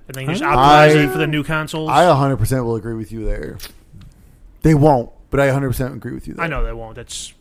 and 0.07 0.15
they 0.15 0.25
can 0.25 0.33
just 0.35 0.43
I- 0.43 0.87
optimize 0.89 0.95
it 1.05 1.11
for 1.11 1.17
the 1.17 1.27
new 1.27 1.43
consoles? 1.43 1.89
I 1.89 2.07
100 2.07 2.37
percent 2.37 2.63
will 2.65 2.75
agree 2.75 2.93
with 2.93 3.11
you 3.11 3.25
there. 3.25 3.57
They 4.61 4.73
won't, 4.75 5.09
but 5.29 5.39
I 5.39 5.45
100 5.47 5.67
percent 5.69 5.93
agree 5.95 6.13
with 6.13 6.27
you. 6.27 6.35
There. 6.35 6.45
I 6.45 6.47
know 6.47 6.63
they 6.63 6.73
won't. 6.73 6.95
That's 6.95 7.33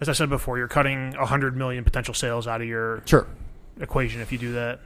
as 0.00 0.08
I 0.08 0.12
said 0.12 0.28
before. 0.28 0.58
You're 0.58 0.68
cutting 0.68 1.12
hundred 1.12 1.56
million 1.56 1.84
potential 1.84 2.12
sales 2.14 2.46
out 2.46 2.60
of 2.60 2.66
your 2.66 3.02
Sure. 3.06 3.26
equation 3.80 4.20
if 4.20 4.32
you 4.32 4.38
do 4.38 4.52
that. 4.54 4.80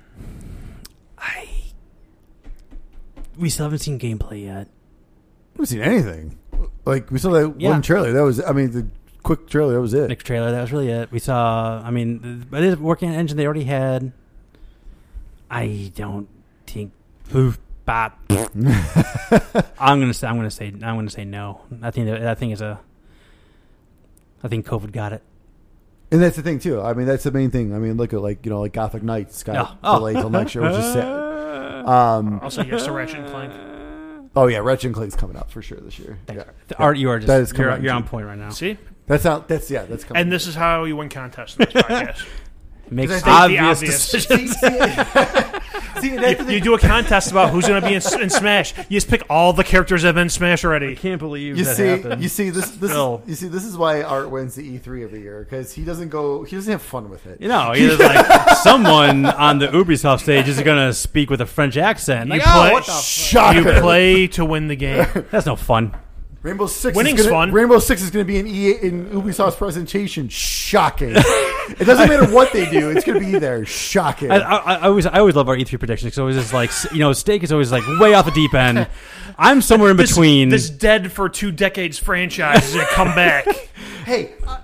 I. 1.19 1.49
We 3.37 3.51
still 3.51 3.67
haven't 3.67 3.79
seen 3.81 3.99
gameplay 3.99 4.45
yet. 4.45 4.69
We 5.55 5.65
haven't 5.65 5.67
seen 5.67 5.81
anything. 5.83 6.39
Like 6.85 7.11
we 7.11 7.19
saw 7.19 7.31
that 7.31 7.55
Yeah. 7.61 7.71
one 7.71 7.83
trailer. 7.83 8.13
That 8.13 8.23
was. 8.23 8.43
I 8.45 8.53
mean, 8.53 8.71
the 8.73 8.87
quick 9.23 9.49
trailer. 9.49 9.75
That 9.75 9.81
was 9.81 9.95
it. 9.95 10.09
Next 10.09 10.25
trailer. 10.25 10.51
That 10.51 10.61
was 10.63 10.73
really 10.73 10.89
it. 10.91 11.11
We 11.13 11.19
saw. 11.19 11.83
I 11.85 11.91
mean, 11.91 12.47
but 12.51 12.63
it 12.63 12.69
is 12.69 12.77
working 12.79 13.11
engine 13.11 13.37
they 13.37 13.45
already 13.45 13.65
had. 13.65 14.13
I 15.51 15.93
don't 15.95 16.29
think. 16.67 16.93
Oof, 17.35 17.59
bop. 17.85 18.19
I'm 18.31 20.01
gonna 20.01 20.15
say. 20.15 20.27
I'm 20.27 20.37
gonna 20.37 20.51
say. 20.51 20.67
I'm 20.69 20.97
gonna 20.97 21.11
say 21.11 21.25
no. 21.25 21.63
I 21.83 21.91
think 21.91 22.07
that, 22.07 22.21
that 22.21 22.39
thing 22.39 22.51
is 22.51 22.61
a. 22.61 22.81
I 24.43 24.49
think 24.49 24.67
COVID 24.67 24.93
got 24.93 25.13
it. 25.13 25.23
And 26.11 26.23
that's 26.23 26.37
the 26.37 26.43
thing 26.43 26.59
too. 26.59 26.81
I 26.81 26.95
mean, 26.95 27.07
that's 27.07 27.25
the 27.25 27.31
main 27.33 27.51
thing. 27.51 27.75
I 27.75 27.79
mean, 27.79 27.97
look 27.97 28.13
at 28.15 28.21
like 28.23 28.45
you 28.47 28.51
know, 28.51 28.61
like 28.61 28.73
Gotham 28.73 29.05
Knights 29.05 29.43
got 29.43 29.55
Yeah. 29.55 29.75
Oh. 29.85 29.99
delayed 29.99 30.17
till 30.17 30.31
next 30.31 30.55
year, 30.55 30.65
which 30.65 30.79
is 30.79 30.93
sad. 30.93 31.25
Um, 31.79 32.41
I'll 32.43 32.51
say 32.51 32.67
yes 32.67 32.85
to 32.85 32.93
Ratchet 32.93 33.21
and 33.21 33.29
Clank. 33.31 33.53
oh 34.37 34.47
yeah, 34.47 34.59
Ratchet 34.59 34.87
and 34.87 34.95
Clank's 34.95 35.15
coming 35.17 35.39
out 35.39 35.51
for 35.51 35.63
sure 35.63 35.79
this 35.81 35.99
year. 35.99 36.19
Thanks. 36.27 36.45
Yeah. 36.71 36.77
Art, 36.79 36.99
you 36.99 37.09
are 37.09 37.19
just. 37.19 37.29
That 37.29 37.41
is 37.41 37.53
you're, 37.57 37.79
you're 37.79 37.95
on 37.95 38.05
point 38.05 38.27
right 38.27 38.37
now. 38.37 38.51
See, 38.51 38.77
That's 39.09 39.25
not. 39.25 39.49
That's 39.49 39.71
yeah. 39.71 39.85
That's 39.85 40.05
coming. 40.05 40.21
and 40.23 40.31
this 40.33 40.47
is 40.47 40.55
how 40.55 40.85
you 40.85 40.95
win 40.97 41.09
contests 41.09 41.57
in 41.57 41.65
this 41.65 41.73
podcast. 41.83 42.25
Makes 42.91 43.09
Because 43.13 43.23
the 43.25 43.31
obvious 43.31 43.63
obvious- 43.79 44.11
decisions. 44.11 44.51
see, 44.53 44.69
see, 44.71 44.71
see, 46.01 46.17
that's 46.17 46.43
the 46.43 46.45
you 46.45 46.59
thing. 46.59 46.63
do 46.63 46.73
a 46.75 46.79
contest 46.79 47.31
about 47.31 47.51
who's 47.51 47.67
going 47.69 47.83
to 47.83 47.87
be 47.87 47.93
in, 47.95 48.23
in 48.23 48.31
Smash. 48.31 48.73
You 48.79 48.97
just 48.97 49.09
pick 49.11 49.25
all 49.29 49.53
the 49.53 49.63
characters 49.63 50.01
that 50.03 50.09
have 50.09 50.15
been 50.15 50.23
in 50.23 50.29
Smash 50.31 50.65
already. 50.65 50.93
I 50.93 50.95
can't 50.95 51.19
believe 51.19 51.59
You 51.59 51.65
that 51.65 51.77
see, 51.77 51.87
happened. 51.87 52.23
you 52.23 52.31
see 52.31 52.49
this. 52.49 52.71
This 52.71 52.91
Still. 52.91 53.23
is, 53.25 53.29
you 53.29 53.35
see, 53.35 53.49
this 53.49 53.65
is 53.67 53.77
why 53.77 54.01
Art 54.03 54.31
wins 54.31 54.55
the 54.55 54.79
E3 54.79 55.05
every 55.05 55.21
year 55.21 55.41
because 55.45 55.75
he 55.75 55.85
doesn't 55.85 56.09
go. 56.09 56.45
He 56.45 56.57
doesn't 56.57 56.73
have 56.73 56.81
fun 56.81 57.11
with 57.11 57.27
it. 57.27 57.43
You 57.43 57.49
know, 57.49 57.73
he's 57.77 57.99
like 57.99 58.57
someone 58.57 59.27
on 59.27 59.59
the 59.59 59.69
Ubisoft 59.69 60.21
stage 60.21 60.49
is 60.49 60.59
going 60.63 60.79
to 60.89 60.95
speak 60.95 61.29
with 61.29 61.43
a 61.43 61.47
French 61.47 61.77
accent. 61.77 62.31
Like, 62.31 62.41
You 62.41 62.47
oh, 62.49 62.53
play- 62.59 62.73
what 62.73 62.87
the 62.87 62.93
fuck? 62.93 63.03
Shocker. 63.05 63.59
You 63.75 63.81
play 63.83 64.27
to 64.29 64.47
win 64.47 64.69
the 64.69 64.77
game. 64.77 65.07
That's 65.31 65.45
no 65.45 65.57
fun. 65.57 65.95
Rainbow 66.43 66.67
Six. 66.67 66.97
Winning's 66.97 67.21
is 67.21 67.27
gonna, 67.27 67.37
fun. 67.37 67.53
Rainbow 67.53 67.79
Six 67.81 68.03
is 68.03 68.11
going 68.11 68.25
to 68.25 68.27
be 68.27 68.39
in 68.39 68.47
EA 68.47 68.71
in 68.81 69.07
Ubisoft's 69.11 69.57
presentation. 69.57 70.29
Shocking. 70.29 71.11
it 71.17 71.85
doesn't 71.85 72.09
matter 72.09 72.33
what 72.33 72.53
they 72.53 72.71
do; 72.71 72.91
it's 72.91 73.05
going 73.05 73.19
to 73.19 73.27
be 73.27 73.39
there. 73.39 73.67
Shocking. 73.67 74.31
I, 74.31 74.37
I, 74.37 74.75
I 74.75 74.81
always, 74.87 75.07
I 75.07 75.19
always 75.19 75.35
love 75.35 75.49
our 75.49 75.57
E3 75.57 75.79
predictions 75.79 76.11
because 76.11 76.19
always 76.21 76.37
just 76.37 76.53
like, 76.53 76.71
you 76.93 77.01
know, 77.01 77.13
Steak 77.13 77.43
is 77.43 77.51
always 77.51 77.73
like 77.73 77.83
way 77.99 78.15
off 78.15 78.25
the 78.25 78.31
deep 78.31 78.55
end. 78.55 78.87
I'm 79.39 79.63
somewhere 79.63 79.91
in 79.91 79.97
This- 79.97 80.11
between. 80.11 80.49
This, 80.49 80.71
dead 80.71 81.11
for 81.11 81.29
two 81.29 81.51
decades 81.51 81.99
franchise 81.99 82.69
is 82.69 82.75
going 82.75 82.87
to 82.87 82.93
come 82.93 83.15
back. 83.15 83.47
hey, 84.05 84.35
uh, 84.47 84.59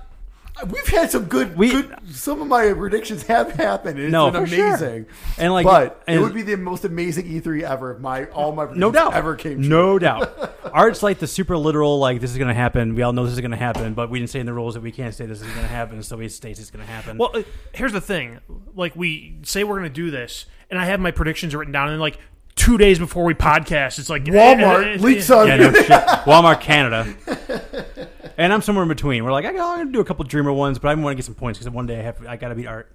we've 0.67 0.87
had 0.87 1.11
some 1.11 1.25
good, 1.25 1.57
We- 1.57 1.69
good. 1.71 1.95
Some 2.11 2.41
of 2.41 2.47
my 2.47 2.71
predictions 2.73 3.23
have 3.23 3.51
happened. 3.53 3.97
and 3.97 4.05
It's 4.05 4.11
No, 4.11 4.31
been 4.31 4.45
for 4.45 4.47
sure. 4.55 4.67
amazing. 4.69 5.05
and 5.37 5.53
like, 5.53 5.65
but 5.65 6.01
and, 6.07 6.17
it 6.19 6.21
would 6.21 6.33
be 6.33 6.41
the 6.43 6.55
most 6.57 6.85
amazing 6.85 7.25
E3 7.25 7.63
ever 7.63 7.93
if 7.95 7.99
my 7.99 8.25
all 8.25 8.51
my 8.53 8.65
predictions 8.65 8.79
no 8.81 8.91
doubt 8.91 9.13
ever 9.13 9.35
came 9.35 9.59
true. 9.59 9.67
No 9.69 9.99
doubt. 9.99 10.53
Art's 10.71 11.03
like 11.03 11.19
the 11.19 11.27
super 11.27 11.57
literal, 11.57 11.99
like 11.99 12.21
this 12.21 12.31
is 12.31 12.37
going 12.37 12.47
to 12.47 12.53
happen. 12.53 12.95
We 12.95 13.01
all 13.01 13.13
know 13.13 13.23
this 13.25 13.33
is 13.33 13.41
going 13.41 13.51
to 13.51 13.57
happen, 13.57 13.93
but 13.93 14.09
we 14.09 14.19
didn't 14.19 14.31
say 14.31 14.39
in 14.39 14.45
the 14.45 14.53
rules 14.53 14.73
that 14.75 14.81
we 14.83 14.91
can't 14.91 15.13
say 15.13 15.25
this 15.25 15.41
is 15.41 15.47
going 15.47 15.61
to 15.61 15.67
happen, 15.67 16.01
so 16.03 16.17
he 16.19 16.29
states 16.29 16.59
it's 16.59 16.71
going 16.71 16.85
to 16.85 16.91
happen. 16.91 17.17
Well, 17.17 17.31
uh, 17.33 17.43
here's 17.73 17.93
the 17.93 18.01
thing. 18.01 18.39
Like, 18.75 18.95
we 18.95 19.37
say 19.43 19.63
we're 19.63 19.77
going 19.79 19.89
to 19.89 19.93
do 19.93 20.11
this, 20.11 20.45
and 20.69 20.79
I 20.79 20.85
have 20.85 20.99
my 20.99 21.11
predictions 21.11 21.55
written 21.55 21.71
down, 21.71 21.89
and 21.89 21.99
like 22.01 22.17
two 22.55 22.77
days 22.77 22.99
before 22.99 23.23
we 23.25 23.33
podcast, 23.33 23.99
it's 23.99 24.09
like 24.09 24.23
Walmart 24.25 24.85
eh, 24.85 24.93
eh, 24.93 24.97
leaks 24.97 25.29
on 25.29 25.47
yeah, 25.47 25.57
no 25.57 25.73
shit. 25.73 25.87
Walmart 25.89 26.61
Canada. 26.61 27.13
And 28.37 28.51
I'm 28.51 28.61
somewhere 28.61 28.83
in 28.83 28.89
between. 28.89 29.23
We're 29.23 29.31
like, 29.31 29.45
I 29.45 29.53
got- 29.53 29.69
I'm 29.71 29.75
going 29.77 29.87
to 29.87 29.93
do 29.93 29.99
a 30.01 30.05
couple 30.05 30.25
Dreamer 30.25 30.51
ones, 30.51 30.77
but 30.79 30.89
I 30.89 30.95
want 30.95 31.13
to 31.13 31.15
get 31.15 31.25
some 31.25 31.35
points 31.35 31.59
because 31.59 31.71
one 31.73 31.85
day 31.87 31.99
I 31.99 32.03
have 32.03 32.25
I 32.27 32.35
got 32.37 32.49
to 32.49 32.55
beat 32.55 32.67
Art. 32.67 32.91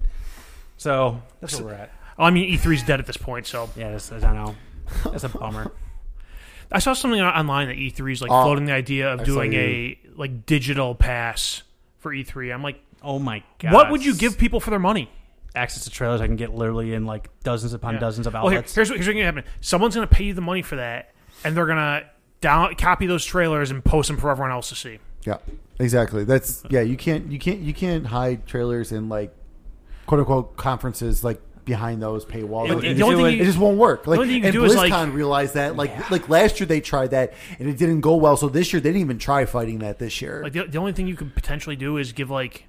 So 0.76 1.22
that's 1.40 1.56
where 1.56 1.64
we're 1.66 1.74
at. 1.74 1.92
Well, 2.18 2.26
I 2.26 2.30
mean, 2.30 2.52
E3's 2.56 2.82
dead 2.82 3.00
at 3.00 3.06
this 3.06 3.16
point, 3.16 3.46
so 3.46 3.70
Yeah, 3.76 3.90
that's, 3.92 4.10
I 4.12 4.18
know. 4.34 4.54
That's 5.04 5.24
a 5.24 5.28
bummer. 5.38 5.72
I 6.72 6.78
saw 6.78 6.92
something 6.92 7.20
online 7.20 7.68
that 7.68 7.76
E3's 7.76 8.22
like 8.22 8.30
Oh, 8.30 8.44
floating 8.44 8.64
the 8.66 8.72
idea 8.72 9.12
of 9.12 9.20
I 9.20 9.24
saw 9.24 9.32
doing 9.34 9.52
you. 9.52 9.58
a 9.60 9.98
like 10.14 10.46
digital 10.46 10.94
pass 10.94 11.62
for 11.98 12.12
E3. 12.14 12.52
I'm 12.54 12.62
like, 12.62 12.80
Oh 13.02 13.18
my 13.18 13.42
god! 13.58 13.72
what 13.72 13.90
would 13.90 14.04
you 14.04 14.14
give 14.14 14.36
people 14.38 14.60
for 14.60 14.70
their 14.70 14.78
money? 14.78 15.10
access 15.52 15.82
to 15.82 15.90
trailers? 15.90 16.20
I 16.20 16.26
can 16.28 16.36
get 16.36 16.54
literally 16.54 16.94
in 16.94 17.06
like 17.06 17.28
dozens 17.42 17.72
upon 17.72 17.94
Yeah. 17.94 18.00
dozens 18.00 18.26
of 18.28 18.34
Well, 18.34 18.48
here- 18.48 18.58
outlets. 18.58 18.72
here's 18.74 18.88
what, 18.88 18.96
here's 18.98 19.08
what's 19.08 19.14
going 19.14 19.22
to 19.22 19.24
happen. 19.24 19.44
Someone's 19.60 19.96
going 19.96 20.06
to 20.06 20.14
pay 20.14 20.24
you 20.24 20.34
the 20.34 20.40
money 20.40 20.62
for 20.62 20.76
that, 20.76 21.12
and 21.42 21.56
they're 21.56 21.66
going 21.66 21.76
to 21.78 22.04
down 22.40 22.72
copy 22.76 23.06
those 23.06 23.24
trailers 23.24 23.72
and 23.72 23.84
post 23.84 24.06
them 24.08 24.16
for 24.16 24.30
everyone 24.30 24.52
else 24.52 24.68
to 24.68 24.76
see. 24.76 25.00
Yeah, 25.24 25.38
exactly. 25.78 26.24
That's 26.24 26.62
yeah. 26.70 26.80
You 26.80 26.96
can't 26.96 27.30
you 27.30 27.38
can't 27.38 27.60
you 27.60 27.74
can't 27.74 28.06
hide 28.06 28.46
trailers 28.46 28.92
in 28.92 29.08
like 29.08 29.34
quote 30.06 30.20
unquote 30.20 30.56
conferences 30.56 31.22
like 31.22 31.40
behind 31.66 32.02
those 32.02 32.24
paywalls. 32.24 32.68
The- 32.68 32.74
Like, 32.74 32.82
the 32.82 32.90
it, 32.90 33.02
only 33.02 33.14
just, 33.16 33.22
thing 33.24 33.38
it 33.40 33.44
just 33.44 33.58
won't 33.58 33.76
work. 33.78 34.06
Like 34.06 34.18
only 34.18 34.28
thing 34.32 34.42
you 34.42 34.46
and 34.48 34.52
can 34.54 34.62
do 34.62 34.64
is, 34.64 34.74
BlizzCon 34.74 34.90
like- 35.08 35.12
realized 35.14 35.54
that 35.54 35.76
like 35.76 36.10
like 36.10 36.28
last 36.28 36.58
year 36.58 36.66
they 36.66 36.80
tried 36.80 37.10
that 37.10 37.34
and 37.58 37.68
it 37.68 37.76
didn't 37.76 38.00
go 38.00 38.16
well. 38.16 38.36
So 38.36 38.48
this 38.48 38.72
year 38.72 38.80
they 38.80 38.88
didn't 38.90 39.02
even 39.02 39.18
try 39.18 39.44
fighting 39.44 39.80
that 39.80 39.98
this 39.98 40.20
year. 40.22 40.40
Like 40.42 40.54
the, 40.54 40.64
the 40.64 40.78
only 40.78 40.92
thing 40.92 41.06
you 41.06 41.16
could 41.16 41.34
potentially 41.34 41.76
do 41.76 41.96
is 41.98 42.12
give 42.12 42.30
like 42.30 42.64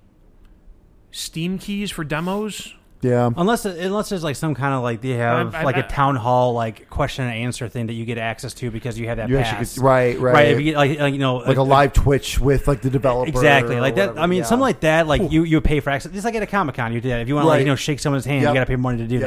Steam 1.12 1.58
keys 1.58 1.90
for 1.92 2.04
demos. 2.04 2.74
Yeah. 3.02 3.30
Unless 3.36 3.66
unless 3.66 4.10
there's 4.10 4.24
like 4.24 4.36
some 4.36 4.54
kind 4.54 4.74
of 4.76 4.84
like 4.84 5.02
they 5.02 5.12
have 5.12 5.56
I- 5.56 5.62
I- 5.62 5.64
like 5.64 5.76
I- 5.78 5.80
a 5.80 5.88
town 5.88 6.16
hall 6.16 6.54
like 6.54 6.90
question 6.90 7.26
and 7.26 7.34
answer 7.34 7.68
thing 7.68 7.88
that 7.88 7.94
you 7.94 8.06
get 8.06 8.18
access 8.18 8.54
to 8.56 8.70
because 8.70 9.00
you 9.00 9.08
have 9.08 9.18
that 9.18 9.28
You 9.30 9.38
pass. 9.38 9.74
could, 9.76 9.84
right, 9.84 10.20
right. 10.20 10.34
right. 10.34 10.48
If 10.50 10.60
you 10.60 10.66
get 10.66 10.76
like, 10.78 11.00
like 11.00 11.14
you 11.14 11.20
know 11.20 11.38
like 11.38 11.58
a 11.58 11.64
live 11.64 11.94
Twitch 11.94 12.40
with 12.40 12.68
like 12.68 12.82
the 12.82 12.90
developer. 12.90 13.30
Exactly, 13.30 13.76
or 13.78 13.82
like 13.82 13.96
that. 13.96 14.10
whatever, 14.10 14.20
I 14.20 14.28
mean, 14.28 14.40
yeah. 14.40 14.46
something 14.46 14.62
like 14.62 14.82
that. 14.82 15.08
Like 15.08 15.32
you, 15.32 15.44
you 15.44 15.60
pay 15.62 15.80
for 15.80 15.90
access. 15.90 16.12
Just 16.12 16.26
like 16.26 16.36
at 16.36 16.44
a 16.44 16.48
comic 16.48 16.76
con, 16.76 16.94
you 16.94 17.02
do 17.02 17.10
that. 17.10 17.22
If 17.22 17.28
you 17.28 17.36
want 17.36 17.46
to, 17.46 17.50
like, 17.50 17.60
you 17.62 17.66
know, 17.66 17.76
shake 17.76 18.00
someone's 18.00 18.26
hand, 18.26 18.42
Yep. 18.44 18.50
you 18.50 18.54
got 18.54 18.60
to 18.66 18.66
pay 18.70 18.76
money 18.76 18.98
to 19.00 19.08
do 19.08 19.16
Yep. 19.16 19.22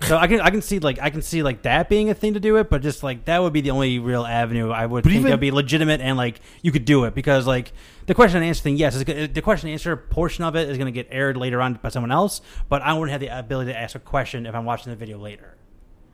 that. 0.00 0.06
So 0.06 0.16
I 0.18 0.26
can, 0.28 0.40
I 0.40 0.50
can 0.50 0.62
see 0.62 0.78
like, 0.78 0.98
I 1.00 1.10
can 1.10 1.22
see 1.22 1.42
like 1.42 1.62
that 1.62 1.88
being 1.88 2.10
a 2.10 2.14
thing 2.14 2.34
to 2.34 2.40
do 2.40 2.56
it. 2.58 2.70
But 2.70 2.82
just 2.82 3.02
like 3.02 3.24
that 3.24 3.42
would 3.42 3.52
be 3.52 3.60
the 3.60 3.70
only 3.70 3.98
real 3.98 4.24
avenue 4.24 4.70
I 4.70 4.86
would 4.86 5.02
But 5.02 5.10
think 5.10 5.20
even- 5.20 5.30
that'd 5.30 5.40
be 5.40 5.50
legitimate 5.50 6.00
and 6.00 6.16
like 6.16 6.40
you 6.62 6.70
could 6.70 6.84
do 6.84 7.04
it 7.04 7.14
because 7.14 7.46
like 7.46 7.72
the 8.06 8.14
question 8.14 8.38
and 8.38 8.46
answer 8.46 8.62
thing, 8.62 8.76
yes, 8.76 8.96
it's, 9.00 9.34
the 9.34 9.42
question 9.42 9.68
and 9.68 9.74
answer 9.74 9.96
portion 9.96 10.44
of 10.44 10.56
it 10.56 10.68
is 10.70 10.78
going 10.78 10.86
to 10.86 10.92
get 10.92 11.08
aired 11.10 11.36
later 11.36 11.60
on 11.60 11.74
by 11.74 11.88
someone 11.90 12.12
else. 12.12 12.40
But 12.68 12.82
I 12.82 12.92
wouldn't 12.92 13.10
have 13.10 13.20
the 13.20 13.36
ability 13.38 13.72
to 13.72 13.78
ask 13.78 13.94
a 13.94 13.98
question 14.00 14.46
if 14.46 14.54
I'm 14.54 14.64
watching 14.64 14.90
the 14.90 14.96
video 14.96 15.18
later. 15.18 15.56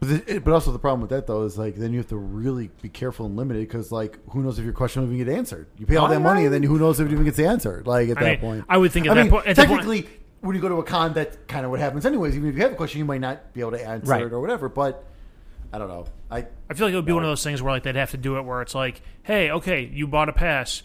But, 0.00 0.26
the, 0.26 0.38
but 0.40 0.52
also 0.52 0.72
the 0.72 0.80
problem 0.80 1.00
with 1.00 1.10
that 1.10 1.28
though 1.28 1.44
is 1.44 1.56
like 1.56 1.76
then 1.76 1.92
you 1.92 1.98
have 1.98 2.08
to 2.08 2.16
really 2.16 2.70
be 2.82 2.88
careful 2.88 3.24
and 3.24 3.36
limited 3.36 3.60
because 3.68 3.92
like 3.92 4.18
who 4.30 4.42
knows 4.42 4.58
if 4.58 4.64
your 4.64 4.74
question 4.74 5.02
will 5.02 5.12
even 5.14 5.24
get 5.26 5.32
answered? 5.36 5.68
You 5.78 5.86
pay 5.86 5.94
all 5.96 6.08
that 6.08 6.18
money 6.20 6.44
and 6.44 6.52
then 6.52 6.64
who 6.64 6.76
knows 6.76 6.98
if 6.98 7.06
it 7.08 7.12
even 7.12 7.24
gets 7.24 7.38
answered? 7.38 7.86
Like 7.86 8.08
at 8.08 8.18
I 8.18 8.20
that 8.24 8.30
mean, 8.30 8.38
point, 8.40 8.64
I 8.68 8.78
would 8.78 8.90
think 8.90 9.06
at 9.06 9.12
I 9.12 9.14
that 9.14 9.22
mean, 9.22 9.30
point- 9.30 9.46
at 9.46 9.54
that 9.56 9.68
point- 9.68 9.82
technically, 9.82 10.10
when 10.40 10.56
you 10.56 10.60
go 10.60 10.68
to 10.68 10.74
a 10.76 10.82
con, 10.82 11.12
that's 11.12 11.38
kind 11.46 11.64
of 11.64 11.70
what 11.70 11.78
happens 11.78 12.04
anyways. 12.04 12.34
Even 12.36 12.48
if 12.48 12.56
you 12.56 12.62
have 12.62 12.72
a 12.72 12.74
question, 12.74 12.98
you 12.98 13.04
might 13.04 13.20
not 13.20 13.52
be 13.54 13.60
able 13.60 13.70
to 13.72 13.86
answer 13.86 14.10
Right. 14.10 14.22
it 14.22 14.32
or 14.32 14.40
whatever. 14.40 14.68
But 14.68 15.04
I 15.72 15.78
don't 15.78 15.86
know. 15.86 16.06
I 16.32 16.46
I 16.68 16.74
feel 16.74 16.88
like 16.88 16.94
it 16.94 16.96
would 16.96 17.04
be 17.04 17.12
one 17.12 17.22
of 17.22 17.30
those 17.30 17.44
things 17.44 17.62
where 17.62 17.72
like 17.72 17.84
they'd 17.84 17.94
have 17.94 18.10
to 18.10 18.16
do 18.16 18.38
it 18.38 18.42
where 18.42 18.60
it's 18.60 18.74
like, 18.74 19.02
hey, 19.22 19.52
okay, 19.52 19.82
you 19.84 20.08
bought 20.08 20.28
a 20.28 20.32
pass. 20.32 20.82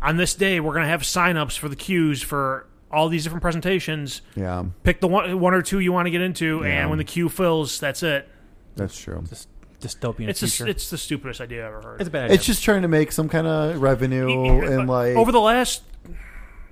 On 0.00 0.16
this 0.16 0.34
day, 0.34 0.60
we're 0.60 0.74
gonna 0.74 0.86
have 0.86 1.02
signups 1.02 1.58
for 1.58 1.68
the 1.68 1.76
queues 1.76 2.22
for 2.22 2.66
all 2.90 3.08
these 3.08 3.24
different 3.24 3.42
presentations. 3.42 4.22
yeah, 4.34 4.64
Pick 4.82 5.00
the 5.00 5.08
one, 5.08 5.38
one 5.40 5.52
or 5.54 5.60
two 5.62 5.78
you 5.80 5.92
want 5.92 6.06
to 6.06 6.10
get 6.10 6.20
into, 6.22 6.60
Yeah. 6.62 6.80
and 6.82 6.88
when 6.90 6.98
the 6.98 7.04
queue 7.04 7.28
fills, 7.28 7.78
that's 7.80 8.02
it. 8.02 8.28
that's 8.76 8.98
true. 8.98 9.22
Just 9.28 9.48
dystopian 9.80 10.28
It's 10.28 10.40
future. 10.40 10.64
the, 10.64 10.70
it's 10.70 10.90
the 10.90 10.98
stupidest 10.98 11.40
idea 11.40 11.66
I've 11.66 11.72
ever 11.74 11.82
heard. 11.82 12.00
it's 12.00 12.08
a 12.08 12.10
bad 12.10 12.24
idea. 12.24 12.34
It's 12.36 12.46
just 12.46 12.62
trying 12.64 12.82
to 12.82 12.88
make 12.88 13.12
some 13.12 13.28
kind 13.28 13.46
of 13.46 13.80
revenue 13.82 14.60
and 14.62 14.88
like 14.88 15.16
over 15.16 15.30
the 15.32 15.40
last 15.40 15.82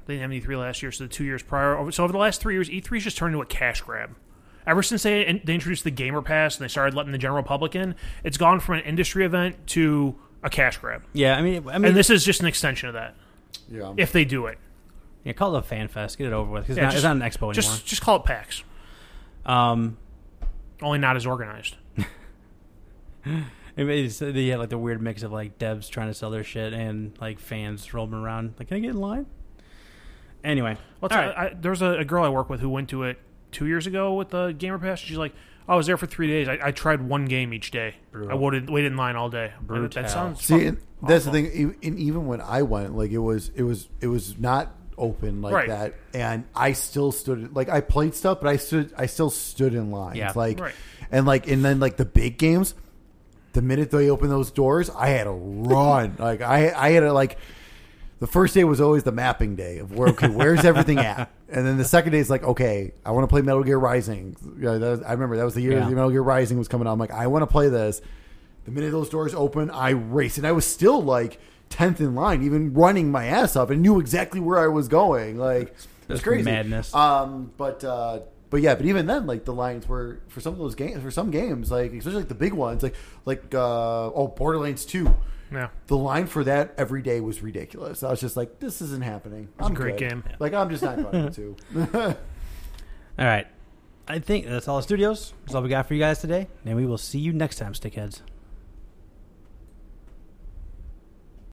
they 0.06 0.14
didn't 0.14 0.22
have 0.22 0.30
any 0.30 0.40
E3 0.40 0.58
last 0.60 0.82
year, 0.82 0.92
so 0.92 1.02
the 1.04 1.08
two 1.08 1.24
years 1.24 1.42
prior. 1.42 1.90
So 1.90 2.04
over 2.04 2.12
the 2.12 2.18
last 2.18 2.40
three 2.40 2.54
years, 2.54 2.68
E3's 2.70 3.02
just 3.04 3.16
turned 3.16 3.34
into 3.34 3.42
a 3.42 3.46
cash 3.46 3.80
grab. 3.80 4.14
Ever 4.66 4.82
since 4.82 5.02
they 5.02 5.40
they 5.44 5.54
introduced 5.54 5.82
the 5.84 5.90
Gamer 5.90 6.22
Pass 6.22 6.56
and 6.56 6.64
they 6.64 6.68
started 6.68 6.94
letting 6.94 7.10
the 7.12 7.18
general 7.18 7.42
public 7.42 7.74
in, 7.74 7.94
it's 8.24 8.36
gone 8.38 8.60
from 8.60 8.76
an 8.76 8.82
industry 8.84 9.24
event 9.24 9.66
to 9.68 10.14
a 10.46 10.50
cash 10.50 10.78
grab. 10.78 11.02
yeah. 11.12 11.36
I 11.36 11.42
mean, 11.42 11.68
I 11.68 11.76
mean, 11.78 11.86
And 11.86 11.96
this 11.96 12.08
is 12.08 12.24
just 12.24 12.40
an 12.40 12.46
extension 12.46 12.88
of 12.88 12.94
that. 12.94 13.14
yeah. 13.68 13.92
If 13.96 14.12
they 14.12 14.24
do 14.24 14.46
it, 14.46 14.58
yeah, 15.24 15.32
call 15.32 15.54
it 15.56 15.58
a 15.58 15.62
fan 15.62 15.88
fest. 15.88 16.16
Get 16.18 16.28
it 16.28 16.32
over 16.32 16.50
with. 16.50 16.70
It's, 16.70 16.76
Yeah, 16.78 16.84
not, 16.84 16.88
just- 16.92 16.96
it's 16.98 17.04
not 17.04 17.16
an 17.16 17.22
expo 17.22 17.36
anymore. 17.36 17.52
just 17.54 17.84
just 17.86 18.00
call 18.02 18.16
it 18.16 18.24
PAX. 18.24 18.62
um, 19.44 19.98
Only 20.80 20.98
not 20.98 21.16
as 21.16 21.26
organized. 21.26 21.76
It 23.76 23.84
was, 23.84 24.20
they 24.20 24.46
had 24.46 24.58
like 24.58 24.70
the 24.70 24.78
weird 24.78 25.02
mix 25.02 25.22
of 25.22 25.32
like 25.32 25.58
devs 25.58 25.90
trying 25.90 26.06
to 26.06 26.14
sell 26.14 26.30
their 26.30 26.44
shit 26.44 26.72
and 26.72 27.12
like 27.20 27.38
fans 27.38 27.92
rolling 27.92 28.14
around. 28.14 28.54
Like, 28.58 28.68
can 28.68 28.78
I 28.78 28.80
get 28.80 28.90
in 28.90 28.96
line? 29.00 29.26
Anyway, 30.42 30.78
Well, 31.00 31.10
all 31.12 31.18
right. 31.18 31.36
I, 31.36 31.54
there 31.54 31.70
was 31.72 31.82
a, 31.82 31.98
a 31.98 32.04
girl 32.04 32.24
I 32.24 32.30
work 32.30 32.48
with 32.48 32.60
who 32.60 32.70
went 32.70 32.88
to 32.90 33.02
it 33.02 33.18
two 33.52 33.66
years 33.66 33.86
ago 33.86 34.14
with 34.14 34.30
the 34.30 34.52
Gamer 34.56 34.78
Pass. 34.78 35.00
She's 35.00 35.18
like, 35.18 35.34
I 35.68 35.74
was 35.76 35.86
there 35.86 35.96
for 35.96 36.06
three 36.06 36.28
days. 36.28 36.48
I, 36.48 36.58
I 36.62 36.70
tried 36.70 37.02
one 37.02 37.24
game 37.24 37.52
each 37.52 37.70
day. 37.72 37.94
I 38.14 38.34
waited, 38.34 38.70
waited 38.70 38.92
in 38.92 38.96
line 38.96 39.16
all 39.16 39.28
day. 39.30 39.52
Brutal. 39.60 39.88
That 40.02 40.10
sounds 40.10 40.40
See, 40.42 40.66
and 40.66 40.78
that's 41.02 41.26
awful. 41.26 41.40
the 41.40 41.48
thing. 41.50 41.70
e- 41.82 41.86
And 41.88 41.98
even 41.98 42.26
when 42.26 42.40
I 42.40 42.62
went, 42.62 42.96
like 42.96 43.10
it 43.10 43.18
was, 43.18 43.50
it 43.56 43.62
was, 43.64 43.88
it 44.00 44.06
was 44.06 44.38
not 44.38 44.72
open 44.98 45.42
like 45.42 45.52
Right. 45.52 45.68
that, 45.68 45.94
and 46.14 46.44
I 46.54 46.72
still 46.72 47.10
stood. 47.12 47.54
Like 47.54 47.68
I 47.68 47.80
played 47.80 48.14
stuff, 48.14 48.38
but 48.40 48.48
I 48.48 48.56
stood. 48.56 48.94
I 48.96 49.06
still 49.06 49.28
stood 49.30 49.74
in 49.74 49.90
line. 49.90 50.16
Yeah. 50.16 50.32
Like, 50.34 50.58
Right. 50.60 50.74
and 51.10 51.26
like, 51.26 51.48
and 51.48 51.64
then 51.64 51.80
like 51.80 51.96
the 51.96 52.06
big 52.06 52.38
games. 52.38 52.74
The 53.52 53.62
minute 53.62 53.90
they 53.90 54.10
open 54.10 54.28
those 54.28 54.50
doors, 54.50 54.90
I 54.90 55.08
had 55.08 55.24
to 55.24 55.30
run. 55.30 56.16
like 56.18 56.42
I, 56.42 56.72
I 56.76 56.90
had 56.90 57.00
to 57.00 57.12
like. 57.12 57.38
The 58.20 58.26
first 58.26 58.54
day 58.54 58.64
was 58.64 58.80
always 58.80 59.02
the 59.02 59.12
mapping 59.12 59.56
day 59.56 59.78
of 59.78 59.92
where 59.96 60.08
okay, 60.10 60.28
where's 60.28 60.64
everything 60.64 60.98
at, 60.98 61.30
and 61.48 61.66
then 61.66 61.76
the 61.76 61.84
second 61.84 62.12
day 62.12 62.18
is 62.18 62.30
like 62.30 62.42
okay, 62.42 62.92
I 63.04 63.10
want 63.12 63.24
to 63.24 63.28
play 63.28 63.42
Metal 63.42 63.62
Gear 63.62 63.78
Rising. 63.78 64.36
Yeah, 64.58 64.78
that 64.78 64.90
was, 64.90 65.02
I 65.02 65.12
remember 65.12 65.36
that 65.36 65.44
was 65.44 65.54
the 65.54 65.62
year 65.62 65.72
Yeah. 65.72 65.88
the 65.88 65.94
Metal 65.94 66.10
Gear 66.10 66.22
Rising 66.22 66.58
was 66.58 66.68
coming 66.68 66.86
out. 66.86 66.92
I'm 66.92 66.98
like, 66.98 67.10
I 67.12 67.26
want 67.26 67.42
to 67.42 67.46
play 67.46 67.68
this. 67.68 68.00
The 68.64 68.70
minute 68.72 68.90
those 68.90 69.08
doors 69.08 69.32
open, 69.34 69.70
I 69.70 69.90
raced, 69.90 70.38
and 70.38 70.46
I 70.46 70.52
was 70.52 70.64
still 70.66 71.00
like 71.00 71.38
tenth 71.68 72.00
in 72.00 72.14
line, 72.14 72.42
even 72.42 72.74
running 72.74 73.10
my 73.10 73.26
ass 73.26 73.54
off, 73.56 73.70
and 73.70 73.80
knew 73.82 74.00
exactly 74.00 74.40
where 74.40 74.58
I 74.58 74.66
was 74.68 74.88
going. 74.88 75.38
Like 75.38 75.68
it's 75.68 75.86
That's 76.08 76.20
crazy 76.22 76.44
madness. 76.44 76.94
Um, 76.94 77.52
but 77.56 77.84
uh, 77.84 78.20
but 78.50 78.60
yeah, 78.62 78.74
but 78.74 78.86
even 78.86 79.06
then, 79.06 79.26
like 79.26 79.44
the 79.44 79.52
lines 79.52 79.88
were 79.88 80.20
for 80.28 80.40
some 80.40 80.52
of 80.52 80.58
those 80.58 80.74
games, 80.74 81.02
for 81.02 81.10
some 81.10 81.30
games, 81.30 81.70
like 81.70 81.92
especially 81.92 82.18
like 82.20 82.28
the 82.28 82.34
big 82.34 82.52
ones, 82.54 82.82
like 82.82 82.94
like 83.24 83.54
uh, 83.54 84.06
oh 84.12 84.28
Borderlands 84.36 84.84
two. 84.84 85.14
Yeah. 85.52 85.68
The 85.86 85.96
line 85.96 86.26
for 86.26 86.42
that 86.44 86.74
every 86.76 87.02
day 87.02 87.20
was 87.20 87.42
ridiculous. 87.42 88.02
I 88.02 88.10
was 88.10 88.20
just 88.20 88.36
like, 88.36 88.58
"This 88.58 88.82
isn't 88.82 89.04
happening." 89.04 89.48
I'm 89.58 89.72
a 89.72 89.74
great 89.74 89.98
good. 89.98 90.08
game. 90.10 90.24
Like 90.38 90.52
I'm 90.54 90.70
just 90.70 90.82
not 90.82 90.96
going 91.00 91.32
to. 91.32 91.56
all 93.18 93.24
right. 93.24 93.46
I 94.08 94.18
think 94.20 94.46
that's 94.46 94.68
all 94.68 94.76
the 94.76 94.82
studios. 94.82 95.32
That's 95.44 95.54
all 95.54 95.62
we 95.62 95.68
got 95.68 95.86
for 95.86 95.94
you 95.94 96.00
guys 96.00 96.20
today. 96.20 96.46
And 96.64 96.76
we 96.76 96.86
will 96.86 96.98
see 96.98 97.18
you 97.18 97.32
next 97.32 97.56
time, 97.56 97.72
stickheads. 97.72 98.20